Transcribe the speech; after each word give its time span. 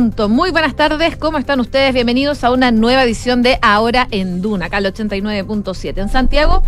punto. 0.00 0.30
Muy 0.30 0.50
buenas 0.50 0.76
tardes, 0.76 1.18
¿cómo 1.18 1.36
están 1.36 1.60
ustedes? 1.60 1.92
Bienvenidos 1.92 2.42
a 2.42 2.50
una 2.52 2.70
nueva 2.70 3.02
edición 3.02 3.42
de 3.42 3.58
Ahora 3.60 4.08
en 4.10 4.40
Duna, 4.40 4.64
acá 4.64 4.78
al 4.78 4.86
89.7. 4.86 5.98
En 5.98 6.08
Santiago 6.08 6.62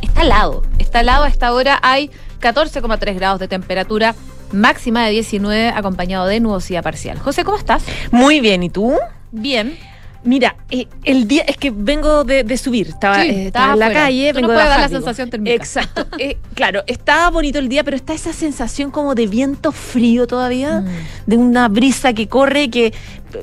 está 0.00 0.22
helado, 0.22 0.62
está 0.78 1.00
helado. 1.00 1.24
A 1.24 1.28
esta 1.28 1.52
hora 1.52 1.80
hay 1.82 2.08
14,3 2.40 3.16
grados 3.16 3.40
de 3.40 3.48
temperatura, 3.48 4.14
máxima 4.52 5.04
de 5.04 5.10
19, 5.10 5.70
acompañado 5.70 6.28
de 6.28 6.38
nubosidad 6.38 6.84
parcial. 6.84 7.18
José, 7.18 7.42
¿cómo 7.42 7.58
estás? 7.58 7.82
Muy 8.12 8.38
bien, 8.38 8.62
¿y 8.62 8.70
tú? 8.70 8.96
Bien. 9.32 9.76
Mira, 10.24 10.56
eh, 10.70 10.86
el 11.04 11.28
día 11.28 11.42
es 11.46 11.56
que 11.56 11.70
vengo 11.70 12.24
de, 12.24 12.56
subir, 12.58 12.88
estaba, 12.88 13.22
sí, 13.22 13.28
eh, 13.28 13.46
estaba 13.46 13.74
en 13.74 13.78
la 13.78 13.92
calle, 13.92 14.30
Tú 14.32 14.36
vengo 14.36 14.48
no 14.52 14.58
de 14.58 14.64
dar 14.64 14.80
la 14.80 14.88
digo. 14.88 14.98
sensación 15.00 15.30
térmica. 15.30 15.54
Exacto. 15.54 16.06
eh, 16.18 16.36
claro, 16.54 16.82
estaba 16.86 17.30
bonito 17.30 17.58
el 17.58 17.68
día, 17.68 17.84
pero 17.84 17.96
está 17.96 18.14
esa 18.14 18.32
sensación 18.32 18.90
como 18.90 19.14
de 19.14 19.26
viento 19.26 19.70
frío 19.72 20.26
todavía, 20.26 20.80
Mm. 20.80 20.86
de 21.26 21.36
una 21.36 21.68
brisa 21.68 22.12
que 22.12 22.26
corre 22.28 22.68
que 22.68 22.92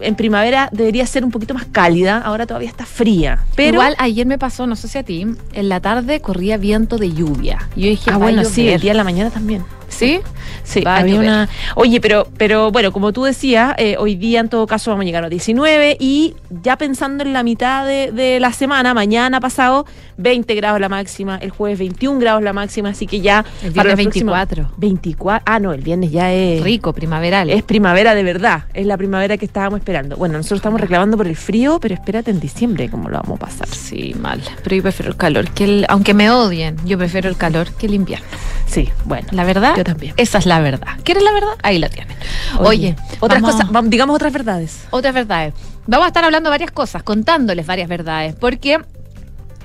en 0.02 0.16
primavera 0.16 0.70
debería 0.72 1.05
ser 1.08 1.23
un 1.23 1.31
poquito 1.31 1.53
más 1.53 1.66
cálida, 1.72 2.17
ahora 2.20 2.45
todavía 2.45 2.70
está 2.70 2.86
fría. 2.86 3.39
Pero 3.55 3.76
Igual 3.76 3.95
ayer 4.00 4.26
me 4.26 4.38
pasó, 4.38 4.67
no 4.67 4.76
sé 4.76 4.88
si 4.88 4.98
a 4.98 5.03
ti, 5.03 5.26
en 5.53 5.70
la 5.70 5.80
tarde 5.80 6.20
corría 6.22 6.58
viento 6.58 6.98
de 6.98 7.14
lluvia. 7.14 7.70
Yo 7.76 7.88
dije, 7.88 8.09
Ah, 8.12 8.17
bueno, 8.17 8.44
sí, 8.44 8.67
el 8.67 8.81
día 8.81 8.92
de 8.92 8.98
la 8.98 9.03
mañana 9.03 9.30
también. 9.30 9.64
¿Sí? 9.95 10.20
Sí, 10.63 10.81
Va 10.81 10.98
había 10.98 11.20
una. 11.20 11.49
Oye, 11.76 12.02
pero, 12.02 12.27
pero 12.38 12.72
bueno, 12.72 12.91
como 12.91 13.13
tú 13.13 13.23
decías, 13.23 13.76
eh, 13.77 13.95
hoy 13.99 14.16
día 14.16 14.40
en 14.40 14.49
todo 14.49 14.66
caso 14.67 14.90
vamos 14.91 15.03
a 15.03 15.05
llegar 15.05 15.23
a 15.23 15.30
19 15.30 15.98
y 15.99 16.36
ya 16.63 16.77
pensando 16.77 17.23
en 17.23 17.34
la 17.34 17.44
mitad 17.44 17.86
de, 17.86 18.12
de 18.12 18.39
la 18.39 18.52
semana, 18.52 18.94
mañana 18.94 19.39
pasado, 19.39 19.86
20 20.17 20.55
grados 20.55 20.80
la 20.80 20.89
máxima, 20.89 21.38
el 21.38 21.52
jueves 21.52 21.78
21 21.80 22.20
grados 22.20 22.42
la 22.42 22.53
máxima, 22.53 22.89
así 22.89 23.05
que 23.05 23.22
ya. 23.22 23.45
El 23.64 23.73
para 23.73 23.89
viernes 23.95 24.05
próximos- 24.08 24.33
24. 24.33 24.72
24. 24.78 25.44
Ah, 25.45 25.59
no, 25.59 25.72
el 25.73 25.81
viernes 25.81 26.11
ya 26.11 26.31
es. 26.33 26.64
Rico, 26.64 26.94
primaveral. 26.94 27.50
Es 27.50 27.61
primavera 27.64 28.16
de 28.16 28.23
verdad, 28.23 28.64
es 28.73 28.86
la 28.88 28.98
primavera 28.98 29.38
que 29.38 29.45
estábamos 29.45 29.80
esperando. 29.80 30.16
Bueno, 30.17 30.38
nosotros 30.38 30.58
estamos 30.59 30.81
reclamando 30.81 31.16
por 31.17 31.27
el 31.27 31.36
frío, 31.36 31.80
pero 31.80 31.94
espérate 31.94 32.31
en 32.31 32.39
diciembre 32.39 32.89
cómo 32.89 33.09
lo 33.09 33.17
vamos 33.22 33.38
a 33.39 33.45
pasar. 33.45 33.67
Sí, 33.67 34.16
mal. 34.20 34.42
Pero 34.64 34.75
yo 34.77 34.81
prefiero 34.81 35.11
el 35.11 35.17
calor 35.17 35.50
que 35.52 35.64
el. 35.66 35.86
Aunque 35.89 36.14
me 36.16 36.30
odien, 36.31 36.75
yo 36.86 36.98
prefiero 36.98 37.30
el 37.30 37.38
calor 37.38 37.67
que 37.73 37.86
el 37.86 37.94
invierno. 37.94 38.25
Sí, 38.66 38.89
bueno. 39.05 39.27
La 39.31 39.44
verdad. 39.44 39.73
Yo 39.77 39.83
también. 39.86 40.14
Esa 40.17 40.39
es 40.39 40.45
la 40.45 40.59
verdad. 40.59 40.97
¿Quieres 41.03 41.23
la 41.23 41.31
verdad? 41.31 41.53
Ahí 41.64 41.80
la 41.80 41.88
tienen. 41.88 42.17
Oye, 42.59 42.95
otras 43.22 43.41
vamos- 43.41 43.64
cosas, 43.64 43.89
digamos 43.89 44.16
otras 44.16 44.33
verdades. 44.33 44.86
Otras 44.89 45.14
verdades. 45.14 45.53
Vamos 45.88 46.05
a 46.05 46.08
estar 46.08 46.25
hablando 46.25 46.50
varias 46.50 46.72
cosas, 46.72 47.03
contándoles 47.03 47.66
varias 47.66 47.88
verdades, 47.88 48.36
porque 48.36 48.80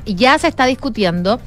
ya 0.06 0.38
se 0.38 0.46
está 0.48 0.66
discutiendo 0.66 1.40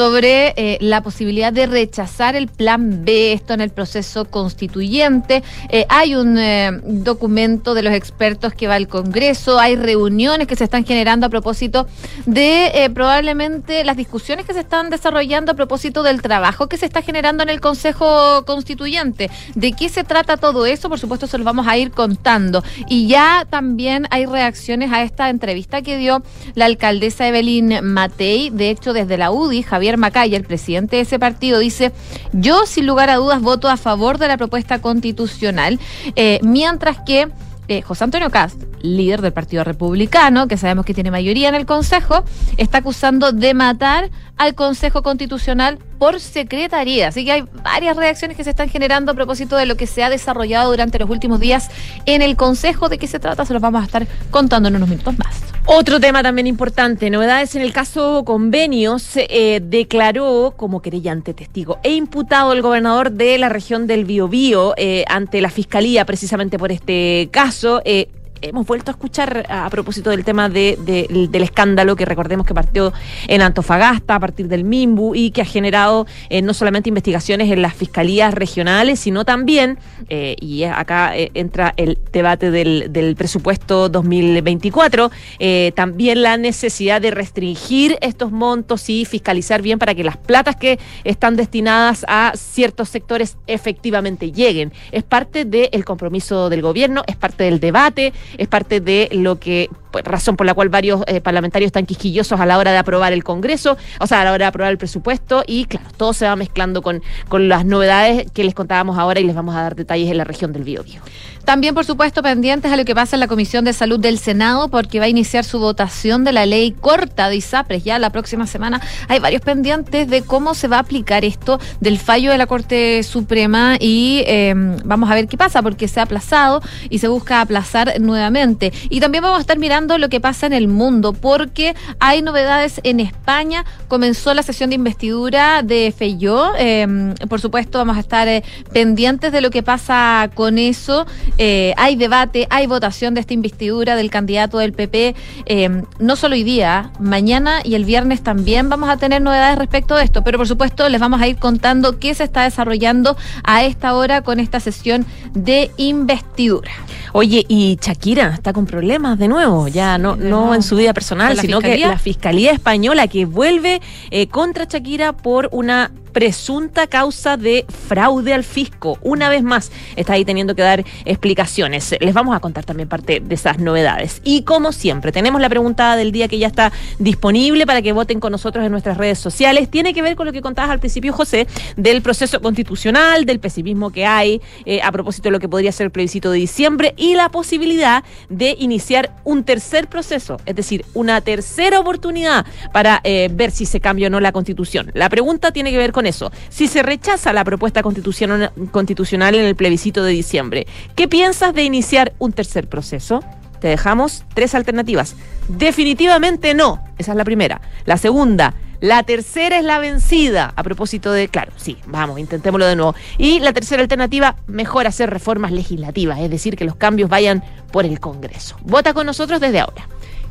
sobre 0.00 0.54
eh, 0.56 0.78
la 0.80 1.02
posibilidad 1.02 1.52
de 1.52 1.66
rechazar 1.66 2.34
el 2.34 2.48
plan 2.48 3.04
B, 3.04 3.34
esto 3.34 3.52
en 3.52 3.60
el 3.60 3.68
proceso 3.68 4.24
constituyente. 4.24 5.42
Eh, 5.68 5.84
hay 5.90 6.14
un 6.14 6.38
eh, 6.38 6.70
documento 6.82 7.74
de 7.74 7.82
los 7.82 7.92
expertos 7.92 8.54
que 8.54 8.66
va 8.66 8.76
al 8.76 8.88
Congreso, 8.88 9.58
hay 9.58 9.76
reuniones 9.76 10.46
que 10.46 10.56
se 10.56 10.64
están 10.64 10.86
generando 10.86 11.26
a 11.26 11.28
propósito 11.28 11.86
de 12.24 12.90
probablemente 12.94 13.84
las 13.84 13.98
discusiones 13.98 14.46
que 14.46 14.54
se 14.54 14.60
están 14.60 14.88
desarrollando 14.88 15.52
a 15.52 15.54
propósito 15.54 16.02
del 16.02 16.22
trabajo 16.22 16.66
que 16.66 16.78
se 16.78 16.86
está 16.86 17.02
generando 17.02 17.42
en 17.42 17.50
el 17.50 17.60
Consejo 17.60 18.46
Constituyente. 18.46 19.30
¿De 19.54 19.72
qué 19.72 19.90
se 19.90 20.02
trata 20.02 20.38
todo 20.38 20.64
eso? 20.64 20.88
Por 20.88 20.98
supuesto, 20.98 21.26
se 21.26 21.36
los 21.36 21.44
vamos 21.44 21.66
a 21.66 21.76
ir 21.76 21.90
contando. 21.90 22.64
Y 22.88 23.06
ya 23.06 23.46
también 23.50 24.06
hay 24.08 24.24
reacciones 24.24 24.92
a 24.92 25.02
esta 25.02 25.28
entrevista 25.28 25.82
que 25.82 25.98
dio 25.98 26.22
la 26.54 26.64
alcaldesa 26.64 27.28
Evelyn 27.28 27.84
Matei. 27.84 28.48
De 28.48 28.70
hecho, 28.70 28.94
desde 28.94 29.18
la 29.18 29.30
UDI, 29.30 29.62
Javier 29.62 29.89
Macaya, 29.96 30.36
el 30.36 30.44
presidente 30.44 30.96
de 30.96 31.02
ese 31.02 31.18
partido, 31.18 31.58
dice, 31.58 31.92
yo 32.32 32.66
sin 32.66 32.86
lugar 32.86 33.10
a 33.10 33.16
dudas 33.16 33.40
voto 33.40 33.68
a 33.68 33.76
favor 33.76 34.18
de 34.18 34.28
la 34.28 34.36
propuesta 34.36 34.80
constitucional, 34.80 35.78
eh, 36.16 36.40
mientras 36.42 36.98
que 37.04 37.28
eh, 37.68 37.82
José 37.82 38.04
Antonio 38.04 38.30
Cast, 38.30 38.69
líder 38.82 39.22
del 39.22 39.32
Partido 39.32 39.64
Republicano, 39.64 40.48
que 40.48 40.56
sabemos 40.56 40.84
que 40.84 40.94
tiene 40.94 41.10
mayoría 41.10 41.48
en 41.48 41.54
el 41.54 41.66
Consejo, 41.66 42.24
está 42.56 42.78
acusando 42.78 43.32
de 43.32 43.54
matar 43.54 44.10
al 44.36 44.54
Consejo 44.54 45.02
Constitucional 45.02 45.78
por 45.98 46.18
secretaría. 46.18 47.08
Así 47.08 47.24
que 47.24 47.32
hay 47.32 47.44
varias 47.62 47.96
reacciones 47.96 48.36
que 48.36 48.44
se 48.44 48.50
están 48.50 48.70
generando 48.70 49.12
a 49.12 49.14
propósito 49.14 49.56
de 49.56 49.66
lo 49.66 49.76
que 49.76 49.86
se 49.86 50.02
ha 50.02 50.08
desarrollado 50.08 50.70
durante 50.70 50.98
los 50.98 51.10
últimos 51.10 51.40
días 51.40 51.70
en 52.06 52.22
el 52.22 52.36
Consejo. 52.36 52.88
¿De 52.88 52.98
qué 52.98 53.06
se 53.06 53.18
trata? 53.18 53.44
Se 53.44 53.52
los 53.52 53.60
vamos 53.60 53.82
a 53.82 53.84
estar 53.84 54.06
contando 54.30 54.68
en 54.68 54.76
unos 54.76 54.88
minutos 54.88 55.18
más. 55.18 55.42
Otro 55.66 56.00
tema 56.00 56.22
también 56.22 56.46
importante, 56.46 57.10
novedades 57.10 57.54
en 57.54 57.62
el 57.62 57.72
caso 57.72 58.24
Convenios, 58.24 59.12
eh, 59.16 59.60
declaró 59.62 60.54
como 60.56 60.80
querellante 60.80 61.34
testigo 61.34 61.78
e 61.82 61.92
imputado 61.92 62.52
el 62.54 62.62
gobernador 62.62 63.12
de 63.12 63.36
la 63.38 63.50
región 63.50 63.86
del 63.86 64.04
Biobío 64.04 64.74
eh, 64.76 65.04
ante 65.06 65.40
la 65.40 65.50
fiscalía 65.50 66.04
precisamente 66.06 66.58
por 66.58 66.72
este 66.72 67.28
caso. 67.30 67.82
Eh, 67.84 68.08
Hemos 68.42 68.66
vuelto 68.66 68.90
a 68.90 68.92
escuchar 68.92 69.46
a, 69.48 69.68
propósito 69.70 70.10
del 70.10 70.24
tema 70.24 70.48
de- 70.48 70.78
de- 70.80 71.28
del 71.30 71.42
escándalo 71.42 71.94
que 71.96 72.04
recordemos 72.04 72.46
que 72.46 72.54
partió 72.54 72.92
en 73.28 73.42
Antofagasta 73.42 74.14
a 74.14 74.20
partir 74.20 74.48
del 74.48 74.64
MIMBU 74.64 75.14
y 75.14 75.30
que 75.30 75.42
ha 75.42 75.44
generado 75.44 76.06
eh, 76.30 76.40
no 76.42 76.54
solamente 76.54 76.88
investigaciones 76.88 77.50
en 77.50 77.60
las 77.62 77.74
fiscalías 77.74 78.32
regionales, 78.32 79.00
sino 79.00 79.24
también, 79.24 79.78
eh, 80.08 80.36
y 80.40 80.64
acá 80.64 81.16
eh, 81.16 81.30
entra 81.34 81.74
el 81.76 81.98
debate 82.12 82.50
del, 82.50 82.92
del 82.92 83.14
presupuesto 83.16 83.88
2024, 83.88 85.10
eh, 85.38 85.72
también 85.74 86.22
la 86.22 86.36
necesidad 86.36 87.00
de 87.00 87.10
restringir 87.10 87.98
estos 88.00 88.32
montos 88.32 88.88
y 88.88 89.04
fiscalizar 89.04 89.62
bien 89.62 89.78
para 89.78 89.94
que 89.94 90.04
las 90.04 90.16
platas 90.16 90.56
que 90.56 90.78
están 91.04 91.36
destinadas 91.36 92.04
a 92.08 92.32
ciertos 92.36 92.88
sectores 92.88 93.36
efectivamente 93.46 94.32
lleguen. 94.32 94.72
Es 94.92 95.02
parte 95.02 95.44
del 95.44 95.84
compromiso 95.84 96.48
del 96.48 96.62
gobierno, 96.62 97.02
es 97.06 97.16
parte 97.16 97.44
del 97.44 97.60
debate, 97.60 98.12
es 98.38 98.48
parte 98.48 98.80
de 98.80 99.08
lo 99.12 99.38
que 99.38 99.68
razón 100.04 100.36
por 100.36 100.46
la 100.46 100.54
cual 100.54 100.68
varios 100.68 101.02
eh, 101.06 101.20
parlamentarios 101.20 101.68
están 101.68 101.86
quisquillosos 101.86 102.40
a 102.40 102.46
la 102.46 102.58
hora 102.58 102.72
de 102.72 102.78
aprobar 102.78 103.12
el 103.12 103.24
Congreso, 103.24 103.76
o 103.98 104.06
sea, 104.06 104.22
a 104.22 104.24
la 104.24 104.32
hora 104.32 104.44
de 104.44 104.48
aprobar 104.48 104.72
el 104.72 104.78
presupuesto 104.78 105.42
y 105.46 105.64
claro, 105.66 105.86
todo 105.96 106.12
se 106.12 106.26
va 106.26 106.36
mezclando 106.36 106.82
con, 106.82 107.02
con 107.28 107.48
las 107.48 107.64
novedades 107.64 108.30
que 108.32 108.44
les 108.44 108.54
contábamos 108.54 108.98
ahora 108.98 109.20
y 109.20 109.24
les 109.24 109.34
vamos 109.34 109.54
a 109.54 109.62
dar 109.62 109.76
detalles 109.76 110.10
en 110.10 110.18
la 110.18 110.24
región 110.24 110.52
del 110.52 110.64
Biobío. 110.64 111.00
También, 111.44 111.74
por 111.74 111.84
supuesto, 111.84 112.22
pendientes 112.22 112.70
a 112.70 112.76
lo 112.76 112.84
que 112.84 112.94
pasa 112.94 113.16
en 113.16 113.20
la 113.20 113.26
Comisión 113.26 113.64
de 113.64 113.72
Salud 113.72 113.98
del 113.98 114.18
Senado, 114.18 114.68
porque 114.68 115.00
va 115.00 115.06
a 115.06 115.08
iniciar 115.08 115.44
su 115.44 115.58
votación 115.58 116.22
de 116.22 116.32
la 116.32 116.46
ley 116.46 116.70
corta 116.72 117.28
de 117.28 117.36
ISAPRES 117.36 117.82
ya 117.82 117.98
la 117.98 118.10
próxima 118.10 118.46
semana. 118.46 118.80
Hay 119.08 119.18
varios 119.18 119.42
pendientes 119.42 120.08
de 120.08 120.22
cómo 120.22 120.54
se 120.54 120.68
va 120.68 120.76
a 120.76 120.80
aplicar 120.80 121.24
esto 121.24 121.58
del 121.80 121.98
fallo 121.98 122.30
de 122.30 122.38
la 122.38 122.46
Corte 122.46 123.02
Suprema 123.02 123.76
y 123.80 124.22
eh, 124.26 124.54
vamos 124.84 125.10
a 125.10 125.14
ver 125.14 125.26
qué 125.26 125.36
pasa, 125.36 125.62
porque 125.62 125.88
se 125.88 125.98
ha 125.98 126.04
aplazado 126.04 126.62
y 126.88 126.98
se 126.98 127.08
busca 127.08 127.40
aplazar 127.40 128.00
nuevamente. 128.00 128.72
Y 128.88 129.00
también 129.00 129.22
vamos 129.22 129.38
a 129.38 129.40
estar 129.40 129.58
mirando 129.58 129.79
lo 129.88 130.08
que 130.08 130.20
pasa 130.20 130.46
en 130.46 130.52
el 130.52 130.68
mundo, 130.68 131.12
porque 131.12 131.74
hay 131.98 132.22
novedades 132.22 132.80
en 132.84 133.00
España. 133.00 133.64
Comenzó 133.88 134.34
la 134.34 134.42
sesión 134.42 134.70
de 134.70 134.76
investidura 134.76 135.62
de 135.62 135.92
Feyó. 135.96 136.52
Eh, 136.58 137.14
por 137.28 137.40
supuesto, 137.40 137.78
vamos 137.78 137.96
a 137.96 138.00
estar 138.00 138.28
eh, 138.28 138.42
pendientes 138.72 139.32
de 139.32 139.40
lo 139.40 139.50
que 139.50 139.62
pasa 139.62 140.30
con 140.34 140.58
eso. 140.58 141.06
Eh, 141.38 141.74
hay 141.76 141.96
debate, 141.96 142.46
hay 142.50 142.66
votación 142.66 143.14
de 143.14 143.20
esta 143.20 143.34
investidura 143.34 143.96
del 143.96 144.10
candidato 144.10 144.58
del 144.58 144.72
PP, 144.72 145.14
eh, 145.46 145.82
no 145.98 146.16
solo 146.16 146.34
hoy 146.34 146.44
día, 146.44 146.90
mañana 146.98 147.60
y 147.64 147.74
el 147.74 147.84
viernes 147.84 148.22
también 148.22 148.68
vamos 148.68 148.88
a 148.88 148.96
tener 148.96 149.22
novedades 149.22 149.58
respecto 149.58 149.94
de 149.96 150.04
esto, 150.04 150.22
pero 150.22 150.38
por 150.38 150.46
supuesto 150.46 150.88
les 150.88 151.00
vamos 151.00 151.20
a 151.20 151.28
ir 151.28 151.36
contando 151.36 151.98
qué 151.98 152.14
se 152.14 152.24
está 152.24 152.44
desarrollando 152.44 153.16
a 153.44 153.64
esta 153.64 153.94
hora 153.94 154.22
con 154.22 154.40
esta 154.40 154.60
sesión 154.60 155.06
de 155.32 155.70
investidura. 155.76 156.70
Oye, 157.12 157.44
y 157.48 157.78
Shakira 157.80 158.28
está 158.34 158.52
con 158.52 158.66
problemas 158.66 159.18
de 159.18 159.28
nuevo, 159.28 159.66
ya 159.72 159.98
no, 159.98 160.16
no 160.16 160.54
en 160.54 160.62
su 160.62 160.76
vida 160.76 160.92
personal, 160.92 161.28
¿Con 161.28 161.36
la 161.36 161.42
sino 161.42 161.60
fiscalía? 161.60 161.86
que 161.86 161.92
la 161.92 161.98
Fiscalía 161.98 162.52
Española 162.52 163.08
que 163.08 163.24
vuelve 163.24 163.80
eh, 164.10 164.26
contra 164.28 164.64
Shakira 164.64 165.12
por 165.12 165.48
una 165.52 165.90
presunta 166.12 166.86
causa 166.86 167.36
de 167.36 167.64
fraude 167.88 168.34
al 168.34 168.44
fisco. 168.44 168.98
Una 169.02 169.28
vez 169.28 169.42
más, 169.42 169.70
está 169.96 170.14
ahí 170.14 170.24
teniendo 170.24 170.54
que 170.54 170.62
dar 170.62 170.84
explicaciones. 171.04 171.94
Les 172.00 172.14
vamos 172.14 172.36
a 172.36 172.40
contar 172.40 172.64
también 172.64 172.88
parte 172.88 173.20
de 173.20 173.34
esas 173.34 173.58
novedades. 173.58 174.20
Y 174.24 174.42
como 174.42 174.72
siempre, 174.72 175.12
tenemos 175.12 175.40
la 175.40 175.48
pregunta 175.48 175.96
del 175.96 176.12
día 176.12 176.28
que 176.28 176.38
ya 176.38 176.46
está 176.46 176.72
disponible 176.98 177.66
para 177.66 177.82
que 177.82 177.92
voten 177.92 178.20
con 178.20 178.32
nosotros 178.32 178.64
en 178.64 178.72
nuestras 178.72 178.96
redes 178.96 179.18
sociales. 179.18 179.70
Tiene 179.70 179.94
que 179.94 180.02
ver 180.02 180.16
con 180.16 180.26
lo 180.26 180.32
que 180.32 180.42
contabas 180.42 180.70
al 180.70 180.80
principio, 180.80 181.12
José, 181.12 181.46
del 181.76 182.02
proceso 182.02 182.40
constitucional, 182.40 183.24
del 183.24 183.40
pesimismo 183.40 183.90
que 183.90 184.06
hay 184.06 184.40
eh, 184.64 184.80
a 184.82 184.92
propósito 184.92 185.28
de 185.28 185.32
lo 185.32 185.40
que 185.40 185.48
podría 185.48 185.72
ser 185.72 185.86
el 185.86 185.90
plebiscito 185.90 186.30
de 186.30 186.38
diciembre 186.38 186.94
y 186.96 187.14
la 187.14 187.28
posibilidad 187.28 188.04
de 188.28 188.56
iniciar 188.58 189.14
un 189.24 189.44
tercer 189.44 189.88
proceso, 189.88 190.38
es 190.46 190.56
decir, 190.56 190.84
una 190.94 191.20
tercera 191.20 191.80
oportunidad 191.80 192.46
para 192.72 193.00
eh, 193.04 193.28
ver 193.32 193.50
si 193.50 193.66
se 193.66 193.80
cambia 193.80 194.08
o 194.08 194.10
no 194.10 194.20
la 194.20 194.32
constitución. 194.32 194.90
La 194.94 195.08
pregunta 195.08 195.52
tiene 195.52 195.70
que 195.70 195.78
ver 195.78 195.92
con 195.92 195.99
eso. 196.06 196.30
Si 196.48 196.66
se 196.68 196.82
rechaza 196.82 197.32
la 197.32 197.44
propuesta 197.44 197.82
constitucional, 197.82 198.52
constitucional 198.70 199.34
en 199.34 199.44
el 199.44 199.56
plebiscito 199.56 200.04
de 200.04 200.12
diciembre, 200.12 200.66
¿qué 200.94 201.08
piensas 201.08 201.54
de 201.54 201.64
iniciar 201.64 202.12
un 202.18 202.32
tercer 202.32 202.68
proceso? 202.68 203.22
Te 203.60 203.68
dejamos 203.68 204.24
tres 204.34 204.54
alternativas. 204.54 205.16
Definitivamente 205.48 206.54
no. 206.54 206.82
Esa 206.98 207.12
es 207.12 207.16
la 207.16 207.24
primera. 207.24 207.60
La 207.84 207.98
segunda, 207.98 208.54
La 208.80 209.02
tercera 209.02 209.58
es 209.58 209.64
la 209.64 209.78
vencida. 209.78 210.54
A 210.56 210.62
propósito 210.62 211.12
de, 211.12 211.28
claro, 211.28 211.52
sí, 211.56 211.76
vamos, 211.86 212.18
intentémoslo 212.18 212.66
de 212.66 212.76
nuevo. 212.76 212.94
Y 213.18 213.40
la 213.40 213.52
tercera 213.52 213.82
alternativa, 213.82 214.36
mejor 214.46 214.86
hacer 214.86 215.10
reformas 215.10 215.52
legislativas, 215.52 216.18
es 216.18 216.30
decir, 216.30 216.56
que 216.56 216.64
los 216.64 216.76
cambios 216.76 217.10
vayan 217.10 217.44
por 217.72 217.84
el 217.84 218.00
Congreso. 218.00 218.56
Vota 218.62 218.94
con 218.94 219.04
nosotros 219.04 219.38
desde 219.40 219.60
ahora. 219.60 219.86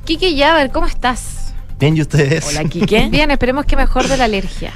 Kike 0.05 0.33
Yaver, 0.33 0.71
¿cómo 0.71 0.87
estás? 0.87 1.53
Bien, 1.79 1.95
¿y 1.95 2.01
ustedes? 2.01 2.47
Hola, 2.47 2.67
Quique. 2.67 3.07
Bien, 3.09 3.29
esperemos 3.29 3.65
que 3.65 3.75
mejor 3.75 4.07
de 4.07 4.17
la 4.17 4.25
alergia. 4.25 4.73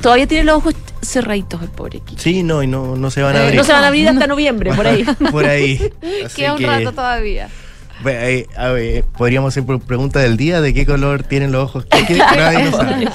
Todavía 0.00 0.26
tiene 0.26 0.44
los 0.44 0.56
ojos 0.56 0.74
cerraditos 1.02 1.62
el 1.62 1.68
pobre 1.70 2.00
Quique. 2.00 2.20
Sí, 2.22 2.42
no, 2.42 2.62
y 2.62 2.66
no, 2.66 2.96
no 2.96 3.10
se 3.10 3.22
van 3.22 3.34
a 3.36 3.38
Eh, 3.38 3.42
abrir. 3.42 3.56
No 3.56 3.64
se 3.64 3.72
van 3.72 3.84
a 3.84 3.88
abrir 3.88 4.08
hasta 4.08 4.20
No. 4.26 4.34
noviembre, 4.34 4.72
por 4.74 4.86
ahí. 4.86 5.04
Por 5.30 5.44
ahí. 5.46 5.92
Así 6.24 6.36
Queda 6.36 6.52
un 6.54 6.58
que, 6.58 6.66
rato 6.66 6.92
todavía. 6.92 7.48
bueno, 8.02 8.20
ahí, 8.20 8.46
a 8.56 8.68
ver, 8.68 9.04
podríamos 9.04 9.52
hacer 9.52 9.64
por 9.66 9.80
pregunta 9.80 10.20
del 10.20 10.36
día 10.36 10.60
de 10.60 10.72
qué 10.72 10.86
color 10.86 11.22
tienen 11.24 11.52
los 11.52 11.64
ojos. 11.64 11.86
¿Qué, 11.86 12.04
qué? 12.06 12.16
Nadie 12.16 12.64
lo 12.70 12.76
sabe. 12.76 13.08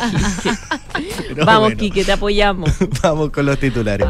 Vamos, 1.37 1.59
bueno, 1.61 1.77
Quique, 1.77 2.03
te 2.05 2.11
apoyamos. 2.11 2.71
Vamos 3.01 3.29
con 3.31 3.45
los 3.45 3.57
titulares. 3.59 4.07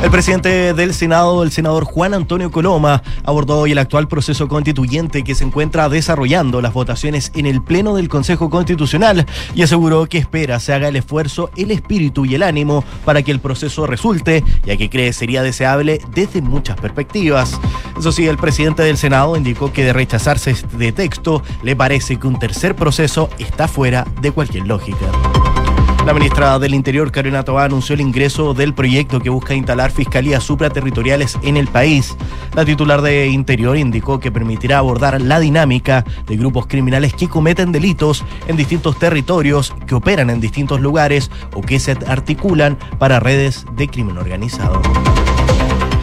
El 0.00 0.12
presidente 0.12 0.74
del 0.74 0.94
Senado, 0.94 1.42
el 1.42 1.50
senador 1.50 1.84
Juan 1.84 2.14
Antonio 2.14 2.52
Coloma, 2.52 3.02
abordó 3.24 3.58
hoy 3.58 3.72
el 3.72 3.78
actual 3.78 4.06
proceso 4.06 4.46
constituyente 4.46 5.24
que 5.24 5.34
se 5.34 5.42
encuentra 5.42 5.88
desarrollando 5.88 6.62
las 6.62 6.72
votaciones 6.72 7.32
en 7.34 7.46
el 7.46 7.62
Pleno 7.62 7.96
del 7.96 8.08
Consejo 8.08 8.48
Constitucional 8.48 9.26
y 9.56 9.62
aseguró 9.62 10.06
que 10.06 10.18
espera 10.18 10.60
se 10.60 10.72
haga 10.72 10.86
el 10.86 10.96
esfuerzo, 10.96 11.50
el 11.56 11.72
espíritu 11.72 12.24
y 12.24 12.36
el 12.36 12.44
ánimo 12.44 12.84
para 13.04 13.22
que 13.22 13.32
el 13.32 13.40
proceso 13.40 13.88
resulte, 13.88 14.44
ya 14.64 14.76
que 14.76 14.88
cree 14.88 15.12
sería 15.12 15.42
deseable 15.42 16.00
desde 16.14 16.42
muchas 16.42 16.80
perspectivas. 16.80 17.60
Eso 17.98 18.12
sí, 18.12 18.28
el 18.28 18.38
presidente 18.38 18.84
del 18.84 18.98
Senado 18.98 19.36
indicó 19.36 19.72
que 19.72 19.84
de 19.84 19.92
rechazarse 19.92 20.52
este 20.52 20.92
texto, 20.92 21.42
le 21.64 21.74
parece 21.74 22.16
que 22.16 22.28
un 22.28 22.38
tercer 22.38 22.76
proceso 22.76 23.28
está 23.38 23.66
fuera 23.66 24.06
de 24.22 24.30
cualquier 24.30 24.68
lógica. 24.68 25.06
La 26.08 26.14
ministra 26.14 26.58
del 26.58 26.72
Interior, 26.72 27.12
Carolina 27.12 27.42
Toá, 27.42 27.64
anunció 27.64 27.94
el 27.94 28.00
ingreso 28.00 28.54
del 28.54 28.72
proyecto 28.72 29.20
que 29.20 29.28
busca 29.28 29.52
instalar 29.52 29.90
fiscalías 29.90 30.42
supraterritoriales 30.42 31.38
en 31.42 31.58
el 31.58 31.68
país. 31.68 32.16
La 32.54 32.64
titular 32.64 33.02
de 33.02 33.26
Interior 33.26 33.76
indicó 33.76 34.18
que 34.18 34.32
permitirá 34.32 34.78
abordar 34.78 35.20
la 35.20 35.38
dinámica 35.38 36.06
de 36.26 36.38
grupos 36.38 36.66
criminales 36.66 37.12
que 37.12 37.28
cometen 37.28 37.72
delitos 37.72 38.24
en 38.46 38.56
distintos 38.56 38.98
territorios, 38.98 39.74
que 39.86 39.96
operan 39.96 40.30
en 40.30 40.40
distintos 40.40 40.80
lugares 40.80 41.30
o 41.54 41.60
que 41.60 41.78
se 41.78 41.92
articulan 42.06 42.78
para 42.98 43.20
redes 43.20 43.66
de 43.76 43.88
crimen 43.88 44.16
organizado. 44.16 44.80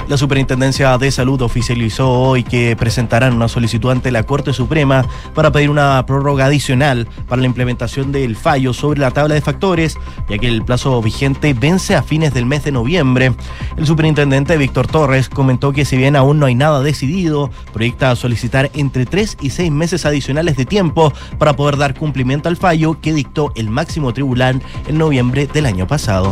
La 0.07 0.17
Superintendencia 0.17 0.95
de 0.99 1.09
Salud 1.09 1.41
oficializó 1.41 2.11
hoy 2.11 2.43
que 2.43 2.75
presentarán 2.75 3.33
una 3.33 3.47
solicitud 3.47 3.89
ante 3.89 4.11
la 4.11 4.21
Corte 4.21 4.53
Suprema 4.53 5.03
para 5.33 5.51
pedir 5.51 5.71
una 5.71 6.05
prórroga 6.05 6.45
adicional 6.45 7.07
para 7.27 7.41
la 7.41 7.47
implementación 7.47 8.11
del 8.11 8.35
fallo 8.35 8.71
sobre 8.71 8.99
la 8.99 9.09
tabla 9.09 9.33
de 9.33 9.41
factores, 9.41 9.97
ya 10.29 10.37
que 10.37 10.47
el 10.47 10.63
plazo 10.63 11.01
vigente 11.01 11.55
vence 11.55 11.95
a 11.95 12.03
fines 12.03 12.35
del 12.35 12.45
mes 12.45 12.63
de 12.63 12.71
noviembre. 12.71 13.33
El 13.77 13.87
superintendente 13.87 14.57
Víctor 14.57 14.85
Torres 14.85 15.27
comentó 15.27 15.71
que 15.71 15.85
si 15.85 15.97
bien 15.97 16.15
aún 16.15 16.37
no 16.37 16.45
hay 16.45 16.53
nada 16.53 16.81
decidido, 16.81 17.49
proyecta 17.73 18.15
solicitar 18.15 18.69
entre 18.75 19.07
tres 19.07 19.37
y 19.41 19.49
seis 19.49 19.71
meses 19.71 20.05
adicionales 20.05 20.55
de 20.55 20.65
tiempo 20.65 21.13
para 21.39 21.55
poder 21.55 21.77
dar 21.77 21.95
cumplimiento 21.95 22.47
al 22.47 22.57
fallo 22.57 23.01
que 23.01 23.11
dictó 23.11 23.51
el 23.55 23.71
máximo 23.71 24.13
tribunal 24.13 24.61
en 24.87 24.99
noviembre 24.99 25.47
del 25.47 25.65
año 25.65 25.87
pasado. 25.87 26.31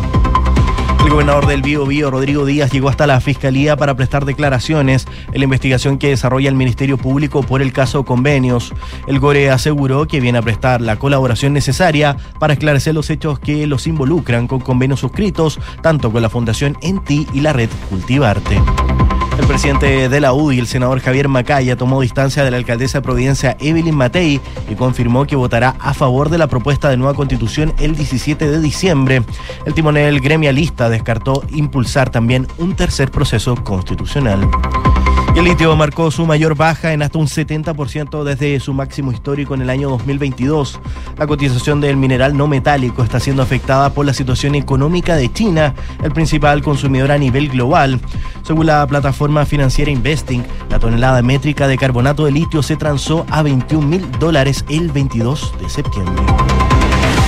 El 1.04 1.10
gobernador 1.10 1.48
del 1.48 1.62
Bío 1.62 1.86
Bío, 1.86 2.10
Rodrigo 2.10 2.46
Díaz, 2.46 2.72
llegó 2.72 2.88
hasta 2.88 3.06
la 3.06 3.20
fiscalía 3.20 3.76
para 3.76 3.96
prestar 3.96 4.24
declaraciones 4.24 5.06
en 5.32 5.40
la 5.40 5.44
investigación 5.44 5.98
que 5.98 6.08
desarrolla 6.08 6.48
el 6.48 6.56
Ministerio 6.56 6.98
Público 6.98 7.44
por 7.44 7.62
el 7.62 7.74
caso 7.74 8.06
Convenios. 8.06 8.74
El 9.06 9.20
Gore 9.20 9.52
aseguró 9.52 10.08
que 10.08 10.22
viene 10.22 10.38
a 10.38 10.42
prestar 10.42 10.80
la 10.80 10.96
colaboración 10.96 11.52
necesaria 11.52 12.16
para 12.40 12.54
esclarecer 12.54 12.96
los 12.96 13.10
hechos 13.10 13.38
que 13.38 13.68
los 13.68 13.86
involucran 13.86 14.48
con 14.48 14.62
convenios 14.62 15.02
suscritos, 15.02 15.60
tanto 15.82 16.10
con 16.12 16.22
la 16.22 16.30
Fundación 16.30 16.78
Enti 16.82 17.28
y 17.34 17.42
la 17.42 17.52
red 17.52 17.70
Cultivarte. 17.90 18.62
El 19.40 19.48
presidente 19.48 20.10
de 20.10 20.20
la 20.20 20.34
UDI, 20.34 20.60
el 20.60 20.68
senador 20.68 21.00
Javier 21.00 21.28
Macaya, 21.28 21.76
tomó 21.76 22.02
distancia 22.02 22.44
de 22.44 22.52
la 22.52 22.58
alcaldesa 22.58 23.00
de 23.00 23.02
Providencia, 23.02 23.58
Evelyn 23.60 23.96
Matei, 23.96 24.40
y 24.70 24.76
confirmó 24.76 25.26
que 25.26 25.36
votará 25.36 25.76
a 25.80 25.94
favor 25.94 26.30
de 26.30 26.38
la 26.38 26.48
propuesta 26.48 26.90
de 26.90 26.98
nueva 26.98 27.16
constitución 27.16 27.74
el 27.80 27.96
17 27.96 28.50
de 28.50 28.60
diciembre. 28.60 29.24
El 29.66 29.74
timonel 29.74 30.20
gremialista 30.20 30.90
descartó 30.90 31.44
impulsar 31.50 32.10
también 32.10 32.48
un 32.58 32.76
tercer 32.76 33.12
proceso 33.12 33.56
constitucional. 33.56 34.48
El 35.36 35.46
litio 35.46 35.76
marcó 35.76 36.12
su 36.12 36.28
mayor 36.28 36.56
baja 36.56 36.94
en 36.94 37.02
hasta 37.02 37.18
un 37.18 37.26
70% 37.26 38.24
desde 38.24 38.60
su 38.60 38.72
máximo 38.72 39.12
histórico 39.12 39.56
en 39.56 39.64
el 39.64 39.70
año 39.72 39.90
2022. 39.90 40.80
La 41.18 41.26
cotización 41.26 41.82
del 41.82 41.98
mineral 41.98 42.38
no 42.38 42.48
metálico 42.48 43.02
está 43.02 43.20
siendo 43.20 43.42
afectada 43.42 43.90
por 43.90 44.06
la 44.06 44.14
situación 44.14 44.54
económica 44.54 45.16
de 45.16 45.34
China, 45.34 45.74
el 46.04 46.12
principal 46.12 46.62
consumidor 46.62 47.12
a 47.12 47.18
nivel 47.18 47.50
global. 47.50 48.00
Según 48.44 48.68
la 48.68 48.86
plataforma 48.86 49.44
financiera 49.46 49.90
Investing, 49.90 50.44
la 50.70 50.78
tonelada 50.78 51.24
métrica 51.24 51.68
de 51.68 51.80
carbonato 51.80 52.26
de 52.26 52.32
litio 52.32 52.62
se 52.62 52.76
transó 52.76 53.26
a 53.32 53.42
21 53.42 53.88
mil 53.88 54.12
dólares 54.20 54.64
el 54.70 54.92
22 54.92 55.56
de 55.60 55.68
septiembre. 55.68 56.24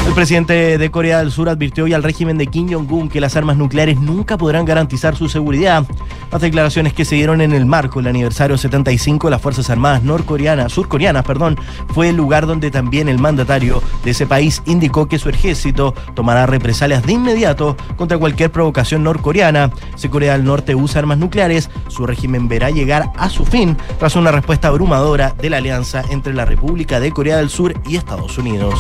El 0.06 0.14
presidente 0.14 0.78
de 0.78 0.92
Corea 0.92 1.20
del 1.20 1.32
Sur 1.32 1.50
advirtió 1.50 1.84
hoy 1.84 1.94
al 1.94 2.04
régimen 2.04 2.38
de 2.38 2.48
Kim 2.48 2.72
Jong-un 2.72 3.10
que 3.10 3.20
las 3.20 3.36
armas 3.36 3.58
nucleares 3.58 4.00
nunca 4.00 4.38
podrán 4.38 4.64
garantizar 4.64 5.16
su 5.16 5.28
seguridad. 5.28 5.84
Las 6.32 6.42
declaraciones 6.42 6.94
que 6.94 7.06
se 7.06 7.16
dieron 7.16 7.42
en 7.42 7.54
el 7.54 7.66
marco 7.66 8.00
del 8.00 8.10
aniversario 8.10 8.58
75 8.58 9.28
de 9.28 9.32
las 9.32 9.42
Fuerzas 9.42 9.70
Armadas 9.70 10.04
norcoreanas, 10.04 10.72
surcoreanas, 10.72 11.26
perdón, 11.26 11.58
fue 11.94 12.10
el 12.10 12.16
lugar 12.16 12.46
donde 12.46 12.72
también 12.72 13.10
el 13.10 13.18
mandatario 13.18 13.82
de 14.04 14.12
ese 14.12 14.28
país 14.28 14.62
indicó 14.66 15.08
que 15.08 15.20
su 15.20 15.30
ejército 15.30 15.94
tomará 16.14 16.46
represalias 16.46 17.04
de 17.04 17.14
inmediato 17.14 17.76
contra 17.98 18.18
cualquier 18.18 18.52
provocación 18.52 19.04
norcoreana. 19.04 19.72
Si 19.96 20.08
Corea 20.08 20.34
del 20.34 20.46
Norte 20.46 20.76
usa 20.76 21.00
armas 21.00 21.18
nucleares, 21.18 21.70
su 21.88 22.06
régimen 22.06 22.48
verá 22.48 22.70
llegar 22.70 23.12
a 23.18 23.30
su 23.30 23.44
fin 23.44 23.76
tras 23.98 24.16
una 24.16 24.32
respuesta 24.32 24.68
abrumadora 24.70 25.36
de 25.42 25.50
la 25.50 25.58
alianza 25.58 26.04
entre 26.10 26.34
la 26.34 26.46
República 26.46 27.00
de 27.00 27.12
Corea 27.12 27.38
del 27.38 27.50
Sur 27.50 27.74
y 27.86 27.98
Estados 27.98 28.38
Unidos. 28.38 28.80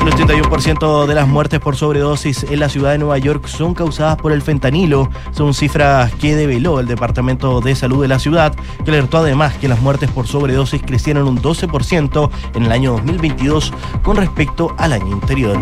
El 0.00 0.14
81% 0.14 1.06
de 1.06 1.14
las 1.14 1.28
muertes 1.28 1.60
por 1.60 1.76
sobredosis 1.76 2.44
en 2.44 2.60
la 2.60 2.68
ciudad 2.68 2.92
de 2.92 2.98
Nueva 2.98 3.18
York 3.18 3.46
son 3.46 3.74
causadas 3.74 4.16
por 4.16 4.32
el 4.32 4.42
fentanilo, 4.42 5.10
son 5.32 5.54
cifras 5.54 6.12
que 6.14 6.34
develó 6.34 6.80
el 6.80 6.86
Departamento 6.86 7.60
de 7.60 7.74
Salud 7.74 8.02
de 8.02 8.08
la 8.08 8.18
ciudad, 8.18 8.54
que 8.84 8.90
alertó 8.90 9.18
además 9.18 9.54
que 9.58 9.68
las 9.68 9.80
muertes 9.80 10.10
por 10.10 10.26
sobredosis 10.26 10.82
crecieron 10.82 11.28
un 11.28 11.40
12% 11.40 12.30
en 12.54 12.62
el 12.62 12.72
año 12.72 12.92
2022 12.92 13.72
con 14.02 14.16
respecto 14.16 14.74
al 14.78 14.94
año 14.94 15.12
anterior. 15.12 15.58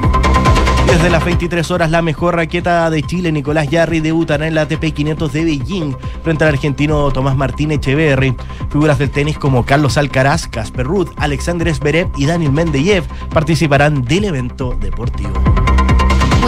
Desde 0.97 1.11
las 1.11 1.27
23 1.27 1.71
horas, 1.73 1.91
la 1.91 2.01
mejor 2.01 2.37
raqueta 2.37 2.89
de 2.89 3.03
Chile, 3.03 3.31
Nicolás 3.31 3.69
Yarri, 3.69 4.01
debutará 4.01 4.47
en 4.47 4.55
la 4.55 4.63
ATP 4.63 4.95
500 4.95 5.31
de 5.31 5.45
Beijing 5.45 5.95
frente 6.25 6.45
al 6.45 6.55
argentino 6.55 7.11
Tomás 7.11 7.37
Martín 7.37 7.71
Echeverry. 7.71 8.35
Figuras 8.71 8.99
del 8.99 9.11
tenis 9.11 9.37
como 9.37 9.67
Carlos 9.67 9.99
Alcaraz, 9.99 10.49
Casper 10.49 10.87
Ruud, 10.87 11.11
Alexander 11.19 11.73
Zverev 11.75 12.09
y 12.17 12.25
Daniel 12.25 12.53
Mendeyev 12.53 13.05
participarán 13.29 14.05
del 14.05 14.25
evento 14.25 14.75
deportivo. 14.81 15.35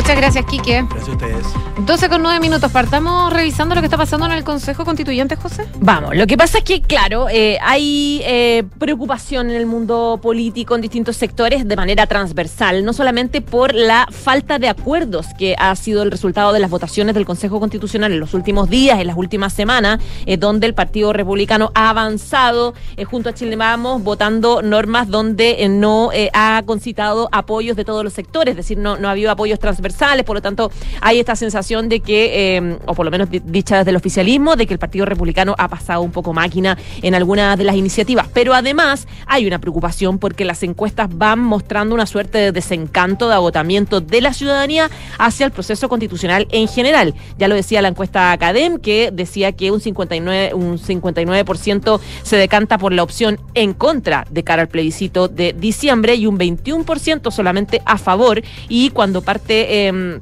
Muchas 0.09 0.23
gracias, 0.23 0.47
Quique. 0.47 0.87
Gracias 0.89 1.07
a 1.07 1.13
ustedes. 1.13 1.47
12 1.85 2.09
con 2.09 2.23
9 2.23 2.41
minutos. 2.41 2.73
Partamos 2.73 3.31
revisando 3.31 3.75
lo 3.75 3.83
que 3.83 3.89
está 3.89 3.99
pasando 3.99 4.25
en 4.25 4.33
el 4.33 4.43
Consejo 4.43 4.87
Constituyente, 4.87 5.37
José. 5.37 5.67
Vamos, 5.81 6.17
lo 6.17 6.27
que 6.27 6.39
pasa 6.39 6.59
es 6.59 6.65
que, 6.65 6.81
claro, 6.81 7.29
eh, 7.29 7.59
hay 7.61 8.23
eh, 8.25 8.65
preocupación 8.79 9.51
en 9.51 9.57
el 9.57 9.67
mundo 9.67 10.19
político 10.23 10.75
en 10.75 10.81
distintos 10.81 11.19
sectores 11.19 11.69
de 11.69 11.77
manera 11.77 12.07
transversal, 12.07 12.87
no 12.87 12.95
solamente 12.95 13.43
por 13.43 13.75
la 13.75 14.09
falta 14.11 14.59
de 14.59 14.71
acuerdos 14.71 15.27
que 15.39 15.55
ha 15.59 15.77
sido 15.77 16.03
el 16.03 16.11
resultado 16.11 16.55
de 16.55 16.61
las 16.61 16.71
votaciones 16.71 17.15
del 17.15 17.27
Consejo 17.27 17.61
Constitucional 17.61 18.11
en 18.11 18.21
los 18.21 18.33
últimos 18.33 18.71
días, 18.71 19.01
en 19.01 19.09
las 19.09 19.17
últimas 19.17 19.53
semanas, 19.53 20.01
eh, 20.25 20.39
donde 20.39 20.67
el 20.67 20.73
Partido 20.73 21.13
Republicano 21.13 21.71
ha 21.75 21.91
avanzado 21.91 22.73
eh, 22.97 23.05
junto 23.05 23.29
a 23.29 23.35
Chile 23.35 23.57
Vamos 23.57 24.03
votando 24.03 24.63
normas 24.63 25.09
donde 25.09 25.65
eh, 25.65 25.69
no 25.69 26.13
eh, 26.13 26.31
ha 26.33 26.63
concitado 26.65 27.29
apoyos 27.31 27.77
de 27.77 27.85
todos 27.85 28.05
los 28.05 28.15
sectores, 28.15 28.53
es 28.53 28.57
decir, 28.57 28.79
no, 28.79 28.97
no 28.97 29.09
ha 29.09 29.11
habido 29.11 29.31
apoyos 29.31 29.59
transversales, 29.59 29.98
por 30.25 30.37
lo 30.37 30.43
tanto 30.43 30.71
hay 31.01 31.19
esta 31.19 31.35
sensación 31.37 31.89
de 31.89 32.01
que, 32.01 32.57
eh, 32.57 32.79
o 32.87 32.95
por 32.95 33.05
lo 33.05 33.11
menos 33.11 33.31
di- 33.31 33.41
dicha 33.45 33.79
desde 33.79 33.91
el 33.91 33.97
oficialismo, 33.97 34.57
de 34.57 34.67
que 34.67 34.73
el 34.73 34.79
Partido 34.79 35.05
Republicano 35.07 35.55
ha 35.59 35.69
pasado 35.69 36.03
un 36.03 36.13
poco 36.13 36.33
máquina 36.33 36.79
en 37.03 37.15
algunas 37.15 37.59
de 37.59 37.65
las 37.65 37.77
iniciativas. 37.77 38.29
Pero 38.33 38.55
además 38.55 39.07
hay 39.27 39.47
una 39.47 39.59
preocupación 39.59 40.19
porque 40.19 40.45
las 40.45 40.63
encuestas 40.63 41.09
van 41.11 41.41
mostrando 41.41 41.95
una 41.95 42.07
suerte 42.07 42.39
de 42.39 42.53
desencanto, 42.53 43.29
de 43.29 43.35
agotamiento 43.35 44.01
de 44.01 44.21
la 44.21 44.33
ciudadanía 44.33 44.91
hacia 45.19 45.47
el 45.47 45.53
proceso 45.53 45.89
constitucional 45.89 46.47
en 46.51 46.69
general. 46.69 47.15
Ya 47.39 47.49
lo 47.49 47.55
decía 47.55 47.83
la 47.83 47.89
encuesta 47.89 48.33
Academ, 48.33 48.79
que 48.79 49.11
decía 49.13 49.53
que 49.53 49.71
un 49.71 49.81
59%, 49.81 50.55
un 50.55 50.79
59% 50.79 52.01
se 52.23 52.37
decanta 52.37 52.79
por 52.79 52.93
la 52.93 53.03
opción 53.03 53.39
en 53.55 53.73
contra 53.75 54.27
de 54.31 54.45
cara 54.45 54.63
al 54.63 54.69
plebiscito 54.69 55.29
de 55.29 55.53
diciembre 55.53 56.15
y 56.15 56.27
un 56.27 56.39
21% 56.39 57.31
solamente 57.31 57.83
a 57.85 57.99
favor. 57.99 58.43
Y 58.69 58.91
cuando 58.91 59.23
parte... 59.23 59.88
eh, 59.89 60.21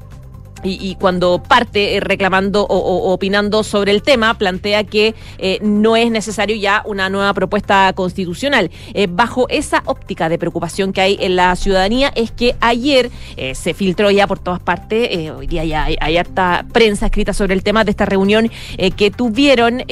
y, 0.67 0.97
cuando 0.97 1.43
parte 1.43 1.97
eh, 1.97 2.01
reclamando 2.01 2.63
o, 2.63 3.13
opinando 3.13 3.63
sobre 3.63 3.93
el 3.93 4.03
tema, 4.03 4.35
plantea 4.35 4.85
que 4.85 5.15
eh, 5.39 5.59
no 5.63 5.97
es 5.97 6.11
necesario 6.11 6.57
ya 6.57 6.83
una 6.85 7.09
nueva 7.09 7.33
propuesta 7.35 7.93
constitucional. 7.95 8.71
Eh, 8.95 9.07
bajo 9.11 9.49
esa 9.49 9.83
óptica 9.87 10.29
de 10.29 10.39
preocupación 10.39 10.93
que 10.93 11.01
hay 11.01 11.17
en 11.21 11.37
la 11.37 11.55
ciudadanía 11.57 12.13
es 12.15 12.31
que 12.31 12.57
ayer 12.61 13.11
se 13.55 13.75
filtró 13.75 14.11
ya 14.11 14.27
por 14.27 14.39
todas 14.39 14.61
partes, 14.61 15.31
hoy 15.31 15.47
día 15.47 15.65
ya 15.65 15.85
hay, 15.85 16.17
harta 16.17 16.65
prensa 16.73 17.07
escrita 17.07 17.33
sobre 17.33 17.55
el 17.55 17.63
tema 17.63 17.85
de 17.85 17.91
esta 17.91 18.07
reunión 18.07 18.51
que 18.97 19.11
tuvieron 19.11 19.83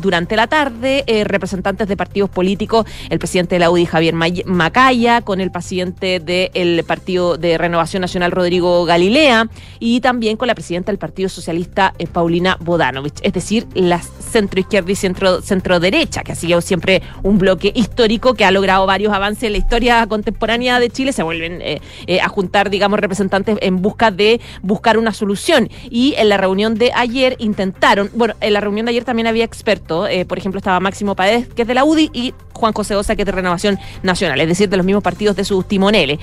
durante 0.00 0.36
la 0.36 0.46
tarde 0.46 1.04
representantes 1.24 1.88
de 1.88 1.96
partidos 1.96 2.30
políticos, 2.30 2.86
el 3.10 3.18
presidente 3.18 3.56
de 3.56 3.58
la 3.60 3.70
UDI 3.70 3.86
Javier 3.86 4.14
Macaya, 4.46 5.20
con 5.22 5.40
el 5.40 5.50
presidente 5.50 6.20
del 6.20 6.84
Partido 6.84 7.36
de 7.36 7.58
Renovación 7.58 8.00
Nacional 8.00 8.30
Rodrigo 8.30 8.84
Galilea 8.84 9.48
y 9.78 10.00
también 10.00 10.21
con 10.22 10.46
la 10.46 10.54
presidenta 10.54 10.92
del 10.92 10.98
Partido 10.98 11.28
Socialista, 11.28 11.94
eh, 11.98 12.06
Paulina 12.06 12.56
Bodanovich, 12.60 13.18
es 13.22 13.32
decir, 13.32 13.66
la 13.74 14.00
centro 14.00 14.60
izquierda 14.60 14.92
y 14.92 14.94
centro, 14.94 15.42
centro 15.42 15.80
derecha, 15.80 16.22
que 16.22 16.30
ha 16.30 16.36
sido 16.36 16.60
siempre 16.60 17.02
un 17.24 17.38
bloque 17.38 17.72
histórico 17.74 18.34
que 18.34 18.44
ha 18.44 18.52
logrado 18.52 18.86
varios 18.86 19.12
avances 19.12 19.42
en 19.42 19.52
la 19.52 19.58
historia 19.58 20.06
contemporánea 20.06 20.78
de 20.78 20.90
Chile, 20.90 21.12
se 21.12 21.24
vuelven 21.24 21.60
eh, 21.60 21.80
eh, 22.06 22.20
a 22.20 22.28
juntar, 22.28 22.70
digamos, 22.70 23.00
representantes 23.00 23.58
en 23.60 23.82
busca 23.82 24.12
de 24.12 24.40
buscar 24.62 24.96
una 24.96 25.12
solución. 25.12 25.68
Y 25.90 26.14
en 26.16 26.28
la 26.28 26.36
reunión 26.36 26.76
de 26.76 26.92
ayer 26.94 27.34
intentaron, 27.40 28.08
bueno, 28.14 28.34
en 28.40 28.52
la 28.52 28.60
reunión 28.60 28.86
de 28.86 28.90
ayer 28.90 29.04
también 29.04 29.26
había 29.26 29.44
expertos, 29.44 30.08
por 30.28 30.38
ejemplo, 30.38 30.58
estaba 30.58 30.78
Máximo 30.78 31.16
Paez, 31.16 31.48
que 31.48 31.62
es 31.62 31.68
de 31.68 31.74
la 31.74 31.84
UDI, 31.84 32.10
y 32.12 32.32
Juan 32.62 32.72
José 32.72 32.94
Osa, 32.94 33.16
que 33.16 33.22
es 33.22 33.26
de 33.26 33.32
Renovación 33.32 33.76
Nacional, 34.04 34.40
es 34.40 34.46
decir, 34.46 34.68
de 34.68 34.76
los 34.76 34.86
mismos 34.86 35.02
partidos 35.02 35.34
de 35.34 35.44
sus 35.44 35.66
timoneles, 35.66 36.20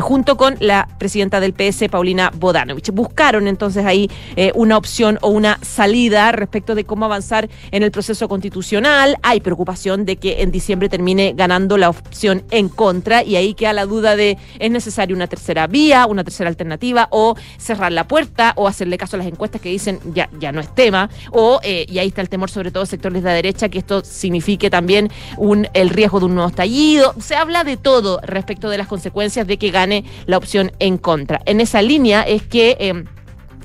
junto 0.00 0.38
con 0.38 0.56
la 0.58 0.88
presidenta 0.98 1.38
del 1.38 1.52
PS, 1.52 1.88
Paulina 1.90 2.32
Bodanovich. 2.34 2.90
Buscaron 2.92 3.46
entonces 3.46 3.84
ahí 3.84 4.10
eh, 4.36 4.52
una 4.54 4.78
opción 4.78 5.18
o 5.20 5.28
una 5.28 5.58
salida 5.62 6.32
respecto 6.32 6.74
de 6.74 6.84
cómo 6.84 7.04
avanzar 7.04 7.50
en 7.70 7.82
el 7.82 7.90
proceso 7.90 8.28
constitucional. 8.28 9.18
Hay 9.22 9.40
preocupación 9.40 10.06
de 10.06 10.16
que 10.16 10.42
en 10.42 10.50
diciembre 10.50 10.88
termine 10.88 11.34
ganando 11.36 11.76
la 11.76 11.90
opción 11.90 12.42
en 12.50 12.68
contra 12.68 13.22
y 13.22 13.36
ahí 13.36 13.54
queda 13.54 13.72
la 13.72 13.84
duda 13.84 14.16
de 14.16 14.38
es 14.58 14.70
necesaria 14.70 15.14
una 15.14 15.26
tercera 15.26 15.66
vía, 15.66 16.06
una 16.06 16.24
tercera 16.24 16.48
alternativa 16.48 17.08
o 17.10 17.36
cerrar 17.58 17.92
la 17.92 18.08
puerta 18.08 18.52
o 18.56 18.66
hacerle 18.66 18.96
caso 18.96 19.16
a 19.16 19.18
las 19.18 19.26
encuestas 19.26 19.60
que 19.60 19.68
dicen 19.68 20.00
ya, 20.14 20.30
ya 20.40 20.52
no 20.52 20.60
es 20.60 20.74
tema 20.74 21.10
o 21.30 21.60
eh, 21.62 21.84
y 21.88 21.98
ahí 21.98 22.08
está 22.08 22.22
el 22.22 22.28
temor 22.28 22.50
sobre 22.50 22.70
todo 22.70 22.86
sectores 22.86 23.22
de 23.22 23.28
la 23.28 23.34
derecha 23.34 23.68
que 23.68 23.78
esto 23.78 24.02
signifique 24.04 24.70
también 24.70 25.10
un, 25.36 25.68
el 25.82 25.90
riesgo 25.90 26.20
de 26.20 26.26
un 26.26 26.34
nuevo 26.34 26.48
estallido. 26.48 27.14
Se 27.20 27.34
habla 27.34 27.64
de 27.64 27.76
todo 27.76 28.20
respecto 28.22 28.70
de 28.70 28.78
las 28.78 28.86
consecuencias 28.86 29.46
de 29.46 29.58
que 29.58 29.70
gane 29.70 30.04
la 30.26 30.38
opción 30.38 30.72
en 30.78 30.96
contra. 30.96 31.42
En 31.44 31.60
esa 31.60 31.82
línea 31.82 32.22
es 32.22 32.42
que... 32.42 32.76
Em, 32.80 33.04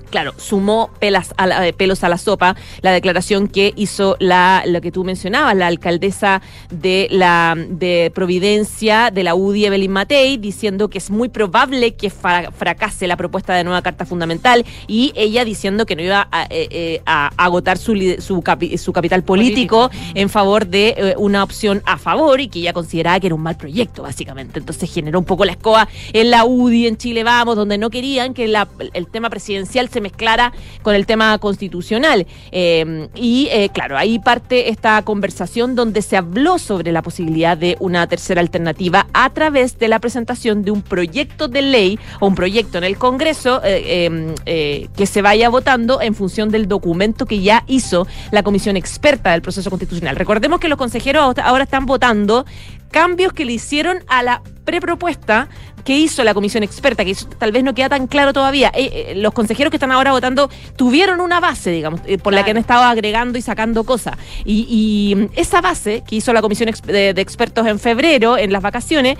claro, 0.09 0.33
sumó 0.37 0.89
pelas 0.99 1.33
a 1.37 1.47
pelos 1.77 2.03
a 2.03 2.09
la 2.09 2.17
sopa 2.17 2.55
la 2.81 2.91
declaración 2.91 3.47
que 3.47 3.73
hizo 3.75 4.15
la, 4.19 4.63
lo 4.65 4.81
que 4.81 4.91
tú 4.91 5.03
mencionabas, 5.03 5.55
la 5.55 5.67
alcaldesa 5.67 6.41
de 6.69 7.07
la 7.11 7.55
de 7.57 8.11
Providencia 8.13 9.11
de 9.11 9.23
la 9.23 9.35
UDI, 9.35 9.65
Evelyn 9.65 9.91
Matei, 9.91 10.37
diciendo 10.37 10.89
que 10.89 10.97
es 10.97 11.09
muy 11.09 11.29
probable 11.29 11.95
que 11.95 12.09
fracase 12.09 13.07
la 13.07 13.17
propuesta 13.17 13.53
de 13.53 13.63
nueva 13.63 13.81
carta 13.81 14.05
fundamental 14.05 14.65
y 14.87 15.11
ella 15.15 15.45
diciendo 15.45 15.85
que 15.85 15.95
no 15.95 16.01
iba 16.01 16.27
a, 16.31 16.43
eh, 16.45 16.67
eh, 16.71 17.01
agotar 17.05 17.77
su, 17.77 17.93
su, 18.19 18.43
su, 18.77 18.93
capital 18.93 19.23
político, 19.23 19.89
en 20.13 20.29
favor 20.29 20.67
de 20.67 20.95
eh, 20.97 21.15
una 21.17 21.43
opción 21.43 21.81
a 21.85 21.97
favor 21.97 22.39
y 22.41 22.47
que 22.47 22.59
ella 22.59 22.73
consideraba 22.73 23.19
que 23.19 23.27
era 23.27 23.35
un 23.35 23.41
mal 23.41 23.57
proyecto, 23.57 24.03
básicamente. 24.03 24.59
Entonces 24.59 24.91
generó 24.91 25.19
un 25.19 25.25
poco 25.25 25.45
la 25.45 25.51
escoba 25.51 25.87
en 26.13 26.31
la 26.31 26.45
UDI, 26.45 26.87
en 26.87 26.97
Chile 26.97 27.23
Vamos, 27.23 27.55
donde 27.55 27.77
no 27.77 27.89
querían 27.89 28.33
que 28.33 28.47
la, 28.47 28.67
el 28.93 29.07
tema 29.07 29.29
presidencial 29.29 29.89
se 29.89 29.96
mezclara 30.01 30.53
con 30.81 30.95
el 30.95 31.05
tema 31.05 31.37
constitucional. 31.39 32.25
Eh, 32.51 33.07
y 33.15 33.47
eh, 33.51 33.69
claro, 33.69 33.97
ahí 33.97 34.19
parte 34.19 34.69
esta 34.69 35.01
conversación 35.01 35.75
donde 35.75 36.01
se 36.01 36.17
habló 36.17 36.59
sobre 36.59 36.91
la 36.91 37.01
posibilidad 37.01 37.57
de 37.57 37.77
una 37.79 38.07
tercera 38.07 38.41
alternativa 38.41 39.07
a 39.13 39.29
través 39.31 39.77
de 39.79 39.87
la 39.87 39.99
presentación 39.99 40.63
de 40.63 40.71
un 40.71 40.81
proyecto 40.81 41.47
de 41.47 41.61
ley 41.61 41.99
o 42.19 42.27
un 42.27 42.35
proyecto 42.35 42.77
en 42.77 42.83
el 42.83 42.97
Congreso 42.97 43.61
eh, 43.63 44.05
em, 44.05 44.87
que 44.95 45.05
se 45.05 45.21
vaya 45.21 45.49
votando 45.49 46.01
en 46.01 46.15
función 46.15 46.49
del 46.49 46.67
documento 46.67 47.25
que 47.25 47.41
ya 47.41 47.63
hizo 47.67 48.07
la 48.31 48.43
comisión 48.43 48.77
experta 48.77 49.31
del 49.31 49.41
proceso 49.41 49.69
constitucional. 49.69 50.15
Recordemos 50.15 50.59
que 50.59 50.67
los 50.67 50.77
consejeros 50.77 51.35
ahora 51.37 51.63
están 51.63 51.85
votando 51.85 52.45
cambios 52.91 53.33
que 53.33 53.45
le 53.45 53.53
hicieron 53.53 53.99
a 54.07 54.23
la 54.23 54.41
prepropuesta 54.65 55.47
que 55.87 55.97
hizo 55.97 56.25
la 56.25 56.33
comisión 56.33 56.63
experta, 56.63 57.05
que 57.05 57.15
tal 57.39 57.53
vez 57.53 57.63
no 57.63 57.73
queda 57.73 57.87
tan 57.87 58.07
claro 58.07 58.33
todavía. 58.33 58.69
Eh, 58.75 58.89
eh, 59.11 59.13
los 59.15 59.31
consejeros 59.33 59.71
que 59.71 59.77
están 59.77 59.93
ahora 59.93 60.11
votando 60.11 60.49
tuvieron 60.75 61.21
una 61.21 61.39
base, 61.39 61.71
digamos, 61.71 62.01
eh, 62.05 62.17
por 62.17 62.33
la 62.33 62.43
que 62.43 62.51
han 62.51 62.57
estado 62.57 62.83
agregando 62.83 63.37
y 63.37 63.41
sacando 63.41 63.85
cosas. 63.85 64.17
Y, 64.43 65.29
esa 65.37 65.61
base 65.61 66.03
que 66.05 66.17
hizo 66.17 66.33
la 66.33 66.41
comisión 66.41 66.69
de, 66.85 67.13
de, 67.13 67.21
expertos 67.21 67.65
en 67.67 67.79
febrero, 67.79 68.37
en 68.37 68.51
las 68.51 68.61
vacaciones, 68.61 69.17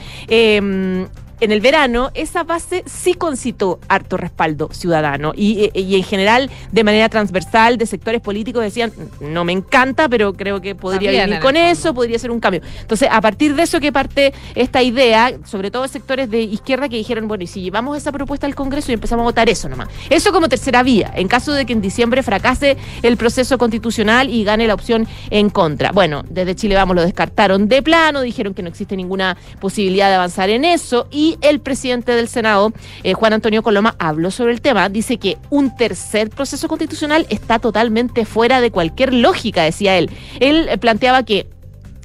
en 1.40 1.52
el 1.52 1.62
verano, 1.62 2.12
esa 2.14 2.44
base 2.44 2.84
sí 2.86 3.14
concitó 3.14 3.80
harto 3.88 4.18
respaldo 4.18 4.70
ciudadano 4.72 5.34
y, 5.36 5.72
en 5.74 6.04
general 6.04 6.50
de 6.72 6.84
manera 6.84 7.10
transversal 7.10 7.78
de 7.78 7.86
sectores 7.86 8.22
políticos 8.22 8.64
decían, 8.64 8.92
no 9.20 9.44
me 9.44 9.54
encanta, 9.54 10.10
pero 10.10 10.34
creo 10.34 10.62
que 10.62 10.76
podría 10.76 11.26
vivir 11.26 11.40
con 11.40 11.56
eso, 11.56 11.94
podría 11.94 12.18
ser 12.20 12.32
un 12.32 12.40
cambio. 12.40 12.62
Entonces, 12.82 13.10
a 13.12 13.22
partir 13.22 13.56
de 13.56 13.64
eso 13.64 13.80
que 13.80 13.92
parte 13.92 14.34
esta 14.56 14.82
idea, 14.82 15.34
sobre 15.46 15.72
todo 15.72 15.88
sectores 15.88 16.30
de 16.30 16.42
izquierda 16.42 16.90
que 16.90 16.98
dijeron, 16.98 17.28
bueno, 17.28 17.44
y 17.44 17.48
si 17.48 17.62
llevamos 17.62 17.98
esa 17.98 18.12
propuesta 18.12 18.48
al 18.48 18.56
Congreso 18.56 18.92
y 18.92 18.96
empezamos 18.96 19.24
a 19.24 19.26
votar 19.26 19.50
eso 19.50 19.70
nomás. 19.70 19.90
Eso 20.10 20.32
como 20.32 20.50
tercera 20.50 20.84
vía, 20.84 21.12
en 21.16 21.28
caso 21.28 21.54
de 21.54 21.66
que 21.66 21.74
en 21.74 21.82
diciembre 21.82 22.24
fracase 22.24 22.78
el 23.04 23.18
proceso 23.18 23.58
constitucional 23.58 24.30
y 24.30 24.44
gane 24.44 24.68
la 24.68 24.74
opción 24.74 25.08
en 25.30 25.50
contra. 25.50 25.92
Bueno, 25.92 26.24
desde 26.30 26.56
Chile 26.56 26.76
Vamos 26.76 26.96
lo 26.96 27.04
descartaron 27.04 27.68
de 27.68 27.82
plano, 27.82 28.22
dijeron 28.22 28.54
que 28.54 28.62
no 28.62 28.70
existe 28.70 28.96
ninguna 28.96 29.38
posibilidad 29.60 30.10
de 30.10 30.16
avanzar 30.16 30.50
en 30.50 30.66
eso 30.66 31.08
y 31.12 31.27
el 31.42 31.60
presidente 31.60 32.14
del 32.14 32.28
Senado, 32.28 32.72
eh, 33.04 33.14
Juan 33.14 33.34
Antonio 33.34 33.64
Coloma, 33.64 33.96
habló 34.00 34.32
sobre 34.32 34.54
el 34.54 34.62
tema. 34.62 34.88
Dice 34.88 35.18
que 35.18 35.38
un 35.50 35.76
tercer 35.76 36.30
proceso 36.30 36.68
constitucional 36.68 37.26
está 37.30 37.60
totalmente 37.60 38.26
fuera 38.26 38.62
de 38.62 38.72
cualquier 38.72 39.14
lógica, 39.14 39.64
decía 39.64 39.98
él. 39.98 40.10
Él 40.40 40.68
eh, 40.70 40.78
planteaba 40.78 41.24
que 41.24 41.48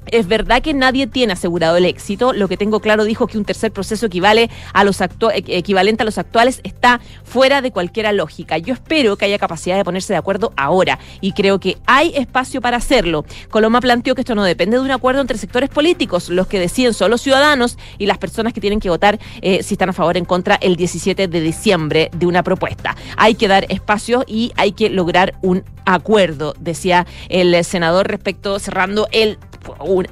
es 0.07 0.27
verdad 0.29 0.63
que 0.63 0.75
nadie 0.75 1.07
tiene 1.07 1.33
asegurado 1.33 1.77
el 1.77 1.87
éxito. 1.87 2.33
Lo 2.33 2.49
que 2.49 2.57
tengo 2.57 2.81
claro 2.81 3.05
dijo 3.05 3.27
que 3.27 3.39
un 3.39 3.45
tercer 3.45 3.73
proceso 3.73 4.07
equivale 4.07 4.51
a 4.73 4.85
los 4.85 5.01
equivalente 5.01 6.03
a 6.03 6.07
los 6.07 6.19
actuales 6.19 6.61
está 6.65 7.01
fuera 7.25 7.63
de 7.63 7.71
cualquier 7.71 8.03
lógica. 8.13 8.59
Yo 8.59 8.75
espero 8.75 9.17
que 9.17 9.27
haya 9.27 9.39
capacidad 9.39 9.77
de 9.77 9.85
ponerse 9.85 10.13
de 10.13 10.19
acuerdo 10.19 10.53
ahora 10.57 10.99
y 11.21 11.33
creo 11.33 11.61
que 11.61 11.79
hay 11.87 12.13
espacio 12.17 12.61
para 12.61 12.79
hacerlo. 12.79 13.25
Coloma 13.51 13.81
planteó 13.81 14.15
que 14.15 14.23
esto 14.23 14.35
no 14.35 14.45
depende 14.45 14.77
de 14.77 14.83
un 14.83 14.91
acuerdo 14.91 15.21
entre 15.21 15.39
sectores 15.39 15.71
políticos. 15.71 16.29
Los 16.29 16.47
que 16.47 16.59
deciden 16.59 16.95
son 16.95 17.11
los 17.11 17.21
ciudadanos 17.21 17.79
y 17.99 18.07
las 18.07 18.19
personas 18.19 18.53
que 18.53 18.61
tienen 18.61 18.81
que 18.81 18.91
votar 18.91 19.21
eh, 19.41 19.63
si 19.63 19.75
están 19.75 19.91
a 19.91 19.93
favor 19.93 20.17
o 20.17 20.19
en 20.19 20.25
contra 20.25 20.57
el 20.57 20.77
17 20.77 21.29
de 21.29 21.41
diciembre 21.41 22.11
de 22.13 22.27
una 22.27 22.43
propuesta. 22.43 22.97
Hay 23.17 23.35
que 23.35 23.49
dar 23.49 23.67
espacio 23.69 24.25
y 24.27 24.53
hay 24.57 24.73
que 24.73 24.91
lograr 24.91 25.35
un 25.43 25.65
acuerdo, 25.85 26.55
decía 26.59 27.07
el 27.29 27.65
senador 27.65 28.09
respecto 28.09 28.59
cerrando 28.59 29.09
el 29.13 29.39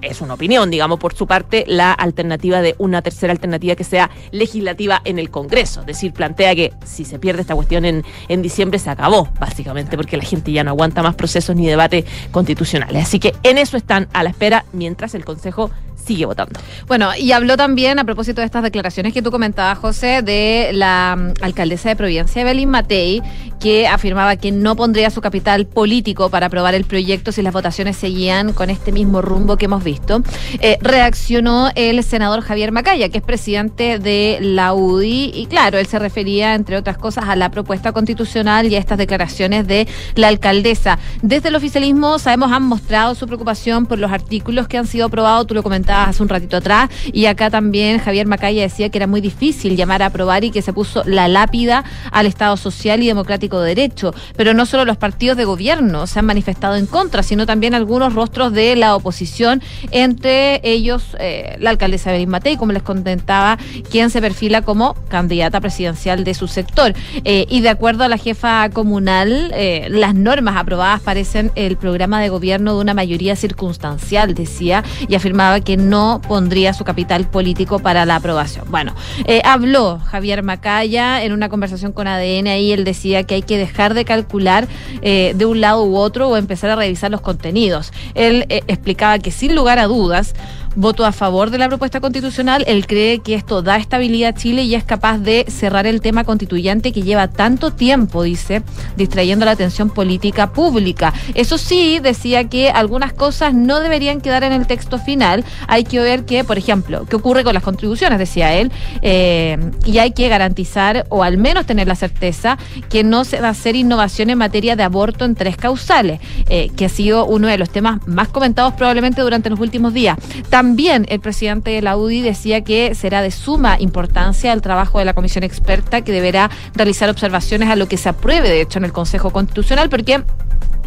es 0.02 0.20
una 0.20 0.34
opinión, 0.34 0.70
digamos, 0.70 0.98
por 0.98 1.14
su 1.14 1.26
parte, 1.26 1.64
la 1.66 1.92
alternativa 1.92 2.60
de 2.62 2.74
una 2.78 3.02
tercera 3.02 3.32
alternativa 3.32 3.74
que 3.74 3.84
sea 3.84 4.10
legislativa 4.30 5.00
en 5.04 5.18
el 5.18 5.30
Congreso. 5.30 5.80
Es 5.80 5.86
decir, 5.86 6.12
plantea 6.12 6.54
que 6.54 6.72
si 6.84 7.04
se 7.04 7.18
pierde 7.18 7.42
esta 7.42 7.54
cuestión 7.54 7.84
en, 7.84 8.04
en 8.28 8.42
diciembre 8.42 8.78
se 8.78 8.90
acabó, 8.90 9.28
básicamente, 9.38 9.96
porque 9.96 10.16
la 10.16 10.24
gente 10.24 10.52
ya 10.52 10.64
no 10.64 10.70
aguanta 10.70 11.02
más 11.02 11.14
procesos 11.14 11.56
ni 11.56 11.66
debates 11.66 12.04
constitucionales. 12.30 13.02
Así 13.02 13.18
que 13.18 13.34
en 13.42 13.58
eso 13.58 13.76
están 13.76 14.08
a 14.12 14.22
la 14.22 14.30
espera 14.30 14.64
mientras 14.72 15.14
el 15.14 15.24
Consejo 15.24 15.70
sigue 16.10 16.26
votando. 16.26 16.58
Bueno, 16.88 17.10
y 17.16 17.30
habló 17.30 17.56
también 17.56 18.00
a 18.00 18.04
propósito 18.04 18.40
de 18.40 18.46
estas 18.46 18.64
declaraciones 18.64 19.12
que 19.12 19.22
tú 19.22 19.30
comentabas, 19.30 19.78
José, 19.78 20.22
de 20.22 20.70
la 20.72 21.16
mm, 21.16 21.44
alcaldesa 21.44 21.88
de 21.88 21.94
Providencia, 21.94 22.42
Evelyn 22.42 22.68
Matei, 22.68 23.22
que 23.60 23.86
afirmaba 23.86 24.34
que 24.34 24.50
no 24.50 24.74
pondría 24.74 25.10
su 25.10 25.20
capital 25.20 25.66
político 25.66 26.28
para 26.28 26.46
aprobar 26.46 26.74
el 26.74 26.84
proyecto 26.84 27.30
si 27.30 27.42
las 27.42 27.52
votaciones 27.52 27.96
seguían 27.96 28.52
con 28.54 28.70
este 28.70 28.90
mismo 28.90 29.22
rumbo 29.22 29.56
que 29.56 29.66
hemos 29.66 29.84
visto. 29.84 30.22
Eh, 30.58 30.78
reaccionó 30.80 31.70
el 31.76 32.02
senador 32.02 32.40
Javier 32.40 32.72
Macaya, 32.72 33.08
que 33.08 33.18
es 33.18 33.24
presidente 33.24 34.00
de 34.00 34.38
la 34.40 34.74
UDI, 34.74 35.30
y 35.32 35.46
claro, 35.46 35.78
él 35.78 35.86
se 35.86 36.00
refería, 36.00 36.56
entre 36.56 36.76
otras 36.76 36.98
cosas, 36.98 37.28
a 37.28 37.36
la 37.36 37.52
propuesta 37.52 37.92
constitucional 37.92 38.66
y 38.66 38.74
a 38.74 38.78
estas 38.80 38.98
declaraciones 38.98 39.64
de 39.68 39.86
la 40.16 40.26
alcaldesa. 40.26 40.98
Desde 41.22 41.50
el 41.50 41.54
oficialismo, 41.54 42.18
sabemos, 42.18 42.50
han 42.50 42.64
mostrado 42.64 43.14
su 43.14 43.26
preocupación 43.26 43.86
por 43.86 44.00
los 44.00 44.10
artículos 44.10 44.66
que 44.66 44.76
han 44.76 44.88
sido 44.88 45.06
aprobados, 45.06 45.46
tú 45.46 45.54
lo 45.54 45.62
comentabas 45.62 45.99
hace 46.04 46.22
un 46.22 46.28
ratito 46.28 46.56
atrás. 46.56 46.90
Y 47.12 47.26
acá 47.26 47.50
también 47.50 47.98
Javier 47.98 48.26
Macaya 48.26 48.62
decía 48.62 48.88
que 48.88 48.98
era 48.98 49.06
muy 49.06 49.20
difícil 49.20 49.76
llamar 49.76 50.02
a 50.02 50.06
aprobar 50.06 50.44
y 50.44 50.50
que 50.50 50.62
se 50.62 50.72
puso 50.72 51.02
la 51.04 51.28
lápida 51.28 51.84
al 52.12 52.26
Estado 52.26 52.56
social 52.56 53.02
y 53.02 53.06
democrático 53.06 53.60
de 53.60 53.74
derecho. 53.74 54.14
Pero 54.36 54.54
no 54.54 54.66
solo 54.66 54.84
los 54.84 54.96
partidos 54.96 55.36
de 55.36 55.44
gobierno 55.44 56.06
se 56.06 56.18
han 56.18 56.26
manifestado 56.26 56.76
en 56.76 56.86
contra, 56.86 57.22
sino 57.22 57.46
también 57.46 57.74
algunos 57.74 58.14
rostros 58.14 58.52
de 58.52 58.76
la 58.76 58.96
oposición, 58.96 59.62
entre 59.90 60.60
ellos 60.62 61.16
eh, 61.18 61.56
la 61.60 61.70
alcaldesa 61.70 62.12
Berín 62.12 62.30
Matei, 62.30 62.56
como 62.56 62.72
les 62.72 62.82
contentaba, 62.82 63.58
quien 63.90 64.10
se 64.10 64.20
perfila 64.20 64.62
como 64.62 64.94
candidata 65.08 65.60
presidencial 65.60 66.24
de 66.24 66.34
su 66.34 66.48
sector. 66.48 66.94
Eh, 67.24 67.46
y 67.48 67.60
de 67.60 67.68
acuerdo 67.68 68.04
a 68.04 68.08
la 68.08 68.16
jefa 68.16 68.68
comunal, 68.70 69.52
eh, 69.54 69.86
las 69.90 70.14
normas 70.14 70.56
aprobadas 70.56 71.00
parecen 71.00 71.50
el 71.54 71.76
programa 71.76 72.20
de 72.20 72.28
gobierno 72.28 72.74
de 72.74 72.80
una 72.80 72.94
mayoría 72.94 73.36
circunstancial, 73.36 74.34
decía, 74.34 74.84
y 75.08 75.14
afirmaba 75.14 75.60
que 75.60 75.76
no 75.80 76.20
pondría 76.26 76.72
su 76.72 76.84
capital 76.84 77.26
político 77.28 77.78
para 77.78 78.04
la 78.04 78.16
aprobación. 78.16 78.66
Bueno, 78.70 78.94
eh, 79.26 79.42
habló 79.44 79.98
Javier 79.98 80.42
Macaya 80.42 81.22
en 81.22 81.32
una 81.32 81.48
conversación 81.48 81.92
con 81.92 82.06
ADN, 82.06 82.48
ahí 82.48 82.72
él 82.72 82.84
decía 82.84 83.24
que 83.24 83.36
hay 83.36 83.42
que 83.42 83.58
dejar 83.58 83.94
de 83.94 84.04
calcular 84.04 84.68
eh, 85.02 85.32
de 85.34 85.46
un 85.46 85.60
lado 85.60 85.84
u 85.84 85.96
otro 85.96 86.28
o 86.28 86.36
empezar 86.36 86.70
a 86.70 86.76
revisar 86.76 87.10
los 87.10 87.20
contenidos. 87.20 87.92
Él 88.14 88.46
eh, 88.48 88.62
explicaba 88.68 89.18
que 89.18 89.30
sin 89.30 89.54
lugar 89.54 89.78
a 89.78 89.86
dudas, 89.86 90.34
votó 90.76 91.04
a 91.04 91.12
favor 91.12 91.50
de 91.50 91.58
la 91.58 91.68
propuesta 91.68 92.00
constitucional. 92.00 92.64
Él 92.66 92.86
cree 92.86 93.20
que 93.20 93.34
esto 93.34 93.62
da 93.62 93.76
estabilidad 93.76 94.30
a 94.30 94.34
Chile 94.34 94.62
y 94.62 94.74
es 94.74 94.84
capaz 94.84 95.18
de 95.18 95.44
cerrar 95.48 95.86
el 95.86 96.00
tema 96.00 96.24
constituyente 96.24 96.92
que 96.92 97.02
lleva 97.02 97.28
tanto 97.28 97.72
tiempo, 97.72 98.22
dice, 98.22 98.62
distrayendo 98.96 99.44
la 99.44 99.52
atención 99.52 99.90
política 99.90 100.52
pública. 100.52 101.12
Eso 101.34 101.58
sí, 101.58 101.98
decía 102.00 102.44
que 102.48 102.70
algunas 102.70 103.12
cosas 103.12 103.54
no 103.54 103.80
deberían 103.80 104.20
quedar 104.20 104.44
en 104.44 104.52
el 104.52 104.66
texto 104.66 104.98
final. 104.98 105.44
Hay 105.66 105.84
que 105.84 106.00
ver 106.00 106.24
que, 106.24 106.44
por 106.44 106.58
ejemplo, 106.58 107.06
qué 107.06 107.16
ocurre 107.16 107.44
con 107.44 107.54
las 107.54 107.62
contribuciones, 107.62 108.18
decía 108.18 108.54
él, 108.54 108.70
eh, 109.02 109.58
y 109.84 109.98
hay 109.98 110.12
que 110.12 110.28
garantizar 110.28 111.06
o 111.08 111.22
al 111.22 111.38
menos 111.38 111.66
tener 111.66 111.88
la 111.88 111.94
certeza 111.94 112.58
que 112.88 113.04
no 113.04 113.24
se 113.24 113.40
va 113.40 113.48
a 113.48 113.50
hacer 113.50 113.76
innovación 113.76 114.30
en 114.30 114.38
materia 114.38 114.76
de 114.76 114.82
aborto 114.82 115.24
en 115.24 115.34
tres 115.34 115.56
causales, 115.56 116.20
eh, 116.48 116.70
que 116.76 116.86
ha 116.86 116.88
sido 116.88 117.26
uno 117.26 117.48
de 117.48 117.58
los 117.58 117.70
temas 117.70 118.06
más 118.06 118.28
comentados 118.28 118.74
probablemente 118.74 119.20
durante 119.22 119.50
los 119.50 119.60
últimos 119.60 119.92
días. 119.94 120.16
También 120.60 121.06
el 121.08 121.20
presidente 121.20 121.70
de 121.70 121.80
la 121.80 121.96
UDI 121.96 122.20
decía 122.20 122.60
que 122.60 122.94
será 122.94 123.22
de 123.22 123.30
suma 123.30 123.78
importancia 123.80 124.52
el 124.52 124.60
trabajo 124.60 124.98
de 124.98 125.06
la 125.06 125.14
comisión 125.14 125.42
experta 125.42 126.02
que 126.02 126.12
deberá 126.12 126.50
realizar 126.74 127.08
observaciones 127.08 127.70
a 127.70 127.76
lo 127.76 127.88
que 127.88 127.96
se 127.96 128.10
apruebe, 128.10 128.50
de 128.50 128.60
hecho, 128.60 128.78
en 128.78 128.84
el 128.84 128.92
Consejo 128.92 129.30
Constitucional, 129.30 129.88
porque 129.88 130.22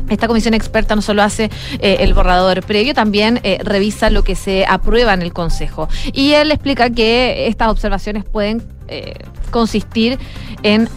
esta 0.10 0.28
comisión 0.28 0.54
experta 0.54 0.96
no 0.96 1.02
solo 1.02 1.24
hace 1.24 1.50
eh, 1.80 1.98
el 2.02 2.14
borrador 2.14 2.62
previo, 2.62 2.94
también 2.94 3.40
eh, 3.42 3.58
revisa 3.64 4.12
lo 4.12 4.24
que 4.24 4.36
se 4.36 4.64
aprueba 4.68 5.16
en 5.16 5.24
el 5.24 5.34
Consejo. 5.34 5.90
Y 6.14 6.34
él 6.34 6.52
explica 6.52 6.92
que 6.92 7.48
estas 7.48 7.70
observaciones 7.70 8.26
pueden 8.26 8.62
eh, 8.90 9.16
consistir 9.50 10.20
en 10.62 10.88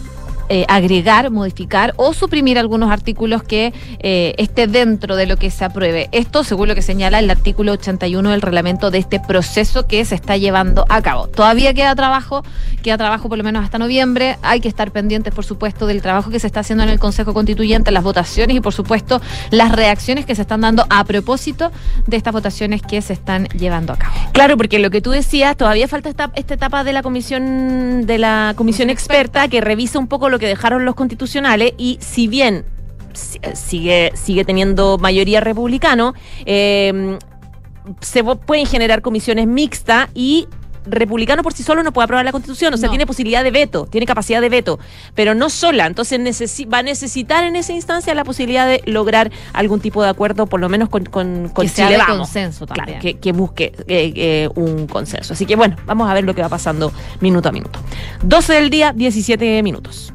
eh, 0.49 0.65
agregar, 0.67 1.29
modificar 1.31 1.93
o 1.97 2.13
suprimir 2.13 2.57
algunos 2.57 2.91
artículos 2.91 3.43
que 3.43 3.73
eh, 3.99 4.33
esté 4.37 4.67
dentro 4.67 5.15
de 5.15 5.25
lo 5.25 5.37
que 5.37 5.51
se 5.51 5.65
apruebe. 5.65 6.09
Esto, 6.11 6.43
según 6.43 6.67
lo 6.67 6.75
que 6.75 6.81
señala 6.81 7.19
el 7.19 7.29
artículo 7.29 7.73
81 7.73 8.31
del 8.31 8.41
reglamento 8.41 8.91
de 8.91 8.99
este 8.99 9.19
proceso 9.19 9.87
que 9.87 10.03
se 10.05 10.15
está 10.15 10.37
llevando 10.37 10.85
a 10.89 11.01
cabo. 11.01 11.27
Todavía 11.27 11.73
queda 11.73 11.95
trabajo, 11.95 12.43
queda 12.83 12.97
trabajo 12.97 13.29
por 13.29 13.37
lo 13.37 13.43
menos 13.43 13.63
hasta 13.63 13.77
noviembre. 13.77 14.37
Hay 14.41 14.59
que 14.59 14.67
estar 14.67 14.91
pendientes, 14.91 15.33
por 15.33 15.45
supuesto, 15.45 15.87
del 15.87 16.01
trabajo 16.01 16.29
que 16.29 16.39
se 16.39 16.47
está 16.47 16.61
haciendo 16.61 16.83
en 16.83 16.89
el 16.89 16.99
Consejo 16.99 17.33
Constituyente, 17.33 17.91
las 17.91 18.03
votaciones 18.03 18.55
y, 18.55 18.61
por 18.61 18.73
supuesto, 18.73 19.21
las 19.51 19.71
reacciones 19.71 20.25
que 20.25 20.35
se 20.35 20.41
están 20.41 20.61
dando 20.61 20.85
a 20.89 21.03
propósito 21.03 21.71
de 22.05 22.17
estas 22.17 22.33
votaciones 22.33 22.81
que 22.81 23.01
se 23.01 23.13
están 23.13 23.47
llevando 23.49 23.93
a 23.93 23.97
cabo. 23.97 24.15
Claro, 24.31 24.57
porque 24.57 24.79
lo 24.79 24.89
que 24.89 25.01
tú 25.01 25.11
decías, 25.11 25.57
todavía 25.57 25.87
falta 25.87 26.09
esta, 26.09 26.31
esta 26.35 26.53
etapa 26.53 26.83
de 26.83 26.93
la 26.93 27.03
comisión 27.03 28.05
de 28.05 28.17
la 28.17 28.53
comisión 28.55 28.89
experta 28.89 29.47
que 29.47 29.61
revisa 29.61 29.99
un 29.99 30.07
poco 30.07 30.29
lo 30.29 30.36
que 30.39 30.47
dejaron 30.47 30.85
los 30.85 30.95
constitucionales 30.95 31.73
y 31.77 31.97
si 32.01 32.27
bien 32.27 32.65
si- 33.13 33.39
sigue 33.55 34.11
sigue 34.15 34.45
teniendo 34.45 34.97
mayoría 34.97 35.39
republicano, 35.41 36.13
eh, 36.45 37.17
se 38.01 38.23
pueden 38.23 38.65
generar 38.65 39.01
comisiones 39.01 39.47
mixtas 39.47 40.09
y 40.13 40.47
republicano 40.89 41.43
por 41.43 41.51
sí 41.51 41.63
solo 41.63 41.83
no 41.83 41.91
puede 41.91 42.05
aprobar 42.05 42.23
la 42.23 42.31
constitución, 42.31 42.73
o 42.73 42.77
sea, 42.77 42.87
No. 42.87 42.91
tiene 42.91 43.05
posibilidad 43.05 43.43
de 43.43 43.51
veto, 43.51 43.87
tiene 43.87 44.05
capacidad 44.05 44.39
de 44.39 44.47
veto, 44.47 44.79
pero 45.15 45.35
no 45.35 45.49
sola, 45.49 45.85
entonces 45.85 46.17
va 46.73 46.77
a 46.77 46.83
necesitar 46.83 47.43
en 47.43 47.57
esa 47.57 47.73
instancia 47.73 48.13
la 48.15 48.23
posibilidad 48.23 48.65
de 48.65 48.81
lograr 48.85 49.29
algún 49.51 49.81
tipo 49.81 50.01
de 50.01 50.07
acuerdo, 50.09 50.47
por 50.47 50.61
lo 50.61 50.69
menos 50.69 50.87
con, 50.87 51.03
con, 51.03 51.49
con 51.49 51.65
que 51.65 51.69
sea 51.69 51.87
Chile 51.87 51.97
de 51.97 52.03
Vamos. 52.05 52.27
consenso 52.27 52.65
también. 52.67 52.85
Claro, 52.85 53.01
que, 53.01 53.15
que 53.19 53.31
busque 53.33 53.73
eh, 53.87 54.13
eh, 54.15 54.49
un 54.55 54.87
consenso. 54.87 55.33
Así 55.33 55.45
que 55.45 55.57
bueno, 55.57 55.75
vamos 55.85 56.09
a 56.09 56.13
ver 56.13 56.23
lo 56.23 56.33
que 56.33 56.41
va 56.41 56.47
pasando 56.49 56.93
minuto 57.19 57.49
a 57.49 57.51
minuto. 57.51 57.79
12 58.23 58.53
del 58.53 58.69
día, 58.69 58.93
17 58.93 59.61
minutos. 59.63 60.13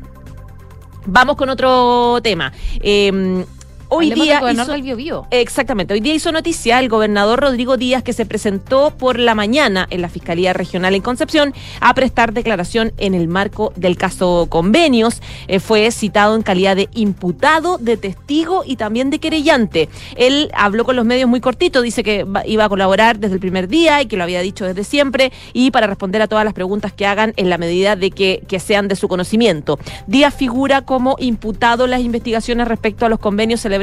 Vamos 1.07 1.37
con 1.37 1.49
otro 1.49 2.21
tema. 2.23 2.53
Eh, 2.81 3.45
hoy 3.94 4.07
Hablemos 4.07 4.24
día 4.24 4.35
del 4.35 4.40
gobernador 4.42 4.76
hizo- 4.76 4.85
del. 4.85 5.26
Exactamente. 5.31 5.94
Hoy 5.94 6.00
día 6.00 6.14
hizo 6.14 6.33
noticia 6.33 6.81
el 6.81 6.88
gobernador 6.88 7.40
Rodrigo 7.40 7.76
Díaz 7.76 8.02
que 8.02 8.12
se 8.12 8.24
presentó 8.26 8.90
por 8.96 9.18
la 9.18 9.35
mañana 9.35 9.87
en 9.90 10.00
la 10.02 10.09
Fiscalía 10.09 10.52
Regional 10.52 10.94
en 10.94 11.02
Concepción 11.02 11.52
a 11.81 11.92
prestar 11.94 12.33
declaración 12.33 12.92
en 12.96 13.14
el 13.14 13.28
marco 13.28 13.72
del 13.76 13.96
caso 13.96 14.46
convenios. 14.48 15.20
Eh, 15.48 15.61
fue 15.61 15.90
citado 15.90 16.35
en 16.37 16.42
calidad 16.42 16.74
de 16.76 16.88
imputado, 16.94 17.76
de 17.78 17.96
testigo 17.96 18.62
y 18.66 18.76
también 18.76 19.11
de 19.11 19.18
querellante. 19.18 19.88
Él 20.16 20.50
habló 20.55 20.85
con 20.85 20.96
los 20.96 21.05
medios 21.05 21.28
muy 21.28 21.40
cortito, 21.40 21.83
dice 21.83 22.02
que 22.02 22.26
iba 22.46 22.64
a 22.64 22.68
colaborar 22.70 23.18
desde 23.18 23.35
el 23.35 23.40
primer 23.40 23.68
día 23.68 24.00
y 24.00 24.07
que 24.07 24.16
lo 24.16 24.22
había 24.24 24.40
dicho 24.40 24.64
desde 24.64 24.85
siempre 24.85 25.33
y 25.52 25.70
para 25.70 25.87
responder 25.87 26.22
a 26.22 26.28
todas 26.28 26.44
las 26.44 26.55
preguntas 26.55 26.92
que 26.94 27.05
hagan 27.07 27.35
en 27.37 27.50
la 27.50 27.59
medida 27.59 27.94
de 27.96 28.11
que, 28.11 28.42
que 28.48 28.59
sean 28.59 28.88
de 28.88 28.96
su 28.96 29.07
conocimiento. 29.09 29.78
Díaz 30.07 30.35
figura 30.35 30.83
como 30.83 31.16
imputado 31.18 31.85
en 31.85 31.90
las 31.90 32.00
investigaciones 32.00 32.66
respecto 32.68 33.05
a 33.05 33.09
los 33.11 33.18
convenios 33.18 33.61
celebrados 33.61 33.82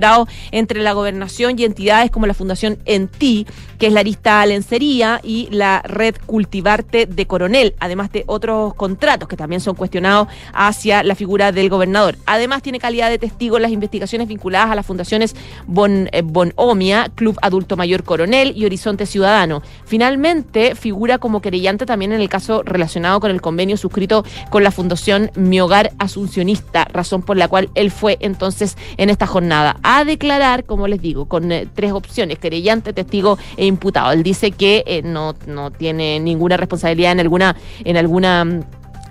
entre 0.51 0.81
la 0.81 0.93
gobernación 0.93 1.57
y 1.57 1.65
entidades 1.65 2.11
como 2.11 2.27
la 2.27 2.33
Fundación 2.33 2.79
Enti, 2.85 3.45
que 3.79 3.87
es 3.87 3.93
la 3.93 4.01
arista 4.01 4.45
Lencería 4.45 5.21
y 5.23 5.47
la 5.51 5.81
red 5.81 6.15
Cultivarte 6.25 7.05
de 7.05 7.25
Coronel, 7.25 7.73
además 7.79 8.11
de 8.11 8.23
otros 8.27 8.73
contratos 8.75 9.27
que 9.29 9.37
también 9.37 9.61
son 9.61 9.75
cuestionados 9.75 10.27
hacia 10.53 11.01
la 11.01 11.15
figura 11.15 11.51
del 11.51 11.69
gobernador. 11.69 12.17
Además 12.25 12.61
tiene 12.61 12.79
calidad 12.79 13.09
de 13.09 13.17
testigo 13.17 13.55
en 13.55 13.63
las 13.63 13.71
investigaciones 13.71 14.27
vinculadas 14.27 14.69
a 14.69 14.75
las 14.75 14.85
fundaciones 14.85 15.35
Bon, 15.65 16.09
eh, 16.11 16.21
Bonomia, 16.23 17.09
Club 17.15 17.37
Adulto 17.41 17.77
Mayor 17.77 18.03
Coronel 18.03 18.53
y 18.55 18.65
Horizonte 18.65 19.05
Ciudadano. 19.05 19.61
Finalmente 19.85 20.75
figura 20.75 21.17
como 21.17 21.41
querellante 21.41 21.85
también 21.85 22.11
en 22.11 22.21
el 22.21 22.29
caso 22.29 22.63
relacionado 22.63 23.19
con 23.19 23.31
el 23.31 23.41
convenio 23.41 23.77
suscrito 23.77 24.25
con 24.49 24.63
la 24.63 24.71
Fundación 24.71 25.31
Mi 25.35 25.61
Hogar 25.61 25.93
Asuncionista, 25.99 26.85
razón 26.91 27.21
por 27.21 27.37
la 27.37 27.47
cual 27.47 27.69
él 27.75 27.91
fue 27.91 28.17
entonces 28.19 28.77
en 28.97 29.09
esta 29.09 29.25
jornada 29.25 29.77
a 29.83 30.03
declarar, 30.03 30.65
como 30.65 30.87
les 30.87 31.01
digo, 31.01 31.25
con 31.25 31.51
eh, 31.51 31.67
tres 31.73 31.93
opciones, 31.93 32.39
querellante, 32.39 32.91
testigo 32.91 33.37
e 33.55 33.68
imputado. 33.69 34.11
Él 34.11 34.23
dice 34.23 34.51
que 34.51 34.83
eh, 34.85 35.01
no, 35.03 35.35
no 35.47 35.71
tiene 35.71 36.19
ninguna 36.19 36.57
responsabilidad 36.57 37.11
en 37.13 37.19
alguna, 37.19 37.55
en 37.83 37.97
alguna 37.97 38.45
mm, 38.45 38.63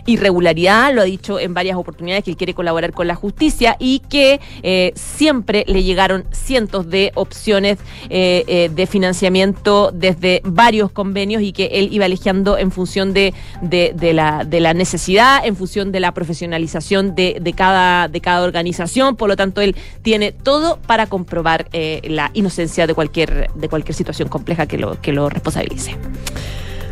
irregularidad, 0.08 0.94
lo 0.94 1.02
ha 1.02 1.04
dicho 1.04 1.38
en 1.38 1.52
varias 1.52 1.76
oportunidades 1.76 2.24
que 2.24 2.30
él 2.30 2.36
quiere 2.36 2.54
colaborar 2.54 2.92
con 2.92 3.06
la 3.06 3.14
justicia 3.14 3.76
y 3.78 4.00
que 4.00 4.40
eh, 4.62 4.92
siempre 4.94 5.64
le 5.68 5.82
llegaron 5.82 6.24
cientos 6.32 6.88
de 6.88 7.12
opciones 7.14 7.78
eh, 8.08 8.42
eh, 8.48 8.70
de 8.74 8.86
financiamiento 8.86 9.90
desde 9.92 10.40
varios 10.44 10.90
convenios 10.90 11.42
y 11.42 11.52
que 11.52 11.66
él 11.66 11.90
iba 11.92 12.06
eligiendo 12.06 12.56
en 12.56 12.70
función 12.70 13.12
de, 13.12 13.34
de, 13.60 13.92
de 13.94 14.14
la, 14.14 14.44
de 14.44 14.60
la 14.60 14.72
necesidad, 14.72 15.44
en 15.44 15.56
función 15.56 15.92
de 15.92 16.00
la 16.00 16.12
profesionalización 16.12 17.14
de, 17.14 17.36
de 17.40 17.52
cada, 17.52 18.08
de 18.08 18.20
cada 18.22 18.44
organización, 18.44 19.14
por 19.14 19.28
lo 19.28 19.36
tanto 19.36 19.60
él 19.60 19.76
tiene 20.00 20.32
todo 20.32 20.78
para 20.86 21.06
comprobar 21.06 21.68
la 22.02 22.30
inocencia 22.32 22.86
de 22.86 22.94
cualquier, 22.94 23.50
de 23.54 23.68
cualquier 23.68 23.94
situación 23.94 24.28
compleja 24.28 24.66
que 24.66 24.78
lo, 24.78 25.00
que 25.00 25.12
lo 25.12 25.28
responsabilice. 25.28 25.96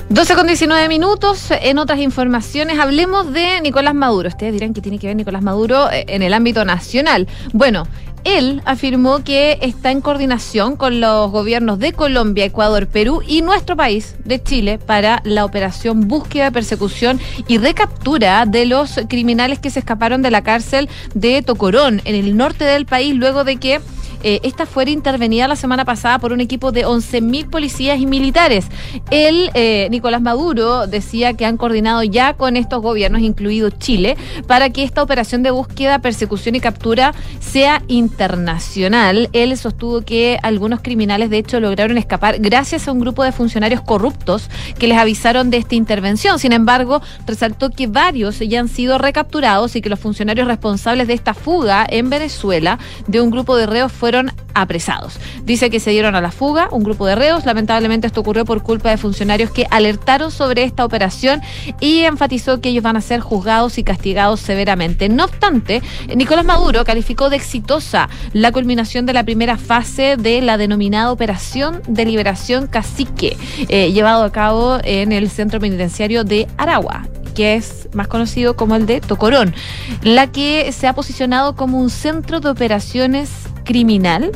12 0.09 0.35
con 0.37 0.47
19 0.47 0.89
minutos. 0.89 1.49
En 1.51 1.79
otras 1.79 1.99
informaciones, 1.99 2.79
hablemos 2.79 3.33
de 3.33 3.61
Nicolás 3.61 3.95
Maduro. 3.95 4.29
Ustedes 4.29 4.53
dirán 4.53 4.73
que 4.73 4.81
tiene 4.81 5.01
que 5.01 5.09
ver 5.09 5.17
Nicolás 5.17 5.43
Maduro 5.43 5.91
eh, 5.91 6.05
en 6.07 6.23
el 6.23 6.33
ámbito 6.33 6.65
nacional. 6.65 7.27
Bueno, 7.53 7.89
él 8.23 8.63
afirmó 8.67 9.25
que 9.25 9.59
está 9.63 9.91
en 9.91 10.01
coordinación 10.01 10.77
con 10.77 11.01
los 11.01 11.33
gobiernos 11.33 11.81
de 11.81 11.93
Colombia, 11.93 12.45
Ecuador, 12.45 12.87
Perú 12.87 13.21
y 13.27 13.43
nuestro 13.43 13.77
país, 13.77 14.15
de 14.25 14.41
Chile, 14.41 14.79
para 14.79 15.23
la 15.25 15.45
operación 15.45 16.07
búsqueda, 16.07 16.53
persecución 16.53 17.21
y 17.49 17.59
recaptura 17.59 18.47
de 18.47 18.65
los 18.67 19.01
criminales 19.09 19.59
que 19.59 19.71
se 19.71 19.81
escaparon 19.81 20.23
de 20.23 20.31
la 20.31 20.43
cárcel 20.43 20.89
de 21.15 21.43
Tocorón, 21.43 22.01
en 22.05 22.15
el 22.15 22.37
norte 22.37 22.65
del 22.65 22.87
país, 22.87 23.15
luego 23.15 23.43
de 23.43 23.57
que 23.57 23.81
eh, 24.23 24.41
esta 24.43 24.67
fuera 24.67 24.91
intervenida 24.91 25.49
la 25.49 25.57
semana 25.57 25.85
pasada 25.85 26.19
por 26.19 26.33
un 26.33 26.41
equipo 26.41 26.73
de 26.73 26.87
11.000 26.87 27.51
policías 27.51 28.01
y 28.01 28.07
militares. 28.07 28.67
Él, 29.11 29.51
eh, 29.55 29.89
Nicolás 29.91 30.23
Maduro, 30.23 30.87
decía 30.87 31.35
que 31.35 31.47
han 31.47 31.57
coordinado 31.57 32.03
ya 32.03 32.35
con 32.35 32.57
estos 32.57 32.83
gobiernos, 32.83 33.23
incluido 33.23 33.71
Chile, 33.71 34.17
para 34.47 34.71
que 34.71 34.83
esta 34.83 35.03
operación 35.03 35.43
de 35.43 35.51
búsqueda, 35.51 35.99
persecución 36.01 36.55
y 36.55 36.61
captura 36.61 37.15
sea 37.41 37.83
internacional. 37.89 39.29
Él 39.33 39.57
sostuvo 39.57 40.03
que 40.03 40.39
algunos 40.43 40.81
criminales, 40.81 41.31
de 41.31 41.39
hecho, 41.39 41.61
lograron 41.61 41.99
escapar 41.99 42.39
gracias 42.39 42.89
a 42.89 42.93
un 42.93 43.01
grupo 43.01 43.25
de 43.25 43.33
funcionarios 43.33 43.81
corruptos 43.81 44.51
que 44.79 44.89
les 44.89 44.99
avisaron 44.99 45.51
de 45.51 45.59
esta 45.59 45.75
intervención. 45.75 46.39
Sin 46.39 46.53
embargo, 46.53 47.03
resaltó 47.27 47.71
que 47.71 47.87
varios 47.87 48.39
ya 48.39 48.61
han 48.61 48.69
sido 48.69 48.99
recapturados 48.99 49.77
y 49.77 49.81
que 49.81 49.89
los 49.89 50.01
funcionarios 50.01 50.47
responsables 50.47 51.07
de 51.07 51.15
esta 51.15 51.35
fuga 51.35 51.87
en 51.89 52.11
Venezuela 52.11 52.79
de 53.07 53.21
un 53.21 53.31
grupo 53.31 53.57
de 53.57 53.67
reos 53.67 53.93
fueron 53.93 54.06
apresados. 54.55 55.19
Dice 55.45 55.71
que 55.71 55.81
se 55.81 55.91
dieron 55.91 56.15
a 56.15 56.21
la 56.21 56.31
fuga 56.31 56.69
un 56.71 56.83
grupo 56.83 57.07
de 57.07 57.15
reos. 57.15 57.45
Lamentablemente 57.45 58.07
esto 58.07 58.21
ocurrió 58.21 58.45
por 58.45 58.63
culpa 58.63 58.91
de 58.91 58.97
funcionarios 58.97 59.51
que 59.51 59.67
alertaron 59.71 60.31
sobre 60.31 60.65
esta 60.65 60.85
operación 60.85 61.43
y 61.81 62.01
enfatizó 62.01 62.61
que 62.61 62.71
ellos 62.71 62.83
van 62.83 62.97
a 62.97 63.01
ser 63.01 63.21
juzgados 63.21 63.79
y 63.79 63.85
castigados 63.85 64.41
severamente. 64.41 65.09
No 65.09 65.25
obstante, 65.25 65.83
Nicolás 66.15 66.45
Maduro 66.45 66.85
calificó 66.85 67.31
de 67.31 67.37
exitosa 67.37 68.09
la 68.33 68.53
culminación 68.53 69.07
de 69.07 69.13
la 69.13 69.25
primera 69.25 69.59
fase 69.59 70.17
de 70.17 70.41
la 70.41 70.57
denominada 70.57 71.13
Operación 71.13 71.83
de 71.87 72.05
Liberación 72.05 72.67
Cacique, 72.67 73.37
eh, 73.69 73.93
llevado 73.93 74.25
a 74.25 74.33
cabo 74.33 74.79
en 74.85 75.13
el 75.13 75.29
centro 75.31 75.61
penitenciario 75.61 76.25
de 76.25 76.47
Aragua 76.57 77.07
que 77.35 77.55
es 77.55 77.89
más 77.93 78.09
conocido 78.09 78.57
como 78.57 78.75
el 78.77 78.87
de 78.87 79.03
Tocorón, 79.03 79.55
la 80.03 80.33
que 80.33 80.73
se 80.73 80.87
ha 80.87 80.95
posicionado 80.95 81.55
como 81.55 81.79
un 81.79 81.91
centro 81.91 82.41
de 82.41 82.49
operaciones 82.49 83.31
criminal 83.67 84.33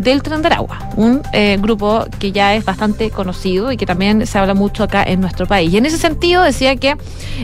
del 0.00 0.22
Tren 0.22 0.40
de 0.40 0.50
un 0.96 1.22
eh, 1.32 1.58
grupo 1.60 2.06
que 2.18 2.32
ya 2.32 2.54
es 2.54 2.64
bastante 2.64 3.10
conocido 3.10 3.70
y 3.70 3.76
que 3.76 3.84
también 3.84 4.26
se 4.26 4.38
habla 4.38 4.54
mucho 4.54 4.82
acá 4.82 5.02
en 5.02 5.20
nuestro 5.20 5.46
país. 5.46 5.72
Y 5.72 5.76
en 5.76 5.84
ese 5.84 5.98
sentido 5.98 6.42
decía 6.42 6.74
que 6.76 6.96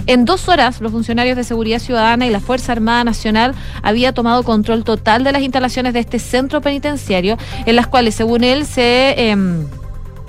en 0.06 0.24
dos 0.24 0.48
horas 0.48 0.80
los 0.80 0.90
funcionarios 0.90 1.36
de 1.36 1.44
Seguridad 1.44 1.78
Ciudadana 1.78 2.26
y 2.26 2.30
la 2.30 2.40
Fuerza 2.40 2.72
Armada 2.72 3.04
Nacional 3.04 3.54
había 3.82 4.12
tomado 4.12 4.42
control 4.42 4.84
total 4.84 5.22
de 5.22 5.32
las 5.32 5.42
instalaciones 5.42 5.92
de 5.92 6.00
este 6.00 6.18
centro 6.18 6.62
penitenciario, 6.62 7.36
en 7.66 7.76
las 7.76 7.86
cuales, 7.86 8.14
según 8.14 8.42
él, 8.42 8.64
se... 8.64 9.14
Em, 9.30 9.66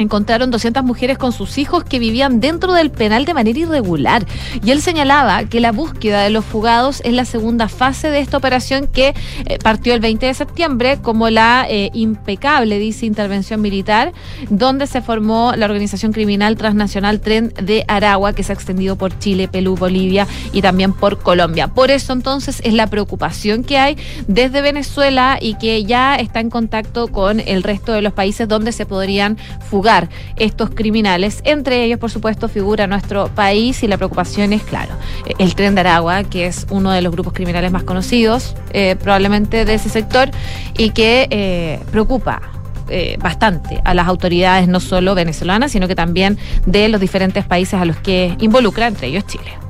encontraron 0.03 0.51
200 0.51 0.83
mujeres 0.83 1.17
con 1.17 1.31
sus 1.31 1.57
hijos 1.57 1.83
que 1.83 1.99
vivían 1.99 2.39
dentro 2.39 2.73
del 2.73 2.91
penal 2.91 3.25
de 3.25 3.33
manera 3.33 3.59
irregular. 3.59 4.25
Y 4.63 4.71
él 4.71 4.81
señalaba 4.81 5.45
que 5.45 5.59
la 5.59 5.71
búsqueda 5.71 6.21
de 6.21 6.29
los 6.29 6.45
fugados 6.45 7.01
es 7.03 7.13
la 7.13 7.25
segunda 7.25 7.69
fase 7.69 8.09
de 8.09 8.19
esta 8.19 8.37
operación 8.37 8.87
que 8.87 9.13
eh, 9.45 9.59
partió 9.63 9.93
el 9.93 9.99
20 9.99 10.25
de 10.25 10.33
septiembre 10.33 10.99
como 11.01 11.29
la 11.29 11.65
eh, 11.69 11.89
impecable, 11.93 12.79
dice, 12.79 13.05
intervención 13.05 13.61
militar, 13.61 14.13
donde 14.49 14.87
se 14.87 15.01
formó 15.01 15.53
la 15.55 15.65
organización 15.65 16.11
criminal 16.11 16.55
transnacional 16.57 17.19
Tren 17.19 17.53
de 17.61 17.85
Aragua, 17.87 18.33
que 18.33 18.43
se 18.43 18.51
ha 18.51 18.55
extendido 18.55 18.95
por 18.97 19.17
Chile, 19.19 19.47
Perú, 19.47 19.75
Bolivia 19.75 20.27
y 20.53 20.61
también 20.61 20.93
por 20.93 21.19
Colombia. 21.19 21.67
Por 21.69 21.91
eso 21.91 22.13
entonces 22.13 22.61
es 22.63 22.73
la 22.73 22.87
preocupación 22.87 23.63
que 23.63 23.77
hay 23.77 23.97
desde 24.27 24.61
Venezuela 24.61 25.37
y 25.41 25.55
que 25.55 25.83
ya 25.85 26.15
está 26.15 26.39
en 26.39 26.49
contacto 26.49 27.07
con 27.07 27.39
el 27.39 27.63
resto 27.63 27.93
de 27.93 28.01
los 28.01 28.13
países 28.13 28.47
donde 28.47 28.71
se 28.71 28.85
podrían 28.85 29.37
fugar 29.69 29.86
estos 30.35 30.69
criminales. 30.71 31.41
Entre 31.43 31.83
ellos, 31.83 31.99
por 31.99 32.11
supuesto, 32.11 32.47
figura 32.49 32.87
nuestro 32.87 33.29
país 33.29 33.83
y 33.83 33.87
la 33.87 33.97
preocupación 33.97 34.53
es, 34.53 34.63
claro, 34.63 34.93
el 35.39 35.55
tren 35.55 35.75
de 35.75 35.81
Aragua, 35.81 36.23
que 36.23 36.45
es 36.45 36.67
uno 36.69 36.91
de 36.91 37.01
los 37.01 37.11
grupos 37.11 37.33
criminales 37.33 37.71
más 37.71 37.83
conocidos 37.83 38.55
eh, 38.73 38.95
probablemente 39.01 39.65
de 39.65 39.73
ese 39.73 39.89
sector 39.89 40.29
y 40.77 40.89
que 40.91 41.27
eh, 41.29 41.79
preocupa 41.91 42.41
eh, 42.89 43.17
bastante 43.21 43.81
a 43.83 43.93
las 43.93 44.07
autoridades 44.07 44.67
no 44.67 44.79
solo 44.79 45.15
venezolanas, 45.15 45.71
sino 45.71 45.87
que 45.87 45.95
también 45.95 46.37
de 46.65 46.89
los 46.89 47.01
diferentes 47.01 47.45
países 47.45 47.79
a 47.79 47.85
los 47.85 47.97
que 47.97 48.35
involucra, 48.39 48.87
entre 48.87 49.07
ellos 49.07 49.25
Chile. 49.25 49.66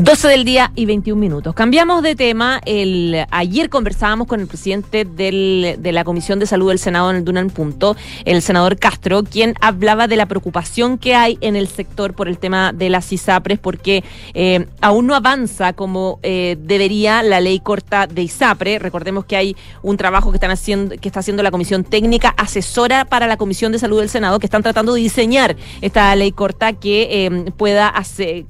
12 0.00 0.28
del 0.28 0.44
día 0.44 0.70
y 0.76 0.86
21 0.86 1.18
minutos. 1.18 1.54
Cambiamos 1.54 2.04
de 2.04 2.14
tema. 2.14 2.60
El, 2.64 3.26
ayer 3.32 3.68
conversábamos 3.68 4.28
con 4.28 4.38
el 4.38 4.46
presidente 4.46 5.04
del, 5.04 5.74
de 5.80 5.92
la 5.92 6.04
Comisión 6.04 6.38
de 6.38 6.46
Salud 6.46 6.68
del 6.68 6.78
Senado 6.78 7.10
en 7.10 7.16
el 7.16 7.24
Dunan 7.24 7.50
Punto, 7.50 7.96
el 8.24 8.40
senador 8.40 8.78
Castro, 8.78 9.24
quien 9.24 9.54
hablaba 9.60 10.06
de 10.06 10.14
la 10.14 10.26
preocupación 10.26 10.98
que 10.98 11.16
hay 11.16 11.36
en 11.40 11.56
el 11.56 11.66
sector 11.66 12.14
por 12.14 12.28
el 12.28 12.38
tema 12.38 12.72
de 12.72 12.90
las 12.90 13.12
ISAPRES, 13.12 13.58
porque 13.58 14.04
eh, 14.34 14.68
aún 14.80 15.08
no 15.08 15.16
avanza 15.16 15.72
como 15.72 16.20
eh, 16.22 16.56
debería 16.60 17.24
la 17.24 17.40
ley 17.40 17.58
corta 17.58 18.06
de 18.06 18.22
ISAPRE. 18.22 18.78
Recordemos 18.78 19.24
que 19.24 19.34
hay 19.34 19.56
un 19.82 19.96
trabajo 19.96 20.30
que, 20.30 20.36
están 20.36 20.52
haciendo, 20.52 20.94
que 20.96 21.08
está 21.08 21.20
haciendo 21.20 21.42
la 21.42 21.50
Comisión 21.50 21.82
Técnica 21.82 22.34
Asesora 22.36 23.04
para 23.04 23.26
la 23.26 23.36
Comisión 23.36 23.72
de 23.72 23.80
Salud 23.80 23.98
del 23.98 24.08
Senado, 24.08 24.38
que 24.38 24.46
están 24.46 24.62
tratando 24.62 24.94
de 24.94 25.00
diseñar 25.00 25.56
esta 25.80 26.14
ley 26.14 26.30
corta 26.30 26.72
que 26.74 27.26
eh, 27.26 27.50
pueda 27.56 27.92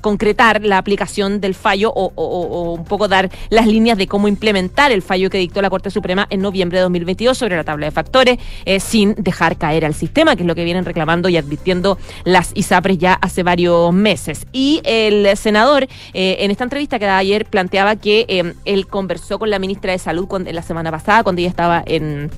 concretar 0.03 0.63
la 0.63 0.77
aplicación 0.77 1.38
del 1.41 1.55
fallo 1.55 1.93
o, 1.95 2.75
un 2.75 2.85
poco 2.85 3.09
dar 3.09 3.31
las 3.51 3.67
líneas 3.67 3.99
de 3.99 4.07
cómo 4.07 4.29
implementar 4.29 4.93
el 4.93 5.03
fallo 5.03 5.31
que 5.31 5.39
dictó 5.39 5.63
la 5.63 5.71
Corte 5.71 5.91
Suprema 5.91 6.27
en 6.31 6.41
noviembre 6.41 6.79
de 6.79 6.83
2022 6.83 7.37
sobre 7.37 7.57
la 7.57 7.65
tabla 7.65 7.87
de 7.87 7.93
factores 7.93 8.39
eh, 8.65 8.81
sin 8.81 9.15
dejar 9.15 9.57
caer 9.57 9.85
al 9.85 9.95
sistema, 9.95 10.37
que 10.37 10.43
es 10.43 10.47
lo 10.47 10.55
que 10.55 10.65
vienen 10.65 10.85
reclamando 10.85 11.29
y 11.29 11.37
advirtiendo 11.37 11.99
las 12.25 12.53
ISAPRES 12.55 12.99
ya 12.99 13.15
hace 13.15 13.43
varios 13.43 13.93
meses. 13.93 14.47
Y 14.53 14.81
el 14.85 15.37
senador 15.37 15.89
eh, 16.15 16.37
en 16.41 16.51
esta 16.51 16.65
entrevista 16.65 16.99
que 16.99 17.07
ayer 17.07 17.47
planteaba 17.47 17.97
que 17.97 18.27
eh, 18.29 18.55
él 18.65 18.87
conversó 18.87 19.39
con 19.39 19.51
la 19.51 19.59
ministra 19.59 19.93
de 19.93 19.99
Salud 19.99 20.29
la 20.51 20.63
semana 20.63 20.91
pasada 20.91 21.23
cuando 21.23 21.41
ella 21.41 21.49
estaba 21.49 21.83
en 21.87 22.31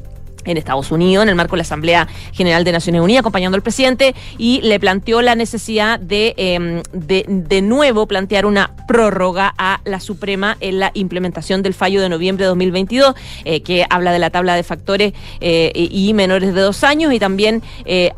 en 0.45 0.57
Estados 0.57 0.91
Unidos, 0.91 1.23
en 1.23 1.29
el 1.29 1.35
marco 1.35 1.53
de 1.53 1.59
la 1.59 1.63
Asamblea 1.63 2.09
General 2.33 2.65
de 2.65 2.73
Naciones 2.73 3.03
Unidas, 3.03 3.21
acompañando 3.21 3.57
al 3.57 3.63
presidente, 3.63 4.15
y 4.39 4.61
le 4.63 4.81
planteó 4.81 5.23
la 5.23 5.35
necesidad 5.35 5.99
de, 5.99 6.35
em, 6.37 6.83
de, 6.93 7.25
de, 7.29 7.63
nuevo 7.63 8.07
plantear 8.07 8.47
una 8.47 8.71
prórroga 8.89 9.55
a 9.59 9.81
la 9.85 10.01
Suprema 10.01 10.57
en 10.61 10.79
la 10.79 10.91
implementación 10.95 11.63
del 11.63 11.75
fallo 11.75 12.01
de 12.01 12.09
noviembre 12.09 12.45
de 12.45 12.49
2022, 12.49 13.15
eh, 13.45 13.63
que 13.63 13.85
habla 13.89 14.13
de 14.13 14.19
la 14.19 14.31
tabla 14.31 14.55
de 14.55 14.63
factores 14.63 15.13
eh, 15.41 15.73
y 15.75 16.13
menores 16.15 16.55
de 16.55 16.61
dos 16.61 16.85
años, 16.85 17.13
y 17.13 17.19
también 17.19 17.63
eh, 17.85 18.13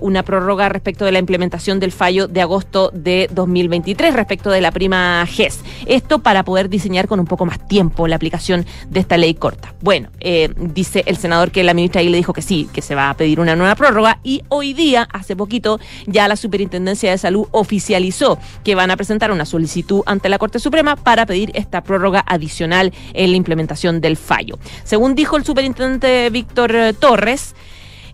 una 0.00 0.22
prórroga 0.22 0.68
respecto 0.68 1.04
de 1.04 1.12
la 1.12 1.18
implementación 1.18 1.80
del 1.80 1.92
fallo 1.92 2.28
de 2.28 2.40
agosto 2.40 2.90
de 2.92 3.28
2023 3.32 4.14
respecto 4.14 4.50
de 4.50 4.60
la 4.60 4.70
prima 4.70 5.26
GES. 5.26 5.60
Esto 5.86 6.20
para 6.20 6.44
poder 6.44 6.68
diseñar 6.68 7.08
con 7.08 7.20
un 7.20 7.26
poco 7.26 7.46
más 7.46 7.66
tiempo 7.66 8.06
la 8.06 8.16
aplicación 8.16 8.66
de 8.88 9.00
esta 9.00 9.16
ley 9.16 9.34
corta. 9.34 9.74
Bueno, 9.80 10.10
dice 10.56 11.02
el 11.06 11.16
senador 11.16 11.50
que 11.54 11.62
la 11.62 11.72
ministra 11.72 12.00
ahí 12.00 12.08
le 12.08 12.16
dijo 12.16 12.32
que 12.32 12.42
sí, 12.42 12.68
que 12.72 12.82
se 12.82 12.96
va 12.96 13.08
a 13.08 13.16
pedir 13.16 13.38
una 13.38 13.54
nueva 13.54 13.76
prórroga 13.76 14.18
y 14.24 14.42
hoy 14.48 14.74
día, 14.74 15.08
hace 15.12 15.36
poquito, 15.36 15.78
ya 16.06 16.26
la 16.26 16.36
Superintendencia 16.36 17.12
de 17.12 17.16
Salud 17.16 17.46
oficializó 17.52 18.38
que 18.64 18.74
van 18.74 18.90
a 18.90 18.96
presentar 18.96 19.30
una 19.30 19.46
solicitud 19.46 20.02
ante 20.04 20.28
la 20.28 20.38
Corte 20.38 20.58
Suprema 20.58 20.96
para 20.96 21.26
pedir 21.26 21.52
esta 21.54 21.82
prórroga 21.82 22.24
adicional 22.26 22.92
en 23.12 23.30
la 23.30 23.36
implementación 23.36 24.00
del 24.00 24.16
fallo. 24.16 24.58
Según 24.82 25.14
dijo 25.14 25.36
el 25.36 25.44
superintendente 25.44 26.28
Víctor 26.30 26.74
Torres, 26.98 27.54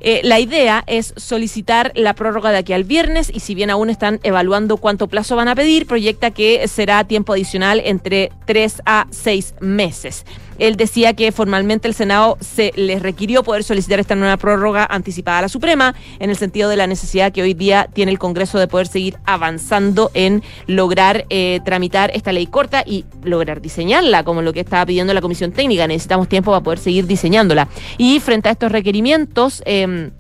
eh, 0.01 0.21
la 0.23 0.39
idea 0.39 0.85
es 0.87 1.15
solicitar 1.17 1.93
la 1.95 2.15
prórroga 2.15 2.51
de 2.51 2.59
aquí 2.59 2.73
al 2.73 2.85
viernes 2.85 3.31
y 3.33 3.41
si 3.41 3.55
bien 3.55 3.71
aún 3.71 3.91
están 3.91 4.21
evaluando 4.23 4.77
cuánto 4.77 5.09
plazo 5.09 5.37
van 5.37 5.49
a 5.49 5.55
pedir, 5.55 5.87
proyecta 5.87 6.31
que 6.31 6.67
será 6.69 7.05
tiempo 7.05 7.33
adicional 7.33 7.81
entre 7.85 8.33
tres 8.47 8.83
a 8.85 9.07
seis 9.11 9.55
meses. 9.61 10.25
Él 10.61 10.77
decía 10.77 11.15
que 11.15 11.33
formalmente 11.33 11.89
el 11.89 11.95
Senado 11.95 12.39
se 12.41 12.73
les 12.77 13.03
requirió 13.03 13.43
poder 13.43 13.65
solicitar 13.65 13.99
esta 13.99 14.15
nueva 14.15 14.37
prórroga 14.37 14.87
anticipada 14.89 15.39
a 15.39 15.43
la 15.43 15.49
Suprema, 15.49 15.95
en 16.19 16.31
el 16.31 16.37
sentido 16.37 16.69
de 16.69 16.77
la 16.77 16.87
necesidad 16.87 17.33
que 17.33 17.43
hoy 17.43 17.55
día 17.55 17.89
tiene 17.93 18.13
el 18.13 18.19
Congreso 18.19 18.59
de 18.59 18.69
poder 18.69 18.87
seguir 18.87 19.17
avanzando 19.25 20.11
en 20.15 20.43
lograr 20.67 21.25
eh, 21.31 21.61
tramitar 21.65 22.11
esta 22.15 22.31
ley 22.33 22.47
corta 22.47 22.85
y 22.87 23.07
lograr 23.25 23.61
diseñarla, 23.61 24.23
como 24.23 24.43
lo 24.43 24.53
que 24.53 24.61
estaba 24.61 24.87
pidiendo 24.87 25.15
la 25.15 25.23
Comisión 25.23 25.51
Técnica. 25.51 25.87
Necesitamos 25.87 26.29
tiempo 26.29 26.51
para 26.53 26.63
poder 26.63 26.79
seguir 26.79 27.07
diseñándola. 27.07 27.69
Y 27.99 28.21
frente 28.21 28.51
a 28.51 28.53
estos 28.53 28.71
requerimientos, 28.71 29.63
eh, 29.65 30.11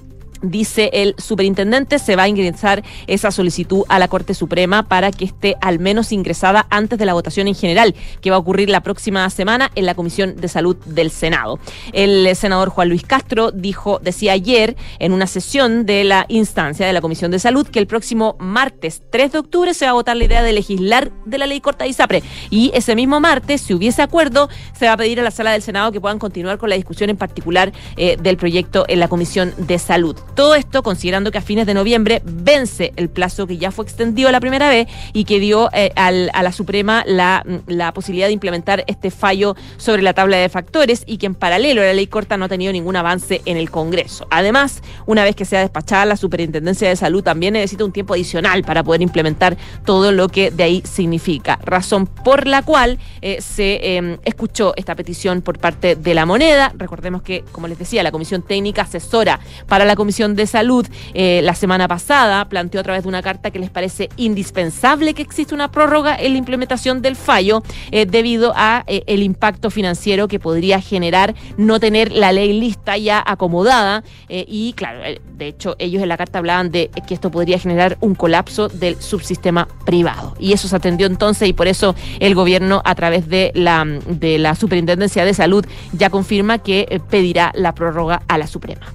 dice 0.42 0.90
el 0.92 1.14
superintendente, 1.18 1.98
se 1.98 2.16
va 2.16 2.24
a 2.24 2.28
ingresar 2.28 2.82
esa 3.06 3.30
solicitud 3.30 3.84
a 3.88 3.98
la 3.98 4.08
Corte 4.08 4.34
Suprema 4.34 4.84
para 4.84 5.10
que 5.10 5.24
esté 5.24 5.56
al 5.60 5.78
menos 5.78 6.12
ingresada 6.12 6.66
antes 6.70 6.98
de 6.98 7.06
la 7.06 7.14
votación 7.14 7.48
en 7.48 7.54
general, 7.54 7.94
que 8.20 8.30
va 8.30 8.36
a 8.36 8.40
ocurrir 8.40 8.70
la 8.70 8.82
próxima 8.82 9.28
semana 9.30 9.70
en 9.74 9.86
la 9.86 9.94
Comisión 9.94 10.36
de 10.36 10.48
Salud 10.48 10.76
del 10.86 11.10
Senado. 11.10 11.58
El 11.92 12.34
senador 12.36 12.70
Juan 12.70 12.88
Luis 12.88 13.04
Castro 13.04 13.50
dijo, 13.50 13.98
decía 14.02 14.32
ayer 14.32 14.76
en 14.98 15.12
una 15.12 15.26
sesión 15.26 15.86
de 15.86 16.04
la 16.04 16.26
instancia 16.28 16.86
de 16.86 16.92
la 16.92 17.00
Comisión 17.00 17.30
de 17.30 17.38
Salud 17.38 17.66
que 17.66 17.78
el 17.78 17.86
próximo 17.86 18.36
martes 18.38 19.02
3 19.10 19.32
de 19.32 19.38
octubre 19.38 19.74
se 19.74 19.84
va 19.84 19.92
a 19.92 19.94
votar 19.94 20.16
la 20.16 20.24
idea 20.24 20.42
de 20.42 20.52
legislar 20.52 21.10
de 21.24 21.38
la 21.38 21.46
ley 21.46 21.60
corta 21.60 21.84
de 21.84 21.90
ISAPRE 21.90 22.22
y 22.50 22.70
ese 22.74 22.94
mismo 22.94 23.20
martes, 23.20 23.60
si 23.60 23.74
hubiese 23.74 24.02
acuerdo, 24.02 24.48
se 24.78 24.86
va 24.86 24.92
a 24.92 24.96
pedir 24.96 25.20
a 25.20 25.22
la 25.22 25.30
sala 25.30 25.52
del 25.52 25.62
Senado 25.62 25.92
que 25.92 26.00
puedan 26.00 26.18
continuar 26.18 26.58
con 26.58 26.70
la 26.70 26.76
discusión 26.76 27.10
en 27.10 27.16
particular 27.16 27.72
eh, 27.96 28.16
del 28.20 28.36
proyecto 28.36 28.84
en 28.88 29.00
la 29.00 29.08
Comisión 29.08 29.54
de 29.56 29.78
Salud 29.78 30.16
Todo 30.34 30.54
esto 30.54 30.82
considerando 30.82 31.30
que 31.30 31.38
a 31.38 31.42
fines 31.42 31.66
de 31.66 31.74
noviembre 31.74 32.22
vence 32.24 32.92
el 32.96 33.08
plazo 33.08 33.46
que 33.46 33.58
ya 33.58 33.70
fue 33.70 33.84
extendido 33.84 34.30
la 34.30 34.40
primera 34.40 34.68
vez 34.68 34.88
y 35.12 35.24
que 35.24 35.38
dio 35.38 35.68
eh, 35.72 35.92
a 35.96 36.42
la 36.42 36.52
Suprema 36.52 37.04
la, 37.06 37.44
la 37.66 37.92
posibilidad 37.92 38.26
de 38.26 38.32
implementar 38.32 38.84
este 38.86 39.10
fallo 39.10 39.56
sobre 39.76 40.02
la 40.02 40.14
tabla 40.14 40.36
de 40.36 40.48
factores 40.48 41.04
y 41.06 41.18
que 41.18 41.26
en 41.26 41.34
paralelo 41.34 41.82
la 41.82 41.92
ley 41.92 42.06
corta 42.06 42.36
no 42.36 42.46
ha 42.46 42.48
tenido 42.48 42.72
ningún 42.72 42.96
avance 42.96 43.42
en 43.44 43.56
el 43.56 43.70
Congreso. 43.70 44.26
Además, 44.30 44.82
una 45.06 45.24
vez 45.24 45.36
que 45.36 45.44
sea 45.44 45.60
despachada 45.60 46.06
la 46.06 46.16
Superintendencia 46.16 46.88
de 46.88 46.96
Salud 46.96 47.22
también 47.22 47.54
necesita 47.54 47.84
un 47.84 47.92
tiempo 47.92 48.14
adicional 48.14 48.62
para 48.64 48.82
poder 48.82 49.02
implementar 49.02 49.56
todo 49.84 50.12
lo 50.12 50.28
que 50.28 50.50
de 50.50 50.62
ahí 50.62 50.82
significa. 50.84 51.58
Razón 51.62 52.06
por 52.06 52.46
la 52.46 52.62
cual 52.62 52.98
eh, 53.22 53.40
se 53.40 53.96
em, 53.96 54.18
escuchó 54.24 54.74
esta 54.76 54.94
petición 54.94 55.42
por 55.42 55.58
parte 55.58 55.96
de 55.96 56.14
la 56.14 56.26
moneda. 56.26 56.72
Recordemos 56.76 57.22
que, 57.22 57.44
como 57.52 57.68
les 57.68 57.78
decía, 57.78 58.02
la 58.02 58.12
Comisión 58.12 58.42
Técnica 58.42 58.82
Asesora 58.82 59.40
para 59.66 59.84
la 59.84 59.96
Comisión 59.96 60.19
de 60.28 60.46
Salud 60.46 60.86
eh, 61.14 61.40
la 61.42 61.54
semana 61.54 61.88
pasada 61.88 62.48
planteó 62.48 62.80
a 62.80 62.84
través 62.84 63.02
de 63.02 63.08
una 63.08 63.22
carta 63.22 63.50
que 63.50 63.58
les 63.58 63.70
parece 63.70 64.08
indispensable 64.16 65.14
que 65.14 65.22
exista 65.22 65.54
una 65.54 65.70
prórroga 65.70 66.16
en 66.16 66.32
la 66.32 66.38
implementación 66.38 67.02
del 67.02 67.16
fallo 67.16 67.62
eh, 67.90 68.06
debido 68.06 68.52
a 68.54 68.84
el 68.86 69.22
impacto 69.22 69.70
financiero 69.70 70.28
que 70.28 70.38
podría 70.38 70.80
generar 70.80 71.34
no 71.56 71.80
tener 71.80 72.12
la 72.12 72.32
ley 72.32 72.58
lista 72.58 72.96
ya 72.96 73.22
acomodada 73.24 74.04
y 74.28 74.72
claro, 74.74 75.00
de 75.36 75.46
hecho 75.46 75.76
ellos 75.78 76.02
en 76.02 76.08
la 76.08 76.16
carta 76.16 76.38
hablaban 76.38 76.70
de 76.70 76.90
que 77.06 77.14
esto 77.14 77.30
podría 77.30 77.58
generar 77.58 77.96
un 78.00 78.14
colapso 78.14 78.68
del 78.68 79.00
subsistema 79.00 79.68
privado 79.84 80.34
y 80.38 80.52
eso 80.52 80.68
se 80.68 80.76
atendió 80.76 81.06
entonces 81.06 81.48
y 81.48 81.52
por 81.52 81.68
eso 81.68 81.94
el 82.18 82.34
gobierno 82.34 82.82
a 82.84 82.94
través 82.94 83.28
de 83.28 83.52
la, 83.54 83.84
de 83.84 84.38
la 84.38 84.54
Superintendencia 84.54 85.24
de 85.24 85.34
Salud 85.34 85.64
ya 85.92 86.10
confirma 86.10 86.58
que 86.58 86.86
eh, 86.90 87.00
pedirá 87.00 87.52
la 87.54 87.74
prórroga 87.74 88.22
a 88.28 88.38
la 88.38 88.46
Suprema. 88.46 88.86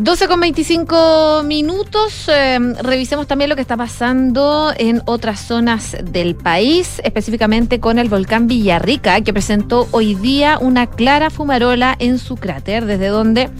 12 0.00 0.28
con 0.28 0.40
25 0.40 1.42
minutos. 1.44 2.26
Em, 2.28 2.74
revisemos 2.76 3.26
también 3.26 3.50
lo 3.50 3.56
que 3.56 3.60
está 3.60 3.76
pasando 3.76 4.72
en 4.78 5.02
otras 5.04 5.40
zonas 5.40 5.94
del 6.02 6.34
país, 6.34 7.02
específicamente 7.04 7.80
con 7.80 7.98
el 7.98 8.08
volcán 8.08 8.46
Villarrica, 8.46 9.20
que 9.20 9.34
presentó 9.34 9.88
hoy 9.90 10.14
día 10.14 10.56
una 10.58 10.86
clara 10.86 11.28
fumarola 11.28 11.96
en 11.98 12.18
su 12.18 12.36
cráter, 12.36 12.86
desde 12.86 13.08
donde 13.08 13.50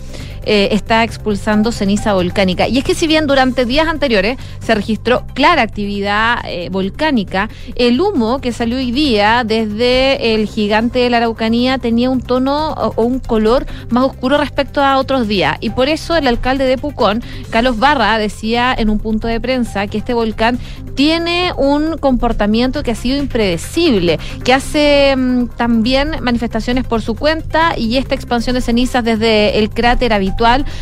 eh, 0.45 0.69
está 0.73 1.05
expulsando 1.05 1.73
ceniza 1.73 2.15
volcánica. 2.15 2.69
Y 2.69 2.79
es 2.79 2.85
que 2.85 2.95
si 2.95 3.07
bien 3.07 3.27
durante 3.27 3.65
días 3.65 3.89
anteriores 3.89 4.39
se 4.61 4.75
registró 4.75 5.25
clara 5.35 5.63
actividad 5.63 6.39
eh, 6.45 6.69
volcánica, 6.71 7.49
el 7.77 8.01
humo 8.01 8.41
que 8.41 8.53
salió 8.53 8.77
hoy 8.77 8.91
día 8.91 9.45
desde 9.45 10.35
el 10.35 10.47
gigante 10.47 11.01
de 11.01 11.11
la 11.11 11.19
Araucanía 11.19 11.79
tenía 11.79 12.11
un 12.11 12.21
tono 12.21 12.73
o, 12.73 13.03
un 13.03 13.19
color 13.19 13.67
más 13.91 14.05
oscuro 14.05 14.39
respecto 14.39 14.83
a 14.83 14.99
otros 14.99 15.29
días. 15.29 15.57
Y 15.61 15.71
por 15.71 15.89
eso 15.89 16.17
el 16.17 16.27
alcalde 16.27 16.65
de 16.65 16.79
Pucón, 16.79 17.23
Carlos 17.51 17.79
Barra, 17.79 18.19
decía 18.19 18.75
en 18.77 18.91
un 18.91 18.99
punto 18.99 19.29
de 19.29 19.41
prensa 19.41 19.87
que 19.87 19.99
este 19.99 20.15
volcán 20.15 20.59
tiene 20.95 21.53
un 21.57 21.99
comportamiento 21.99 22.83
que 22.83 22.91
ha 22.91 22.95
sido 22.95 23.19
impredecible, 23.19 24.19
que 24.45 24.53
hace 24.53 25.15
mm, 25.17 25.47
también 25.57 26.17
manifestaciones 26.23 26.85
por 26.85 27.03
su 27.03 27.15
cuenta 27.15 27.75
y 27.77 27.97
esta 27.97 28.15
expansión 28.15 28.55
de 28.55 28.61
cenizas 28.61 29.05
desde 29.05 29.59
el 29.59 29.71
cráter 29.71 30.13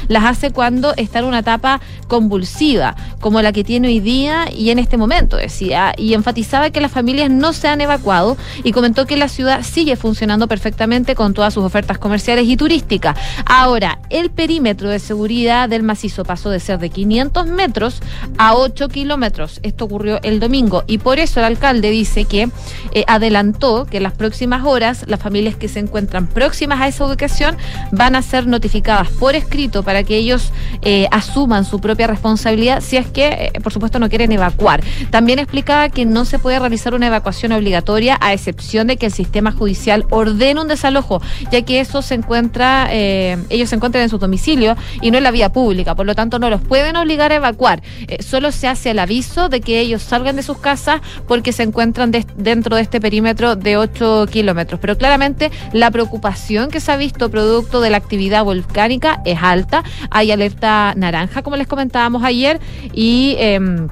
las 0.08 0.24
hace 0.24 0.50
cuando 0.50 0.94
está 0.96 1.20
en 1.20 1.26
una 1.26 1.40
etapa 1.40 1.80
convulsiva, 2.06 2.96
como 3.20 3.42
la 3.42 3.52
que 3.52 3.64
tiene 3.64 3.88
hoy 3.88 4.00
día 4.00 4.46
y 4.52 4.70
en 4.70 4.78
este 4.78 4.96
momento, 4.96 5.36
decía, 5.36 5.92
y 5.96 6.14
enfatizaba 6.14 6.70
que 6.70 6.80
las 6.80 6.92
familias 6.92 7.30
no 7.30 7.52
se 7.52 7.68
han 7.68 7.80
evacuado 7.80 8.36
y 8.64 8.72
comentó 8.72 9.06
que 9.06 9.16
la 9.16 9.28
ciudad 9.28 9.62
sigue 9.62 9.96
funcionando 9.96 10.48
perfectamente 10.48 11.14
con 11.14 11.34
todas 11.34 11.54
sus 11.54 11.64
ofertas 11.64 11.98
comerciales 11.98 12.46
y 12.46 12.56
turísticas. 12.56 13.16
Ahora, 13.44 13.98
el 14.10 14.30
perímetro 14.30 14.90
de 14.90 14.98
seguridad 14.98 15.68
del 15.68 15.82
macizo 15.82 16.24
pasó 16.24 16.50
de 16.50 16.60
ser 16.60 16.78
de 16.78 16.90
500 16.90 17.46
metros 17.46 18.00
a 18.38 18.54
8 18.54 18.88
kilómetros. 18.88 19.60
Esto 19.62 19.84
ocurrió 19.84 20.20
el 20.22 20.40
domingo 20.40 20.84
y 20.86 20.98
por 20.98 21.18
eso 21.18 21.40
el 21.40 21.46
alcalde 21.46 21.90
dice 21.90 22.24
que 22.24 22.48
eh, 22.92 23.04
adelantó 23.06 23.86
que 23.86 23.98
en 23.98 24.02
las 24.02 24.14
próximas 24.14 24.64
horas 24.64 25.04
las 25.06 25.20
familias 25.20 25.56
que 25.56 25.68
se 25.68 25.80
encuentran 25.80 26.26
próximas 26.26 26.80
a 26.80 26.88
esa 26.88 27.04
ubicación 27.04 27.56
van 27.92 28.16
a 28.16 28.22
ser 28.22 28.46
notificadas 28.46 29.08
por 29.10 29.34
escrito 29.38 29.82
para 29.82 30.02
que 30.04 30.16
ellos 30.16 30.52
eh, 30.82 31.08
asuman 31.10 31.64
su 31.64 31.80
propia 31.80 32.06
responsabilidad 32.06 32.80
si 32.80 32.96
es 32.96 33.06
que, 33.06 33.50
eh, 33.54 33.60
por 33.62 33.72
supuesto, 33.72 33.98
no 33.98 34.08
quieren 34.08 34.32
evacuar. 34.32 34.82
También 35.10 35.38
explicaba 35.38 35.88
que 35.88 36.04
no 36.04 36.24
se 36.24 36.38
puede 36.38 36.58
realizar 36.58 36.94
una 36.94 37.06
evacuación 37.06 37.52
obligatoria 37.52 38.18
a 38.20 38.32
excepción 38.32 38.86
de 38.86 38.96
que 38.96 39.06
el 39.06 39.12
sistema 39.12 39.52
judicial 39.52 40.06
ordene 40.10 40.60
un 40.60 40.68
desalojo, 40.68 41.20
ya 41.50 41.62
que 41.62 41.80
eso 41.80 42.02
se 42.02 42.14
encuentra, 42.14 42.88
eh, 42.90 43.38
ellos 43.50 43.70
se 43.70 43.76
encuentran 43.76 44.04
en 44.04 44.10
su 44.10 44.18
domicilio 44.18 44.76
y 45.00 45.10
no 45.10 45.18
en 45.18 45.24
la 45.24 45.30
vía 45.30 45.50
pública, 45.50 45.94
por 45.94 46.06
lo 46.06 46.14
tanto 46.14 46.38
no 46.38 46.50
los 46.50 46.60
pueden 46.60 46.96
obligar 46.96 47.32
a 47.32 47.36
evacuar. 47.36 47.82
solo 48.20 48.52
se 48.52 48.68
hace 48.68 48.90
el 48.90 48.98
aviso 48.98 49.48
de 49.48 49.60
que 49.60 49.80
ellos 49.80 50.02
salgan 50.02 50.36
de 50.36 50.42
sus 50.42 50.58
casas 50.58 51.00
porque 51.26 51.52
se 51.52 51.62
encuentran 51.62 52.10
dentro 52.36 52.76
de 52.76 52.82
este 52.82 53.00
perímetro 53.00 53.56
de 53.56 53.76
8 53.76 54.26
kilómetros. 54.30 54.80
Pero 54.80 54.96
claramente 54.96 55.50
la 55.72 55.90
preocupación 55.90 56.70
que 56.70 56.80
se 56.80 56.92
ha 56.92 56.96
visto 56.96 57.30
producto 57.30 57.80
de 57.80 57.90
la 57.90 57.96
actividad 57.96 58.44
volcánica 58.44 59.20
es 59.30 59.38
alta. 59.42 59.82
Hay 60.10 60.30
alerta 60.30 60.94
naranja, 60.96 61.42
como 61.42 61.56
les 61.56 61.66
comentábamos 61.66 62.22
ayer, 62.24 62.60
y... 62.92 63.36
Em, 63.38 63.88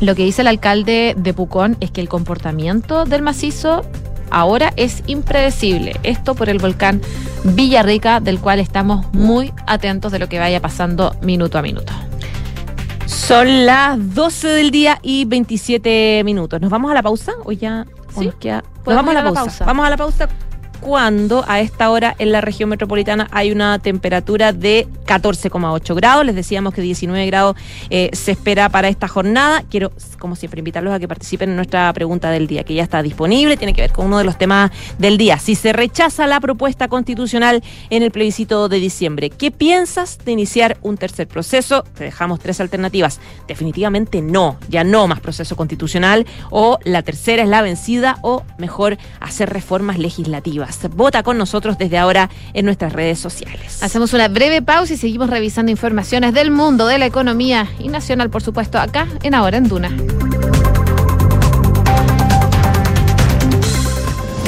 lo 0.00 0.14
que 0.14 0.24
dice 0.24 0.40
el 0.40 0.48
alcalde 0.48 1.14
de 1.14 1.34
Pucón 1.34 1.76
es 1.80 1.90
que 1.90 2.00
el 2.00 2.08
comportamiento 2.08 3.04
del 3.04 3.20
macizo 3.20 3.82
ahora 4.30 4.72
es 4.76 5.02
impredecible. 5.06 5.94
Esto 6.02 6.34
por 6.34 6.48
el 6.48 6.58
volcán 6.58 7.02
Villarrica, 7.44 8.20
del 8.20 8.40
cual 8.40 8.60
estamos 8.60 9.12
muy 9.12 9.52
atentos 9.66 10.10
de 10.10 10.18
lo 10.18 10.28
que 10.28 10.38
vaya 10.38 10.60
pasando 10.60 11.14
minuto 11.20 11.58
a 11.58 11.62
minuto. 11.62 11.92
Son 13.04 13.66
las 13.66 14.14
12 14.14 14.48
del 14.48 14.70
día 14.70 14.98
y 15.02 15.26
27 15.26 16.22
minutos. 16.24 16.60
¿Nos 16.60 16.70
vamos 16.70 16.90
a 16.90 16.94
la 16.94 17.02
pausa 17.02 17.32
o 17.44 17.52
ya? 17.52 17.86
Sí. 18.18 18.30
Nos 18.86 18.96
vamos 18.96 19.14
a 19.14 19.22
la 19.22 19.32
pausa. 19.32 19.64
Vamos 19.66 19.86
a 19.86 19.90
la 19.90 19.96
pausa 19.98 20.28
cuando 20.80 21.44
a 21.46 21.60
esta 21.60 21.90
hora 21.90 22.14
en 22.18 22.32
la 22.32 22.40
región 22.40 22.68
metropolitana 22.68 23.28
hay 23.30 23.52
una 23.52 23.78
temperatura 23.78 24.52
de 24.52 24.86
14,8 25.06 25.94
grados. 25.94 26.24
Les 26.24 26.34
decíamos 26.34 26.74
que 26.74 26.82
19 26.82 27.26
grados 27.26 27.56
eh, 27.90 28.10
se 28.12 28.32
espera 28.32 28.68
para 28.68 28.88
esta 28.88 29.08
jornada. 29.08 29.62
Quiero, 29.70 29.92
como 30.18 30.36
siempre, 30.36 30.60
invitarlos 30.60 30.92
a 30.92 30.98
que 30.98 31.08
participen 31.08 31.50
en 31.50 31.56
nuestra 31.56 31.92
pregunta 31.92 32.30
del 32.30 32.46
día, 32.46 32.64
que 32.64 32.74
ya 32.74 32.82
está 32.82 33.02
disponible, 33.02 33.56
tiene 33.56 33.74
que 33.74 33.82
ver 33.82 33.92
con 33.92 34.06
uno 34.06 34.18
de 34.18 34.24
los 34.24 34.38
temas 34.38 34.70
del 34.98 35.18
día. 35.18 35.38
Si 35.38 35.54
se 35.54 35.72
rechaza 35.72 36.26
la 36.26 36.40
propuesta 36.40 36.88
constitucional 36.88 37.62
en 37.90 38.02
el 38.02 38.10
plebiscito 38.10 38.68
de 38.68 38.78
diciembre, 38.78 39.30
¿qué 39.30 39.50
piensas 39.50 40.18
de 40.24 40.32
iniciar 40.32 40.78
un 40.82 40.96
tercer 40.96 41.28
proceso? 41.28 41.84
Te 41.96 42.04
dejamos 42.04 42.40
tres 42.40 42.60
alternativas. 42.60 43.20
Definitivamente 43.46 44.22
no, 44.22 44.58
ya 44.68 44.84
no 44.84 45.06
más 45.06 45.20
proceso 45.20 45.56
constitucional, 45.56 46.26
o 46.50 46.78
la 46.84 47.02
tercera 47.02 47.42
es 47.42 47.48
la 47.48 47.62
vencida, 47.62 48.18
o 48.22 48.44
mejor 48.58 48.98
hacer 49.20 49.50
reformas 49.50 49.98
legislativas. 49.98 50.69
Vota 50.94 51.22
con 51.22 51.38
nosotros 51.38 51.78
desde 51.78 51.98
ahora 51.98 52.30
en 52.54 52.64
nuestras 52.64 52.92
redes 52.92 53.18
sociales. 53.18 53.82
Hacemos 53.82 54.12
una 54.12 54.28
breve 54.28 54.62
pausa 54.62 54.94
y 54.94 54.96
seguimos 54.96 55.30
revisando 55.30 55.70
informaciones 55.70 56.34
del 56.34 56.50
mundo, 56.50 56.86
de 56.86 56.98
la 56.98 57.06
economía 57.06 57.68
y 57.78 57.88
nacional, 57.88 58.30
por 58.30 58.42
supuesto, 58.42 58.78
acá 58.78 59.06
en 59.22 59.34
Ahora 59.34 59.58
en 59.58 59.68
Duna. 59.68 59.90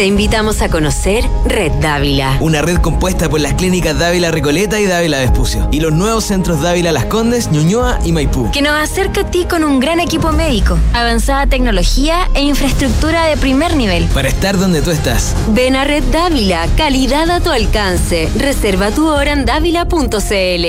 Te 0.03 0.07
invitamos 0.07 0.63
a 0.63 0.69
conocer 0.69 1.25
Red 1.45 1.75
Dávila. 1.75 2.37
Una 2.41 2.61
red 2.61 2.79
compuesta 2.79 3.31
por 3.31 3.41
las 3.41 3.55
clínicas 3.55 3.97
Dávila 3.97 4.33
Recoleta 4.33 4.81
y 4.81 4.87
Dávila 4.87 5.21
Vespucio. 5.21 5.69
Y 5.71 5.79
los 5.79 5.93
nuevos 5.93 6.25
centros 6.25 6.61
Dávila 6.61 6.91
Las 6.91 7.05
Condes, 7.05 7.53
Ñuñoa 7.53 8.01
y 8.05 8.11
Maipú. 8.11 8.51
Que 8.51 8.63
nos 8.63 8.73
acerca 8.73 9.21
a 9.21 9.31
ti 9.31 9.47
con 9.49 9.63
un 9.63 9.79
gran 9.79 10.01
equipo 10.01 10.33
médico, 10.33 10.77
avanzada 10.93 11.47
tecnología 11.47 12.29
e 12.35 12.43
infraestructura 12.43 13.27
de 13.27 13.37
primer 13.37 13.77
nivel. 13.77 14.07
Para 14.07 14.27
estar 14.27 14.59
donde 14.59 14.83
tú 14.83 14.91
estás. 14.91 15.37
Ven 15.51 15.77
a 15.77 15.85
Red 15.85 16.03
Dávila, 16.11 16.67
calidad 16.77 17.31
a 17.31 17.39
tu 17.39 17.51
alcance. 17.51 18.29
Reserva 18.37 18.91
tu 18.91 19.07
hora 19.07 19.31
en 19.31 19.45
dávila.cl. 19.45 20.67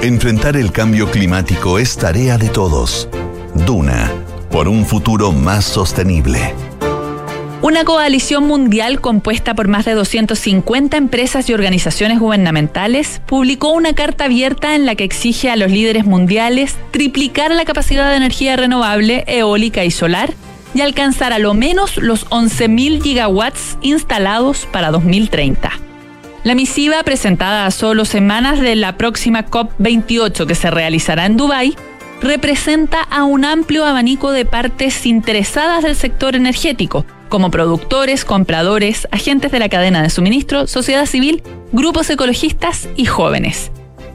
Enfrentar 0.00 0.56
el 0.56 0.72
cambio 0.72 1.10
climático 1.10 1.78
es 1.78 1.98
tarea 1.98 2.38
de 2.38 2.48
todos. 2.48 3.10
Duna, 3.66 4.10
por 4.50 4.68
un 4.68 4.86
futuro 4.86 5.32
más 5.32 5.66
sostenible. 5.66 6.54
Una 7.60 7.84
coalición 7.84 8.46
mundial 8.46 9.00
compuesta 9.00 9.54
por 9.54 9.66
más 9.66 9.84
de 9.84 9.94
250 9.94 10.96
empresas 10.96 11.50
y 11.50 11.54
organizaciones 11.54 12.20
gubernamentales 12.20 13.20
publicó 13.26 13.70
una 13.72 13.94
carta 13.94 14.26
abierta 14.26 14.76
en 14.76 14.86
la 14.86 14.94
que 14.94 15.02
exige 15.02 15.50
a 15.50 15.56
los 15.56 15.68
líderes 15.68 16.06
mundiales 16.06 16.76
triplicar 16.92 17.50
la 17.50 17.64
capacidad 17.64 18.10
de 18.10 18.16
energía 18.16 18.54
renovable, 18.54 19.24
eólica 19.26 19.84
y 19.84 19.90
solar 19.90 20.34
y 20.72 20.82
alcanzar 20.82 21.32
a 21.32 21.40
lo 21.40 21.52
menos 21.52 21.96
los 21.96 22.28
11.000 22.28 23.02
gigawatts 23.02 23.76
instalados 23.80 24.68
para 24.70 24.92
2030. 24.92 25.72
La 26.44 26.54
misiva, 26.54 27.02
presentada 27.02 27.66
a 27.66 27.72
solo 27.72 28.04
semanas 28.04 28.60
de 28.60 28.76
la 28.76 28.96
próxima 28.96 29.46
COP28 29.46 30.46
que 30.46 30.54
se 30.54 30.70
realizará 30.70 31.26
en 31.26 31.36
Dubái, 31.36 31.74
representa 32.20 33.02
a 33.02 33.24
un 33.24 33.44
amplio 33.44 33.84
abanico 33.84 34.30
de 34.30 34.44
partes 34.44 35.06
interesadas 35.06 35.82
del 35.82 35.96
sector 35.96 36.36
energético, 36.36 37.04
como 37.28 37.50
productores, 37.50 38.24
compradores, 38.24 39.08
agentes 39.10 39.52
de 39.52 39.58
la 39.58 39.68
cadena 39.68 40.02
de 40.02 40.10
suministro, 40.10 40.66
sociedad 40.66 41.06
civil, 41.06 41.42
grupos 41.72 42.10
ecologistas 42.10 42.88
y 42.96 43.04
jóvenes. 43.04 43.70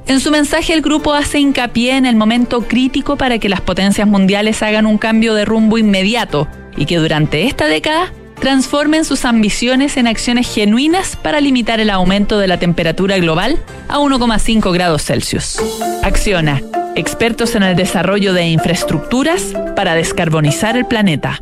En 0.06 0.20
su 0.20 0.32
mensaje 0.32 0.74
el 0.74 0.82
grupo 0.82 1.14
hace 1.14 1.40
hincapié 1.40 1.96
en 1.96 2.06
el 2.06 2.16
momento 2.16 2.62
crítico 2.62 3.16
para 3.16 3.40
que 3.40 3.50
las 3.50 3.62
potencias 3.62 4.08
mundiales 4.08 4.62
hagan 4.62 4.86
un 4.86 4.98
cambio 4.98 5.34
de 5.34 5.46
rumbo 5.46 5.78
inmediato 5.78 6.48
y 6.76 6.86
que 6.86 6.98
durante 6.98 7.46
esta 7.46 7.68
década 7.68 8.12
transformen 8.40 9.06
sus 9.06 9.24
ambiciones 9.24 9.96
en 9.96 10.08
acciones 10.08 10.54
genuinas 10.54 11.16
para 11.16 11.40
limitar 11.40 11.80
el 11.80 11.90
aumento 11.90 12.38
de 12.40 12.48
la 12.48 12.58
temperatura 12.58 13.18
global 13.18 13.58
a 13.88 14.00
1,5 14.00 14.74
grados 14.74 15.04
Celsius. 15.04 15.60
Acciona, 16.04 16.62
expertos 16.96 17.56
en 17.56 17.64
el 17.64 17.78
desarrollo 17.78 18.34
de 18.34 18.48
infraestructuras 18.48 19.54
para 19.78 19.96
descarbonizar 19.96 20.76
el 20.76 20.86
planeta. 20.86 21.42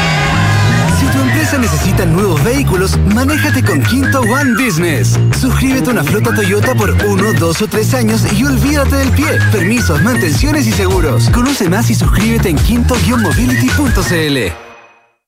Empresa 1.51 1.73
necesita 1.73 2.05
nuevos 2.05 2.41
vehículos, 2.45 2.97
manéjate 3.13 3.61
con 3.61 3.81
Quinto 3.81 4.21
One 4.21 4.53
Business. 4.53 5.19
Suscríbete 5.37 5.89
a 5.89 5.93
una 5.93 6.03
flota 6.03 6.33
Toyota 6.33 6.73
por 6.75 6.91
uno, 7.05 7.33
dos 7.33 7.61
o 7.61 7.67
tres 7.67 7.93
años 7.93 8.25
y 8.31 8.45
olvídate 8.45 8.95
del 8.95 9.11
pie. 9.11 9.37
Permisos, 9.51 10.01
mantenciones 10.01 10.65
y 10.65 10.71
seguros. 10.71 11.29
Conoce 11.29 11.67
más 11.67 11.89
y 11.89 11.95
suscríbete 11.95 12.49
en 12.49 12.57
quinto-mobility.cl. 12.57 14.70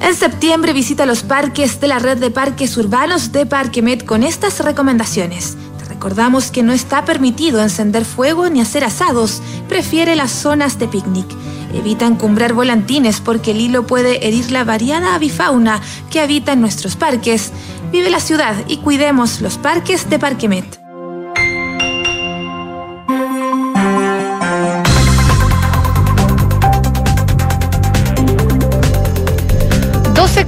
En 0.00 0.14
septiembre 0.14 0.72
visita 0.72 1.06
los 1.06 1.22
parques 1.22 1.80
de 1.80 1.88
la 1.88 1.98
red 1.98 2.18
de 2.18 2.30
parques 2.30 2.76
urbanos 2.76 3.32
de 3.32 3.46
Parquemet 3.46 4.04
con 4.04 4.22
estas 4.22 4.60
recomendaciones. 4.60 5.56
Te 5.78 5.84
recordamos 5.86 6.50
que 6.50 6.62
no 6.62 6.72
está 6.72 7.04
permitido 7.04 7.60
encender 7.62 8.04
fuego 8.04 8.48
ni 8.48 8.60
hacer 8.60 8.84
asados. 8.84 9.42
Prefiere 9.68 10.14
las 10.14 10.30
zonas 10.30 10.78
de 10.78 10.88
picnic. 10.88 11.26
Evita 11.72 12.06
encumbrar 12.06 12.52
volantines 12.52 13.20
porque 13.20 13.50
el 13.50 13.60
hilo 13.60 13.86
puede 13.86 14.26
herir 14.26 14.50
la 14.50 14.64
variada 14.64 15.14
avifauna 15.14 15.80
que 16.10 16.20
habita 16.20 16.52
en 16.52 16.60
nuestros 16.60 16.96
parques. 16.96 17.52
Vive 17.90 18.10
la 18.10 18.20
ciudad 18.20 18.54
y 18.68 18.78
cuidemos 18.78 19.40
los 19.40 19.58
parques 19.58 20.08
de 20.08 20.18
Parquemet. 20.18 20.85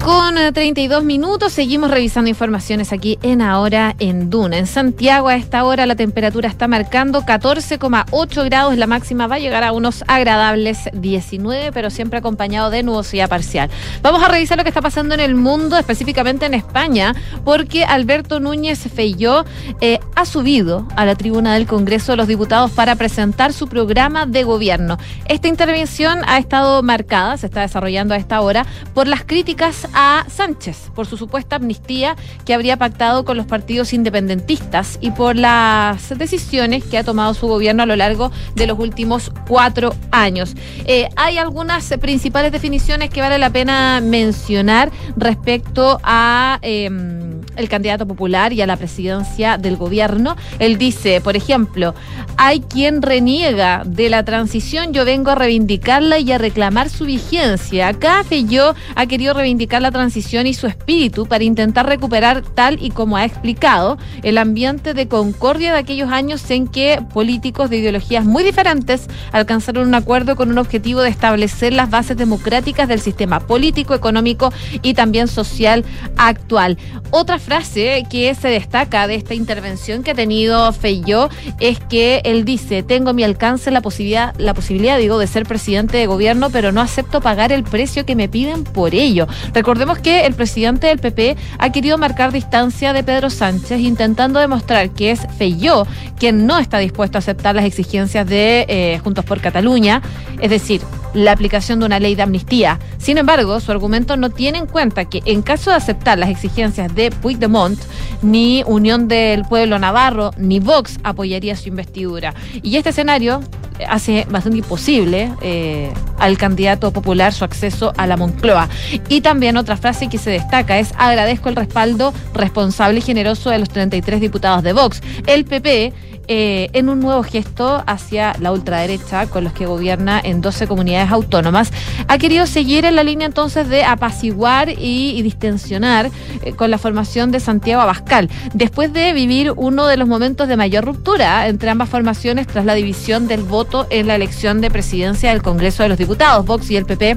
Con 0.08 0.36
32 0.36 1.04
minutos, 1.04 1.52
seguimos 1.52 1.90
revisando 1.90 2.30
informaciones 2.30 2.94
aquí 2.94 3.18
en 3.20 3.42
Ahora 3.42 3.94
en 3.98 4.30
Duna. 4.30 4.56
En 4.56 4.66
Santiago 4.66 5.28
a 5.28 5.36
esta 5.36 5.64
hora 5.64 5.84
la 5.84 5.96
temperatura 5.96 6.48
está 6.48 6.66
marcando 6.66 7.24
14,8 7.24 8.44
grados, 8.46 8.78
la 8.78 8.86
máxima 8.86 9.26
va 9.26 9.34
a 9.34 9.38
llegar 9.38 9.64
a 9.64 9.72
unos 9.72 10.04
agradables 10.06 10.88
19, 10.94 11.72
pero 11.72 11.90
siempre 11.90 12.20
acompañado 12.20 12.70
de 12.70 12.82
nubosidad 12.82 13.28
parcial. 13.28 13.68
Vamos 14.00 14.22
a 14.22 14.28
revisar 14.28 14.56
lo 14.56 14.64
que 14.64 14.70
está 14.70 14.80
pasando 14.80 15.12
en 15.12 15.20
el 15.20 15.34
mundo, 15.34 15.76
específicamente 15.76 16.46
en 16.46 16.54
España, 16.54 17.14
porque 17.44 17.84
Alberto 17.84 18.40
Núñez 18.40 18.78
Feyó 18.78 19.44
eh, 19.82 20.00
ha 20.14 20.24
subido 20.24 20.88
a 20.96 21.04
la 21.04 21.16
tribuna 21.16 21.52
del 21.52 21.66
Congreso 21.66 22.12
de 22.12 22.16
los 22.16 22.28
Diputados 22.28 22.70
para 22.70 22.96
presentar 22.96 23.52
su 23.52 23.68
programa 23.68 24.24
de 24.24 24.44
gobierno. 24.44 24.96
Esta 25.26 25.48
intervención 25.48 26.20
ha 26.26 26.38
estado 26.38 26.82
marcada, 26.82 27.36
se 27.36 27.44
está 27.44 27.60
desarrollando 27.60 28.14
a 28.14 28.16
esta 28.16 28.40
hora, 28.40 28.64
por 28.94 29.06
las 29.06 29.22
críticas 29.22 29.86
a 30.00 30.24
Sánchez 30.28 30.90
por 30.94 31.06
su 31.06 31.16
supuesta 31.16 31.56
amnistía 31.56 32.16
que 32.46 32.54
habría 32.54 32.76
pactado 32.76 33.24
con 33.24 33.36
los 33.36 33.46
partidos 33.46 33.92
independentistas 33.92 34.96
y 35.00 35.10
por 35.10 35.34
las 35.34 36.16
decisiones 36.16 36.84
que 36.84 36.98
ha 36.98 37.04
tomado 37.04 37.34
su 37.34 37.48
gobierno 37.48 37.82
a 37.82 37.86
lo 37.86 37.96
largo 37.96 38.30
de 38.54 38.68
los 38.68 38.78
últimos 38.78 39.32
cuatro 39.48 39.94
años. 40.12 40.54
Eh, 40.86 41.08
hay 41.16 41.38
algunas 41.38 41.92
principales 42.00 42.52
definiciones 42.52 43.10
que 43.10 43.20
vale 43.20 43.38
la 43.38 43.50
pena 43.50 44.00
mencionar 44.00 44.90
respecto 45.16 46.00
a 46.04 46.60
em, 46.62 47.40
el 47.56 47.68
candidato 47.68 48.06
popular 48.06 48.52
y 48.52 48.62
a 48.62 48.66
la 48.66 48.76
presidencia 48.76 49.58
del 49.58 49.76
gobierno. 49.76 50.36
Él 50.60 50.78
dice, 50.78 51.20
por 51.20 51.36
ejemplo, 51.36 51.94
hay 52.36 52.60
quien 52.60 53.02
reniega 53.02 53.82
de 53.84 54.08
la 54.10 54.24
transición, 54.24 54.92
yo 54.92 55.04
vengo 55.04 55.32
a 55.32 55.34
reivindicarla 55.34 56.20
y 56.20 56.30
a 56.30 56.38
reclamar 56.38 56.88
su 56.88 57.04
vigencia. 57.04 57.88
Acá 57.88 58.24
yo 58.48 58.74
ha 58.94 59.06
querido 59.06 59.34
reivindicar 59.34 59.48
indicar 59.58 59.82
transición 59.90 60.46
y 60.46 60.54
su 60.54 60.66
espíritu 60.66 61.26
para 61.26 61.44
intentar 61.44 61.86
recuperar, 61.86 62.42
tal 62.42 62.82
y 62.82 62.90
como 62.90 63.16
ha 63.16 63.24
explicado, 63.24 63.98
el 64.22 64.38
ambiente 64.38 64.94
de 64.94 65.08
concordia 65.08 65.72
de 65.72 65.78
aquellos 65.78 66.10
años 66.10 66.50
en 66.50 66.68
que 66.68 67.00
políticos 67.12 67.70
de 67.70 67.78
ideologías 67.78 68.24
muy 68.24 68.42
diferentes 68.42 69.08
alcanzaron 69.32 69.88
un 69.88 69.94
acuerdo 69.94 70.36
con 70.36 70.50
un 70.50 70.58
objetivo 70.58 71.00
de 71.00 71.10
establecer 71.10 71.72
las 71.72 71.90
bases 71.90 72.16
democráticas 72.16 72.88
del 72.88 73.00
sistema 73.00 73.40
político, 73.40 73.94
económico 73.94 74.52
y 74.82 74.94
también 74.94 75.28
social 75.28 75.84
actual. 76.16 76.78
Otra 77.10 77.38
frase 77.38 78.04
que 78.10 78.34
se 78.34 78.48
destaca 78.48 79.06
de 79.06 79.14
esta 79.14 79.34
intervención 79.34 80.02
que 80.02 80.10
ha 80.10 80.14
tenido 80.14 80.72
Feyó 80.72 81.30
es 81.58 81.80
que 81.80 82.20
él 82.24 82.44
dice, 82.44 82.82
tengo 82.82 83.10
a 83.10 83.12
mi 83.12 83.24
alcance 83.24 83.70
la 83.70 83.80
posibilidad, 83.80 84.34
la 84.38 84.52
posibilidad, 84.52 84.98
digo, 84.98 85.18
de 85.18 85.26
ser 85.26 85.46
presidente 85.46 85.96
de 85.96 86.06
gobierno, 86.06 86.50
pero 86.50 86.72
no 86.72 86.80
acepto 86.80 87.20
pagar 87.20 87.52
el 87.52 87.64
precio 87.64 88.04
que 88.04 88.14
me 88.14 88.28
piden 88.28 88.64
por 88.64 88.94
ello. 88.94 89.26
Recordemos 89.54 89.77
Recordemos 89.78 90.02
que 90.02 90.26
el 90.26 90.34
presidente 90.34 90.88
del 90.88 90.98
PP 90.98 91.36
ha 91.56 91.70
querido 91.70 91.98
marcar 91.98 92.32
distancia 92.32 92.92
de 92.92 93.04
Pedro 93.04 93.30
Sánchez, 93.30 93.78
intentando 93.78 94.40
demostrar 94.40 94.90
que 94.90 95.12
es 95.12 95.20
Feyó 95.38 95.86
quien 96.18 96.46
no 96.46 96.58
está 96.58 96.78
dispuesto 96.78 97.16
a 97.16 97.20
aceptar 97.20 97.54
las 97.54 97.64
exigencias 97.64 98.26
de 98.26 98.66
eh, 98.68 98.98
Juntos 99.04 99.24
por 99.24 99.40
Cataluña, 99.40 100.02
es 100.40 100.50
decir, 100.50 100.80
la 101.14 101.30
aplicación 101.30 101.78
de 101.78 101.86
una 101.86 102.00
ley 102.00 102.16
de 102.16 102.22
amnistía. 102.22 102.80
Sin 102.98 103.18
embargo, 103.18 103.60
su 103.60 103.70
argumento 103.70 104.16
no 104.16 104.30
tiene 104.30 104.58
en 104.58 104.66
cuenta 104.66 105.04
que 105.04 105.22
en 105.26 105.42
caso 105.42 105.70
de 105.70 105.76
aceptar 105.76 106.18
las 106.18 106.30
exigencias 106.30 106.92
de 106.96 107.12
Puigdemont, 107.12 107.78
ni 108.20 108.64
Unión 108.66 109.06
del 109.06 109.44
Pueblo 109.44 109.78
Navarro, 109.78 110.32
ni 110.38 110.58
Vox 110.58 110.98
apoyaría 111.04 111.54
su 111.54 111.68
investidura. 111.68 112.34
Y 112.64 112.78
este 112.78 112.90
escenario 112.90 113.42
hace 113.86 114.26
bastante 114.28 114.58
imposible 114.58 115.32
eh, 115.40 115.92
al 116.18 116.36
candidato 116.36 116.92
popular 116.92 117.32
su 117.32 117.44
acceso 117.44 117.92
a 117.96 118.06
la 118.06 118.16
Moncloa. 118.16 118.68
Y 119.08 119.20
también 119.20 119.56
otra 119.58 119.76
frase 119.76 120.08
que 120.08 120.18
se 120.18 120.30
destaca 120.30 120.78
es 120.78 120.92
agradezco 120.96 121.48
el 121.48 121.56
respaldo 121.56 122.12
responsable 122.34 122.98
y 122.98 123.02
generoso 123.02 123.50
de 123.50 123.58
los 123.58 123.68
33 123.68 124.20
diputados 124.20 124.62
de 124.62 124.72
Vox. 124.72 125.02
El 125.26 125.44
PP 125.44 125.92
eh, 126.30 126.68
en 126.74 126.90
un 126.90 127.00
nuevo 127.00 127.22
gesto 127.22 127.82
hacia 127.86 128.34
la 128.38 128.52
ultraderecha 128.52 129.28
con 129.28 129.44
los 129.44 129.54
que 129.54 129.64
gobierna 129.64 130.20
en 130.22 130.42
12 130.42 130.66
comunidades 130.66 131.10
autónomas. 131.10 131.72
Ha 132.06 132.18
querido 132.18 132.46
seguir 132.46 132.84
en 132.84 132.96
la 132.96 133.02
línea 133.02 133.26
entonces 133.26 133.66
de 133.70 133.82
apaciguar 133.82 134.68
y, 134.68 135.22
distensionar 135.22 136.10
eh, 136.42 136.52
con 136.52 136.70
la 136.70 136.76
formación 136.76 137.30
de 137.30 137.40
Santiago 137.40 137.80
Abascal, 137.80 138.28
después 138.52 138.92
de 138.92 139.14
vivir 139.14 139.54
uno 139.56 139.86
de 139.86 139.96
los 139.96 140.06
momentos 140.06 140.48
de 140.48 140.58
mayor 140.58 140.84
ruptura 140.84 141.48
entre 141.48 141.70
ambas 141.70 141.88
formaciones 141.88 142.46
tras 142.46 142.66
la 142.66 142.74
división 142.74 143.26
del 143.26 143.42
voto 143.42 143.86
en 143.88 144.06
la 144.06 144.14
elección 144.14 144.60
de 144.60 144.70
presidencia 144.70 145.30
del 145.30 145.42
Congreso 145.42 145.82
de 145.82 145.88
los 145.88 145.96
Diputados. 145.96 146.44
Vox 146.44 146.70
y 146.70 146.76
el 146.76 146.84
PP 146.84 147.16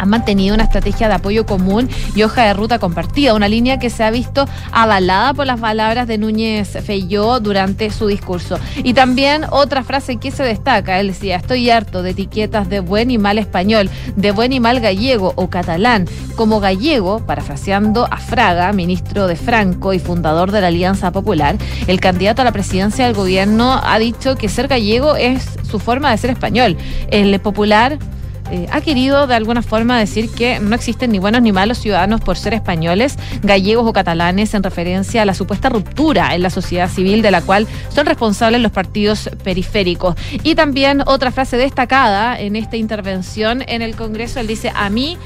han 0.00 0.08
mantenido 0.08 0.54
una 0.54 0.64
estrategia 0.64 1.08
de 1.08 1.14
apoyo 1.14 1.44
común 1.44 1.88
y 2.14 2.22
hoja 2.22 2.44
de 2.44 2.54
ruta 2.54 2.78
compartida, 2.78 3.34
una 3.34 3.48
línea 3.48 3.78
que 3.78 3.90
se 3.90 4.02
ha 4.02 4.10
visto 4.10 4.48
avalada 4.72 5.34
por 5.34 5.46
las 5.46 5.60
palabras 5.60 6.08
de 6.08 6.16
Núñez 6.16 6.78
Feyó 6.84 7.38
durante 7.38 7.90
su 7.90 8.06
discurso. 8.06 8.58
Y 8.82 8.94
también 8.94 9.44
otra 9.50 9.84
frase 9.84 10.16
que 10.16 10.30
se 10.30 10.42
destaca, 10.42 10.98
él 11.00 11.08
decía, 11.08 11.36
estoy 11.36 11.68
harto 11.68 12.02
de 12.02 12.10
etiquetas 12.10 12.70
de 12.70 12.80
buen 12.80 13.10
y 13.10 13.18
mal 13.18 13.38
español, 13.38 13.90
de 14.16 14.32
buen 14.32 14.54
y 14.54 14.60
mal 14.60 14.80
gallego 14.80 15.34
o 15.36 15.50
catalán. 15.50 16.08
Como 16.34 16.60
gallego, 16.60 17.26
parafraseando 17.26 18.08
a 18.10 18.16
Fraga, 18.16 18.72
ministro 18.72 19.26
de 19.26 19.36
Franco 19.36 19.92
y 19.92 19.98
fundador 19.98 20.50
de 20.50 20.62
la 20.62 20.68
Alianza 20.68 21.12
Popular, 21.12 21.56
el 21.86 22.00
candidato 22.00 22.40
a 22.40 22.46
la 22.46 22.52
presidencia 22.52 23.04
del 23.04 23.14
gobierno 23.14 23.78
ha 23.84 23.98
dicho 23.98 24.36
que 24.36 24.48
ser 24.48 24.68
gallego 24.68 25.16
es 25.16 25.46
su 25.70 25.78
forma 25.78 26.10
de 26.10 26.16
ser 26.16 26.30
español. 26.30 26.76
El 27.10 27.38
popular 27.40 27.98
eh, 28.50 28.66
ha 28.70 28.80
querido 28.80 29.26
de 29.26 29.34
alguna 29.34 29.62
forma 29.62 29.98
decir 29.98 30.30
que 30.30 30.60
no 30.60 30.74
existen 30.74 31.12
ni 31.12 31.18
buenos 31.18 31.42
ni 31.42 31.52
malos 31.52 31.78
ciudadanos 31.78 32.20
por 32.20 32.36
ser 32.36 32.54
españoles, 32.54 33.16
gallegos 33.42 33.86
o 33.86 33.92
catalanes, 33.92 34.54
en 34.54 34.62
referencia 34.62 35.22
a 35.22 35.24
la 35.24 35.34
supuesta 35.34 35.68
ruptura 35.68 36.34
en 36.34 36.42
la 36.42 36.50
sociedad 36.50 36.88
civil 36.88 37.22
de 37.22 37.30
la 37.30 37.42
cual 37.42 37.66
son 37.88 38.06
responsables 38.06 38.60
los 38.60 38.72
partidos 38.72 39.30
periféricos. 39.44 40.16
Y 40.42 40.54
también 40.54 41.02
otra 41.06 41.30
frase 41.30 41.56
destacada 41.56 42.38
en 42.38 42.56
esta 42.56 42.76
intervención 42.76 43.62
en 43.66 43.82
el 43.82 43.96
Congreso, 43.96 44.40
él 44.40 44.46
dice, 44.46 44.72
a 44.74 44.90
mí 44.90 45.16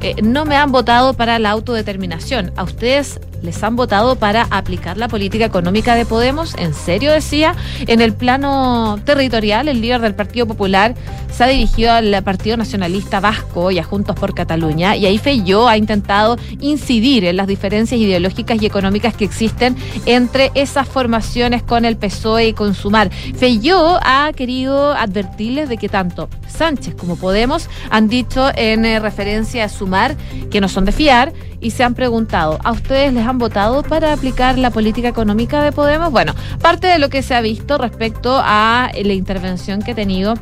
eh, 0.00 0.16
no 0.22 0.44
me 0.44 0.56
han 0.56 0.72
votado 0.72 1.14
para 1.14 1.38
la 1.38 1.50
autodeterminación, 1.50 2.52
a 2.56 2.64
ustedes 2.64 3.20
les 3.42 3.62
han 3.62 3.76
votado 3.76 4.16
para 4.16 4.46
aplicar 4.50 4.96
la 4.96 5.08
política 5.08 5.44
económica 5.44 5.94
de 5.94 6.06
Podemos. 6.06 6.54
En 6.56 6.74
serio, 6.74 7.12
decía, 7.12 7.54
en 7.86 8.00
el 8.00 8.14
plano 8.14 8.98
territorial, 9.04 9.68
el 9.68 9.80
líder 9.80 10.00
del 10.00 10.14
Partido 10.14 10.46
Popular 10.46 10.94
se 11.30 11.44
ha 11.44 11.48
dirigido 11.48 11.92
al 11.92 12.22
Partido 12.22 12.56
Nacionalista 12.56 13.20
Vasco 13.20 13.70
y 13.70 13.78
a 13.78 13.84
Juntos 13.84 14.16
por 14.16 14.34
Cataluña, 14.34 14.96
y 14.96 15.06
ahí 15.06 15.18
Feyó 15.18 15.68
ha 15.68 15.76
intentado 15.76 16.36
incidir 16.60 17.24
en 17.24 17.36
las 17.36 17.46
diferencias 17.46 18.00
ideológicas 18.00 18.60
y 18.60 18.66
económicas 18.66 19.14
que 19.14 19.24
existen 19.24 19.76
entre 20.06 20.50
esas 20.54 20.88
formaciones 20.88 21.62
con 21.62 21.84
el 21.84 21.96
PSOE 21.96 22.48
y 22.48 22.52
con 22.52 22.74
Sumar. 22.74 23.10
Feyó 23.10 23.98
ha 24.02 24.30
querido 24.34 24.92
advertirles 24.92 25.68
de 25.68 25.78
que 25.78 25.88
tanto 25.88 26.28
Sánchez 26.48 26.94
como 26.94 27.16
Podemos 27.16 27.68
han 27.90 28.08
dicho 28.08 28.50
en 28.54 28.84
eh, 28.84 29.00
referencia 29.00 29.64
a 29.64 29.68
Sumar 29.68 30.16
que 30.50 30.60
no 30.60 30.68
son 30.68 30.84
de 30.84 30.92
fiar 30.92 31.32
y 31.62 31.70
se 31.70 31.84
han 31.84 31.94
preguntado, 31.94 32.58
¿a 32.64 32.72
ustedes 32.72 33.12
les 33.14 33.26
han 33.26 33.38
votado 33.38 33.82
para 33.82 34.12
aplicar 34.12 34.58
la 34.58 34.70
política 34.70 35.08
económica 35.08 35.62
de 35.62 35.72
Podemos? 35.72 36.10
Bueno, 36.10 36.34
parte 36.60 36.88
de 36.88 36.98
lo 36.98 37.08
que 37.08 37.22
se 37.22 37.34
ha 37.34 37.40
visto 37.40 37.78
respecto 37.78 38.40
a 38.42 38.90
la 38.92 39.12
intervención 39.12 39.80
que 39.80 39.92
ha 39.92 39.94
tenido 39.94 40.34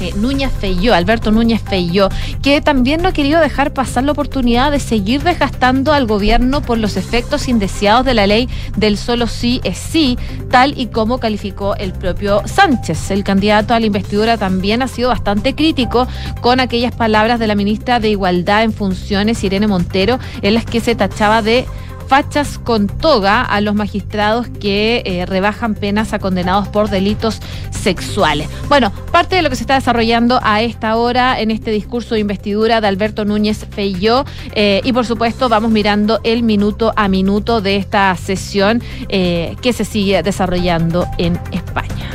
eh, 0.00 0.12
Núñez 0.16 0.52
Feyó, 0.52 0.94
Alberto 0.94 1.30
Núñez 1.30 1.60
Feyó, 1.62 2.08
que 2.42 2.60
también 2.60 3.02
no 3.02 3.08
ha 3.08 3.12
querido 3.12 3.40
dejar 3.40 3.72
pasar 3.72 4.04
la 4.04 4.12
oportunidad 4.12 4.70
de 4.70 4.80
seguir 4.80 5.22
desgastando 5.22 5.92
al 5.92 6.06
gobierno 6.06 6.62
por 6.62 6.78
los 6.78 6.96
efectos 6.96 7.48
indeseados 7.48 8.04
de 8.04 8.14
la 8.14 8.26
ley 8.26 8.48
del 8.76 8.96
solo 8.96 9.26
sí 9.26 9.60
es 9.64 9.78
sí, 9.78 10.18
tal 10.50 10.78
y 10.78 10.86
como 10.86 11.18
calificó 11.18 11.74
el 11.76 11.92
propio 11.92 12.42
Sánchez. 12.46 13.10
El 13.10 13.24
candidato 13.24 13.74
a 13.74 13.80
la 13.80 13.86
investidura 13.86 14.38
también 14.38 14.82
ha 14.82 14.88
sido 14.88 15.08
bastante 15.08 15.54
crítico 15.54 16.06
con 16.40 16.60
aquellas 16.60 16.94
palabras 16.94 17.38
de 17.38 17.46
la 17.46 17.54
ministra 17.54 18.00
de 18.00 18.10
Igualdad 18.10 18.62
en 18.62 18.72
funciones, 18.72 19.42
Irene 19.42 19.66
Montero, 19.66 20.18
en 20.42 20.54
las 20.54 20.64
que 20.64 20.80
se 20.80 20.94
tachaba 20.94 21.42
de 21.42 21.66
fachas 22.08 22.58
con 22.58 22.86
toga 22.86 23.42
a 23.42 23.60
los 23.60 23.74
magistrados 23.74 24.48
que 24.48 25.02
eh, 25.04 25.26
rebajan 25.26 25.74
penas 25.74 26.14
a 26.14 26.18
condenados 26.18 26.66
por 26.68 26.88
delitos 26.88 27.40
sexuales. 27.70 28.48
Bueno, 28.68 28.90
parte 29.12 29.36
de 29.36 29.42
lo 29.42 29.50
que 29.50 29.56
se 29.56 29.62
está 29.62 29.74
desarrollando 29.74 30.40
a 30.42 30.62
esta 30.62 30.96
hora 30.96 31.38
en 31.38 31.50
este 31.50 31.70
discurso 31.70 32.14
de 32.14 32.20
investidura 32.20 32.80
de 32.80 32.88
Alberto 32.88 33.26
Núñez 33.26 33.66
Feyó 33.70 34.24
eh, 34.54 34.80
y 34.84 34.92
por 34.92 35.04
supuesto 35.04 35.48
vamos 35.50 35.70
mirando 35.70 36.20
el 36.24 36.42
minuto 36.42 36.92
a 36.96 37.08
minuto 37.08 37.60
de 37.60 37.76
esta 37.76 38.16
sesión 38.16 38.82
eh, 39.08 39.56
que 39.60 39.74
se 39.74 39.84
sigue 39.84 40.22
desarrollando 40.22 41.06
en 41.18 41.38
España. 41.52 42.10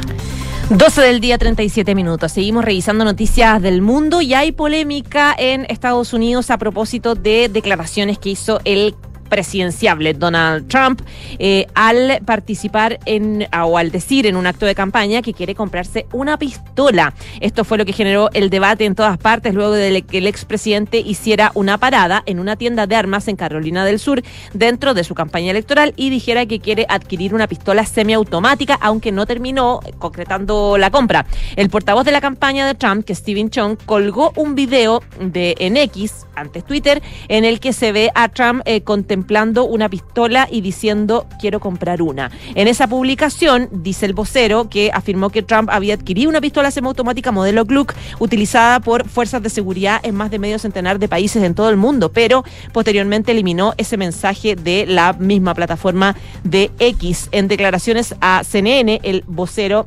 12 0.69 1.01
del 1.01 1.19
día, 1.19 1.37
37 1.37 1.93
minutos. 1.93 2.31
Seguimos 2.31 2.65
revisando 2.65 3.05
noticias 3.05 3.61
del 3.61 3.81
mundo 3.81 4.21
y 4.21 4.33
hay 4.33 4.51
polémica 4.53 5.35
en 5.37 5.65
Estados 5.69 6.13
Unidos 6.13 6.49
a 6.49 6.57
propósito 6.57 7.13
de 7.13 7.49
declaraciones 7.49 8.17
que 8.17 8.29
hizo 8.29 8.59
el 8.63 8.95
presidenciable 9.33 10.13
Donald 10.13 10.67
Trump 10.67 11.01
eh, 11.39 11.65
al 11.73 12.21
participar 12.23 12.99
en 13.07 13.47
o 13.63 13.79
al 13.79 13.89
decir 13.89 14.27
en 14.27 14.35
un 14.35 14.45
acto 14.45 14.67
de 14.67 14.75
campaña 14.75 15.23
que 15.23 15.33
quiere 15.33 15.55
comprarse 15.55 16.05
una 16.13 16.37
pistola. 16.37 17.15
Esto 17.41 17.63
fue 17.63 17.79
lo 17.79 17.85
que 17.85 17.93
generó 17.93 18.29
el 18.33 18.51
debate 18.51 18.85
en 18.85 18.93
todas 18.93 19.17
partes 19.17 19.55
luego 19.55 19.73
de 19.73 20.03
que 20.03 20.19
el 20.19 20.27
expresidente 20.27 20.99
hiciera 20.99 21.51
una 21.55 21.79
parada 21.79 22.21
en 22.27 22.39
una 22.39 22.57
tienda 22.57 22.85
de 22.85 22.95
armas 22.95 23.27
en 23.27 23.35
Carolina 23.35 23.85
del 23.85 23.97
Sur 23.97 24.21
dentro 24.53 24.93
de 24.93 25.03
su 25.03 25.15
campaña 25.15 25.49
electoral 25.49 25.95
y 25.95 26.11
dijera 26.11 26.45
que 26.45 26.59
quiere 26.59 26.85
adquirir 26.87 27.33
una 27.33 27.47
pistola 27.47 27.87
semiautomática, 27.87 28.77
aunque 28.81 29.11
no 29.11 29.25
terminó 29.25 29.79
concretando 29.97 30.77
la 30.77 30.91
compra. 30.91 31.25
El 31.55 31.71
portavoz 31.71 32.05
de 32.05 32.11
la 32.11 32.21
campaña 32.21 32.67
de 32.67 32.75
Trump, 32.75 33.03
que 33.03 33.15
Steven 33.15 33.49
Chung, 33.49 33.77
colgó 33.83 34.31
un 34.35 34.53
video 34.53 35.01
de 35.19 35.55
en 35.57 35.75
X, 35.77 36.27
antes 36.35 36.63
Twitter, 36.65 37.01
en 37.29 37.45
el 37.45 37.59
que 37.59 37.73
se 37.73 37.91
ve 37.91 38.11
a 38.13 38.29
Trump 38.29 38.61
eh, 38.65 38.81
contemplando 38.81 39.22
una 39.67 39.89
pistola 39.89 40.47
y 40.49 40.61
diciendo 40.61 41.27
quiero 41.39 41.59
comprar 41.59 42.01
una. 42.01 42.31
En 42.55 42.67
esa 42.67 42.87
publicación 42.87 43.69
dice 43.71 44.05
el 44.05 44.13
vocero 44.13 44.69
que 44.69 44.91
afirmó 44.93 45.29
que 45.29 45.41
Trump 45.41 45.69
había 45.71 45.95
adquirido 45.95 46.29
una 46.29 46.41
pistola 46.41 46.71
semiautomática 46.71 47.31
modelo 47.31 47.65
Gluck 47.65 47.93
utilizada 48.19 48.79
por 48.79 49.07
fuerzas 49.07 49.41
de 49.41 49.49
seguridad 49.49 49.99
en 50.03 50.15
más 50.15 50.29
de 50.31 50.39
medio 50.39 50.59
centenar 50.59 50.99
de 50.99 51.07
países 51.07 51.43
en 51.43 51.55
todo 51.55 51.69
el 51.69 51.77
mundo, 51.77 52.11
pero 52.11 52.43
posteriormente 52.71 53.31
eliminó 53.31 53.73
ese 53.77 53.97
mensaje 53.97 54.55
de 54.55 54.85
la 54.85 55.13
misma 55.13 55.53
plataforma 55.53 56.15
de 56.43 56.71
X. 56.79 57.29
En 57.31 57.47
declaraciones 57.47 58.15
a 58.21 58.43
CNN, 58.43 58.99
el 59.03 59.23
vocero 59.27 59.85